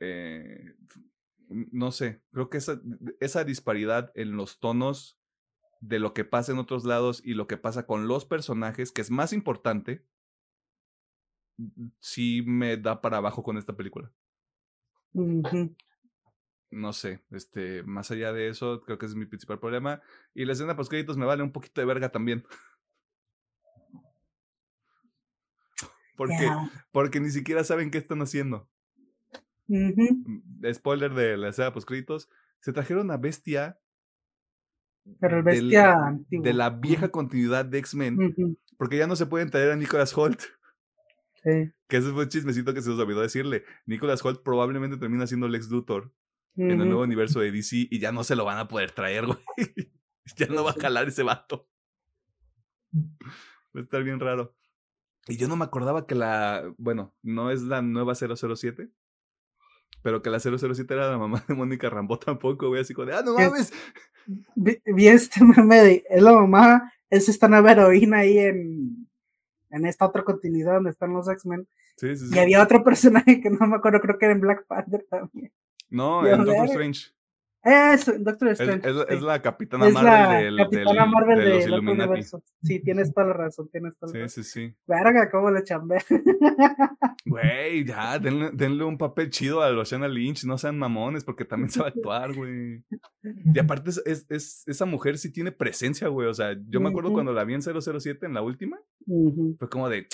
Eh, 0.00 0.74
no 1.48 1.92
sé, 1.92 2.22
creo 2.32 2.48
que 2.48 2.58
esa, 2.58 2.80
esa 3.20 3.44
disparidad 3.44 4.10
en 4.14 4.36
los 4.36 4.58
tonos 4.58 5.18
de 5.80 5.98
lo 5.98 6.14
que 6.14 6.24
pasa 6.24 6.52
en 6.52 6.58
otros 6.58 6.84
lados 6.84 7.20
y 7.22 7.34
lo 7.34 7.46
que 7.46 7.58
pasa 7.58 7.86
con 7.86 8.08
los 8.08 8.24
personajes, 8.24 8.90
que 8.90 9.02
es 9.02 9.10
más 9.10 9.34
importante, 9.34 10.06
sí 12.00 12.42
me 12.46 12.76
da 12.76 13.00
para 13.00 13.18
abajo 13.18 13.42
con 13.42 13.56
esta 13.58 13.76
película. 13.76 14.10
No 16.70 16.92
sé, 16.92 17.22
este, 17.30 17.82
más 17.84 18.10
allá 18.10 18.32
de 18.32 18.48
eso, 18.48 18.82
creo 18.82 18.98
que 18.98 19.06
ese 19.06 19.12
es 19.12 19.18
mi 19.18 19.26
principal 19.26 19.60
problema. 19.60 20.02
Y 20.34 20.44
la 20.44 20.52
escena 20.54 20.74
post 20.76 20.90
créditos 20.90 21.16
me 21.16 21.26
vale 21.26 21.42
un 21.42 21.52
poquito 21.52 21.80
de 21.80 21.86
verga 21.86 22.10
también. 22.10 22.44
Porque, 26.16 26.48
porque 26.92 27.18
ni 27.18 27.30
siquiera 27.30 27.64
saben 27.64 27.90
qué 27.90 27.98
están 27.98 28.22
haciendo. 28.22 28.68
Mm, 29.66 30.64
Spoiler 30.72 31.12
de 31.12 31.36
la 31.36 31.48
escena 31.48 31.72
post 31.72 31.88
créditos. 31.88 32.28
Se 32.60 32.72
trajeron 32.72 33.10
a 33.10 33.16
Bestia 33.16 33.80
Pero 35.18 35.38
el 35.38 35.42
bestia 35.42 35.92
antiguo. 36.06 36.44
de 36.44 36.52
la 36.52 36.70
vieja 36.70 37.08
continuidad 37.08 37.64
de 37.64 37.78
X-Men, 37.78 38.56
porque 38.78 38.96
ya 38.96 39.06
no 39.06 39.16
se 39.16 39.26
pueden 39.26 39.50
traer 39.50 39.72
a 39.72 39.76
Nicholas 39.76 40.16
Holt. 40.16 40.40
Sí. 41.44 41.70
Que 41.88 41.98
ese 41.98 42.10
fue 42.10 42.24
un 42.24 42.28
chismecito 42.28 42.72
que 42.74 42.82
se 42.82 42.90
nos 42.90 42.98
olvidó 42.98 43.20
decirle. 43.20 43.64
Nicholas 43.86 44.24
Holt 44.24 44.42
probablemente 44.42 44.96
termina 44.96 45.26
siendo 45.26 45.46
Lex 45.46 45.68
Luthor 45.70 46.12
en 46.56 46.80
el 46.80 46.88
nuevo 46.88 47.02
universo 47.02 47.40
de 47.40 47.50
DC 47.50 47.88
y 47.90 47.98
ya 47.98 48.12
no 48.12 48.24
se 48.24 48.36
lo 48.36 48.44
van 48.44 48.58
a 48.58 48.68
poder 48.68 48.92
traer, 48.92 49.26
güey. 49.26 49.38
ya 50.36 50.46
no 50.46 50.64
va 50.64 50.70
a 50.70 50.80
jalar 50.80 51.08
ese 51.08 51.22
vato. 51.22 51.68
Va 52.94 53.80
a 53.80 53.80
estar 53.80 54.02
bien 54.02 54.20
raro. 54.20 54.54
Y 55.26 55.36
yo 55.36 55.48
no 55.48 55.56
me 55.56 55.64
acordaba 55.64 56.06
que 56.06 56.14
la. 56.14 56.72
Bueno, 56.78 57.14
no 57.22 57.50
es 57.50 57.62
la 57.62 57.82
nueva 57.82 58.14
007. 58.14 58.90
Pero 60.02 60.22
que 60.22 60.30
la 60.30 60.38
007 60.38 60.92
era 60.92 61.10
la 61.10 61.18
mamá 61.18 61.44
de 61.48 61.54
Mónica 61.54 61.88
Rambo 61.90 62.18
tampoco, 62.18 62.68
güey. 62.68 62.82
Así 62.82 62.94
como 62.94 63.06
de, 63.06 63.14
ah, 63.14 63.22
no 63.24 63.34
mames. 63.34 63.72
Vi, 64.54 64.78
vi 64.84 65.08
este 65.08 65.44
meme 65.44 65.76
de 65.76 66.04
es 66.08 66.22
la 66.22 66.32
mamá, 66.32 66.92
es 67.10 67.28
esta 67.28 67.48
nueva 67.48 67.72
heroína 67.72 68.18
ahí 68.18 68.38
en, 68.38 69.03
en 69.74 69.86
esta 69.86 70.06
otra 70.06 70.22
continuidad 70.22 70.74
donde 70.74 70.90
están 70.90 71.12
los 71.12 71.28
X-Men. 71.28 71.66
Sí, 71.96 72.16
sí, 72.16 72.28
sí. 72.28 72.34
Y 72.34 72.38
había 72.38 72.62
otro 72.62 72.82
personaje 72.84 73.40
que 73.40 73.50
no 73.50 73.66
me 73.66 73.76
acuerdo, 73.76 74.00
creo 74.00 74.18
que 74.18 74.26
era 74.26 74.34
en 74.34 74.40
Black 74.40 74.66
Panther 74.66 75.04
también. 75.10 75.52
No, 75.90 76.26
¿Y 76.26 76.30
en 76.30 76.44
Doctor? 76.44 76.66
Strange. 76.66 77.10
Es 77.64 78.04
Doctor 78.22 78.48
Strange. 78.48 78.88
es- 78.90 78.96
sí. 78.96 79.02
es 79.08 79.22
la 79.22 79.40
capitana 79.40 79.86
Es 79.88 79.94
Marvel 79.94 80.12
la 80.12 80.38
del, 80.38 80.56
Capitana 80.58 81.00
del- 81.02 81.10
Marvel 81.10 81.38
de 81.38 81.44
los 81.44 81.52
del 81.52 81.62
otro 81.62 81.74
Illuminati. 81.82 82.08
universo. 82.10 82.42
Sí, 82.62 82.80
tienes 82.82 83.14
toda 83.14 83.26
la 83.28 83.32
razón, 83.32 83.68
tienes 83.70 83.96
toda 83.98 84.12
la 84.12 84.12
Sí, 84.12 84.22
razón. 84.22 84.44
sí, 84.44 84.50
sí. 84.68 84.76
Verga, 84.86 85.30
cómo 85.30 85.50
le 85.50 85.62
chambea. 85.64 86.02
Güey, 87.24 87.84
ya, 87.86 88.18
denle, 88.18 88.50
denle 88.52 88.84
un 88.84 88.98
papel 88.98 89.30
chido 89.30 89.62
a 89.62 89.70
Luciana 89.70 90.08
Lynch, 90.08 90.44
no 90.44 90.58
sean 90.58 90.78
mamones, 90.78 91.24
porque 91.24 91.44
también 91.46 91.70
sabe 91.70 91.88
actuar, 91.88 92.34
güey. 92.34 92.84
Y 93.22 93.58
aparte, 93.58 93.90
es, 93.90 94.02
es- 94.04 94.26
es- 94.30 94.64
esa 94.68 94.84
mujer 94.84 95.16
sí 95.16 95.32
tiene 95.32 95.50
presencia, 95.52 96.08
güey. 96.08 96.28
O 96.28 96.34
sea, 96.34 96.54
yo 96.68 96.80
me 96.80 96.90
acuerdo 96.90 97.12
cuando 97.12 97.32
la 97.32 97.44
vi 97.44 97.54
en 97.54 97.62
007, 97.62 98.26
en 98.26 98.34
la 98.34 98.42
última, 98.42 98.78
fue 99.58 99.68
como 99.70 99.88
de, 99.88 100.06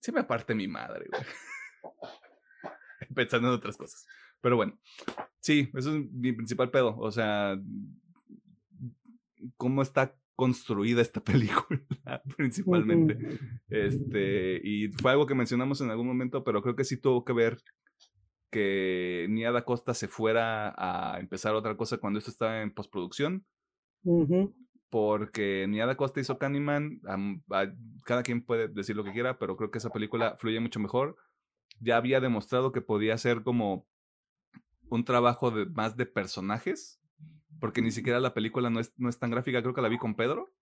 se 0.00 0.10
me 0.10 0.20
aparte 0.20 0.54
mi 0.54 0.66
madre, 0.66 1.06
güey. 1.10 1.22
Pensando 3.14 3.48
en 3.48 3.54
otras 3.54 3.76
cosas. 3.76 4.04
Pero 4.42 4.56
bueno, 4.56 4.78
sí, 5.40 5.70
eso 5.74 5.96
es 5.96 6.12
mi 6.12 6.32
principal 6.32 6.70
pedo. 6.70 6.94
O 6.98 7.10
sea, 7.10 7.58
cómo 9.56 9.82
está 9.82 10.14
construida 10.36 11.00
esta 11.02 11.20
película, 11.24 12.22
principalmente. 12.36 13.16
Este, 13.68 14.60
y 14.64 14.88
fue 14.88 15.12
algo 15.12 15.26
que 15.26 15.34
mencionamos 15.34 15.80
en 15.80 15.90
algún 15.90 16.06
momento, 16.06 16.44
pero 16.44 16.62
creo 16.62 16.76
que 16.76 16.84
sí 16.84 16.96
tuvo 17.00 17.24
que 17.24 17.32
ver 17.32 17.58
que 18.50 19.26
Nia 19.30 19.50
Da 19.52 19.64
Costa 19.64 19.94
se 19.94 20.08
fuera 20.08 20.74
a 20.76 21.18
empezar 21.20 21.54
otra 21.54 21.76
cosa 21.76 21.96
cuando 21.98 22.18
esto 22.18 22.30
estaba 22.30 22.60
en 22.62 22.74
postproducción, 22.74 23.46
porque 24.90 25.66
Nia 25.68 25.86
Da 25.86 25.96
Costa 25.96 26.20
hizo 26.20 26.36
Candyman, 26.38 27.00
am- 27.06 27.42
a- 27.50 27.72
cada 28.04 28.22
quien 28.22 28.44
puede 28.44 28.68
decir 28.68 28.94
lo 28.96 29.04
que 29.04 29.12
quiera, 29.12 29.38
pero 29.38 29.56
creo 29.56 29.70
que 29.70 29.78
esa 29.78 29.88
película 29.90 30.36
fluye 30.38 30.60
mucho 30.60 30.80
mejor. 30.80 31.16
ya 31.80 31.96
había 31.96 32.20
demostrado 32.20 32.70
que 32.72 32.82
podía 32.82 33.16
ser 33.16 33.42
como 33.42 33.86
un 34.92 35.04
trabajo 35.04 35.50
de, 35.50 35.66
más 35.66 35.96
de 35.96 36.06
personajes, 36.06 37.00
porque 37.60 37.80
ni 37.80 37.90
siquiera 37.90 38.20
la 38.20 38.34
película 38.34 38.68
no 38.68 38.78
es, 38.78 38.92
no 38.98 39.08
es 39.08 39.18
tan 39.18 39.30
gráfica, 39.30 39.62
creo 39.62 39.74
que 39.74 39.80
la 39.80 39.88
vi 39.88 39.96
con 39.96 40.14
Pedro. 40.14 40.52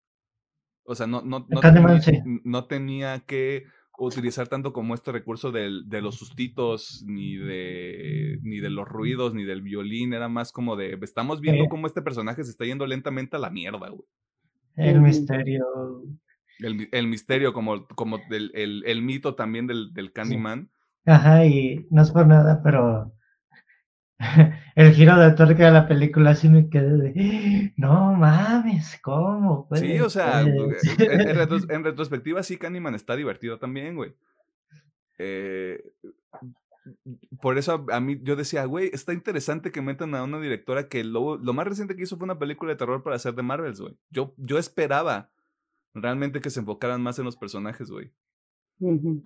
O 0.85 0.94
sea, 0.94 1.07
no, 1.07 1.23
no, 1.23 1.47
no, 1.48 1.61
tenía, 1.61 2.01
no 2.44 2.65
tenía 2.66 3.20
que 3.27 3.65
utilizar 3.98 4.48
tanto 4.48 4.73
como 4.73 4.94
este 4.94 5.12
recurso 5.12 5.51
de 5.51 6.01
los 6.01 6.15
sustitos, 6.15 7.05
ni 7.07 7.36
de, 7.36 8.39
ni 8.43 8.61
de 8.61 8.70
los 8.70 8.89
ruidos, 8.89 9.35
ni 9.35 9.44
del 9.44 9.62
violín, 9.62 10.15
era 10.15 10.28
más 10.28 10.52
como 10.52 10.77
de, 10.77 10.98
estamos 11.02 11.40
viendo 11.40 11.66
cómo 11.69 11.86
este 11.86 12.01
personaje 12.01 12.44
se 12.44 12.51
está 12.51 12.65
yendo 12.65 12.86
lentamente 12.86 13.36
a 13.36 13.40
la 13.40 13.51
mierda, 13.51 13.89
güey. 13.89 14.07
El 14.77 15.01
misterio. 15.01 15.66
El, 16.61 16.89
el 16.93 17.07
misterio, 17.09 17.52
como, 17.52 17.86
como 17.89 18.19
el, 18.31 18.52
el, 18.55 18.85
el, 18.86 19.02
mito 19.02 19.35
también 19.35 19.66
del, 19.66 19.93
del 19.93 20.12
Candyman. 20.12 20.70
Ajá, 21.05 21.44
y 21.47 21.86
no 21.90 22.02
es 22.02 22.11
por 22.11 22.27
nada, 22.27 22.62
pero 22.62 23.12
el 24.75 24.93
giro 24.93 25.19
de 25.19 25.33
tuerca 25.33 25.67
de 25.67 25.73
la 25.73 25.89
película 25.89 26.35
sí 26.35 26.49
me 26.49 26.69
quedé 26.69 26.97
de, 26.97 27.73
no 27.77 28.15
mames, 28.15 29.01
¿cómo? 29.03 29.67
Sí, 29.75 29.99
o 30.01 30.11
sea, 30.11 30.41
en, 30.99 31.85
retrospectiva 31.85 32.43
sí 32.43 32.59
Candyman 32.59 32.95
está 32.95 33.17
divertido 33.17 33.59
también, 33.59 33.97
güey. 33.97 34.15
Eh, 35.19 35.83
por 37.41 37.59
eso 37.59 37.87
a, 37.91 38.01
mí 38.01 38.19
yo 38.23 38.37
decía, 38.37 38.65
güey, 38.65 38.91
está 38.93 39.13
interesante 39.13 39.71
que 39.71 39.83
metan 39.83 40.15
a 40.15 40.23
una 40.23 40.41
directora 40.41 40.89
que 40.89 41.03
lo, 41.03 41.37
lo, 41.37 41.53
más 41.53 41.67
reciente 41.67 41.97
que 41.97 42.03
hizo 42.03 42.17
fue 42.17 42.25
una 42.25 42.39
película 42.39 42.73
de 42.73 42.79
terror 42.79 43.03
para 43.03 43.17
hacer 43.17 43.35
de 43.35 43.43
Marvels, 43.43 43.81
güey. 43.81 43.97
Yo, 44.11 44.35
yo 44.37 44.59
esperaba 44.59 45.31
realmente 45.95 46.41
que 46.41 46.51
se 46.51 46.61
enfocaran 46.61 47.03
más 47.03 47.19
en 47.19 47.25
los 47.25 47.37
personajes, 47.37 47.91
güey. 47.91 48.13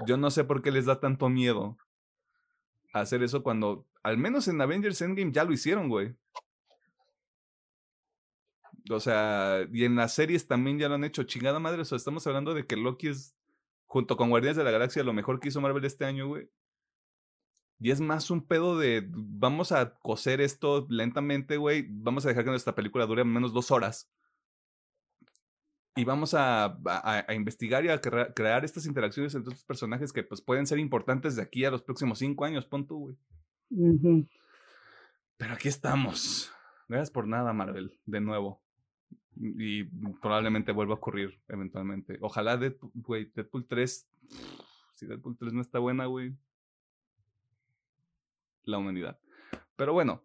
Yo 0.06 0.16
no 0.16 0.30
sé 0.30 0.44
por 0.44 0.62
qué 0.62 0.72
les 0.72 0.86
da 0.86 0.98
tanto 0.98 1.28
miedo 1.28 1.78
hacer 3.00 3.22
eso 3.22 3.42
cuando, 3.42 3.86
al 4.02 4.18
menos 4.18 4.48
en 4.48 4.60
Avengers 4.60 5.00
Endgame 5.02 5.32
ya 5.32 5.44
lo 5.44 5.52
hicieron, 5.52 5.88
güey. 5.88 6.14
O 8.90 9.00
sea, 9.00 9.66
y 9.72 9.84
en 9.84 9.96
las 9.96 10.14
series 10.14 10.46
también 10.46 10.78
ya 10.78 10.88
lo 10.88 10.94
han 10.94 11.04
hecho. 11.04 11.22
Chingada 11.24 11.58
madre, 11.58 11.82
o 11.82 11.84
sea, 11.84 11.96
estamos 11.96 12.26
hablando 12.26 12.54
de 12.54 12.66
que 12.66 12.76
Loki 12.76 13.08
es, 13.08 13.34
junto 13.86 14.16
con 14.16 14.30
Guardianes 14.30 14.56
de 14.56 14.64
la 14.64 14.70
Galaxia, 14.70 15.02
lo 15.02 15.12
mejor 15.12 15.40
que 15.40 15.48
hizo 15.48 15.60
Marvel 15.60 15.84
este 15.84 16.04
año, 16.04 16.28
güey. 16.28 16.48
Y 17.80 17.90
es 17.90 18.00
más 18.00 18.30
un 18.30 18.46
pedo 18.46 18.78
de, 18.78 19.04
vamos 19.08 19.72
a 19.72 19.94
coser 19.96 20.40
esto 20.40 20.86
lentamente, 20.88 21.56
güey. 21.56 21.86
Vamos 21.90 22.24
a 22.24 22.28
dejar 22.28 22.44
que 22.44 22.50
nuestra 22.50 22.74
película 22.74 23.06
dure 23.06 23.24
menos 23.24 23.52
dos 23.52 23.70
horas 23.70 24.10
y 25.96 26.04
vamos 26.04 26.34
a, 26.36 26.76
investigar 27.34 27.84
y 27.84 27.88
a 27.88 28.00
crear 28.00 28.64
estas 28.64 28.86
interacciones 28.86 29.34
entre 29.34 29.52
estos 29.52 29.64
personajes 29.64 30.12
que 30.12 30.24
pues 30.24 30.40
pueden 30.40 30.66
ser 30.66 30.78
importantes 30.78 31.36
de 31.36 31.42
aquí 31.42 31.64
a 31.64 31.70
los 31.70 31.82
próximos 31.82 32.18
cinco 32.18 32.44
años, 32.44 32.66
pon 32.66 32.86
tú, 32.86 32.98
güey. 32.98 34.26
Pero 35.36 35.54
aquí 35.54 35.68
estamos. 35.68 36.52
Gracias 36.88 37.10
por 37.10 37.28
nada, 37.28 37.52
Marvel, 37.52 37.96
de 38.06 38.20
nuevo. 38.20 38.60
Y 39.36 39.84
probablemente 40.20 40.72
vuelva 40.72 40.94
a 40.94 40.98
ocurrir 40.98 41.40
eventualmente. 41.48 42.18
Ojalá 42.20 42.56
Deadpool, 42.56 42.90
güey, 42.94 43.30
Deadpool 43.34 43.66
3. 43.66 44.08
Si 44.94 45.06
Deadpool 45.06 45.36
3 45.36 45.52
no 45.52 45.60
está 45.60 45.78
buena, 45.78 46.06
güey. 46.06 46.34
La 48.64 48.78
humanidad. 48.78 49.18
Pero 49.76 49.92
bueno, 49.92 50.22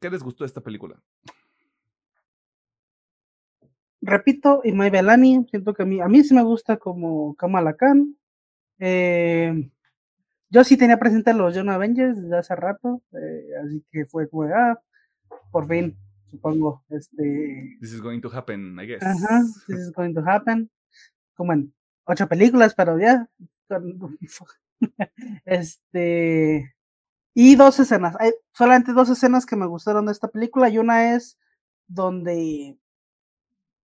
¿qué 0.00 0.10
les 0.10 0.22
gustó 0.22 0.44
de 0.44 0.48
esta 0.48 0.60
película? 0.60 1.02
Repito, 4.00 4.60
y 4.64 4.72
May 4.72 4.90
Belani, 4.90 5.46
siento 5.50 5.74
que 5.74 5.82
a 5.82 5.86
mí, 5.86 6.00
a 6.00 6.08
mí 6.08 6.24
sí 6.24 6.34
me 6.34 6.42
gusta 6.42 6.76
como 6.76 7.34
Kamala 7.34 7.74
Khan. 7.76 8.16
Eh, 8.78 9.70
yo 10.48 10.64
sí 10.64 10.76
tenía 10.76 10.98
presente 10.98 11.34
los 11.34 11.54
Young 11.54 11.68
Avengers 11.68 12.20
desde 12.20 12.38
hace 12.38 12.56
rato, 12.56 13.02
eh, 13.12 13.46
así 13.64 13.84
que 13.90 14.06
fue, 14.06 14.26
fue 14.26 14.52
ah, 14.52 14.80
por 15.50 15.68
fin, 15.68 15.96
supongo, 16.26 16.84
este... 16.88 17.76
This 17.80 17.92
is 17.92 18.00
going 18.00 18.20
to 18.20 18.30
happen, 18.32 18.78
I 18.80 18.86
guess. 18.86 19.02
Ajá, 19.02 19.42
this 19.68 19.78
is 19.78 19.92
going 19.92 20.14
to 20.14 20.22
happen. 20.26 20.70
Como 21.34 21.52
en 21.52 21.72
ocho 22.04 22.28
películas, 22.28 22.74
pero 22.74 22.98
ya. 22.98 23.28
este... 25.44 26.74
Y 27.32 27.54
dos 27.54 27.78
escenas. 27.78 28.16
Hay 28.18 28.32
solamente 28.52 28.92
dos 28.92 29.08
escenas 29.08 29.46
que 29.46 29.56
me 29.56 29.66
gustaron 29.66 30.06
de 30.06 30.12
esta 30.12 30.28
película 30.28 30.68
y 30.68 30.78
una 30.78 31.14
es 31.14 31.38
donde 31.86 32.76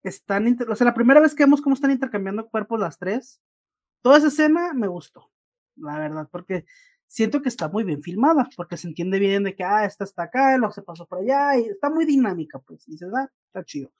están, 0.10 0.58
o 0.68 0.76
sea, 0.76 0.86
la 0.86 0.94
primera 0.94 1.20
vez 1.20 1.36
que 1.36 1.44
vemos 1.44 1.62
cómo 1.62 1.76
están 1.76 1.92
intercambiando 1.92 2.50
cuerpos 2.50 2.80
las 2.80 2.98
tres, 2.98 3.42
toda 4.02 4.18
esa 4.18 4.28
escena 4.28 4.74
me 4.74 4.88
gustó, 4.88 5.32
la 5.76 5.98
verdad, 6.00 6.28
porque 6.32 6.66
siento 7.08 7.42
que 7.42 7.50
está 7.50 7.70
muy 7.70 7.84
bien 7.84 8.02
filmada, 8.02 8.50
porque 8.56 8.78
se 8.78 8.88
entiende 8.88 9.20
bien 9.20 9.44
de 9.44 9.56
que, 9.56 9.64
ah, 9.64 9.86
esta 9.86 10.04
está 10.04 10.24
acá, 10.24 10.58
luego 10.58 10.74
se 10.74 10.82
pasó 10.82 11.06
por 11.06 11.20
allá, 11.20 11.58
y 11.58 11.66
está 11.66 11.90
muy 11.90 12.06
dinámica, 12.06 12.60
pues, 12.60 12.88
y 12.88 12.92
dices, 12.92 13.10
ah, 13.16 13.30
está 13.48 13.64
chido. 13.64 13.92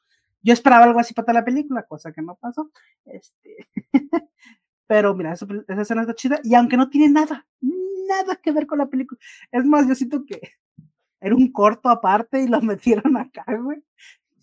Yo 0.42 0.54
esperaba 0.54 0.86
algo 0.86 1.00
así 1.00 1.14
para 1.14 1.34
la 1.34 1.46
película, 1.46 1.84
cosa 1.84 2.12
que 2.12 2.22
no 2.22 2.36
pasó, 2.36 2.72
este, 3.06 3.68
pero 4.88 5.16
mira, 5.16 5.34
esa, 5.34 5.48
esa 5.68 5.82
escena 5.82 6.02
está 6.02 6.16
chida, 6.16 6.40
y 6.44 6.56
aunque 6.56 6.78
no 6.78 6.90
tiene 6.90 7.10
nada, 7.10 7.48
nada 8.08 8.36
que 8.38 8.52
ver 8.52 8.68
con 8.68 8.80
la 8.80 8.88
película, 8.88 9.20
es 9.52 9.66
más, 9.66 9.88
yo 9.88 9.96
siento 9.96 10.26
que 10.26 10.40
era 11.20 11.36
un 11.36 11.52
corto 11.52 11.90
aparte 11.90 12.42
y 12.42 12.48
lo 12.48 12.62
metieron 12.62 13.18
acá, 13.18 13.46
güey. 13.62 13.84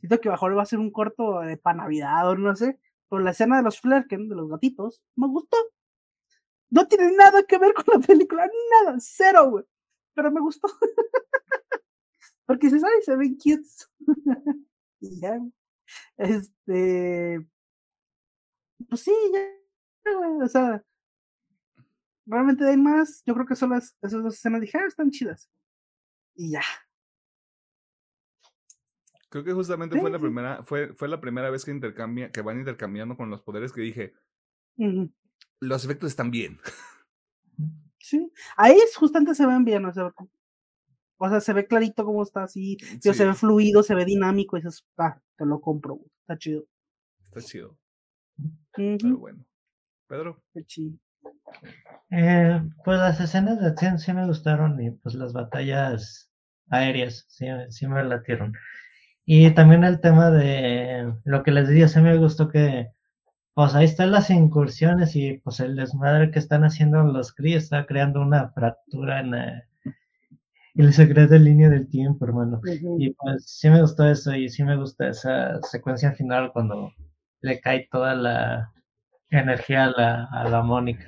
Siento 0.02 0.20
que 0.20 0.30
mejor 0.30 0.58
va 0.58 0.62
a 0.62 0.66
ser 0.66 0.80
un 0.80 0.90
corto 0.90 1.40
de 1.42 1.56
para 1.56 1.76
Navidad 1.76 2.28
o 2.28 2.34
no 2.34 2.56
sé. 2.56 2.76
Pero 3.08 3.22
la 3.22 3.30
escena 3.30 3.58
de 3.58 3.62
los 3.62 3.80
Flerken, 3.80 4.28
de 4.28 4.34
los 4.34 4.50
gatitos, 4.50 5.00
me 5.14 5.28
gustó. 5.28 5.56
No 6.70 6.88
tiene 6.88 7.12
nada 7.12 7.44
que 7.44 7.56
ver 7.56 7.72
con 7.72 7.84
la 7.86 8.04
película, 8.04 8.50
nada, 8.84 8.96
cero, 8.98 9.48
güey. 9.50 9.64
Pero 10.14 10.32
me 10.32 10.40
gustó. 10.40 10.66
Porque 12.46 12.68
se 12.68 12.80
sabe, 12.80 13.00
se 13.02 13.14
ven 13.14 13.36
cute. 13.36 13.68
y 15.00 15.20
ya. 15.20 15.38
Este. 16.16 17.46
Pues 18.88 19.02
sí, 19.02 19.12
ya, 19.32 20.12
güey. 20.16 20.42
O 20.42 20.48
sea. 20.48 20.82
Realmente 22.26 22.64
hay 22.64 22.76
más. 22.76 23.22
Yo 23.24 23.34
creo 23.34 23.46
que 23.46 23.54
solo 23.54 23.76
esas 23.76 23.94
dos 24.10 24.34
escenas 24.34 24.62
dije, 24.62 24.78
ah, 24.78 24.86
están 24.86 25.10
chidas. 25.12 25.48
Y 26.34 26.50
ya. 26.50 26.62
Creo 29.32 29.44
que 29.44 29.54
justamente 29.54 29.98
fue 29.98 30.10
la 30.10 30.18
primera, 30.18 30.62
fue, 30.62 30.92
fue 30.92 31.08
la 31.08 31.18
primera 31.18 31.48
vez 31.48 31.64
que 31.64 31.70
intercambia, 31.70 32.30
que 32.30 32.42
van 32.42 32.58
intercambiando 32.58 33.16
con 33.16 33.30
los 33.30 33.40
poderes 33.40 33.72
que 33.72 33.80
dije. 33.80 34.12
Los 35.58 35.86
efectos 35.86 36.10
están 36.10 36.30
bien. 36.30 36.60
Sí, 37.98 38.30
ahí 38.58 38.76
justamente 38.94 39.34
se 39.34 39.46
ven 39.46 39.64
bien, 39.64 39.86
o 39.86 39.92
sea, 39.94 40.12
o 41.16 41.28
sea, 41.30 41.40
se 41.40 41.54
ve 41.54 41.66
clarito 41.66 42.04
cómo 42.04 42.22
está 42.22 42.42
así, 42.42 42.76
se 43.00 43.24
ve 43.24 43.32
fluido, 43.32 43.82
se 43.82 43.94
ve 43.94 44.04
dinámico, 44.04 44.58
y 44.58 44.60
dices, 44.60 44.84
ah, 44.98 45.18
te 45.38 45.46
lo 45.46 45.62
compro, 45.62 46.00
está 46.20 46.36
chido. 46.36 46.66
Está 47.24 47.40
chido. 47.40 47.78
Pero 48.74 49.16
bueno. 49.16 49.46
Pedro. 50.08 50.42
Qué 50.52 50.62
chido. 50.66 50.98
Eh, 52.10 52.60
pues 52.84 52.98
las 52.98 53.18
escenas 53.18 53.58
de 53.60 53.68
acción 53.68 53.98
sí 53.98 54.12
me 54.12 54.26
gustaron 54.26 54.78
y 54.78 54.90
pues 54.90 55.14
las 55.14 55.32
batallas 55.32 56.30
aéreas 56.68 57.24
sí, 57.28 57.46
sí 57.70 57.86
me 57.86 58.04
latieron. 58.04 58.52
Y 59.34 59.50
también 59.52 59.82
el 59.82 59.98
tema 59.98 60.30
de 60.30 61.10
lo 61.24 61.42
que 61.42 61.52
les 61.52 61.66
decía, 61.66 61.88
se 61.88 62.02
me 62.02 62.18
gustó 62.18 62.50
que, 62.50 62.90
pues 63.54 63.74
ahí 63.74 63.86
están 63.86 64.10
las 64.10 64.28
incursiones 64.28 65.16
y 65.16 65.38
pues 65.38 65.58
el 65.60 65.74
desmadre 65.74 66.30
que 66.30 66.38
están 66.38 66.64
haciendo 66.64 67.02
los 67.02 67.32
Kree 67.32 67.56
está 67.56 67.86
creando 67.86 68.20
una 68.20 68.50
fractura 68.50 69.20
en 69.20 69.34
eh, 69.34 69.62
el 70.74 70.92
secreto 70.92 71.32
de 71.32 71.38
línea 71.38 71.70
del 71.70 71.88
tiempo, 71.88 72.26
hermano. 72.26 72.60
Y 72.98 73.14
pues 73.14 73.46
sí 73.46 73.70
me 73.70 73.80
gustó 73.80 74.06
eso 74.06 74.34
y 74.34 74.50
sí 74.50 74.64
me 74.64 74.76
gusta 74.76 75.08
esa 75.08 75.62
secuencia 75.62 76.12
final 76.12 76.52
cuando 76.52 76.92
le 77.40 77.58
cae 77.58 77.88
toda 77.90 78.14
la 78.14 78.70
energía 79.30 79.84
a 79.84 79.92
la, 79.92 80.24
a 80.24 80.46
la 80.46 80.62
Mónica 80.62 81.06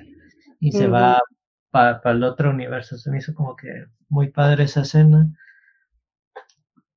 y 0.59 0.71
se 0.71 0.87
va 0.87 1.21
para 1.69 2.01
el 2.05 2.23
otro 2.23 2.49
universo. 2.49 2.97
Se 2.97 3.11
me 3.11 3.19
hizo 3.19 3.35
como 3.35 3.55
que 3.55 3.85
muy 4.09 4.31
padre 4.31 4.63
esa 4.63 4.81
escena. 4.81 5.27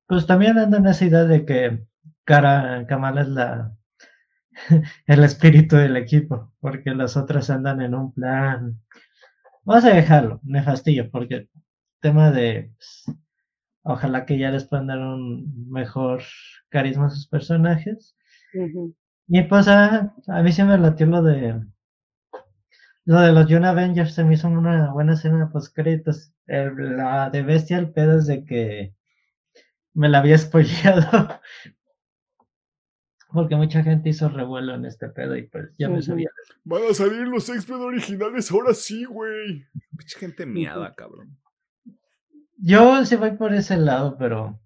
Pues 0.09 0.25
también 0.25 0.57
anda 0.57 0.79
en 0.79 0.87
esa 0.87 1.05
idea 1.05 1.23
de 1.25 1.45
que 1.45 1.85
Cara, 2.23 2.87
Kamala 2.87 3.21
es 3.21 3.27
la 3.27 3.77
el 5.05 5.23
espíritu 5.23 5.75
del 5.75 5.97
equipo, 5.97 6.51
porque 6.59 6.95
las 6.95 7.15
otras 7.15 7.51
andan 7.51 7.79
en 7.81 7.93
un 7.93 8.11
plan. 8.11 8.81
Vamos 9.63 9.85
a 9.85 9.93
dejarlo, 9.93 10.39
nefastillo, 10.41 11.11
porque 11.11 11.47
tema 12.01 12.31
de 12.31 12.71
pues, 12.75 13.17
ojalá 13.83 14.25
que 14.25 14.39
ya 14.39 14.49
les 14.49 14.65
puedan 14.65 14.87
dar 14.87 14.97
un 14.97 15.69
mejor 15.69 16.23
carisma 16.69 17.05
a 17.05 17.09
sus 17.11 17.27
personajes. 17.27 18.17
Y 19.27 19.43
pues 19.43 19.67
a, 19.67 20.15
mí 20.43 20.51
sí 20.51 20.63
me 20.63 20.79
latió 20.79 21.05
lo 21.05 21.21
de 21.21 21.61
lo 23.05 23.21
de 23.21 23.31
los 23.31 23.47
Young 23.47 23.65
Avengers, 23.65 24.15
se 24.15 24.23
me 24.23 24.33
hizo 24.33 24.47
una 24.47 24.91
buena 24.91 25.13
escena 25.13 25.51
post 25.51 25.75
créditos. 25.75 26.33
la 26.47 27.29
de 27.29 27.43
bestia 27.43 27.77
el 27.77 27.91
pedo 27.91 28.17
es 28.17 28.25
de 28.25 28.43
que 28.43 28.95
me 29.93 30.09
la 30.09 30.19
había 30.19 30.37
spoileado. 30.37 31.39
Porque 33.31 33.55
mucha 33.55 33.83
gente 33.83 34.09
hizo 34.09 34.27
revuelo 34.27 34.73
en 34.73 34.85
este 34.85 35.07
pedo 35.09 35.35
y 35.37 35.43
pues 35.43 35.69
ya 35.77 35.87
me 35.87 36.01
sabía. 36.01 36.29
Van 36.63 36.81
a 36.89 36.93
salir 36.95 37.27
los 37.27 37.47
X-Men 37.47 37.81
originales, 37.81 38.51
ahora 38.51 38.73
sí, 38.73 39.05
güey. 39.05 39.65
Mucha 39.91 40.17
gente 40.17 40.47
miada, 40.47 40.95
cabrón. 40.95 41.37
Yo 42.57 43.05
sí 43.05 43.15
voy 43.15 43.31
por 43.37 43.53
ese 43.53 43.77
lado, 43.77 44.17
pero. 44.17 44.59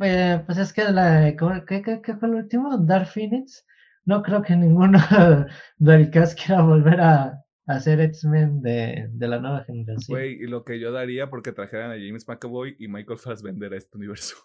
Eh, 0.00 0.42
pues 0.46 0.58
es 0.58 0.72
que 0.72 0.84
la. 0.84 1.34
¿Qué, 1.66 1.82
qué, 1.82 2.00
qué 2.00 2.14
fue 2.14 2.28
el 2.28 2.36
último? 2.36 2.78
Dark 2.78 3.08
Phoenix. 3.08 3.66
No 4.04 4.22
creo 4.22 4.42
que 4.42 4.54
ninguno 4.54 4.98
del 5.78 6.10
cast 6.10 6.38
quiera 6.38 6.62
volver 6.62 7.00
a, 7.00 7.44
hacer 7.76 8.00
X-Men 8.00 8.62
de, 8.62 9.08
de, 9.12 9.28
la 9.28 9.38
nueva 9.38 9.64
generación. 9.64 10.18
Güey, 10.18 10.42
y 10.42 10.46
lo 10.46 10.64
que 10.64 10.80
yo 10.80 10.92
daría 10.92 11.30
porque 11.30 11.52
trajeran 11.52 11.90
a 11.90 11.94
James 11.94 12.26
McAvoy 12.26 12.76
y 12.78 12.88
Michael 12.88 13.18
Fassbender 13.18 13.72
a 13.72 13.76
este 13.76 13.96
universo. 13.96 14.36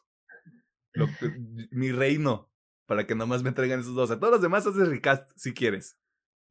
mi 1.72 1.92
reino, 1.92 2.50
para 2.86 3.06
que 3.06 3.16
nomás 3.16 3.44
me 3.44 3.52
traigan 3.52 3.80
esos 3.80 3.96
dos. 3.96 4.12
A 4.12 4.20
todos 4.20 4.34
los 4.34 4.42
demás 4.42 4.66
haces 4.68 4.88
recast 4.88 5.30
si 5.36 5.54
quieres. 5.54 5.98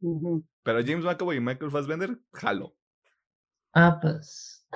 Pero 0.01 0.81
James 0.85 1.05
McAvoy 1.05 1.37
y 1.37 1.41
Michael 1.41 1.71
Fassbender, 1.71 2.19
jalo. 2.33 2.77
Ah, 3.73 3.99
pues. 4.01 4.67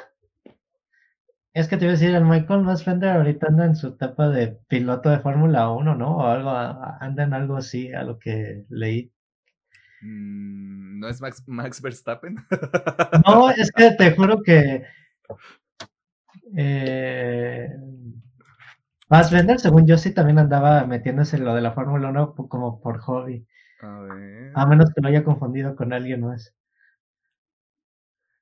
Es 1.52 1.66
que 1.68 1.76
te 1.76 1.84
iba 1.84 1.92
a 1.92 1.96
decir, 1.96 2.14
el 2.14 2.24
Michael 2.24 2.64
Fassbender 2.64 3.10
ahorita 3.10 3.48
anda 3.48 3.64
en 3.64 3.74
su 3.74 3.88
etapa 3.88 4.28
de 4.28 4.58
piloto 4.68 5.10
de 5.10 5.18
Fórmula 5.18 5.70
1, 5.70 5.94
¿no? 5.96 6.18
O 6.18 6.26
algo, 6.26 6.50
anda 6.50 7.24
en 7.24 7.34
algo 7.34 7.56
así, 7.56 7.92
a 7.92 8.04
lo 8.04 8.18
que 8.18 8.64
leí. 8.68 9.12
Mm, 10.02 11.00
¿No 11.00 11.08
es 11.08 11.20
Max, 11.20 11.42
Max 11.46 11.80
Verstappen? 11.82 12.36
no, 13.26 13.50
es 13.50 13.70
que 13.72 13.92
te 13.92 14.14
juro 14.14 14.42
que. 14.42 14.84
Eh, 16.56 17.68
Fassbender, 19.08 19.58
según 19.58 19.86
yo, 19.86 19.96
sí 19.96 20.12
también 20.12 20.38
andaba 20.38 20.84
metiéndose 20.84 21.36
en 21.36 21.44
lo 21.44 21.54
de 21.54 21.62
la 21.62 21.72
Fórmula 21.72 22.10
1 22.10 22.34
como 22.34 22.80
por 22.80 22.98
hobby. 22.98 23.46
A 23.80 24.00
ver. 24.00 24.52
A 24.54 24.66
menos 24.66 24.92
que 24.92 25.00
lo 25.00 25.08
haya 25.08 25.24
confundido 25.24 25.74
con 25.76 25.92
alguien 25.92 26.20
más. 26.20 26.54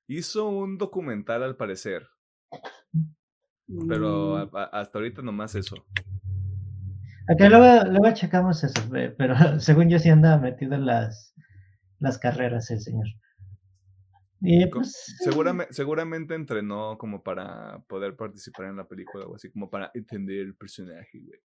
Hizo 0.07 0.49
un 0.49 0.77
documental 0.77 1.43
al 1.43 1.55
parecer. 1.55 2.07
Pero 3.87 4.49
mm. 4.51 4.55
hasta 4.71 4.97
ahorita 4.97 5.21
nomás 5.21 5.55
eso. 5.55 5.75
Ok, 7.29 7.41
luego, 7.49 7.89
luego 7.89 8.13
checamos 8.13 8.63
eso, 8.63 8.81
pero 9.17 9.35
según 9.59 9.89
yo 9.89 9.99
sí 9.99 10.09
anda 10.09 10.37
metido 10.37 10.75
en 10.75 10.85
las, 10.85 11.26
las 11.99 12.17
carreras 12.17 12.69
el 12.71 12.81
señor. 12.81 13.07
Y 14.41 14.65
pues, 14.67 15.15
seguramente, 15.23 15.73
seguramente 15.73 16.35
entrenó 16.35 16.97
como 16.97 17.23
para 17.23 17.79
poder 17.87 18.15
participar 18.15 18.67
en 18.67 18.77
la 18.77 18.87
película 18.87 19.25
o 19.25 19.35
así, 19.35 19.49
como 19.49 19.69
para 19.69 19.89
entender 19.93 20.39
el 20.39 20.55
personaje, 20.55 21.19
güey. 21.19 21.39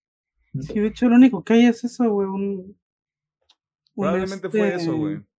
Sí, 0.65 0.79
de 0.79 0.89
hecho 0.89 1.09
lo 1.09 1.17
único 1.17 1.43
que 1.43 1.55
hay 1.55 1.67
es 1.67 1.83
eso, 1.85 2.11
güey, 2.11 2.29
un... 2.29 2.79
Probablemente 3.95 4.51
fue 4.51 4.75
eso, 4.75 4.97
güey. 4.97 5.15
Este 5.15 5.33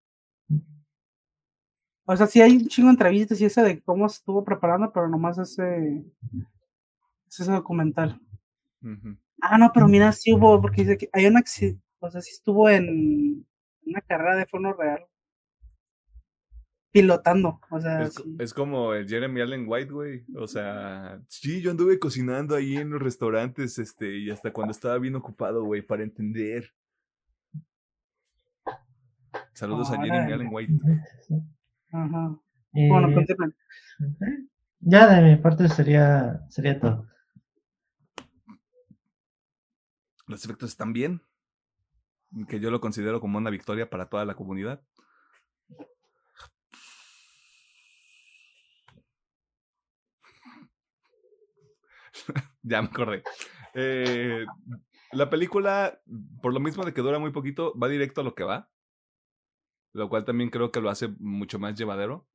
o 2.06 2.18
sea, 2.18 2.28
sí 2.28 2.42
hay 2.42 2.58
un 2.58 2.68
chingo 2.68 2.88
de 2.88 2.94
entrevistas 2.94 3.40
y 3.40 3.46
esa 3.46 3.64
de 3.64 3.82
cómo 3.82 4.10
se 4.10 4.18
estuvo 4.18 4.44
preparando, 4.44 4.92
pero 4.92 5.08
nomás 5.08 5.38
ese, 5.38 6.04
ese 7.28 7.52
documental. 7.52 8.20
Ah, 9.42 9.58
no, 9.58 9.72
pero 9.74 9.88
mira, 9.88 10.12
sí 10.12 10.34
hubo, 10.34 10.62
porque 10.62 10.82
dice 10.82 10.98
que 10.98 11.10
hay 11.14 11.28
un 11.28 11.38
accidente, 11.38 11.82
o 12.00 12.12
sea, 12.12 12.20
sí 12.22 12.32
estuvo 12.32 12.70
en 12.70 13.43
una 13.94 14.02
carrera 14.02 14.36
de 14.36 14.46
forma 14.46 14.74
real 14.74 15.06
pilotando. 16.94 17.60
O 17.72 17.82
sea, 17.82 18.08
es, 18.40 18.54
como 18.54 18.94
el 18.94 19.10
Jeremy 19.10 19.42
Allen 19.42 19.66
White, 19.68 19.92
güey. 19.92 20.24
O 20.38 20.48
sea, 20.48 21.20
sí, 21.28 21.62
yo 21.62 21.72
anduve 21.72 22.00
cocinando 22.00 22.56
ahí 22.56 22.78
en 22.78 22.92
los 22.92 23.02
restaurantes, 23.02 23.80
este, 23.80 24.18
y 24.20 24.30
hasta 24.30 24.54
cuando 24.54 24.72
estaba 24.72 25.00
bien 25.00 25.16
ocupado, 25.16 25.66
güey, 25.66 25.82
para 25.82 26.04
entender. 26.04 26.72
Saludos 29.54 29.90
a 29.92 30.02
Jeremy 30.02 30.32
Allen 30.32 30.50
White. 30.52 30.74
Ajá. 31.92 32.40
bueno, 32.72 33.10
eh, 33.10 33.14
contemplen. 33.14 33.56
Ya 34.80 35.08
de 35.08 35.30
mi 35.30 35.42
parte 35.42 35.68
sería, 35.70 36.42
sería 36.50 36.80
todo. 36.80 37.08
Los 40.28 40.46
efectos 40.46 40.70
están 40.70 40.94
bien. 40.94 41.22
Que 42.48 42.60
yo 42.60 42.72
lo 42.72 42.82
considero 42.82 43.20
como 43.20 43.38
una 43.38 43.50
victoria 43.50 43.90
para 43.90 44.10
toda 44.10 44.26
la 44.26 44.36
comunidad. 44.36 44.82
ya 52.64 52.82
me 52.82 52.88
acordé. 52.88 53.24
Eh, 53.74 54.46
la 55.12 55.30
película, 55.30 56.00
por 56.42 56.54
lo 56.54 56.60
mismo 56.60 56.84
de 56.86 56.94
que 56.94 57.02
dura 57.02 57.20
muy 57.20 57.32
poquito, 57.32 57.78
va 57.78 57.88
directo 57.88 58.22
a 58.22 58.24
lo 58.24 58.36
que 58.36 58.44
va. 58.44 58.70
Lo 59.94 60.10
cual 60.10 60.26
también 60.26 60.50
creo 60.50 60.72
que 60.72 60.82
lo 60.82 60.90
hace 60.90 61.10
mucho 61.20 61.60
más 61.60 61.78
llevadero. 61.78 62.28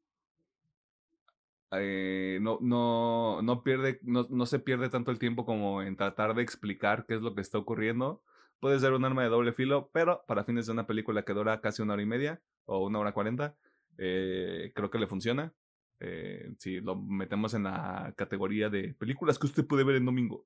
Eh, 1.72 2.38
no, 2.40 2.58
no, 2.62 3.42
no, 3.42 3.62
pierde, 3.62 3.98
no, 4.02 4.26
no 4.30 4.46
se 4.46 4.58
pierde 4.58 4.88
tanto 4.88 5.10
el 5.10 5.18
tiempo 5.18 5.44
como 5.44 5.82
en 5.82 5.96
tratar 5.96 6.34
de 6.34 6.42
explicar 6.42 7.04
qué 7.06 7.14
es 7.14 7.20
lo 7.20 7.34
que 7.34 7.40
está 7.40 7.58
ocurriendo. 7.58 8.22
Puede 8.60 8.80
ser 8.80 8.92
un 8.92 9.04
arma 9.04 9.22
de 9.22 9.28
doble 9.28 9.52
filo, 9.52 9.90
pero 9.92 10.24
para 10.26 10.44
fines 10.44 10.66
de 10.66 10.72
una 10.72 10.86
película 10.86 11.24
que 11.24 11.32
dura 11.32 11.60
casi 11.60 11.82
una 11.82 11.92
hora 11.94 12.02
y 12.02 12.06
media 12.06 12.40
o 12.64 12.84
una 12.84 12.98
hora 12.98 13.12
cuarenta, 13.12 13.56
eh, 13.98 14.72
creo 14.74 14.90
que 14.90 14.98
le 14.98 15.06
funciona. 15.06 15.52
Eh, 16.00 16.54
si 16.58 16.80
lo 16.80 16.96
metemos 16.96 17.54
en 17.54 17.64
la 17.64 18.14
categoría 18.16 18.70
de 18.70 18.94
películas 18.94 19.38
que 19.38 19.46
usted 19.46 19.66
puede 19.66 19.84
ver 19.84 19.96
en 19.96 20.06
domingo. 20.06 20.44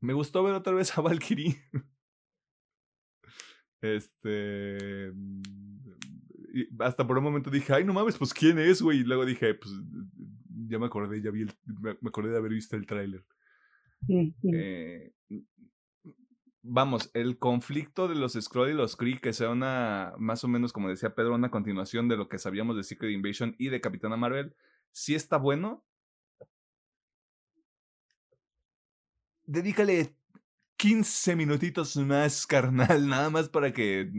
me 0.00 0.12
gustó 0.12 0.42
ver 0.42 0.54
otra 0.54 0.74
vez 0.74 0.96
a 0.96 1.00
Valkyrie. 1.02 1.56
este. 3.80 5.12
hasta 6.78 7.06
por 7.06 7.18
un 7.18 7.24
momento 7.24 7.50
dije, 7.50 7.72
ay, 7.72 7.84
no 7.84 7.92
mames, 7.92 8.16
pues 8.16 8.32
quién 8.32 8.58
es, 8.58 8.80
güey. 8.82 9.00
Y 9.00 9.04
luego 9.04 9.24
dije, 9.24 9.54
pues 9.54 9.72
ya 10.68 10.78
me 10.78 10.86
acordé, 10.86 11.20
ya 11.20 11.30
vi 11.30 11.42
el, 11.42 11.52
me 12.00 12.08
acordé 12.08 12.30
de 12.30 12.38
haber 12.38 12.52
visto 12.52 12.76
el 12.76 12.86
tráiler. 12.86 13.24
Eh, 14.08 15.12
vamos, 16.62 17.10
el 17.14 17.38
conflicto 17.38 18.08
de 18.08 18.14
los 18.14 18.32
Skrull 18.32 18.70
y 18.70 18.74
los 18.74 18.96
Kree, 18.96 19.20
que 19.20 19.32
sea 19.32 19.50
una, 19.50 20.14
más 20.18 20.42
o 20.44 20.48
menos, 20.48 20.72
como 20.72 20.88
decía 20.88 21.14
Pedro, 21.14 21.34
una 21.34 21.50
continuación 21.50 22.08
de 22.08 22.16
lo 22.16 22.28
que 22.28 22.38
sabíamos 22.38 22.76
de 22.76 22.84
Secret 22.84 23.12
Invasion 23.12 23.54
y 23.58 23.68
de 23.68 23.80
Capitana 23.80 24.16
Marvel, 24.16 24.54
sí 24.92 25.14
está 25.14 25.36
bueno. 25.36 25.84
Dedícale 29.46 30.16
15 30.76 31.36
minutitos 31.36 31.96
más, 31.96 32.46
carnal, 32.46 33.06
nada 33.08 33.30
más 33.30 33.48
para 33.48 33.72
que 33.72 34.10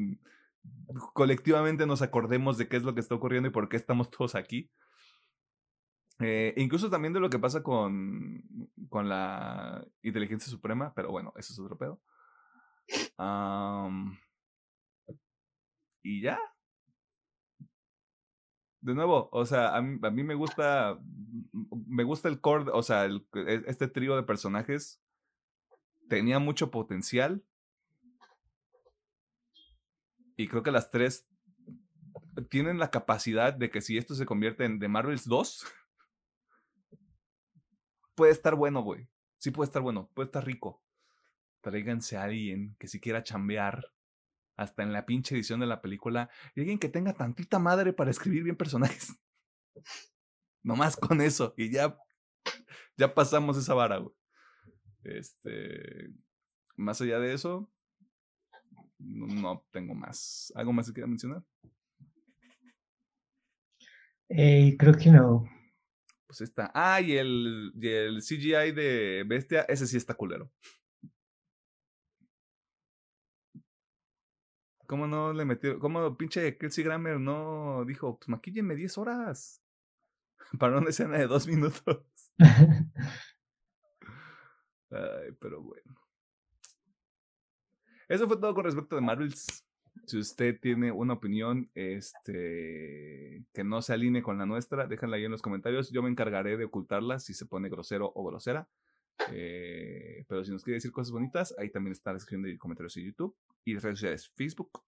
colectivamente 1.13 1.85
nos 1.85 2.01
acordemos 2.01 2.57
de 2.57 2.67
qué 2.67 2.77
es 2.77 2.83
lo 2.83 2.93
que 2.93 3.01
está 3.01 3.15
ocurriendo 3.15 3.49
y 3.49 3.51
por 3.51 3.69
qué 3.69 3.77
estamos 3.77 4.09
todos 4.09 4.35
aquí. 4.35 4.69
Eh, 6.19 6.53
incluso 6.57 6.89
también 6.89 7.13
de 7.13 7.19
lo 7.19 7.29
que 7.29 7.39
pasa 7.39 7.61
con, 7.61 8.41
con 8.89 9.09
la 9.09 9.85
inteligencia 10.01 10.49
suprema, 10.49 10.93
pero 10.95 11.11
bueno, 11.11 11.33
eso 11.35 11.51
es 11.51 11.59
otro 11.59 11.77
pedo 11.77 12.01
y 16.03 16.21
ya. 16.21 16.39
De 18.81 18.93
nuevo, 18.93 19.29
o 19.31 19.45
sea, 19.45 19.75
a 19.75 19.81
mí, 19.81 19.99
a 20.03 20.11
mí, 20.11 20.23
me 20.23 20.35
gusta, 20.35 20.99
me 21.87 22.03
gusta 22.03 22.29
el 22.29 22.39
core, 22.39 22.69
o 22.71 22.83
sea, 22.83 23.05
e, 23.05 23.63
este 23.65 23.87
trío 23.87 24.15
de 24.15 24.23
personajes 24.23 25.01
tenía 26.07 26.37
mucho 26.37 26.69
potencial. 26.69 27.43
Y 30.37 30.47
creo 30.47 30.61
que 30.61 30.71
las 30.71 30.91
tres 30.91 31.27
tienen 32.49 32.77
la 32.77 32.91
capacidad 32.91 33.53
de 33.53 33.71
que 33.71 33.81
si 33.81 33.97
esto 33.97 34.13
se 34.13 34.25
convierte 34.25 34.65
en 34.65 34.79
The 34.79 34.87
Marvels 34.87 35.25
2, 35.25 35.65
puede 38.15 38.31
estar 38.31 38.55
bueno, 38.55 38.81
güey. 38.81 39.07
Sí 39.37 39.51
puede 39.51 39.67
estar 39.67 39.81
bueno, 39.81 40.09
puede 40.13 40.27
estar 40.27 40.45
rico 40.45 40.81
tráiganse 41.65 42.15
a 42.15 42.23
alguien 42.25 42.75
que 42.77 42.87
si 42.87 42.99
quiera 42.99 43.23
chambear 43.23 43.91
hasta 44.55 44.83
en 44.83 44.93
la 44.93 45.07
pinche 45.07 45.33
edición 45.33 45.59
de 45.59 45.65
la 45.65 45.81
película 45.81 46.29
y 46.53 46.59
alguien 46.59 46.77
que 46.77 46.89
tenga 46.89 47.13
tantita 47.13 47.57
madre 47.57 47.91
para 47.91 48.11
escribir 48.11 48.43
bien 48.43 48.55
personajes. 48.55 49.15
Nomás 50.63 50.95
con 50.95 51.21
eso 51.21 51.55
y 51.57 51.71
ya 51.71 51.97
ya 52.97 53.13
pasamos 53.13 53.57
esa 53.57 53.73
vara, 53.73 53.97
güey. 53.97 54.15
Este, 55.03 56.11
más 56.75 57.01
allá 57.01 57.19
de 57.19 57.33
eso, 57.33 57.71
no, 58.99 59.65
tengo 59.71 59.95
más. 59.95 60.53
¿Algo 60.55 60.71
más 60.71 60.87
que 60.87 60.93
quiera 60.93 61.07
mencionar? 61.07 61.43
Eh, 64.29 64.75
creo 64.77 64.93
que 64.93 65.09
no. 65.09 65.45
Pues 66.37 66.49
está. 66.49 66.69
Ah, 66.73 66.99
y 66.99 67.13
el, 67.13 67.71
y 67.79 67.87
el 67.87 68.21
CGI 68.21 68.73
de 68.73 69.23
Bestia, 69.25 69.61
ese 69.69 69.87
sí 69.87 69.95
está 69.95 70.15
culero. 70.15 70.51
¿Cómo 74.85 75.07
no 75.07 75.31
le 75.31 75.45
metió? 75.45 75.79
¿Cómo 75.79 76.17
pinche 76.17 76.57
Kelsey 76.57 76.83
Grammer 76.83 77.21
no 77.21 77.85
dijo, 77.85 78.19
pues 78.19 78.27
maquíllenme 78.27 78.75
10 78.75 78.97
horas? 78.97 79.63
Para 80.59 80.77
una 80.77 80.89
escena 80.89 81.17
de 81.17 81.27
dos 81.27 81.47
minutos. 81.47 82.03
Ay, 84.91 85.31
pero 85.39 85.61
bueno. 85.61 85.95
Eso 88.09 88.27
fue 88.27 88.37
todo 88.37 88.53
con 88.53 88.65
respecto 88.65 88.97
de 88.97 89.01
Marvels. 89.01 89.64
Si 90.05 90.19
usted 90.19 90.59
tiene 90.59 90.91
una 90.91 91.13
opinión 91.13 91.71
este, 91.73 93.43
que 93.53 93.63
no 93.63 93.81
se 93.81 93.93
alinee 93.93 94.21
con 94.21 94.37
la 94.37 94.45
nuestra, 94.45 94.87
déjenla 94.87 95.17
ahí 95.17 95.25
en 95.25 95.31
los 95.31 95.41
comentarios. 95.41 95.91
Yo 95.91 96.03
me 96.03 96.09
encargaré 96.09 96.57
de 96.57 96.65
ocultarla 96.65 97.19
si 97.19 97.33
se 97.33 97.45
pone 97.45 97.69
grosero 97.69 98.11
o 98.13 98.23
grosera. 98.23 98.67
Eh, 99.31 100.25
pero 100.27 100.43
si 100.43 100.51
nos 100.51 100.63
quiere 100.63 100.75
decir 100.75 100.91
cosas 100.91 101.11
bonitas, 101.11 101.55
ahí 101.57 101.71
también 101.71 101.93
está 101.93 102.13
la 102.13 102.19
sección 102.19 102.43
de 102.43 102.57
comentarios 102.57 102.95
en 102.97 103.05
YouTube 103.05 103.35
y 103.63 103.73
redes 103.77 103.99
sociales 103.99 104.31
Facebook, 104.35 104.83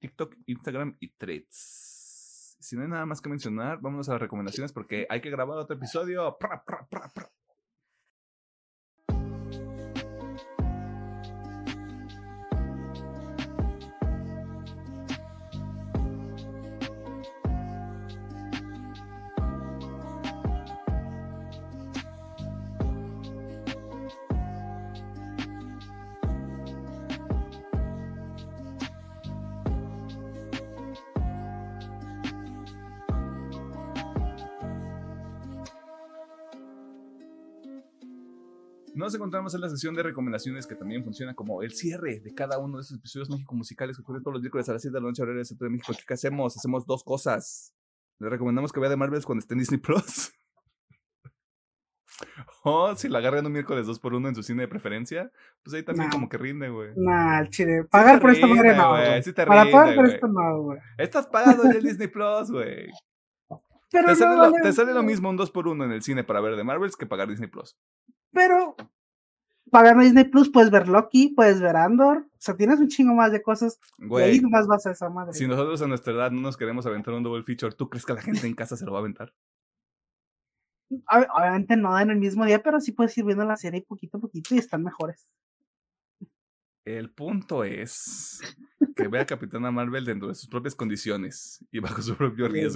TikTok, 0.00 0.36
Instagram 0.46 0.96
y 0.98 1.10
Threads. 1.10 2.56
Si 2.58 2.76
no 2.76 2.82
hay 2.82 2.88
nada 2.88 3.06
más 3.06 3.20
que 3.20 3.28
mencionar, 3.28 3.80
vámonos 3.80 4.08
a 4.08 4.12
las 4.12 4.22
recomendaciones 4.22 4.72
porque 4.72 5.06
hay 5.08 5.20
que 5.20 5.30
grabar 5.30 5.58
otro 5.58 5.76
episodio. 5.76 6.36
Nos 39.12 39.16
encontramos 39.18 39.54
en 39.54 39.60
la 39.60 39.68
sesión 39.68 39.94
de 39.94 40.02
recomendaciones 40.02 40.66
que 40.66 40.74
también 40.74 41.04
funciona 41.04 41.34
como 41.34 41.62
el 41.62 41.72
cierre 41.74 42.20
de 42.20 42.32
cada 42.32 42.58
uno 42.58 42.78
de 42.78 42.80
esos 42.80 42.96
episodios 42.96 43.28
mágicos 43.28 43.54
musicales 43.54 43.94
que 43.94 44.00
ocurren 44.00 44.22
todos 44.22 44.32
los 44.36 44.40
miércoles 44.40 44.66
a 44.70 44.72
las 44.72 44.80
7 44.80 44.94
de 44.94 45.00
la 45.02 45.06
noche, 45.06 45.20
horario 45.20 45.36
del 45.36 45.44
centro 45.44 45.66
de 45.66 45.70
México. 45.72 45.92
¿Qué 46.08 46.14
hacemos? 46.14 46.56
Hacemos 46.56 46.86
dos 46.86 47.04
cosas. 47.04 47.74
Le 48.20 48.30
recomendamos 48.30 48.72
que 48.72 48.80
vea 48.80 48.88
de 48.88 48.96
Marvels 48.96 49.26
cuando 49.26 49.40
esté 49.40 49.52
en 49.52 49.58
Disney 49.58 49.78
Plus. 49.80 50.32
o 52.64 52.96
si 52.96 53.10
la 53.10 53.18
agarran 53.18 53.44
un 53.44 53.52
miércoles 53.52 53.86
2 53.86 53.98
por 54.00 54.14
1 54.14 54.28
en 54.30 54.34
su 54.34 54.42
cine 54.42 54.62
de 54.62 54.68
preferencia, 54.68 55.30
pues 55.62 55.74
ahí 55.74 55.82
también 55.82 56.08
como 56.08 56.30
que 56.30 56.38
rinde, 56.38 56.70
güey. 56.70 56.92
Nah, 56.96 57.44
chile. 57.50 57.84
Pagar 57.90 58.18
por 58.18 58.30
esta 58.30 58.46
madre 58.46 58.74
no. 58.74 58.92
Güey. 58.92 59.22
Sí 59.22 59.32
Para 59.32 59.64
rinde, 59.64 59.72
pagar 59.76 59.94
por 59.94 60.06
esto 60.08 60.26
no, 60.26 60.62
güey. 60.62 60.78
Estás 60.96 61.26
pagando 61.26 61.64
en 61.64 61.72
el 61.72 61.82
Disney 61.82 62.08
Plus, 62.08 62.50
güey. 62.50 62.88
Pero 63.90 64.04
Te, 64.06 64.10
no 64.12 64.16
sale 64.16 64.36
lo- 64.36 64.52
te 64.54 64.72
sale 64.72 64.94
lo 64.94 65.02
mismo 65.02 65.28
un 65.28 65.36
2 65.36 65.50
por 65.50 65.68
1 65.68 65.84
en 65.84 65.92
el 65.92 66.00
cine 66.00 66.24
para 66.24 66.40
ver 66.40 66.56
de 66.56 66.64
Marvels 66.64 66.96
que 66.96 67.04
pagar 67.04 67.28
Disney 67.28 67.50
Plus. 67.50 67.76
Pero 68.32 68.74
pagando 69.72 70.04
Disney 70.04 70.24
Plus 70.24 70.50
puedes 70.50 70.70
ver 70.70 70.86
Loki, 70.86 71.30
puedes 71.34 71.60
ver 71.60 71.74
Andor. 71.76 72.18
O 72.18 72.30
sea, 72.38 72.54
tienes 72.56 72.78
un 72.78 72.88
chingo 72.88 73.14
más 73.14 73.32
de 73.32 73.42
cosas. 73.42 73.80
Y 73.98 74.02
ahí 74.02 74.08
Güey, 74.08 74.40
nomás 74.40 74.66
vas 74.68 74.86
a 74.86 74.92
esa 74.92 75.08
madre. 75.10 75.32
si 75.32 75.46
nosotros 75.48 75.80
a 75.82 75.86
nuestra 75.88 76.12
edad 76.12 76.30
no 76.30 76.40
nos 76.42 76.56
queremos 76.56 76.86
aventar 76.86 77.14
un 77.14 77.22
double 77.24 77.42
feature, 77.42 77.74
¿tú 77.74 77.88
crees 77.88 78.04
que 78.06 78.12
la 78.14 78.22
gente 78.22 78.46
en 78.46 78.54
casa 78.54 78.76
se 78.76 78.84
lo 78.84 78.92
va 78.92 78.98
a 78.98 79.00
aventar? 79.00 79.32
Ob- 80.90 81.28
Obviamente 81.36 81.76
no 81.76 81.98
en 81.98 82.10
el 82.10 82.18
mismo 82.18 82.44
día, 82.44 82.62
pero 82.62 82.78
sí 82.80 82.92
puedes 82.92 83.16
ir 83.18 83.24
viendo 83.24 83.44
la 83.44 83.56
serie 83.56 83.82
poquito 83.82 84.18
a 84.18 84.20
poquito 84.20 84.54
y 84.54 84.58
están 84.58 84.82
mejores. 84.84 85.26
El 86.84 87.10
punto 87.10 87.64
es 87.64 88.40
que 88.96 89.08
vea 89.08 89.22
a 89.22 89.26
Capitana 89.26 89.70
Marvel 89.70 90.04
dentro 90.04 90.28
de 90.28 90.34
sus 90.34 90.48
propias 90.48 90.74
condiciones 90.74 91.64
y 91.70 91.78
bajo 91.78 92.02
su 92.02 92.14
propio 92.16 92.48
Yes. 92.48 92.74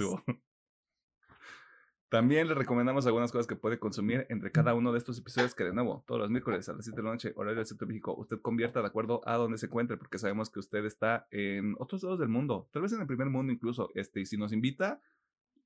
También 2.09 2.47
le 2.47 2.53
recomendamos 2.53 3.05
algunas 3.05 3.31
cosas 3.33 3.47
que 3.47 3.57
puede 3.57 3.79
consumir 3.79 4.25
entre 4.29 4.51
cada 4.51 4.73
uno 4.73 4.93
de 4.93 4.97
estos 4.97 5.19
episodios 5.19 5.53
que 5.53 5.65
de 5.65 5.73
nuevo, 5.73 6.05
todos 6.07 6.21
los 6.21 6.29
miércoles 6.29 6.69
a 6.69 6.73
las 6.73 6.85
7 6.85 6.95
de 6.95 7.03
la 7.03 7.11
noche, 7.11 7.33
horario 7.35 7.57
del 7.57 7.65
Centro 7.65 7.85
de 7.85 7.93
México, 7.93 8.15
usted 8.17 8.37
convierta 8.41 8.79
de 8.81 8.87
acuerdo 8.87 9.21
a 9.25 9.35
donde 9.35 9.57
se 9.57 9.65
encuentre, 9.65 9.97
porque 9.97 10.17
sabemos 10.17 10.49
que 10.49 10.59
usted 10.59 10.85
está 10.85 11.27
en 11.31 11.75
otros 11.79 12.03
lados 12.03 12.19
del 12.19 12.29
mundo, 12.29 12.69
tal 12.71 12.83
vez 12.83 12.93
en 12.93 13.01
el 13.01 13.07
primer 13.07 13.29
mundo 13.29 13.51
incluso, 13.51 13.89
este, 13.93 14.21
y 14.21 14.25
si 14.25 14.37
nos 14.37 14.53
invita, 14.53 15.01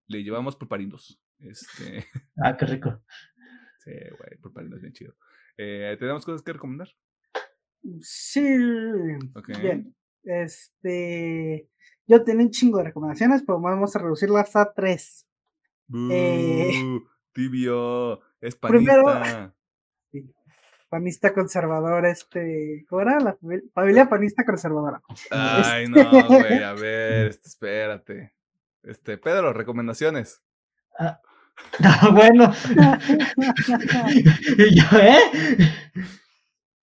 le 0.07 0.23
llevamos 0.23 0.55
pulparindos. 0.55 1.21
Este, 1.39 2.05
Ah, 2.43 2.57
qué 2.57 2.65
rico. 2.65 3.03
sí, 3.79 3.91
güey, 3.91 4.39
pulparindos 4.41 4.81
bien 4.81 4.93
chido. 4.93 5.15
Eh, 5.57 5.95
¿Tenemos 5.99 6.25
cosas 6.25 6.41
que 6.41 6.53
recomendar? 6.53 6.89
Sí. 8.01 8.41
Bien. 9.61 9.95
Este. 10.23 11.69
Yo 12.07 12.23
tenía 12.23 12.45
un 12.45 12.51
chingo 12.51 12.77
de 12.77 12.85
recomendaciones, 12.85 13.43
pero 13.43 13.59
vamos 13.59 13.95
a 13.95 13.99
reducirlas 13.99 14.55
a 14.55 14.73
tres. 14.73 15.27
Eh, 16.11 16.99
tibio, 17.33 18.21
es 18.39 18.55
primero- 18.55 19.03
panista. 19.05 19.53
Panista 20.89 21.33
conservador, 21.33 22.05
este. 22.05 22.85
¿Cómo 22.89 23.01
era? 23.01 23.17
La 23.21 23.37
famil- 23.37 23.71
familia 23.73 24.09
panista 24.09 24.43
conservadora. 24.45 25.01
Ay, 25.29 25.85
Este- 25.85 26.03
no, 26.03 26.23
güey, 26.27 26.63
a 26.63 26.73
ver, 26.73 27.27
este, 27.31 27.47
espérate. 27.47 28.33
Este, 28.83 29.17
Pedro, 29.17 29.53
recomendaciones. 29.53 30.41
Ah, 30.99 31.21
bueno. 32.13 32.51
Yo, 34.57 34.99
¿eh? 34.99 35.19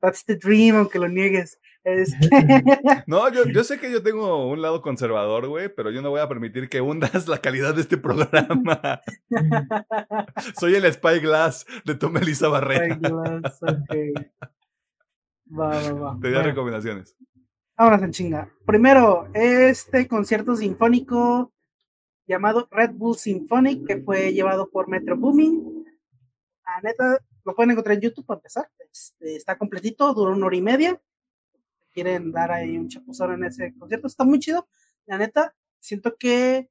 That's 0.01 0.25
the 0.25 0.37
dream, 0.37 0.77
aunque 0.77 0.99
lo 0.99 1.09
niegues. 1.09 1.59
Este, 1.89 2.29
No, 3.07 3.33
yo, 3.33 3.45
yo 3.47 3.65
sé 3.65 3.79
que 3.79 3.91
yo 3.91 4.03
tengo 4.03 4.47
un 4.49 4.61
lado 4.63 4.83
conservador, 4.83 5.49
güey, 5.49 5.69
pero 5.75 5.91
yo 5.91 6.03
no 6.03 6.11
voy 6.11 6.21
a 6.21 6.29
permitir 6.29 6.69
que 6.69 6.81
hundas 6.81 7.27
la 7.29 7.39
calidad 7.39 7.75
de 7.75 7.81
este 7.83 7.97
programa. 7.99 9.01
Soy 10.59 10.75
el 10.75 10.93
Spyglass 10.93 11.67
de 11.85 11.95
Tom 11.95 12.17
Elisa 12.17 12.49
Barrera. 12.49 12.95
Spyglass, 12.97 13.63
ok. 13.63 13.95
Va, 15.59 15.69
va, 15.69 15.93
va. 15.93 16.19
Te 16.21 16.29
di 16.29 16.35
Bueno, 16.35 16.43
recomendaciones. 16.43 17.17
vámonos 17.77 18.03
en 18.03 18.11
chinga. 18.11 18.51
Primero, 18.67 19.29
este 19.35 20.07
concierto 20.07 20.55
sinfónico 20.57 21.53
llamado 22.27 22.69
Red 22.71 22.91
Bull 22.93 23.17
Symphonic, 23.17 23.87
que 23.87 24.03
fue 24.03 24.33
llevado 24.33 24.69
por 24.71 24.89
Metro 24.89 25.17
Booming. 25.17 25.85
La 26.67 26.81
neta, 26.83 27.19
lo 27.45 27.55
pueden 27.55 27.71
encontrar 27.71 27.95
en 27.97 28.03
YouTube 28.03 28.27
para 28.27 28.39
empezar. 28.39 28.69
Este, 28.93 29.37
está 29.37 29.57
completito, 29.57 30.13
duró 30.13 30.33
una 30.33 30.47
hora 30.47 30.57
y 30.57 30.61
media. 30.63 31.01
Quieren 31.99 32.31
dar 32.31 32.53
ahí 32.53 32.79
un 32.79 32.89
chapuzón 32.89 33.33
en 33.33 33.45
ese 33.45 33.75
concierto, 33.77 34.07
está 34.07 34.23
muy 34.25 34.39
chido. 34.39 34.69
La 35.07 35.19
neta, 35.19 35.53
siento 35.81 36.17
que, 36.17 36.71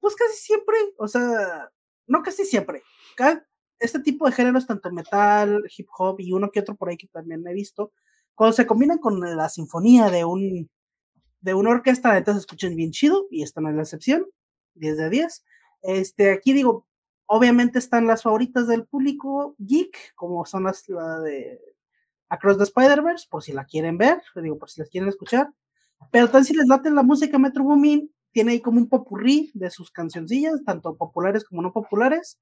pues 0.00 0.16
casi 0.16 0.36
siempre, 0.36 0.76
o 0.98 1.08
sea, 1.08 1.70
no 2.08 2.22
casi 2.22 2.44
siempre. 2.44 2.82
ca- 3.16 3.46
este 3.80 4.00
tipo 4.00 4.26
de 4.26 4.32
géneros, 4.32 4.66
tanto 4.66 4.90
metal, 4.92 5.62
hip 5.76 5.88
hop 5.98 6.20
y 6.20 6.32
uno 6.32 6.50
que 6.50 6.60
otro 6.60 6.76
por 6.76 6.88
ahí 6.88 6.96
que 6.96 7.06
también 7.08 7.46
he 7.46 7.54
visto, 7.54 7.92
cuando 8.34 8.52
se 8.54 8.66
combinan 8.66 8.98
con 8.98 9.20
la 9.36 9.48
sinfonía 9.48 10.10
de 10.10 10.24
un 10.24 10.68
de 11.40 11.54
una 11.54 11.70
orquesta, 11.70 12.08
la 12.10 12.16
neta 12.16 12.32
se 12.34 12.40
escuchan 12.40 12.76
bien 12.76 12.90
chido, 12.92 13.26
y 13.30 13.42
esta 13.44 13.60
no 13.60 13.70
es 13.70 13.76
la 13.76 13.82
excepción, 13.82 14.26
10 14.74 14.96
de 14.98 15.10
10. 15.10 15.44
Este, 15.82 16.32
aquí 16.32 16.52
digo, 16.52 16.86
obviamente 17.26 17.78
están 17.78 18.06
las 18.08 18.24
favoritas 18.24 18.66
del 18.68 18.86
público 18.86 19.54
geek, 19.58 20.14
como 20.16 20.44
son 20.46 20.64
las 20.64 20.88
la 20.88 21.20
de 21.20 21.60
Across 22.28 22.58
the 22.58 22.64
Spider-Verse, 22.64 23.26
por 23.30 23.42
si 23.42 23.52
la 23.52 23.64
quieren 23.64 23.98
ver, 23.98 24.20
digo, 24.36 24.58
por 24.58 24.70
si 24.70 24.80
las 24.80 24.90
quieren 24.90 25.08
escuchar. 25.08 25.52
Pero 26.10 26.26
también 26.26 26.44
si 26.44 26.54
les 26.54 26.68
late 26.68 26.90
la 26.90 27.02
música 27.02 27.38
Metro 27.38 27.64
Boomin, 27.64 28.12
tiene 28.32 28.52
ahí 28.52 28.60
como 28.60 28.78
un 28.78 28.88
popurrí 28.88 29.50
de 29.54 29.70
sus 29.70 29.90
cancioncillas, 29.90 30.62
tanto 30.64 30.96
populares 30.96 31.44
como 31.44 31.62
no 31.62 31.72
populares. 31.72 32.38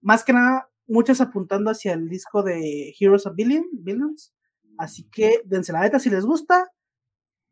Más 0.00 0.24
que 0.24 0.32
nada, 0.32 0.68
muchas 0.86 1.20
apuntando 1.20 1.70
hacia 1.70 1.92
el 1.92 2.08
disco 2.08 2.42
de 2.42 2.94
Heroes 2.98 3.26
of 3.26 3.34
Billion, 3.34 3.64
Billions. 3.72 4.32
Así 4.78 5.04
que 5.10 5.42
dense 5.44 5.72
la 5.72 5.80
neta 5.80 5.98
si 5.98 6.10
les 6.10 6.24
gusta. 6.24 6.70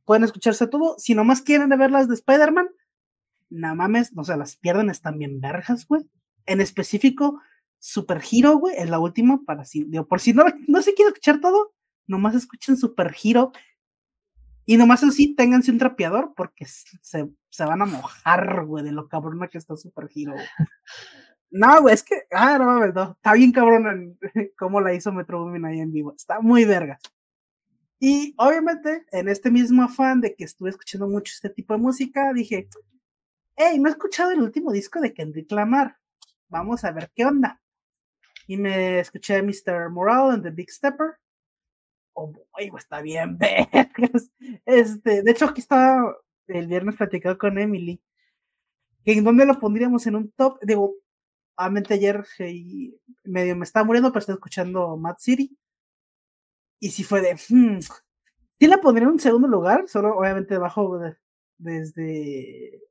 Pueden 0.04 0.24
escucharse 0.24 0.66
todo. 0.66 0.96
Si 0.98 1.14
nomás 1.14 1.42
quieren 1.42 1.68
ver 1.70 1.90
las 1.90 2.08
de 2.08 2.14
Spider-Man, 2.14 2.68
no 3.50 3.74
mames, 3.74 4.14
no 4.14 4.24
se 4.24 4.36
las 4.36 4.56
pierden, 4.56 4.90
están 4.90 5.18
bien 5.18 5.40
vergas, 5.40 5.86
güey. 5.86 6.08
En 6.46 6.60
específico, 6.60 7.40
Super 7.78 8.20
Hero, 8.30 8.58
güey, 8.58 8.76
es 8.76 8.88
la 8.90 8.98
última, 8.98 9.42
para 9.46 9.64
si, 9.64 9.84
digo, 9.84 10.06
por 10.06 10.20
si 10.20 10.32
no, 10.32 10.44
no 10.66 10.82
se 10.82 10.94
quiere 10.94 11.10
escuchar 11.10 11.40
todo, 11.40 11.72
nomás 12.08 12.34
escuchen 12.34 12.76
Super 12.76 13.14
Hero. 13.22 13.52
Y 14.66 14.76
nomás 14.76 15.02
así, 15.04 15.34
ténganse 15.34 15.70
un 15.70 15.78
trapeador, 15.78 16.34
porque 16.36 16.66
se, 16.66 17.30
se 17.48 17.64
van 17.64 17.80
a 17.80 17.86
mojar, 17.86 18.66
güey, 18.66 18.84
de 18.84 18.92
lo 18.92 19.08
cabrona 19.08 19.48
que 19.48 19.58
está 19.58 19.76
Super 19.76 20.08
Hero. 20.14 20.32
güey. 20.32 20.46
No, 21.50 21.80
güey, 21.80 21.94
es 21.94 22.02
que, 22.02 22.14
ah, 22.30 22.58
no 22.58 22.66
mames, 22.66 22.94
no, 22.94 23.12
está 23.12 23.32
bien 23.32 23.52
cabrón 23.52 23.86
en- 23.86 24.18
cómo 24.58 24.82
la 24.82 24.92
hizo 24.92 25.10
Metro 25.12 25.40
Boomin 25.40 25.64
ahí 25.64 25.80
en 25.80 25.90
vivo, 25.90 26.12
está 26.14 26.40
muy 26.40 26.66
vergas. 26.66 27.00
Y 27.98 28.34
obviamente, 28.36 29.06
en 29.12 29.28
este 29.28 29.50
mismo 29.50 29.82
afán 29.82 30.20
de 30.20 30.34
que 30.34 30.44
estuve 30.44 30.68
escuchando 30.68 31.08
mucho 31.08 31.32
este 31.34 31.48
tipo 31.48 31.72
de 31.72 31.80
música, 31.80 32.34
dije, 32.34 32.68
hey, 33.56 33.78
no 33.78 33.88
he 33.88 33.92
escuchado 33.92 34.30
el 34.32 34.42
último 34.42 34.72
disco 34.72 35.00
de 35.00 35.14
Kendrick 35.14 35.50
Lamar, 35.50 35.96
vamos 36.48 36.84
a 36.84 36.92
ver 36.92 37.10
qué 37.14 37.24
onda. 37.24 37.62
Y 38.46 38.58
me 38.58 39.00
escuché 39.00 39.42
Mr. 39.42 39.88
Morale 39.90 40.34
and 40.34 40.42
the 40.42 40.50
Big 40.50 40.70
Stepper. 40.70 41.16
Oh, 42.20 42.32
boy, 42.32 42.72
está 42.76 43.00
bien 43.00 43.38
vergas. 43.38 44.30
Este, 44.66 45.22
de 45.22 45.30
hecho, 45.30 45.44
aquí 45.44 45.60
estaba 45.60 46.16
el 46.48 46.66
viernes 46.66 46.96
platicado 46.96 47.38
con 47.38 47.58
Emily, 47.58 48.02
en 49.04 49.24
dónde 49.24 49.46
lo 49.46 49.58
pondríamos 49.58 50.06
en 50.06 50.16
un 50.16 50.32
top, 50.32 50.58
digo, 50.62 50.96
obviamente 51.56 51.94
ayer 51.94 52.24
medio 53.24 53.56
me 53.56 53.64
estaba 53.64 53.84
muriendo, 53.84 54.10
pero 54.10 54.20
estoy 54.20 54.34
escuchando 54.34 54.96
Mad 54.96 55.16
City, 55.18 55.56
Y 56.80 56.90
si 56.90 57.04
fue 57.04 57.20
de, 57.20 57.34
hmm, 57.34 57.80
¿sí 58.58 58.66
la 58.66 58.80
pondría 58.80 59.04
en 59.04 59.12
un 59.12 59.20
segundo 59.20 59.46
lugar? 59.46 59.86
Solo 59.86 60.16
obviamente 60.16 60.54
debajo 60.54 60.98
de, 60.98 61.16
desde 61.58 62.82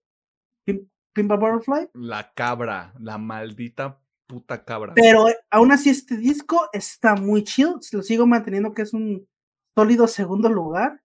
Pimpa 1.14 1.36
Butterfly. 1.36 1.90
La 1.94 2.32
cabra, 2.34 2.94
la 3.00 3.18
maldita 3.18 4.00
puta 4.28 4.64
cabra. 4.64 4.94
Pero 4.94 5.26
aún 5.50 5.72
así 5.72 5.90
este 5.90 6.18
disco 6.18 6.70
está 6.74 7.16
muy 7.16 7.44
chido, 7.44 7.80
lo 7.92 8.04
sigo 8.04 8.28
manteniendo 8.28 8.74
que 8.74 8.84
es 8.84 8.94
un 8.94 9.28
sólido 9.76 10.08
segundo 10.08 10.50
lugar 10.50 11.02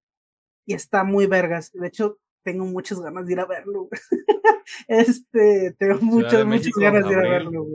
y 0.67 0.75
está 0.75 1.05
muy 1.05 1.27
vergas. 1.27 1.71
De 1.73 1.87
hecho, 1.87 2.19
tengo 2.43 2.65
muchas 2.65 3.01
ganas 3.01 3.27
de 3.27 3.33
ir 3.33 3.41
a 3.41 3.47
verlo. 3.47 3.89
este, 4.89 5.75
tengo 5.79 6.01
muchas, 6.01 6.45
muchas 6.45 6.73
ganas 6.75 7.05
de 7.07 7.13
ir 7.13 7.19
a 7.19 7.29
verlo. 7.29 7.67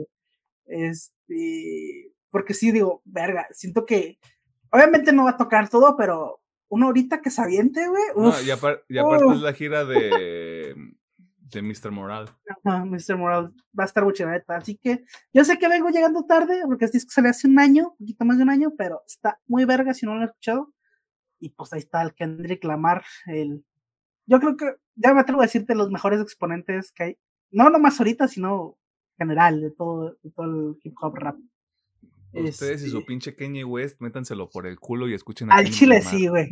Este, 0.66 2.12
porque 2.30 2.54
sí 2.54 2.70
digo, 2.70 3.02
verga, 3.04 3.48
siento 3.52 3.86
que 3.86 4.18
obviamente 4.70 5.12
no 5.12 5.24
va 5.24 5.30
a 5.30 5.36
tocar 5.36 5.68
todo, 5.68 5.96
pero 5.96 6.40
una 6.68 6.88
horita 6.88 7.22
que 7.22 7.30
se 7.30 7.40
aviente, 7.40 7.86
güey. 7.88 8.02
No, 8.16 8.42
y, 8.42 8.50
aparte 8.50 8.84
es 8.88 9.40
la 9.40 9.52
gira 9.54 9.84
de, 9.86 10.74
de 11.50 11.62
Mr. 11.62 11.90
Moral. 11.90 12.30
Ajá, 12.64 12.84
Mr. 12.84 13.16
Moral 13.16 13.54
va 13.78 13.84
a 13.84 13.86
estar 13.86 14.04
mucha 14.04 14.30
neta. 14.30 14.56
Así 14.56 14.76
que 14.76 15.04
yo 15.32 15.44
sé 15.44 15.58
que 15.58 15.68
vengo 15.68 15.88
llegando 15.90 16.24
tarde, 16.24 16.62
porque 16.66 16.86
este 16.86 16.98
disco 16.98 17.10
salió 17.12 17.30
hace 17.30 17.48
un 17.48 17.58
año, 17.58 17.90
un 17.90 17.96
poquito 17.98 18.24
más 18.24 18.36
de 18.36 18.42
un 18.42 18.50
año, 18.50 18.72
pero 18.76 19.02
está 19.06 19.40
muy 19.46 19.64
verga 19.64 19.94
si 19.94 20.06
no 20.06 20.14
lo 20.14 20.18
han 20.20 20.28
escuchado. 20.28 20.72
Y 21.40 21.50
pues 21.50 21.72
ahí 21.72 21.80
está 21.80 22.02
el 22.02 22.14
Kendrick 22.14 22.64
Lamar, 22.64 23.04
el... 23.26 23.64
Yo 24.26 24.40
creo 24.40 24.56
que, 24.56 24.74
ya 24.96 25.14
me 25.14 25.20
atrevo 25.20 25.40
a 25.40 25.44
decirte, 25.44 25.74
los 25.74 25.90
mejores 25.90 26.20
exponentes 26.20 26.92
que 26.92 27.02
hay, 27.02 27.18
no 27.50 27.70
nomás 27.70 27.98
ahorita, 27.98 28.28
sino 28.28 28.76
general, 29.16 29.60
de 29.60 29.70
todo, 29.70 30.18
de 30.22 30.30
todo 30.30 30.46
el 30.46 30.76
hip 30.82 30.94
hop 31.00 31.14
rap. 31.16 31.36
Ustedes 32.32 32.82
y 32.82 32.90
su 32.90 32.98
este 32.98 33.06
pinche 33.06 33.34
Kanye 33.34 33.64
West, 33.64 34.00
métanselo 34.00 34.50
por 34.50 34.66
el 34.66 34.78
culo 34.78 35.08
y 35.08 35.14
escuchen 35.14 35.50
a 35.50 35.56
Al 35.56 35.70
chile 35.70 36.02
sí, 36.02 36.28
güey. 36.28 36.50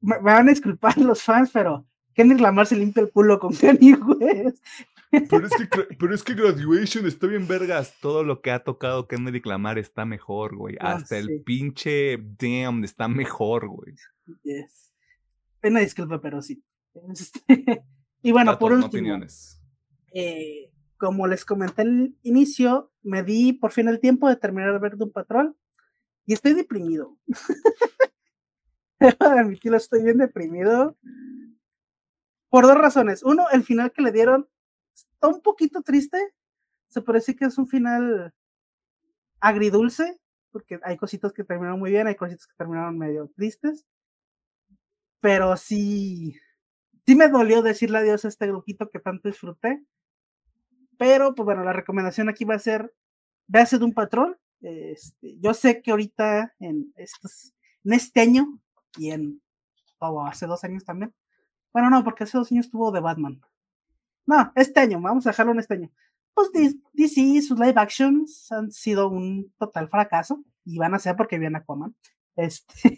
Me, 0.00 0.18
van 0.18 0.46
a 0.46 0.50
disculpar 0.50 0.96
los 0.98 1.22
fans, 1.22 1.50
pero 1.52 1.86
Kendrick 2.18 2.40
Lamar 2.40 2.66
se 2.66 2.74
limpia 2.74 3.00
el 3.00 3.12
culo 3.12 3.38
con 3.38 3.54
Kanye 3.54 3.94
West. 3.94 4.64
Pero 5.08 5.46
es, 5.46 5.52
que, 5.52 5.96
pero 5.96 6.12
es 6.12 6.24
que 6.24 6.34
Graduation 6.34 7.06
está 7.06 7.28
bien 7.28 7.46
vergas. 7.46 7.94
Todo 8.00 8.24
lo 8.24 8.42
que 8.42 8.50
ha 8.50 8.64
tocado 8.64 9.06
Kendrick 9.06 9.46
Lamar 9.46 9.78
está 9.78 10.04
mejor, 10.04 10.56
güey. 10.56 10.74
Ah, 10.80 10.94
Hasta 10.94 11.16
el 11.16 11.42
pinche 11.44 12.18
Damn 12.18 12.82
está 12.82 13.06
mejor, 13.06 13.68
güey. 13.68 13.94
Yes. 14.42 14.92
Pena 15.60 15.78
disculpa, 15.78 16.20
pero 16.20 16.42
sí. 16.42 16.60
Este, 17.08 17.40
y 18.22 18.32
bueno, 18.32 18.58
por 18.58 18.72
último. 18.72 18.88
Opiniones. 18.88 19.62
Eh, 20.12 20.72
como 20.96 21.28
les 21.28 21.44
comenté 21.44 21.82
al 21.82 22.16
inicio, 22.24 22.90
me 23.02 23.22
di 23.22 23.52
por 23.52 23.70
fin 23.70 23.86
el 23.86 24.00
tiempo 24.00 24.28
de 24.28 24.34
terminar 24.34 24.72
de 24.72 24.80
ver 24.80 24.96
un 24.96 25.12
Patrol 25.12 25.56
y 26.26 26.32
estoy 26.32 26.54
deprimido. 26.54 27.16
admitirlo, 29.20 29.76
estoy 29.76 30.02
bien 30.02 30.18
deprimido. 30.18 30.96
Por 32.50 32.64
dos 32.66 32.76
razones. 32.76 33.22
Uno, 33.22 33.46
el 33.50 33.62
final 33.62 33.92
que 33.92 34.02
le 34.02 34.12
dieron 34.12 34.48
está 34.94 35.28
un 35.28 35.42
poquito 35.42 35.82
triste. 35.82 36.18
Se 36.88 37.02
parece 37.02 37.36
que 37.36 37.44
es 37.44 37.58
un 37.58 37.68
final 37.68 38.32
agridulce, 39.40 40.18
porque 40.50 40.80
hay 40.82 40.96
cositas 40.96 41.32
que 41.32 41.44
terminaron 41.44 41.78
muy 41.78 41.90
bien, 41.90 42.06
hay 42.06 42.14
cositas 42.16 42.46
que 42.46 42.54
terminaron 42.56 42.98
medio 42.98 43.28
tristes. 43.36 43.86
Pero 45.20 45.56
sí, 45.56 46.36
sí 47.06 47.14
me 47.14 47.28
dolió 47.28 47.62
decirle 47.62 47.98
adiós 47.98 48.24
a 48.24 48.28
este 48.28 48.46
grupito 48.46 48.88
que 48.88 49.00
tanto 49.00 49.28
disfruté. 49.28 49.84
Pero, 50.98 51.34
pues 51.34 51.44
bueno, 51.44 51.64
la 51.64 51.72
recomendación 51.72 52.28
aquí 52.28 52.44
va 52.44 52.54
a 52.54 52.58
ser, 52.58 52.92
véase 53.46 53.78
de 53.78 53.84
un 53.84 53.94
patrón. 53.94 54.36
Este, 54.60 55.38
yo 55.38 55.54
sé 55.54 55.82
que 55.82 55.92
ahorita 55.92 56.54
en, 56.58 56.92
estos, 56.96 57.54
este 57.84 58.20
año 58.20 58.60
y 58.96 59.10
en, 59.10 59.40
oh, 59.98 60.24
hace 60.26 60.46
dos 60.46 60.64
años 60.64 60.84
también. 60.84 61.14
Bueno, 61.72 61.90
no, 61.90 62.04
porque 62.04 62.24
hace 62.24 62.38
dos 62.38 62.50
años 62.52 62.66
estuvo 62.66 62.90
de 62.92 63.00
Batman. 63.00 63.40
No, 64.26 64.52
este 64.54 64.80
año, 64.80 65.00
vamos 65.00 65.26
a 65.26 65.30
dejarlo 65.30 65.52
en 65.52 65.60
este 65.60 65.74
año. 65.74 65.90
Pues 66.34 66.50
DC 66.92 67.20
y 67.20 67.42
sus 67.42 67.58
live 67.58 67.74
actions 67.76 68.50
han 68.52 68.70
sido 68.70 69.08
un 69.08 69.52
total 69.58 69.88
fracaso 69.88 70.44
y 70.64 70.78
van 70.78 70.94
a 70.94 70.98
ser 70.98 71.16
porque 71.16 71.38
viene 71.38 71.58
Aquaman. 71.58 71.94
Este, 72.36 72.96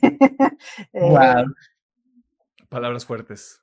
wow. 0.93 1.19
Eh, 1.33 1.45
Palabras 2.69 3.07
fuertes. 3.07 3.63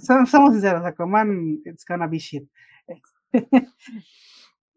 Somos 0.00 0.52
sinceros, 0.52 0.84
Aquaman, 0.84 1.62
it's 1.64 1.84
gonna 1.84 2.06
be 2.06 2.18
shit. 2.18 2.48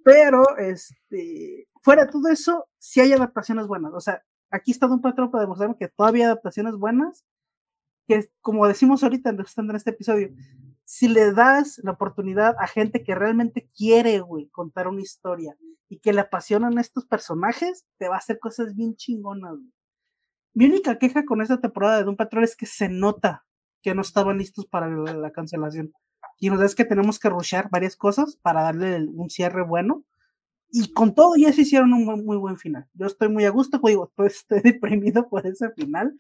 Pero, 0.04 0.58
este, 0.58 1.68
fuera 1.82 2.06
de 2.06 2.12
todo 2.12 2.30
eso, 2.30 2.68
si 2.78 3.02
hay 3.02 3.12
adaptaciones 3.12 3.68
buenas. 3.68 3.92
O 3.94 4.00
sea, 4.00 4.24
aquí 4.52 4.72
está 4.72 4.88
un 4.88 5.02
patrón 5.02 5.32
para 5.32 5.44
demostrar 5.44 5.76
que 5.78 5.88
todavía 5.88 6.26
hay 6.26 6.32
adaptaciones 6.32 6.76
buenas, 6.76 7.26
que 8.08 8.30
como 8.42 8.68
decimos 8.68 9.04
ahorita 9.04 9.30
en 9.30 9.76
este 9.76 9.90
episodio, 9.90 10.30
si 10.86 11.08
le 11.08 11.34
das 11.34 11.80
la 11.84 11.92
oportunidad 11.92 12.56
a 12.60 12.68
gente 12.68 13.04
que 13.04 13.16
realmente 13.16 13.70
quiere, 13.76 14.20
güey, 14.20 14.48
contar 14.50 14.88
una 14.88 15.02
historia 15.02 15.58
y 15.90 16.00
que 16.00 16.14
le 16.14 16.22
apasionan 16.22 16.78
estos 16.78 17.06
personajes, 17.06 17.86
te 17.98 18.08
va 18.08 18.16
a 18.16 18.20
hacer 18.20 18.40
cosas 18.40 18.76
bien 18.76 18.96
chingonas, 18.96 19.58
Mi 20.54 20.66
única 20.66 20.98
queja 20.98 21.26
con 21.26 21.42
esta 21.42 21.60
temporada 21.60 21.98
de 21.98 22.04
Doom 22.04 22.16
Patrol 22.16 22.44
es 22.44 22.56
que 22.56 22.66
se 22.66 22.88
nota 22.88 23.46
que 23.82 23.94
no 23.94 24.02
estaban 24.02 24.38
listos 24.38 24.66
para 24.66 24.88
la 24.90 25.32
cancelación. 25.32 25.94
Y 26.40 26.50
nos 26.50 26.62
es 26.62 26.76
que 26.76 26.86
tenemos 26.86 27.20
que 27.20 27.30
rushear 27.30 27.70
varias 27.70 27.96
cosas 27.96 28.38
para 28.38 28.64
darle 28.64 29.08
un 29.14 29.30
cierre 29.30 29.64
bueno. 29.64 30.04
Y 30.72 30.92
con 30.94 31.14
todo 31.14 31.36
ya 31.38 31.54
se 31.54 31.62
hicieron 31.62 31.94
un 31.94 32.06
muy, 32.26 32.38
buen 32.38 32.58
final. 32.58 32.88
Yo 32.94 33.06
estoy 33.06 33.30
muy 33.30 33.46
a 33.46 33.52
gusto, 33.52 33.80
digo, 33.84 34.12
pues 34.16 34.36
estoy 34.50 34.62
deprimido 34.62 35.30
por 35.30 35.46
ese 35.46 35.72
final, 35.72 36.18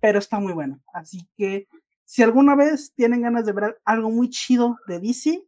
pero 0.00 0.18
está 0.18 0.38
muy 0.38 0.52
bueno. 0.52 0.80
Así 0.92 1.28
que 1.36 1.68
si 2.04 2.22
alguna 2.22 2.54
vez 2.54 2.92
tienen 2.94 3.22
ganas 3.22 3.44
de 3.46 3.52
ver 3.52 3.80
algo 3.84 4.10
muy 4.10 4.30
chido 4.30 4.78
de 4.86 5.00
DC, 5.00 5.44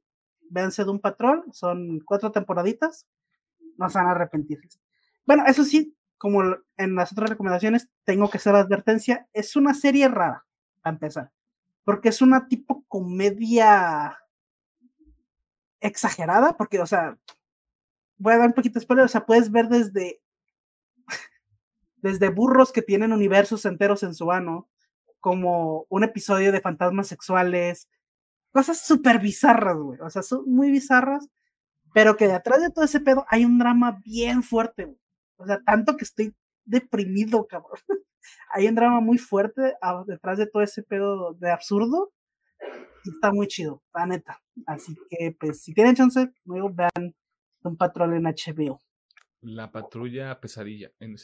véanse 0.50 0.84
de 0.84 0.90
un 0.90 1.00
patrón, 1.00 1.44
son 1.52 2.00
cuatro 2.00 2.32
temporaditas, 2.32 3.06
no 3.76 3.88
se 3.88 3.98
van 3.98 4.08
a 4.08 4.10
arrepentir. 4.12 4.60
Bueno, 5.24 5.44
eso 5.46 5.64
sí, 5.64 5.96
como 6.18 6.42
en 6.76 6.94
las 6.94 7.12
otras 7.12 7.30
recomendaciones, 7.30 7.88
tengo 8.04 8.28
que 8.28 8.38
hacer 8.38 8.52
la 8.52 8.60
advertencia, 8.60 9.28
es 9.32 9.56
una 9.56 9.74
serie 9.74 10.08
rara, 10.08 10.44
a 10.82 10.90
empezar 10.90 11.30
porque 11.84 12.10
es 12.10 12.22
una 12.22 12.46
tipo 12.46 12.84
comedia 12.88 14.16
exagerada, 15.80 16.56
porque, 16.56 16.78
o 16.78 16.86
sea, 16.86 17.18
voy 18.18 18.34
a 18.34 18.38
dar 18.38 18.46
un 18.48 18.52
poquito 18.52 18.78
de 18.78 18.84
spoiler, 18.84 19.06
o 19.06 19.08
sea, 19.08 19.26
puedes 19.26 19.50
ver 19.50 19.68
desde, 19.68 20.20
desde 22.02 22.28
burros 22.30 22.72
que 22.72 22.82
tienen 22.82 23.12
universos 23.12 23.64
enteros 23.64 24.02
en 24.02 24.14
su 24.14 24.30
ano, 24.30 24.68
como 25.20 25.86
un 25.88 26.04
episodio 26.04 26.52
de 26.52 26.60
fantasmas 26.60 27.08
sexuales, 27.08 27.88
cosas 28.52 28.80
súper 28.80 29.20
bizarras, 29.20 29.76
güey, 29.76 30.00
o 30.00 30.10
sea, 30.10 30.22
son 30.22 30.44
muy 30.46 30.70
bizarras, 30.70 31.28
pero 31.92 32.16
que 32.16 32.28
detrás 32.28 32.62
de 32.62 32.70
todo 32.70 32.84
ese 32.84 33.00
pedo 33.00 33.24
hay 33.28 33.44
un 33.44 33.58
drama 33.58 34.00
bien 34.04 34.42
fuerte, 34.42 34.86
güey. 34.86 34.98
o 35.36 35.46
sea, 35.46 35.60
tanto 35.64 35.96
que 35.96 36.04
estoy 36.04 36.34
deprimido, 36.64 37.46
cabrón. 37.46 37.78
hay 38.52 38.68
un 38.68 38.74
drama 38.74 39.00
muy 39.00 39.18
fuerte 39.18 39.74
ah, 39.82 40.04
detrás 40.06 40.38
de 40.38 40.46
todo 40.46 40.62
ese 40.62 40.82
pedo 40.82 41.34
de 41.34 41.50
absurdo. 41.50 42.12
Y 43.04 43.10
está 43.10 43.32
muy 43.32 43.46
chido, 43.46 43.82
la 43.94 44.06
neta. 44.06 44.40
Así 44.66 44.94
que, 45.08 45.34
pues, 45.38 45.62
si 45.62 45.72
tienen 45.72 45.96
chance, 45.96 46.30
luego 46.44 46.70
vean 46.70 47.14
un 47.62 47.76
patrón 47.76 48.14
en 48.14 48.24
HBO. 48.24 48.78
La 49.40 49.72
patrulla 49.72 50.38
pesadilla, 50.38 50.90
en 51.00 51.16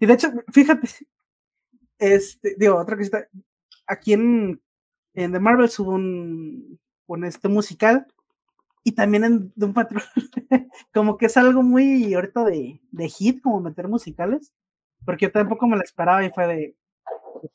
Y 0.00 0.06
de 0.06 0.12
hecho, 0.12 0.28
fíjate, 0.52 0.88
este, 1.98 2.54
digo, 2.58 2.76
otra 2.76 2.96
cosita, 2.96 3.26
aquí 3.86 4.12
en, 4.12 4.60
en 5.14 5.32
The 5.32 5.40
Marvel 5.40 5.70
hubo 5.78 5.92
un, 5.92 6.78
un 7.06 7.24
este 7.24 7.48
musical 7.48 8.06
y 8.84 8.92
también 8.92 9.24
en 9.24 9.52
un 9.56 9.74
patrón, 9.74 10.02
como 10.94 11.18
que 11.18 11.26
es 11.26 11.36
algo 11.36 11.62
muy 11.62 12.14
ahorita 12.14 12.44
de, 12.44 12.80
de 12.90 13.08
hit, 13.08 13.42
como 13.42 13.60
meter 13.60 13.88
musicales 13.88 14.52
porque 15.04 15.26
yo 15.26 15.32
tampoco 15.32 15.66
me 15.66 15.76
lo 15.76 15.82
esperaba 15.82 16.24
y 16.24 16.30
fue 16.30 16.46
de, 16.46 16.76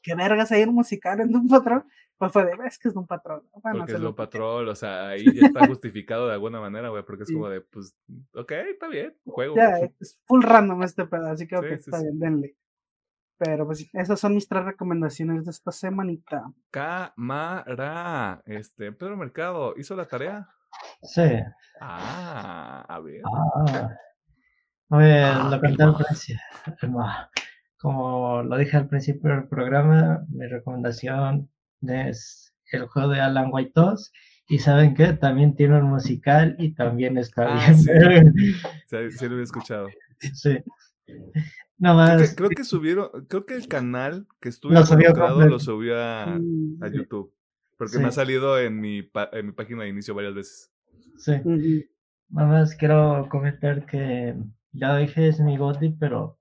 ¿qué 0.02 0.16
vergas 0.16 0.52
hay 0.52 0.64
un 0.64 0.76
musical 0.76 1.20
en 1.20 1.36
un 1.36 1.48
patrón? 1.48 1.86
Pues 2.18 2.32
fue 2.32 2.46
de, 2.46 2.52
es 2.66 2.78
que 2.78 2.90
es 2.90 2.96
un 2.96 3.08
patrón. 3.08 3.44
porque 3.52 3.94
es 3.94 4.00
un 4.00 4.16
patrón, 4.16 4.68
o 4.68 4.76
sea, 4.76 5.10
ahí 5.10 5.26
ya 5.26 5.48
está 5.48 5.68
justificado 5.68 6.28
de 6.28 6.34
alguna 6.34 6.60
manera, 6.60 6.90
güey, 6.90 7.04
porque 7.04 7.24
es 7.24 7.32
como 7.32 7.50
de, 7.50 7.62
pues, 7.62 7.96
ok, 8.34 8.52
está 8.52 8.88
bien, 8.88 9.16
juego. 9.26 9.56
Ya, 9.56 9.78
es 10.00 10.22
full 10.26 10.44
random 10.44 10.84
este 10.84 11.06
pedo, 11.06 11.28
así 11.28 11.48
que 11.48 11.56
está 11.56 12.02
bien, 12.02 12.20
denle. 12.20 12.56
Pero 13.38 13.66
pues 13.66 13.90
esas 13.92 14.20
son 14.20 14.36
mis 14.36 14.48
tres 14.48 14.64
recomendaciones 14.64 15.46
de 15.46 15.52
esta 15.52 15.72
semanita. 15.72 16.44
Cámara, 16.72 18.42
este, 18.46 18.92
Pedro 18.94 19.18
Mercado, 19.18 19.74
¿hizo 19.76 19.96
la 19.96 20.06
tarea? 20.06 20.48
Sí. 21.02 21.30
Ah, 21.82 22.86
a 22.88 23.00
ver. 23.00 23.22
Ah. 23.26 23.90
A 24.90 24.98
ver, 24.98 25.24
ah, 25.24 25.50
lo 25.50 25.60
conté 25.60 25.84
al 25.84 25.96
principio. 25.96 26.40
Como 27.84 28.44
lo 28.44 28.58
dije 28.58 28.78
al 28.78 28.88
principio 28.88 29.30
del 29.30 29.50
programa, 29.50 30.26
mi 30.30 30.48
recomendación 30.48 31.50
es 31.82 32.56
el 32.72 32.88
juego 32.88 33.10
de 33.10 33.20
Alan 33.20 33.50
White 33.52 33.74
2. 33.76 34.12
Y 34.48 34.60
saben 34.60 34.96
qué, 34.96 35.12
también 35.12 35.54
tiene 35.54 35.80
un 35.80 35.90
musical 35.90 36.56
y 36.60 36.76
también 36.76 37.18
está 37.18 37.44
ah, 37.50 37.60
bien. 37.60 38.34
Sí. 38.88 38.96
sí, 39.20 39.28
lo 39.28 39.38
he 39.38 39.44
escuchado. 39.44 39.90
Sí. 40.34 40.60
No 41.78 41.96
Creo 41.96 42.16
que, 42.16 42.22
más. 42.24 42.36
creo 42.36 42.50
que 42.52 42.64
subieron, 42.64 43.10
creo 43.28 43.46
que 43.46 43.56
el 43.56 43.68
canal 43.68 44.28
que 44.40 44.48
estuvo 44.48 44.72
Lo 44.72 44.86
subió 44.86 45.12
lo 45.14 45.60
subió 45.60 46.00
a, 46.00 46.36
a 46.36 46.88
YouTube. 46.90 47.34
Porque 47.78 47.96
Sí. 47.96 48.00
me 48.00 48.08
ha 48.08 48.12
salido 48.12 48.58
en 48.60 48.80
mi, 48.80 49.12
en 49.34 49.46
mi 49.46 49.52
página 49.52 49.84
de 49.84 49.90
inicio 49.90 50.16
varias 50.16 50.36
veces. 50.36 50.72
Sí. 51.18 51.34
Nada 52.30 52.48
más 52.48 52.76
quiero 52.76 53.28
comentar 53.30 53.86
que 53.86 54.38
ya 54.72 54.96
dije 54.96 55.28
es 55.28 55.42
mi 55.42 55.58
goti, 55.58 55.90
pero 55.90 56.40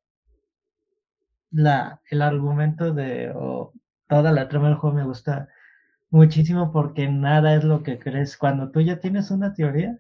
la, 1.52 2.00
el 2.10 2.22
argumento 2.22 2.92
de 2.92 3.32
o 3.34 3.72
toda 4.08 4.32
la 4.32 4.48
trama 4.48 4.68
del 4.68 4.76
juego 4.76 4.96
me 4.96 5.04
gusta 5.04 5.48
muchísimo 6.10 6.72
porque 6.72 7.08
nada 7.08 7.54
es 7.54 7.64
lo 7.64 7.82
que 7.82 7.98
crees. 7.98 8.36
Cuando 8.36 8.70
tú 8.70 8.80
ya 8.80 9.00
tienes 9.00 9.30
una 9.30 9.54
teoría, 9.54 9.98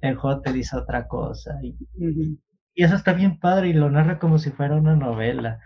el 0.00 0.16
juego 0.16 0.40
te 0.40 0.52
dice 0.52 0.76
otra 0.76 1.08
cosa. 1.08 1.58
Y, 1.62 1.76
eso 2.74 2.94
está 2.94 3.12
bien 3.12 3.40
padre 3.40 3.68
y 3.68 3.72
lo 3.72 3.90
narra 3.90 4.18
como 4.18 4.38
si 4.38 4.50
fuera 4.50 4.76
una 4.76 4.94
novela. 4.94 5.60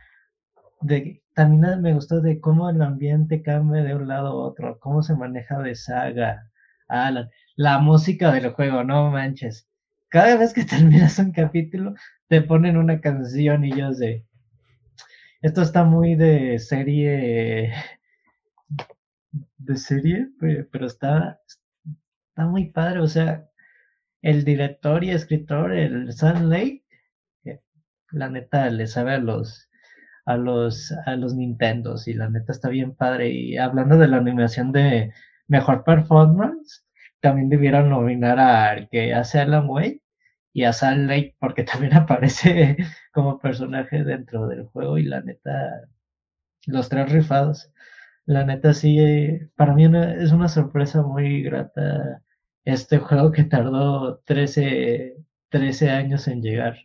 De, 0.80 1.22
también 1.34 1.82
me 1.82 1.94
gustó 1.94 2.20
de 2.20 2.40
cómo 2.40 2.70
el 2.70 2.80
ambiente 2.80 3.42
cambia 3.42 3.82
de 3.82 3.94
un 3.94 4.08
lado 4.08 4.28
a 4.28 4.34
otro, 4.34 4.78
cómo 4.80 5.02
se 5.02 5.14
maneja 5.14 5.58
de 5.60 5.74
saga. 5.74 6.50
Ah, 6.88 7.10
la, 7.10 7.28
la 7.56 7.78
música 7.78 8.32
del 8.32 8.50
juego, 8.52 8.82
no 8.84 9.10
manches. 9.10 9.68
Cada 10.08 10.36
vez 10.36 10.52
que 10.54 10.64
terminas 10.64 11.18
un 11.18 11.32
capítulo, 11.32 11.94
te 12.28 12.40
ponen 12.42 12.76
una 12.76 13.00
canción 13.00 13.64
y 13.64 13.76
yo 13.76 13.92
sé. 13.92 14.26
Esto 15.42 15.60
está 15.60 15.84
muy 15.84 16.14
de 16.14 16.58
serie. 16.58 17.74
De 19.58 19.76
serie, 19.76 20.28
pe- 20.38 20.64
pero 20.70 20.86
está, 20.86 21.40
está 22.30 22.46
muy 22.48 22.70
padre. 22.70 23.00
O 23.00 23.06
sea, 23.08 23.48
el 24.22 24.44
director 24.44 25.04
y 25.04 25.10
escritor, 25.12 25.72
el 25.74 26.12
Sam 26.14 26.48
Lake, 26.50 26.84
eh, 27.46 27.60
la 28.12 28.30
neta 28.30 28.70
le 28.70 28.86
sabe 28.88 29.14
a 29.14 29.18
los 29.18 29.68
a 30.26 30.36
los 30.38 30.92
a 31.06 31.16
los 31.16 31.34
Nintendos 31.36 32.08
y 32.08 32.14
la 32.14 32.30
neta 32.30 32.52
está 32.52 32.70
bien 32.70 32.94
padre. 32.96 33.30
Y 33.30 33.58
hablando 33.58 33.98
de 33.98 34.08
la 34.08 34.18
animación 34.18 34.72
de 34.72 35.12
mejor 35.48 35.84
performance, 35.84 36.84
también 37.20 37.50
debieron 37.50 37.90
nominar 37.90 38.40
al 38.40 38.88
que 38.90 39.14
hace 39.14 39.40
Alan 39.40 39.68
Wake 39.70 40.01
y 40.52 40.64
a 40.64 40.72
Sam 40.72 41.06
Lake 41.06 41.36
porque 41.38 41.64
también 41.64 41.94
aparece 41.94 42.76
como 43.12 43.38
personaje 43.38 44.04
dentro 44.04 44.46
del 44.48 44.64
juego 44.66 44.98
y 44.98 45.04
la 45.04 45.20
neta 45.20 45.88
los 46.66 46.88
tres 46.88 47.10
rifados. 47.12 47.72
La 48.24 48.44
neta 48.44 48.72
sí, 48.72 48.98
eh, 49.00 49.50
para 49.56 49.74
mí 49.74 49.84
es 49.84 50.32
una 50.32 50.48
sorpresa 50.48 51.02
muy 51.02 51.42
grata 51.42 52.22
este 52.64 52.98
juego 52.98 53.32
que 53.32 53.44
tardó 53.44 54.18
13, 54.26 55.16
13 55.50 55.90
años 55.90 56.28
en 56.28 56.42
llegar. 56.42 56.76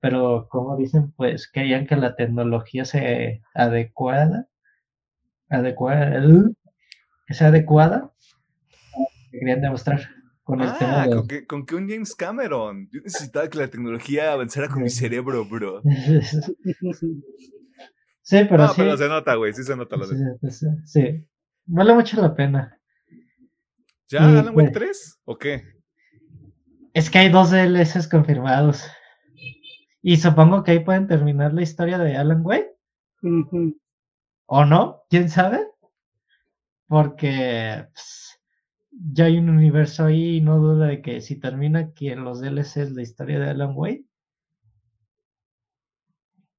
Pero 0.00 0.48
como 0.48 0.76
dicen, 0.76 1.12
pues 1.12 1.50
querían 1.50 1.86
que 1.86 1.96
la 1.96 2.14
tecnología 2.16 2.84
se 2.84 3.42
adecuada, 3.54 4.48
adecuada, 5.48 6.20
que 7.26 7.34
sea 7.34 7.48
adecuada, 7.48 7.96
a 7.96 8.98
lo 9.00 9.06
que 9.32 9.38
querían 9.40 9.62
demostrar 9.62 10.00
con 10.46 10.60
el 10.60 10.72
tema 10.78 11.02
Ah, 11.02 11.08
de 11.08 11.16
con 11.16 11.26
que, 11.26 11.44
con 11.44 11.66
que 11.66 11.74
un 11.74 11.88
James 11.88 12.14
Cameron. 12.14 12.88
Yo 12.92 13.00
necesitaba 13.02 13.50
que 13.50 13.58
la 13.58 13.66
tecnología 13.68 14.32
avanzara 14.32 14.68
con 14.68 14.80
mi 14.84 14.90
cerebro, 14.90 15.44
bro. 15.44 15.82
Sí, 18.22 18.38
pero 18.50 18.64
no, 18.64 18.68
sí, 18.70 18.74
pero 18.78 18.96
se 18.96 19.08
nota, 19.08 19.34
güey. 19.36 19.52
Sí 19.52 19.62
se 19.62 19.76
nota. 19.76 19.96
Lo 19.96 20.04
de... 20.06 20.16
sí, 20.16 20.50
sí, 20.50 20.66
sí. 20.84 21.26
Vale 21.66 21.94
mucho 21.94 22.20
la 22.20 22.34
pena. 22.34 22.76
¿Ya 24.08 24.18
y, 24.20 24.24
Alan 24.38 24.46
Wake 24.56 24.70
pues- 24.70 24.72
3? 24.72 25.20
¿O 25.26 25.38
qué? 25.38 25.62
Es 26.92 27.08
que 27.08 27.18
hay 27.18 27.28
dos 27.28 27.50
DLCs 27.52 28.08
confirmados. 28.08 28.84
Y 30.02 30.16
supongo 30.16 30.64
que 30.64 30.72
ahí 30.72 30.80
pueden 30.80 31.06
terminar 31.06 31.54
la 31.54 31.62
historia 31.62 31.98
de 31.98 32.16
Alan 32.16 32.40
Wake. 32.44 32.74
¿O 34.46 34.64
no? 34.64 35.02
¿Quién 35.08 35.28
sabe? 35.28 35.64
Porque 36.88 37.86
pues, 37.92 38.35
ya 38.98 39.26
hay 39.26 39.38
un 39.38 39.50
universo 39.50 40.04
ahí 40.04 40.36
y 40.36 40.40
no 40.40 40.58
duda 40.58 40.86
de 40.86 41.02
que 41.02 41.20
si 41.20 41.36
termina 41.36 41.80
aquí 41.80 42.10
en 42.10 42.24
los 42.24 42.40
DLCs 42.40 42.92
la 42.92 43.02
historia 43.02 43.38
de 43.38 43.50
Alan 43.50 43.72
Wake, 43.74 44.06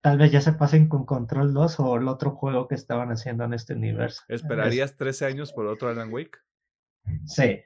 tal 0.02 0.18
vez 0.18 0.32
ya 0.32 0.42
se 0.42 0.54
pasen 0.54 0.88
con 0.88 1.06
Control 1.06 1.54
2 1.54 1.80
o 1.80 1.98
el 1.98 2.08
otro 2.08 2.32
juego 2.32 2.68
que 2.68 2.76
estaban 2.76 3.12
haciendo 3.12 3.44
en 3.44 3.54
este 3.54 3.74
universo. 3.74 4.24
¿Esperarías 4.28 4.96
13 4.96 5.26
años 5.26 5.52
por 5.52 5.66
otro 5.68 5.90
Alan 5.90 6.14
Wake? 6.14 6.38
Sí, 7.26 7.62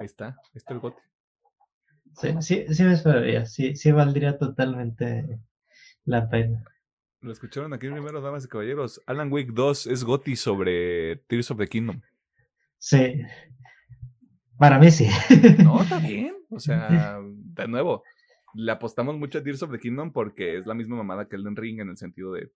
Ahí 0.00 0.06
está. 0.06 0.28
Ahí 0.28 0.34
está 0.54 0.72
el 0.72 0.80
gote. 0.80 1.02
sí, 2.16 2.34
sí, 2.40 2.74
sí 2.74 2.84
me 2.84 2.94
esperaría. 2.94 3.44
Sí, 3.44 3.76
sí 3.76 3.92
valdría 3.92 4.38
totalmente 4.38 5.38
la 6.04 6.28
pena. 6.28 6.64
Lo 7.20 7.32
escucharon 7.32 7.74
aquí 7.74 7.88
primero, 7.90 8.22
damas 8.22 8.46
y 8.46 8.48
caballeros. 8.48 9.02
Alan 9.06 9.30
Wake 9.30 9.52
2 9.52 9.88
es 9.88 10.04
Gotti 10.04 10.36
sobre 10.36 11.16
Tears 11.28 11.50
of 11.50 11.58
the 11.58 11.66
Kingdom. 11.66 12.00
Sí. 12.80 13.22
Para 14.58 14.78
mí 14.78 14.90
sí. 14.90 15.08
No, 15.64 15.82
está 15.82 15.98
bien. 15.98 16.34
O 16.50 16.58
sea, 16.58 17.20
de 17.22 17.68
nuevo, 17.68 18.02
le 18.54 18.72
apostamos 18.72 19.16
mucho 19.16 19.38
a 19.38 19.42
Tears 19.42 19.62
of 19.62 19.70
the 19.70 19.78
Kingdom 19.78 20.12
porque 20.12 20.58
es 20.58 20.66
la 20.66 20.74
misma 20.74 20.96
mamada 20.96 21.28
que 21.28 21.36
Elden 21.36 21.54
Ring 21.54 21.80
en 21.80 21.90
el 21.90 21.96
sentido 21.96 22.32
de. 22.32 22.50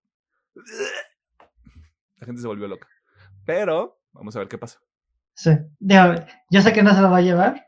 La 2.17 2.27
gente 2.27 2.41
se 2.41 2.49
volvió 2.49 2.67
loca. 2.67 2.89
Pero, 3.45 4.01
vamos 4.13 4.35
a 4.35 4.39
ver 4.41 4.49
qué 4.49 4.59
pasa. 4.59 4.81
Sí. 5.35 5.51
Digo, 5.79 6.15
yo 6.51 6.63
sé 6.63 6.73
que 6.73 6.83
no 6.83 6.95
se 6.95 7.03
lo 7.03 7.11
va 7.11 7.19
a 7.19 7.23
llevar. 7.23 7.67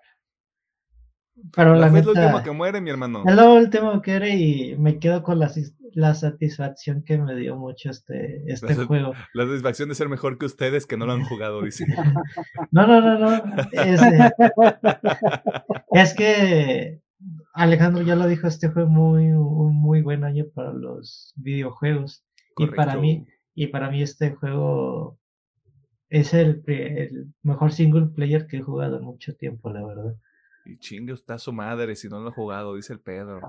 Pero 1.55 1.75
la, 1.75 1.87
La 1.87 1.93
fe 1.93 1.99
es 1.99 2.07
lo 2.07 2.13
último 2.13 2.43
que 2.43 2.51
muere, 2.51 2.81
mi 2.81 2.91
hermano. 2.91 3.23
es 3.27 3.35
lo 3.35 3.55
último 3.55 4.01
que 4.01 4.13
era 4.13 4.29
y 4.29 4.75
me 4.79 4.99
quedo 4.99 5.23
con 5.23 5.39
la, 5.39 5.51
la 5.93 6.15
satisfacción 6.15 7.03
que 7.03 7.19
me 7.19 7.35
dio 7.37 7.57
mucho 7.57 7.91
este, 7.91 8.43
este 8.47 8.75
La 8.75 8.85
juego. 8.87 9.13
La 9.35 9.47
satisfacción 9.47 9.89
de 9.89 9.95
ser 9.95 10.09
mejor 10.09 10.39
que 10.39 10.47
ustedes 10.47 10.87
que 10.87 10.97
no 10.97 11.07
lo 11.07 11.13
han 11.13 11.25
jugado, 11.25 11.63
dice. 11.63 11.87
No, 12.71 12.87
no, 12.87 13.01
no, 13.01 13.19
no. 13.19 13.43
Es, 13.73 14.03
eh, 14.03 14.31
es 15.93 16.15
que 16.15 17.01
Alejandro 17.55 18.03
ya 18.03 18.17
lo 18.17 18.27
dijo, 18.27 18.47
este 18.47 18.71
fue 18.71 18.87
muy, 18.87 19.29
un 19.29 19.75
muy 19.75 20.03
buen 20.03 20.25
año 20.25 20.47
para 20.55 20.73
los 20.73 21.33
videojuegos. 21.37 22.25
Y 22.59 22.67
para 22.67 22.97
mí, 22.97 23.27
y 23.55 23.69
para 23.69 23.91
mí 23.91 24.03
este 24.03 24.33
juego 24.35 25.19
es 26.09 26.35
el, 26.35 26.63
el 26.67 27.33
mejor 27.43 27.73
single 27.73 28.07
player 28.15 28.47
que 28.47 28.59
he 28.59 28.63
jugado 28.63 28.99
en 28.99 29.05
mucho 29.05 29.35
tiempo, 29.37 29.71
la 29.71 29.85
verdad. 29.87 30.15
Y 30.67 30.79
chingue 30.79 31.13
está 31.13 31.39
su 31.39 31.53
madre 31.53 31.95
si 31.97 32.09
no 32.09 32.21
lo 32.21 32.29
ha 32.29 32.33
jugado, 32.33 32.75
dice 32.75 32.93
el 32.93 33.01
Pedro. 33.01 33.41
Y 33.41 33.45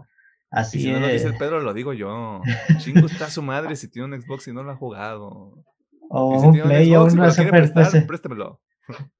Así 0.51 0.79
si 0.81 0.91
no 0.91 0.99
lo 0.99 1.07
es. 1.07 1.13
dice 1.13 1.27
el 1.27 1.37
Pedro, 1.37 1.59
lo 1.61 1.73
digo 1.73 1.93
yo. 1.93 2.41
Chingo 2.79 3.05
está 3.07 3.29
su 3.29 3.41
madre 3.41 3.75
si 3.75 3.89
tiene 3.89 4.13
un 4.15 4.21
Xbox 4.21 4.47
y 4.47 4.53
no 4.53 4.63
lo 4.63 4.71
ha 4.71 4.75
jugado. 4.77 5.63
O 6.09 6.35
Y 6.35 6.39
si 6.39 6.45
un 6.45 6.51
tiene 6.53 6.63
un 6.63 6.69
Play 6.69 6.95
o 6.95 7.09
Xbox 7.09 7.13
lo 7.15 7.21
quiere 7.43 7.49
Super 7.67 7.73
prestar, 7.73 8.07
préstamelo. 8.07 8.61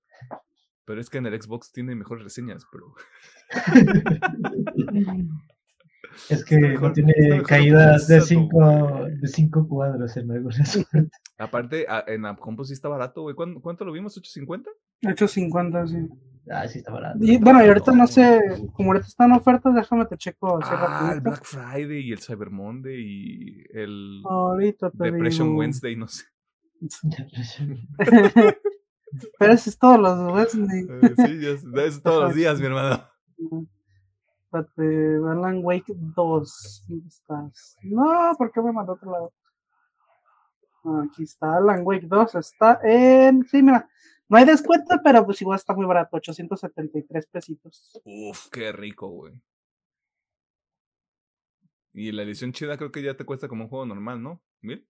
Pero 0.86 1.02
es 1.02 1.10
que 1.10 1.18
en 1.18 1.26
el 1.26 1.42
Xbox 1.42 1.72
tiene 1.74 1.96
mejores 1.96 2.24
reseñas, 2.24 2.64
pero 2.72 2.94
Es 6.30 6.44
que 6.46 6.58
no 6.60 6.68
mejor- 6.70 6.94
tiene 6.94 7.14
caídas 7.44 8.08
de 8.08 8.20
optimizado, 8.20 8.26
cinco, 8.26 8.98
güey. 9.00 9.18
de 9.18 9.28
cinco 9.28 9.68
cuadros 9.68 10.18
en 10.18 10.32
algunas 10.32 10.78
partes. 10.78 11.12
aparte 11.38 11.86
en 12.08 12.22
la 12.24 12.36
compu 12.36 12.64
sí 12.64 12.74
está 12.74 12.88
barato, 12.90 13.22
güey. 13.24 13.36
¿Cuánto, 13.36 13.62
cuánto 13.62 13.86
lo 13.86 13.92
vimos? 13.92 14.18
¿850? 14.18 14.66
850, 15.06 15.88
sí. 15.88 16.08
Ah, 16.50 16.68
sí 16.68 16.80
está 16.80 16.92
barato. 16.94 17.18
Y 17.22 17.38
bueno, 17.38 17.64
y 17.64 17.68
ahorita 17.68 17.92
No. 17.92 17.98
no 18.00 18.08
sé, 18.08 18.40
como 18.74 18.92
ahorita 18.92 19.08
están 19.08 19.32
ofertas, 19.34 19.76
déjame 19.76 20.06
te 20.06 20.18
checo 20.18 20.60
Ah, 20.64 21.12
el. 21.14 21.22
Black 21.22 21.44
Friday 21.44 22.08
y 22.08 22.12
el 22.14 22.20
Cyber 22.20 22.50
Monday 22.50 22.96
y 23.00 23.64
el 23.74 24.22
Ahorita 24.26 24.90
te 24.92 25.12
Depression 25.12 25.48
digo. 25.50 25.60
Wednesday, 25.60 25.96
no 25.96 26.08
sé. 26.08 26.24
Pero 29.40 29.54
ese 29.54 29.70
es 29.70 29.78
todos 29.80 30.00
los 30.00 30.32
Wednesday. 30.34 30.88
Eh, 30.90 31.14
sí, 31.16 31.40
ya 31.42 31.50
es, 31.50 31.64
es 31.96 32.02
todos 32.04 32.24
los 32.26 32.36
días, 32.36 32.60
mi 32.60 32.66
hermano. 32.68 33.04
Espérate, 34.46 35.18
Alan 35.30 35.60
Wake 35.64 35.94
2. 35.96 36.86
¿Dónde 36.88 37.08
estás? 37.08 37.76
No, 37.84 38.32
¿por 38.38 38.52
qué 38.52 38.62
me 38.62 38.72
mandó 38.72 38.94
a 38.94 38.96
otro 38.96 39.12
lado? 39.12 39.34
Aquí 41.04 41.24
está, 41.24 41.58
Alan 41.58 41.82
Wake 41.84 42.08
2. 42.08 42.36
Está 42.36 42.80
en. 42.84 43.44
Sí, 43.46 43.62
mira. 43.62 43.90
No 44.30 44.38
hay 44.38 44.46
descuento, 44.46 44.96
pero 45.04 45.26
pues 45.26 45.42
igual 45.42 45.58
está 45.58 45.74
muy 45.74 45.86
barato. 45.86 46.18
873 46.18 47.28
pesitos. 47.28 48.02
Uf, 48.04 48.50
qué 48.50 48.72
rico, 48.72 49.08
güey. 49.08 49.42
Y 51.94 52.12
la 52.12 52.24
edición 52.24 52.52
chida 52.52 52.78
creo 52.78 52.92
que 52.92 53.02
ya 53.02 53.16
te 53.16 53.26
cuesta 53.26 53.48
como 53.48 53.64
un 53.64 53.70
juego 53.70 53.86
normal, 53.86 54.22
¿no? 54.22 54.42
¿Mil? 54.62 54.88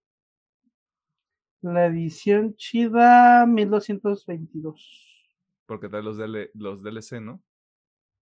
La 1.61 1.85
edición 1.85 2.55
chida, 2.55 3.45
1222. 3.45 5.37
Porque 5.65 5.89
trae 5.89 6.03
los, 6.03 6.17
DL 6.17 6.51
los 6.53 6.83
DLC, 6.83 7.21
¿no? 7.21 7.41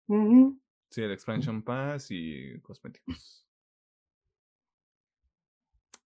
Ujú. 0.06 0.60
Sí, 0.90 1.02
el 1.02 1.12
Expansion 1.12 1.62
Pass 1.62 2.08
y 2.10 2.60
cosméticos. 2.60 3.46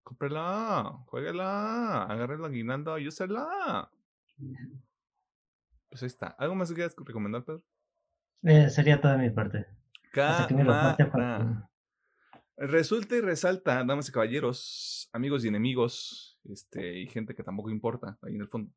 Cómprela, 0.02 1.02
jueguela, 1.06 2.05
agarre 2.05 2.39
la 2.39 2.48
guinalda 2.48 2.98
y 3.01 3.09
úsela. 3.09 3.90
Pues 5.94 6.02
ahí 6.02 6.08
está. 6.08 6.26
¿Algo 6.40 6.56
más 6.56 6.70
que 6.70 6.74
quieras 6.74 6.96
recomendar, 6.98 7.44
Pedro? 7.44 7.62
Eh, 8.42 8.68
sería 8.68 9.00
toda 9.00 9.16
mi 9.16 9.30
parte. 9.30 9.64
Cámara. 10.10 11.70
Resulta 12.56 13.14
y 13.14 13.20
resalta, 13.20 13.84
damas 13.84 14.08
y 14.08 14.12
caballeros, 14.12 15.08
amigos 15.12 15.44
y 15.44 15.48
enemigos, 15.48 16.40
este, 16.50 16.98
y 16.98 17.06
gente 17.06 17.36
que 17.36 17.44
tampoco 17.44 17.70
importa 17.70 18.18
ahí 18.22 18.34
en 18.34 18.40
el 18.40 18.48
fondo. 18.48 18.72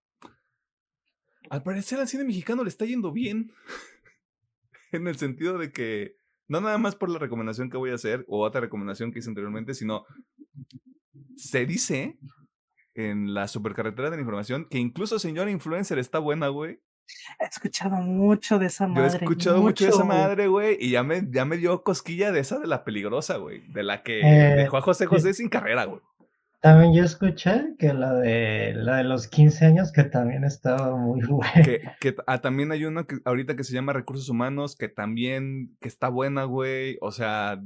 Al 1.49 1.63
parecer 1.63 1.99
al 1.99 2.07
cine 2.07 2.23
mexicano 2.23 2.61
le 2.61 2.69
está 2.69 2.85
yendo 2.85 3.11
bien. 3.11 3.51
en 4.91 5.07
el 5.07 5.17
sentido 5.17 5.57
de 5.57 5.71
que, 5.71 6.19
no 6.47 6.61
nada 6.61 6.77
más 6.77 6.95
por 6.95 7.09
la 7.09 7.17
recomendación 7.17 7.71
que 7.71 7.77
voy 7.77 7.89
a 7.89 7.95
hacer, 7.95 8.25
o 8.27 8.45
otra 8.45 8.61
recomendación 8.61 9.11
que 9.11 9.17
hice 9.17 9.29
anteriormente, 9.29 9.73
sino 9.73 10.05
se 11.35 11.65
dice 11.65 12.19
en 12.93 13.33
la 13.33 13.47
supercarretera 13.47 14.11
de 14.11 14.17
la 14.17 14.21
información 14.21 14.67
que 14.69 14.77
incluso 14.77 15.17
señora 15.17 15.49
influencer 15.49 15.97
está 15.97 16.19
buena, 16.19 16.49
güey. 16.49 16.79
He 17.39 17.45
escuchado 17.45 17.95
mucho 17.97 18.59
de 18.59 18.67
esa 18.67 18.87
madre. 18.87 19.01
Yo 19.01 19.13
he 19.13 19.17
escuchado 19.17 19.61
mucho, 19.61 19.83
de 19.85 19.89
esa 19.91 20.03
madre, 20.03 20.47
güey, 20.47 20.77
y 20.79 20.91
ya 20.91 21.03
me, 21.03 21.23
ya 21.29 21.45
me 21.45 21.57
dio 21.57 21.83
cosquilla 21.83 22.31
de 22.31 22.39
esa 22.39 22.59
de 22.59 22.67
la 22.67 22.83
peligrosa, 22.83 23.37
güey, 23.37 23.61
de 23.67 23.83
la 23.83 24.03
que 24.03 24.21
Eh, 24.21 24.55
dejó 24.55 24.77
a 24.77 24.81
José 24.81 25.05
José 25.05 25.33
sin 25.33 25.49
carrera, 25.49 25.85
güey. 25.85 26.01
También 26.59 26.93
yo 26.93 27.03
escuché 27.03 27.75
que 27.77 27.93
la 27.93 28.13
de 28.13 28.73
la 28.73 28.97
de 28.97 29.03
los 29.03 29.27
15 29.27 29.65
años 29.65 29.91
que 29.91 30.03
también 30.03 30.43
estaba 30.43 30.95
muy 30.97 31.21
buena. 31.27 31.61
Que, 31.63 31.81
que 31.99 32.15
ah, 32.25 32.41
también 32.41 32.71
hay 32.71 32.83
uno 32.85 33.05
que 33.05 33.17
ahorita 33.25 33.55
que 33.55 33.63
se 33.63 33.73
llama 33.73 33.93
Recursos 33.93 34.27
Humanos, 34.27 34.75
que 34.75 34.89
también, 34.89 35.77
que 35.79 35.87
está 35.87 36.09
buena, 36.09 36.45
güey. 36.45 36.97
O 37.01 37.11
sea, 37.11 37.61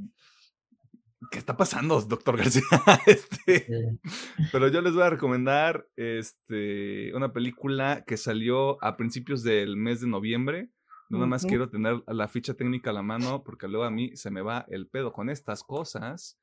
¿qué 1.30 1.38
está 1.38 1.56
pasando, 1.56 2.00
doctor 2.02 2.36
García? 2.36 2.62
Este, 3.06 3.66
Sí. 3.66 4.48
pero 4.52 4.68
yo 4.68 4.80
les 4.80 4.92
voy 4.94 5.02
a 5.02 5.10
recomendar 5.10 5.86
este, 5.96 7.14
una 7.14 7.32
película 7.32 8.04
que 8.06 8.16
salió 8.16 8.82
a 8.84 8.96
principios 8.96 9.42
del 9.42 9.76
mes 9.76 10.00
de 10.00 10.08
noviembre. 10.08 10.70
No 11.08 11.18
nada 11.18 11.28
más 11.28 11.44
quiero 11.44 11.68
tener 11.68 12.02
la 12.06 12.26
ficha 12.26 12.54
técnica 12.54 12.88
a 12.88 12.94
la 12.94 13.02
mano 13.02 13.42
porque 13.44 13.68
luego 13.68 13.84
a 13.84 13.90
mí 13.90 14.16
se 14.16 14.30
me 14.30 14.40
va 14.40 14.64
el 14.70 14.86
pedo 14.88 15.12
con 15.12 15.28
estas 15.28 15.62
cosas. 15.62 16.38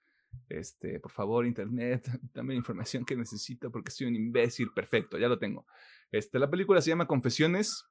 Este, 0.47 0.99
por 0.99 1.11
favor, 1.11 1.47
internet, 1.47 2.07
dame 2.35 2.53
la 2.53 2.59
información 2.59 3.03
que 3.03 3.15
necesito 3.15 3.71
porque 3.71 3.89
soy 3.91 4.05
un 4.07 4.15
imbécil. 4.15 4.69
Perfecto, 4.75 5.17
ya 5.17 5.27
lo 5.27 5.39
tengo. 5.39 5.65
Este, 6.11 6.37
la 6.37 6.49
película 6.51 6.81
se 6.81 6.89
llama 6.89 7.07
Confesiones. 7.07 7.85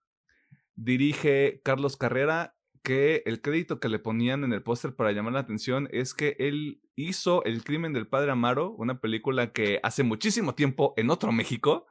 Dirige 0.77 1.61
Carlos 1.65 1.97
Carrera, 1.97 2.55
que 2.89 3.23
el 3.27 3.43
crédito 3.43 3.81
que 3.81 3.91
le 3.91 3.99
ponían 3.99 4.45
en 4.45 4.55
el 4.55 4.63
póster 4.63 4.97
para 4.97 5.13
llamar 5.13 5.35
la 5.35 5.41
atención 5.41 5.91
es 5.93 6.15
que 6.15 6.37
él 6.39 6.81
hizo 6.97 7.45
El 7.45 7.63
crimen 7.63 7.93
del 7.93 8.07
padre 8.07 8.31
Amaro, 8.31 8.71
una 8.71 8.99
película 8.99 9.53
que 9.53 9.79
hace 9.83 10.05
muchísimo 10.05 10.55
tiempo 10.55 10.95
en 10.97 11.11
otro 11.11 11.31
México. 11.31 11.87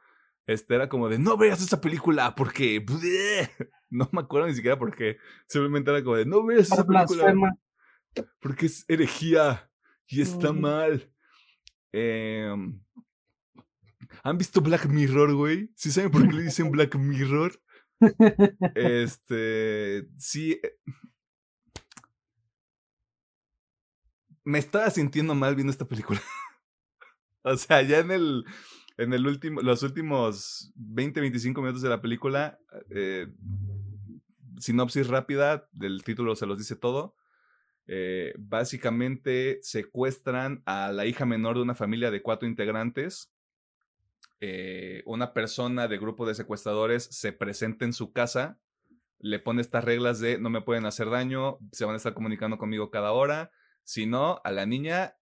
Este 0.47 0.73
era 0.73 0.89
como 0.89 1.07
de 1.07 1.19
no 1.19 1.37
veas 1.37 1.61
esa 1.61 1.81
película 1.81 2.33
porque 2.33 2.83
no 3.91 4.09
me 4.11 4.21
acuerdo 4.21 4.47
ni 4.47 4.55
siquiera 4.55 4.79
porque 4.79 5.17
simplemente 5.45 5.91
era 5.91 6.03
como 6.03 6.15
de 6.15 6.25
no 6.25 6.43
veas 6.43 6.71
esa 6.71 6.83
película 6.83 7.35
porque 8.39 8.65
es 8.65 8.83
herejía 8.87 9.69
y 10.07 10.21
está 10.21 10.51
mal. 10.51 11.13
Em, 11.91 12.81
¿Han 14.23 14.37
visto 14.39 14.61
Black 14.61 14.87
Mirror, 14.87 15.35
güey? 15.35 15.69
¿Sí 15.75 15.91
saben 15.91 16.09
por 16.09 16.27
qué 16.27 16.33
le 16.33 16.41
dicen 16.41 16.71
Black 16.71 16.95
Mirror? 16.95 17.61
Este, 18.75 20.07
sí. 20.17 20.59
eh, 20.63 20.77
Me 24.43 24.59
estaba 24.59 24.89
sintiendo 24.89 25.35
mal 25.35 25.55
viendo 25.55 25.71
esta 25.71 25.87
película. 25.87 26.21
o 27.43 27.55
sea, 27.57 27.81
ya 27.81 27.99
en 27.99 28.11
el, 28.11 28.45
en 28.97 29.13
el 29.13 29.27
último, 29.27 29.61
los 29.61 29.83
últimos 29.83 30.71
20, 30.75 31.19
25 31.21 31.61
minutos 31.61 31.81
de 31.81 31.89
la 31.89 32.01
película, 32.01 32.59
eh, 32.89 33.27
sinopsis 34.59 35.07
rápida 35.07 35.67
del 35.71 36.03
título 36.03 36.35
se 36.35 36.45
los 36.45 36.57
dice 36.57 36.75
todo. 36.75 37.15
Eh, 37.87 38.33
básicamente 38.37 39.59
secuestran 39.61 40.63
a 40.65 40.91
la 40.91 41.05
hija 41.05 41.25
menor 41.25 41.57
de 41.57 41.63
una 41.63 41.75
familia 41.75 42.11
de 42.11 42.21
cuatro 42.21 42.47
integrantes. 42.47 43.31
Eh, 44.39 45.01
una 45.05 45.33
persona 45.33 45.87
de 45.87 45.97
grupo 45.97 46.27
de 46.27 46.35
secuestradores 46.35 47.03
se 47.05 47.33
presenta 47.33 47.85
en 47.85 47.93
su 47.93 48.11
casa, 48.11 48.59
le 49.19 49.39
pone 49.39 49.61
estas 49.61 49.83
reglas 49.83 50.19
de 50.19 50.37
no 50.37 50.49
me 50.49 50.61
pueden 50.61 50.85
hacer 50.85 51.09
daño, 51.09 51.57
se 51.71 51.85
van 51.85 51.95
a 51.95 51.97
estar 51.97 52.13
comunicando 52.13 52.57
conmigo 52.57 52.91
cada 52.91 53.11
hora. 53.11 53.51
Si 53.83 54.05
no, 54.05 54.41
a 54.43 54.51
la 54.51 54.65
niña 54.65 55.15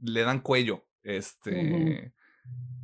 le 0.00 0.22
dan 0.22 0.40
cuello. 0.40 0.86
Este. 1.02 2.12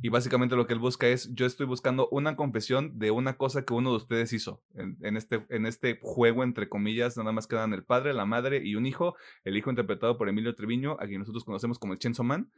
Y 0.01 0.09
básicamente 0.09 0.55
lo 0.55 0.65
que 0.65 0.73
él 0.73 0.79
busca 0.79 1.07
es, 1.07 1.33
yo 1.33 1.45
estoy 1.45 1.65
buscando 1.65 2.07
una 2.09 2.37
confesión 2.37 2.99
de 2.99 3.11
una 3.11 3.37
cosa 3.37 3.65
que 3.65 3.73
uno 3.73 3.89
de 3.89 3.97
ustedes 3.97 4.31
hizo. 4.31 4.61
En, 4.73 4.97
en 5.01 5.17
este, 5.17 5.45
en 5.49 5.65
este 5.65 5.99
juego, 6.01 6.43
entre 6.43 6.69
comillas, 6.69 7.17
nada 7.17 7.33
más 7.33 7.47
quedan 7.47 7.73
el 7.73 7.83
padre, 7.83 8.13
la 8.13 8.25
madre 8.25 8.61
y 8.63 8.75
un 8.75 8.85
hijo. 8.85 9.15
El 9.43 9.57
hijo 9.57 9.69
interpretado 9.69 10.17
por 10.17 10.29
Emilio 10.29 10.55
Treviño, 10.55 10.95
a 10.99 11.07
quien 11.07 11.19
nosotros 11.19 11.43
conocemos 11.43 11.79
como 11.79 11.93
el 11.93 11.99
Chainsaw 11.99 12.25
Man. 12.25 12.49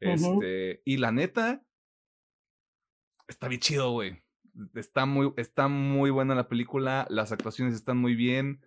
Este, 0.00 0.82
y 0.84 0.96
la 0.98 1.12
neta, 1.12 1.62
está 3.28 3.48
bien 3.48 3.60
chido, 3.60 3.90
güey. 3.92 4.22
Está 4.74 5.06
muy, 5.06 5.32
está 5.36 5.68
muy 5.68 6.10
buena 6.10 6.34
la 6.34 6.48
película, 6.48 7.06
las 7.10 7.32
actuaciones 7.32 7.74
están 7.74 7.96
muy 7.98 8.14
bien. 8.14 8.64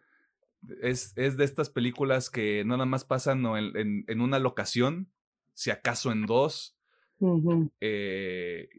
Es, 0.82 1.14
es 1.16 1.38
de 1.38 1.46
estas 1.46 1.70
películas 1.70 2.30
que 2.30 2.64
nada 2.66 2.86
más 2.86 3.06
pasan 3.06 3.42
¿no? 3.42 3.58
en, 3.58 3.76
en- 3.78 4.04
en 4.08 4.22
una 4.22 4.40
locación, 4.40 5.10
si 5.54 5.70
acaso 5.72 6.12
en 6.12 6.26
dos. 6.26 6.76
Eh, 7.80 8.70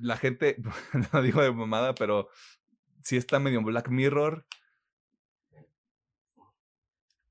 la 0.00 0.16
gente, 0.16 0.56
no 1.12 1.22
digo 1.22 1.42
de 1.42 1.52
mamada, 1.52 1.94
pero 1.94 2.28
sí 3.02 3.16
está 3.16 3.38
medio 3.40 3.62
Black 3.62 3.88
Mirror. 3.88 4.46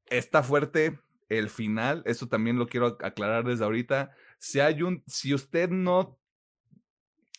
Está 0.07 0.41
fuerte 0.43 0.99
el 1.29 1.49
final, 1.49 2.01
eso 2.05 2.27
también 2.27 2.57
lo 2.57 2.67
quiero 2.67 2.97
ac- 2.97 3.05
aclarar 3.05 3.45
desde 3.45 3.63
ahorita. 3.63 4.11
Si 4.39 4.59
hay 4.59 4.81
un, 4.81 5.03
si 5.05 5.33
usted 5.33 5.69
no, 5.69 6.17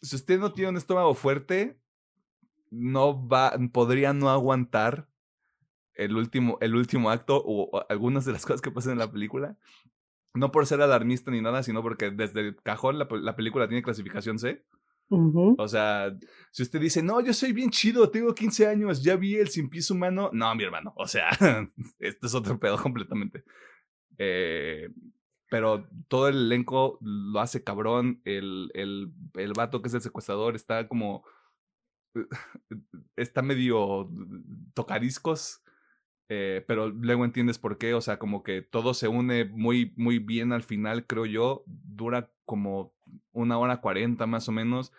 si 0.03 0.17
usted 0.17 0.39
no 0.39 0.53
tiene 0.53 0.71
un 0.71 0.77
estómago 0.77 1.15
fuerte, 1.15 1.81
no 2.71 3.27
va, 3.27 3.59
podría 3.73 4.13
no 4.13 4.31
aguantar 4.31 5.09
el 5.95 6.17
último, 6.17 6.59
el 6.61 6.77
último 6.77 7.11
acto 7.11 7.37
o, 7.37 7.71
o 7.77 7.87
algunas 7.89 8.25
de 8.25 8.33
las 8.33 8.47
cosas 8.47 8.61
que 8.61 8.71
pasan 8.71 8.93
en 8.93 8.99
la 8.99 9.11
película. 9.11 9.57
No 10.33 10.53
por 10.53 10.67
ser 10.67 10.81
alarmista 10.81 11.31
ni 11.31 11.41
nada, 11.41 11.63
sino 11.63 11.83
porque 11.83 12.11
desde 12.11 12.41
el 12.41 12.57
cajón 12.63 12.99
la, 12.99 13.09
la 13.11 13.35
película 13.35 13.67
tiene 13.67 13.83
clasificación 13.83 14.39
C. 14.39 14.65
Ujú. 15.11 15.57
O 15.59 15.67
sea, 15.67 16.17
si 16.53 16.63
usted 16.63 16.81
dice, 16.81 17.03
no, 17.03 17.21
yo 17.21 17.33
soy 17.33 17.53
bien 17.53 17.71
chido, 17.71 18.11
tengo 18.11 18.33
15 18.33 18.69
años, 18.69 19.03
ya 19.03 19.17
vi 19.17 19.35
el 19.35 19.49
sin 19.49 19.69
pies 19.69 19.91
humano. 19.91 20.31
No, 20.33 20.55
mi 20.55 20.63
hermano, 20.63 20.93
o 20.97 21.09
sea, 21.09 21.31
este 21.99 22.27
es 22.27 22.35
otro 22.35 22.61
pedo 22.61 22.81
completamente. 22.81 23.43
Eh, 24.19 24.89
pero 25.51 25.89
todo 26.09 26.29
el 26.29 26.37
elenco 26.47 26.99
lo 27.03 27.41
hace 27.41 27.65
cabrón. 27.65 28.23
El, 28.25 28.71
el, 28.75 29.13
el 29.35 29.53
vato 29.55 29.83
que 29.83 29.89
es 29.89 29.95
el 29.95 30.03
secuestrador 30.03 30.57
está 30.57 30.89
como. 30.89 31.25
Está 33.17 33.43
medio 33.43 34.11
tocadiscos. 34.75 35.63
eh, 36.29 36.65
pero 36.69 36.89
luego 36.91 37.25
entiendes 37.25 37.59
por 37.59 37.79
qué. 37.79 37.95
O 37.95 38.01
sea, 38.01 38.19
como 38.19 38.43
que 38.43 38.63
todo 38.63 38.95
se 38.95 39.09
une 39.09 39.45
muy, 39.47 39.93
muy 39.97 40.19
bien 40.21 40.53
al 40.53 40.63
final, 40.63 41.07
creo 41.07 41.27
yo. 41.27 41.65
Dura 41.67 42.33
como 42.47 42.95
una 43.33 43.59
hora 43.59 43.81
cuarenta 43.81 44.27
más 44.27 44.49
o 44.49 44.53
menos. 44.53 44.93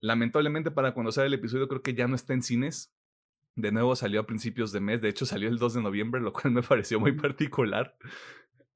Lamentablemente 0.00 0.70
para 0.72 0.94
cuando 0.94 1.12
sale 1.12 1.28
el 1.28 1.34
episodio 1.34 1.68
creo 1.68 1.82
que 1.82 1.94
ya 1.94 2.08
no 2.08 2.16
está 2.16 2.34
en 2.34 2.42
cines. 2.42 2.92
De 3.56 3.70
nuevo 3.72 3.94
salió 3.96 4.20
a 4.20 4.26
principios 4.26 4.72
de 4.72 4.80
mes, 4.80 5.02
de 5.02 5.10
hecho 5.10 5.26
salió 5.26 5.48
el 5.48 5.58
2 5.58 5.74
de 5.74 5.82
noviembre, 5.82 6.20
lo 6.22 6.32
cual 6.32 6.52
me 6.54 6.62
pareció 6.64 7.00
muy 7.00 7.12
particular. 7.12 7.96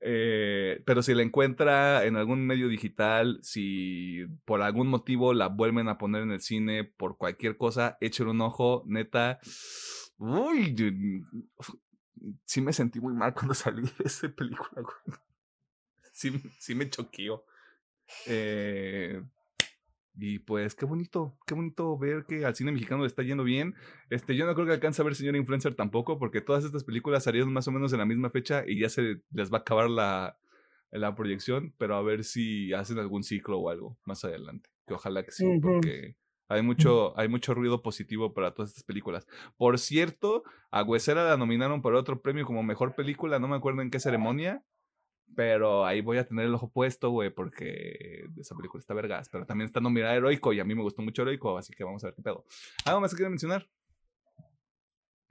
Eh, 0.00 0.82
pero 0.84 1.02
si 1.02 1.14
la 1.14 1.22
encuentra 1.22 2.04
en 2.04 2.16
algún 2.16 2.46
medio 2.46 2.68
digital, 2.68 3.38
si 3.42 4.26
por 4.44 4.62
algún 4.62 4.88
motivo 4.88 5.32
la 5.34 5.48
vuelven 5.48 5.88
a 5.88 5.98
poner 5.98 6.22
en 6.22 6.32
el 6.32 6.40
cine, 6.40 6.84
por 6.84 7.16
cualquier 7.16 7.56
cosa, 7.56 7.96
échale 8.00 8.30
un 8.30 8.40
ojo, 8.42 8.82
neta. 8.86 9.38
Uy, 10.18 10.74
yo- 10.74 10.86
sí 12.44 12.60
me 12.60 12.72
sentí 12.72 13.00
muy 13.00 13.14
mal 13.14 13.32
cuando 13.34 13.54
salí 13.54 13.82
de 13.82 14.04
esa 14.04 14.28
película. 14.28 14.82
Sí, 16.12 16.42
sí 16.58 16.74
me 16.74 16.88
choqueó. 16.88 17.44
Eh, 18.26 19.22
y 20.18 20.38
pues 20.38 20.74
qué 20.74 20.86
bonito, 20.86 21.36
qué 21.46 21.54
bonito 21.54 21.96
ver 21.98 22.24
que 22.24 22.44
al 22.44 22.54
cine 22.54 22.72
mexicano 22.72 23.02
le 23.02 23.08
está 23.08 23.22
yendo 23.22 23.44
bien. 23.44 23.74
Este, 24.10 24.34
yo 24.34 24.46
no 24.46 24.54
creo 24.54 24.66
que 24.66 24.72
alcance 24.72 25.02
a 25.02 25.04
ver 25.04 25.14
Señor 25.14 25.36
Influencer 25.36 25.74
tampoco, 25.74 26.18
porque 26.18 26.40
todas 26.40 26.64
estas 26.64 26.84
películas 26.84 27.24
salieron 27.24 27.52
más 27.52 27.68
o 27.68 27.72
menos 27.72 27.92
en 27.92 27.98
la 27.98 28.06
misma 28.06 28.30
fecha 28.30 28.64
y 28.66 28.80
ya 28.80 28.88
se 28.88 29.20
les 29.30 29.52
va 29.52 29.58
a 29.58 29.60
acabar 29.60 29.90
la, 29.90 30.38
la 30.90 31.14
proyección, 31.14 31.74
pero 31.78 31.96
a 31.96 32.02
ver 32.02 32.24
si 32.24 32.72
hacen 32.72 32.98
algún 32.98 33.22
ciclo 33.22 33.58
o 33.58 33.68
algo 33.68 33.98
más 34.04 34.24
adelante. 34.24 34.70
Que 34.86 34.94
ojalá 34.94 35.24
que 35.24 35.32
sí, 35.32 35.44
porque 35.60 36.16
hay 36.48 36.62
mucho, 36.62 37.18
hay 37.18 37.28
mucho 37.28 37.54
ruido 37.54 37.82
positivo 37.82 38.32
para 38.32 38.54
todas 38.54 38.70
estas 38.70 38.84
películas. 38.84 39.26
Por 39.56 39.78
cierto, 39.78 40.44
a 40.70 40.82
Huesera 40.82 41.24
la 41.24 41.36
nominaron 41.36 41.82
para 41.82 41.98
otro 41.98 42.22
premio 42.22 42.46
como 42.46 42.62
mejor 42.62 42.94
película, 42.94 43.38
no 43.38 43.48
me 43.48 43.56
acuerdo 43.56 43.82
en 43.82 43.90
qué 43.90 44.00
ceremonia. 44.00 44.62
Pero 45.34 45.84
ahí 45.84 46.00
voy 46.00 46.18
a 46.18 46.26
tener 46.26 46.46
el 46.46 46.54
ojo 46.54 46.70
puesto, 46.70 47.10
güey, 47.10 47.30
porque 47.30 48.26
esa 48.38 48.54
película 48.54 48.80
está 48.80 48.94
vergas. 48.94 49.28
Pero 49.28 49.44
también 49.44 49.66
está 49.66 49.80
nominada 49.80 50.12
a 50.12 50.16
Heroico 50.16 50.52
y 50.52 50.60
a 50.60 50.64
mí 50.64 50.74
me 50.74 50.82
gustó 50.82 51.02
mucho 51.02 51.22
Heroico, 51.22 51.58
así 51.58 51.74
que 51.74 51.84
vamos 51.84 52.02
a 52.04 52.08
ver 52.08 52.14
qué 52.14 52.22
pedo. 52.22 52.44
¿Algo 52.84 53.00
más 53.00 53.10
que 53.10 53.16
quieran 53.16 53.32
mencionar? 53.32 53.68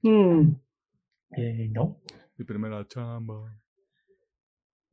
Mm. 0.04 0.52
Eh, 1.38 1.70
no. 1.72 2.00
Mi 2.38 2.46
primera 2.46 2.86
chamba. 2.88 3.58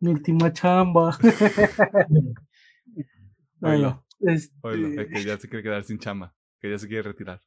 Mi 0.00 0.10
última 0.12 0.52
chamba. 0.52 1.18
Oilo, 3.62 4.04
este... 4.20 4.56
oilo, 4.62 5.00
es 5.00 5.08
que 5.08 5.24
ya 5.24 5.38
se 5.38 5.48
quiere 5.48 5.62
quedar 5.62 5.84
sin 5.84 5.98
chamba, 5.98 6.34
que 6.58 6.68
ya 6.68 6.78
se 6.78 6.88
quiere 6.88 7.04
retirar. 7.04 7.40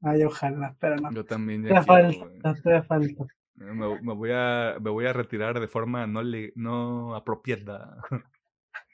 Ay, 0.00 0.22
ojalá, 0.22 0.76
pero 0.78 0.96
no. 0.96 1.10
Yo 1.12 1.24
también 1.24 1.64
ya 1.64 1.80
Te 1.80 1.86
quiero, 1.86 2.12
falta, 2.12 2.54
te 2.62 2.82
falta. 2.82 3.26
Me, 3.56 3.72
me 3.72 4.14
voy 4.14 4.30
a, 4.32 4.76
me 4.80 4.90
voy 4.90 5.06
a 5.06 5.12
retirar 5.12 5.60
de 5.60 5.68
forma 5.68 6.06
no, 6.06 6.22
le, 6.22 6.52
no 6.56 7.14
apropiada. 7.14 7.98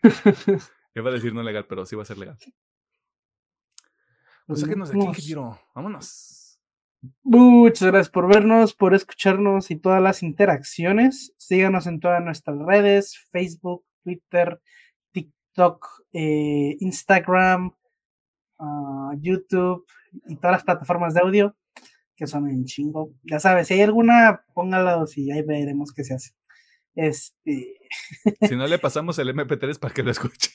Iba 0.95 1.11
a 1.11 1.13
decir 1.13 1.35
no 1.35 1.43
legal, 1.43 1.67
pero 1.69 1.87
sí 1.87 1.97
va 1.97 2.03
a 2.03 2.07
ser 2.07 2.19
legal. 2.19 2.37
Pues 4.47 4.61
sáquenos 4.61 4.91
de 4.91 5.09
aquí. 5.09 5.35
Vámonos. 5.75 6.61
Muchas 7.23 7.89
gracias 7.89 8.11
por 8.11 8.29
vernos, 8.29 8.75
por 8.75 8.95
escucharnos 8.95 9.71
y 9.71 9.77
todas 9.77 10.03
las 10.03 10.23
interacciones. 10.23 11.33
Síganos 11.39 11.87
en 11.87 12.01
todas 12.01 12.23
nuestras 12.23 12.59
redes, 12.59 13.17
Facebook, 13.31 13.85
Twitter, 14.03 14.61
TikTok, 15.13 15.87
eh, 16.13 16.77
Instagram, 16.81 17.75
ah, 18.59 19.13
YouTube 19.19 19.87
y 20.27 20.37
todas 20.37 20.57
las 20.57 20.65
plataformas 20.65 21.15
de 21.15 21.21
audio 21.21 21.57
que 22.21 22.27
son 22.27 22.51
en 22.51 22.67
chingo. 22.67 23.15
Ya 23.25 23.41
sabes, 23.41 23.67
si 23.69 23.75
hay 23.75 23.81
alguna, 23.81 24.43
póngalos 24.53 25.17
y 25.17 25.31
ahí 25.33 25.41
veremos 25.43 25.91
qué 25.95 26.05
se 26.05 26.13
hace. 26.15 26.33
Este, 26.95 27.79
Si 28.43 28.57
no 28.57 28.67
le 28.67 28.79
pasamos 28.79 29.19
el 29.19 29.35
MP3 29.35 29.79
para 29.79 29.95
que 29.95 30.03
lo 30.03 30.11
escuche. 30.11 30.51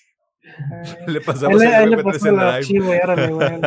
Le 1.08 1.22
pasamos 1.22 1.60
el 1.64 1.90
le 1.90 1.98
MP3 1.98 2.04
paso 2.04 2.28
en 2.30 2.40
el 2.40 2.46
live. 2.46 2.52
archivo 2.52 2.94
y 2.94 2.98
órale, 2.98 3.28
güey. 3.34 3.62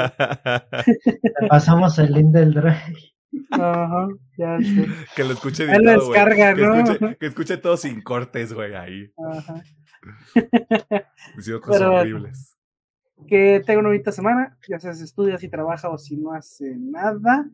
Le 1.43 1.49
pasamos 1.49 1.99
el 1.99 2.13
link 2.13 2.29
del 2.33 2.55
drive. 2.55 2.95
Ajá, 3.51 4.07
ya 4.39 4.59
sé. 4.61 4.87
que 5.17 5.25
lo 5.25 5.33
escuche 5.33 5.67
lo 5.67 5.73
editado, 5.73 6.07
güey. 6.07 6.21
descarga, 6.21 6.55
Que, 6.55 6.61
¿no? 6.63 6.75
escuche, 6.77 7.17
que 7.19 7.27
escuche 7.27 7.57
todo 7.57 7.77
sin 7.77 8.01
cortes, 8.03 8.53
güey, 8.53 8.75
ahí. 8.77 9.13
Ajá. 9.33 9.61
Diciendo 11.37 11.61
cosas 11.61 11.81
Pero 11.81 11.95
horribles. 11.95 12.57
que 13.27 13.61
tenga 13.67 13.81
una 13.81 13.89
bonita 13.89 14.13
semana, 14.13 14.57
ya 14.69 14.79
sea 14.79 14.95
si 14.95 15.05
estudia, 15.05 15.37
si 15.39 15.49
trabaja 15.49 15.89
o 15.91 15.99
si 15.99 16.17
no 16.17 16.33
hace 16.33 16.77
nada, 16.79 17.47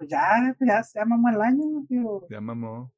pues 0.00 0.08
ya, 0.08 0.56
ya 0.60 0.82
se 0.82 0.98
llama 0.98 1.30
el 1.30 1.42
año, 1.42 1.84
tío. 1.86 2.26
Ya 2.30 2.40
mamó. 2.40 2.90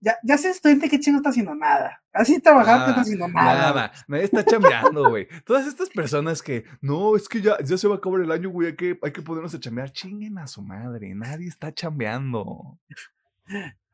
Ya, 0.00 0.16
ya 0.24 0.36
sea 0.38 0.50
estudiante, 0.50 0.88
¿qué 0.88 0.98
chingo 0.98 1.18
está 1.18 1.30
haciendo? 1.30 1.54
Nada. 1.54 2.02
Así 2.12 2.40
trabajar, 2.40 2.84
¿qué 2.84 2.90
está 2.90 3.02
haciendo? 3.02 3.28
Nada. 3.28 3.54
Nada, 3.54 3.92
nadie 4.08 4.24
está 4.24 4.44
chambeando, 4.44 5.08
güey. 5.08 5.28
Todas 5.44 5.68
estas 5.68 5.88
personas 5.90 6.42
que, 6.42 6.64
no, 6.80 7.14
es 7.14 7.28
que 7.28 7.40
ya, 7.40 7.58
ya 7.62 7.78
se 7.78 7.86
va 7.86 7.94
a 7.94 7.98
acabar 7.98 8.22
el 8.22 8.32
año, 8.32 8.50
güey, 8.50 8.68
hay 8.68 8.74
que, 8.74 8.98
hay 9.00 9.12
que 9.12 9.22
ponernos 9.22 9.54
a 9.54 9.60
chambear. 9.60 9.92
Chinguen 9.92 10.38
a 10.38 10.48
su 10.48 10.62
madre, 10.62 11.14
nadie 11.14 11.46
está 11.46 11.72
chambeando. 11.72 12.80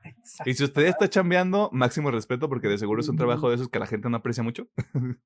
Exacto. 0.03 0.49
Y 0.49 0.55
si 0.55 0.65
usted 0.65 0.87
está 0.87 1.11
chambeando, 1.11 1.69
máximo 1.71 2.11
respeto, 2.11 2.49
porque 2.49 2.69
de 2.69 2.79
seguro 2.79 3.03
es 3.03 3.09
un 3.11 3.19
trabajo 3.19 3.51
de 3.51 3.57
esos 3.57 3.69
que 3.69 3.79
la 3.79 3.87
gente 3.87 4.09
no 4.09 4.17
aprecia 4.17 4.43
mucho. 4.43 4.69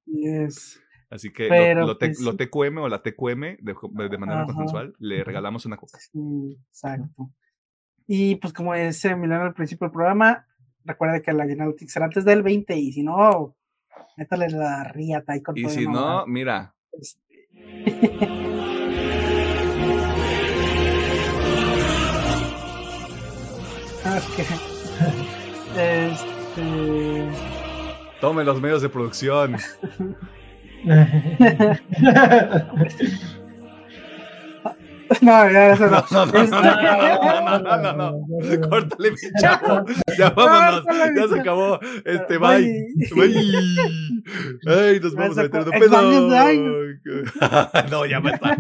Yes. 0.07 0.81
Así 1.11 1.33
que 1.33 1.49
lo, 1.75 1.87
lo, 1.87 1.99
te- 1.99 2.07
pues, 2.07 2.21
lo. 2.21 2.37
TQM 2.37 2.79
o 2.79 2.89
la 2.89 3.03
TQM 3.03 3.41
de, 3.61 3.75
de 4.09 4.19
manera 4.19 4.43
Ajá. 4.43 4.47
consensual, 4.53 4.95
le 4.99 5.25
regalamos 5.25 5.67
una 5.67 5.77
coca. 5.77 5.99
Sí, 5.99 6.57
exacto. 6.69 7.31
Y 8.07 8.37
pues 8.37 8.53
como 8.53 8.75
decía 8.75 9.17
Milano 9.17 9.45
al 9.45 9.55
principio 9.55 9.87
del 9.87 9.93
programa, 9.93 10.47
recuerda 10.85 11.21
que 11.21 11.33
la 11.33 11.45
Analytics 11.45 11.93
será 11.93 12.07
antes 12.07 12.25
del 12.25 12.43
20 12.43 12.77
y 12.77 12.93
si 12.93 13.03
no, 13.03 13.57
métale 14.17 14.49
la 14.51 14.85
riata 14.85 15.33
ahí 15.33 15.43
con 15.43 15.57
Y 15.59 15.69
si 15.69 15.87
no, 15.87 16.27
mira, 16.27 16.75
Este, 16.93 17.19
ah. 24.05 24.21
Este. 25.77 27.29
tome 28.21 28.43
los 28.45 28.61
medios 28.61 28.83
de 28.83 28.89
producción. 28.89 29.57
No, 35.21 35.51
ya 35.51 35.73
eso 35.73 35.87
no. 35.89 36.05
No, 36.13 36.27
no, 36.27 36.33
no, 36.33 36.63
no, 36.63 37.59
no, 37.59 37.61
no, 37.77 37.93
no, 37.93 37.93
no. 37.93 38.13
Córtale, 38.69 39.11
mi 39.11 39.17
chavo. 39.41 39.85
Ya 40.17 40.31
vámonos. 40.31 40.85
Ya 41.17 41.29
se 41.29 41.41
acabó. 41.41 41.81
Este, 42.05 42.39
Bye. 42.39 42.87
bye. 43.15 43.35
Ay, 44.67 45.01
nos 45.01 45.15
vamos 45.15 45.37
a 45.37 45.43
meter 45.43 45.65
de 45.65 45.73
pedo. 45.73 46.01
No, 47.91 48.07
ya 48.07 48.21
me 48.21 48.31
está. 48.31 48.57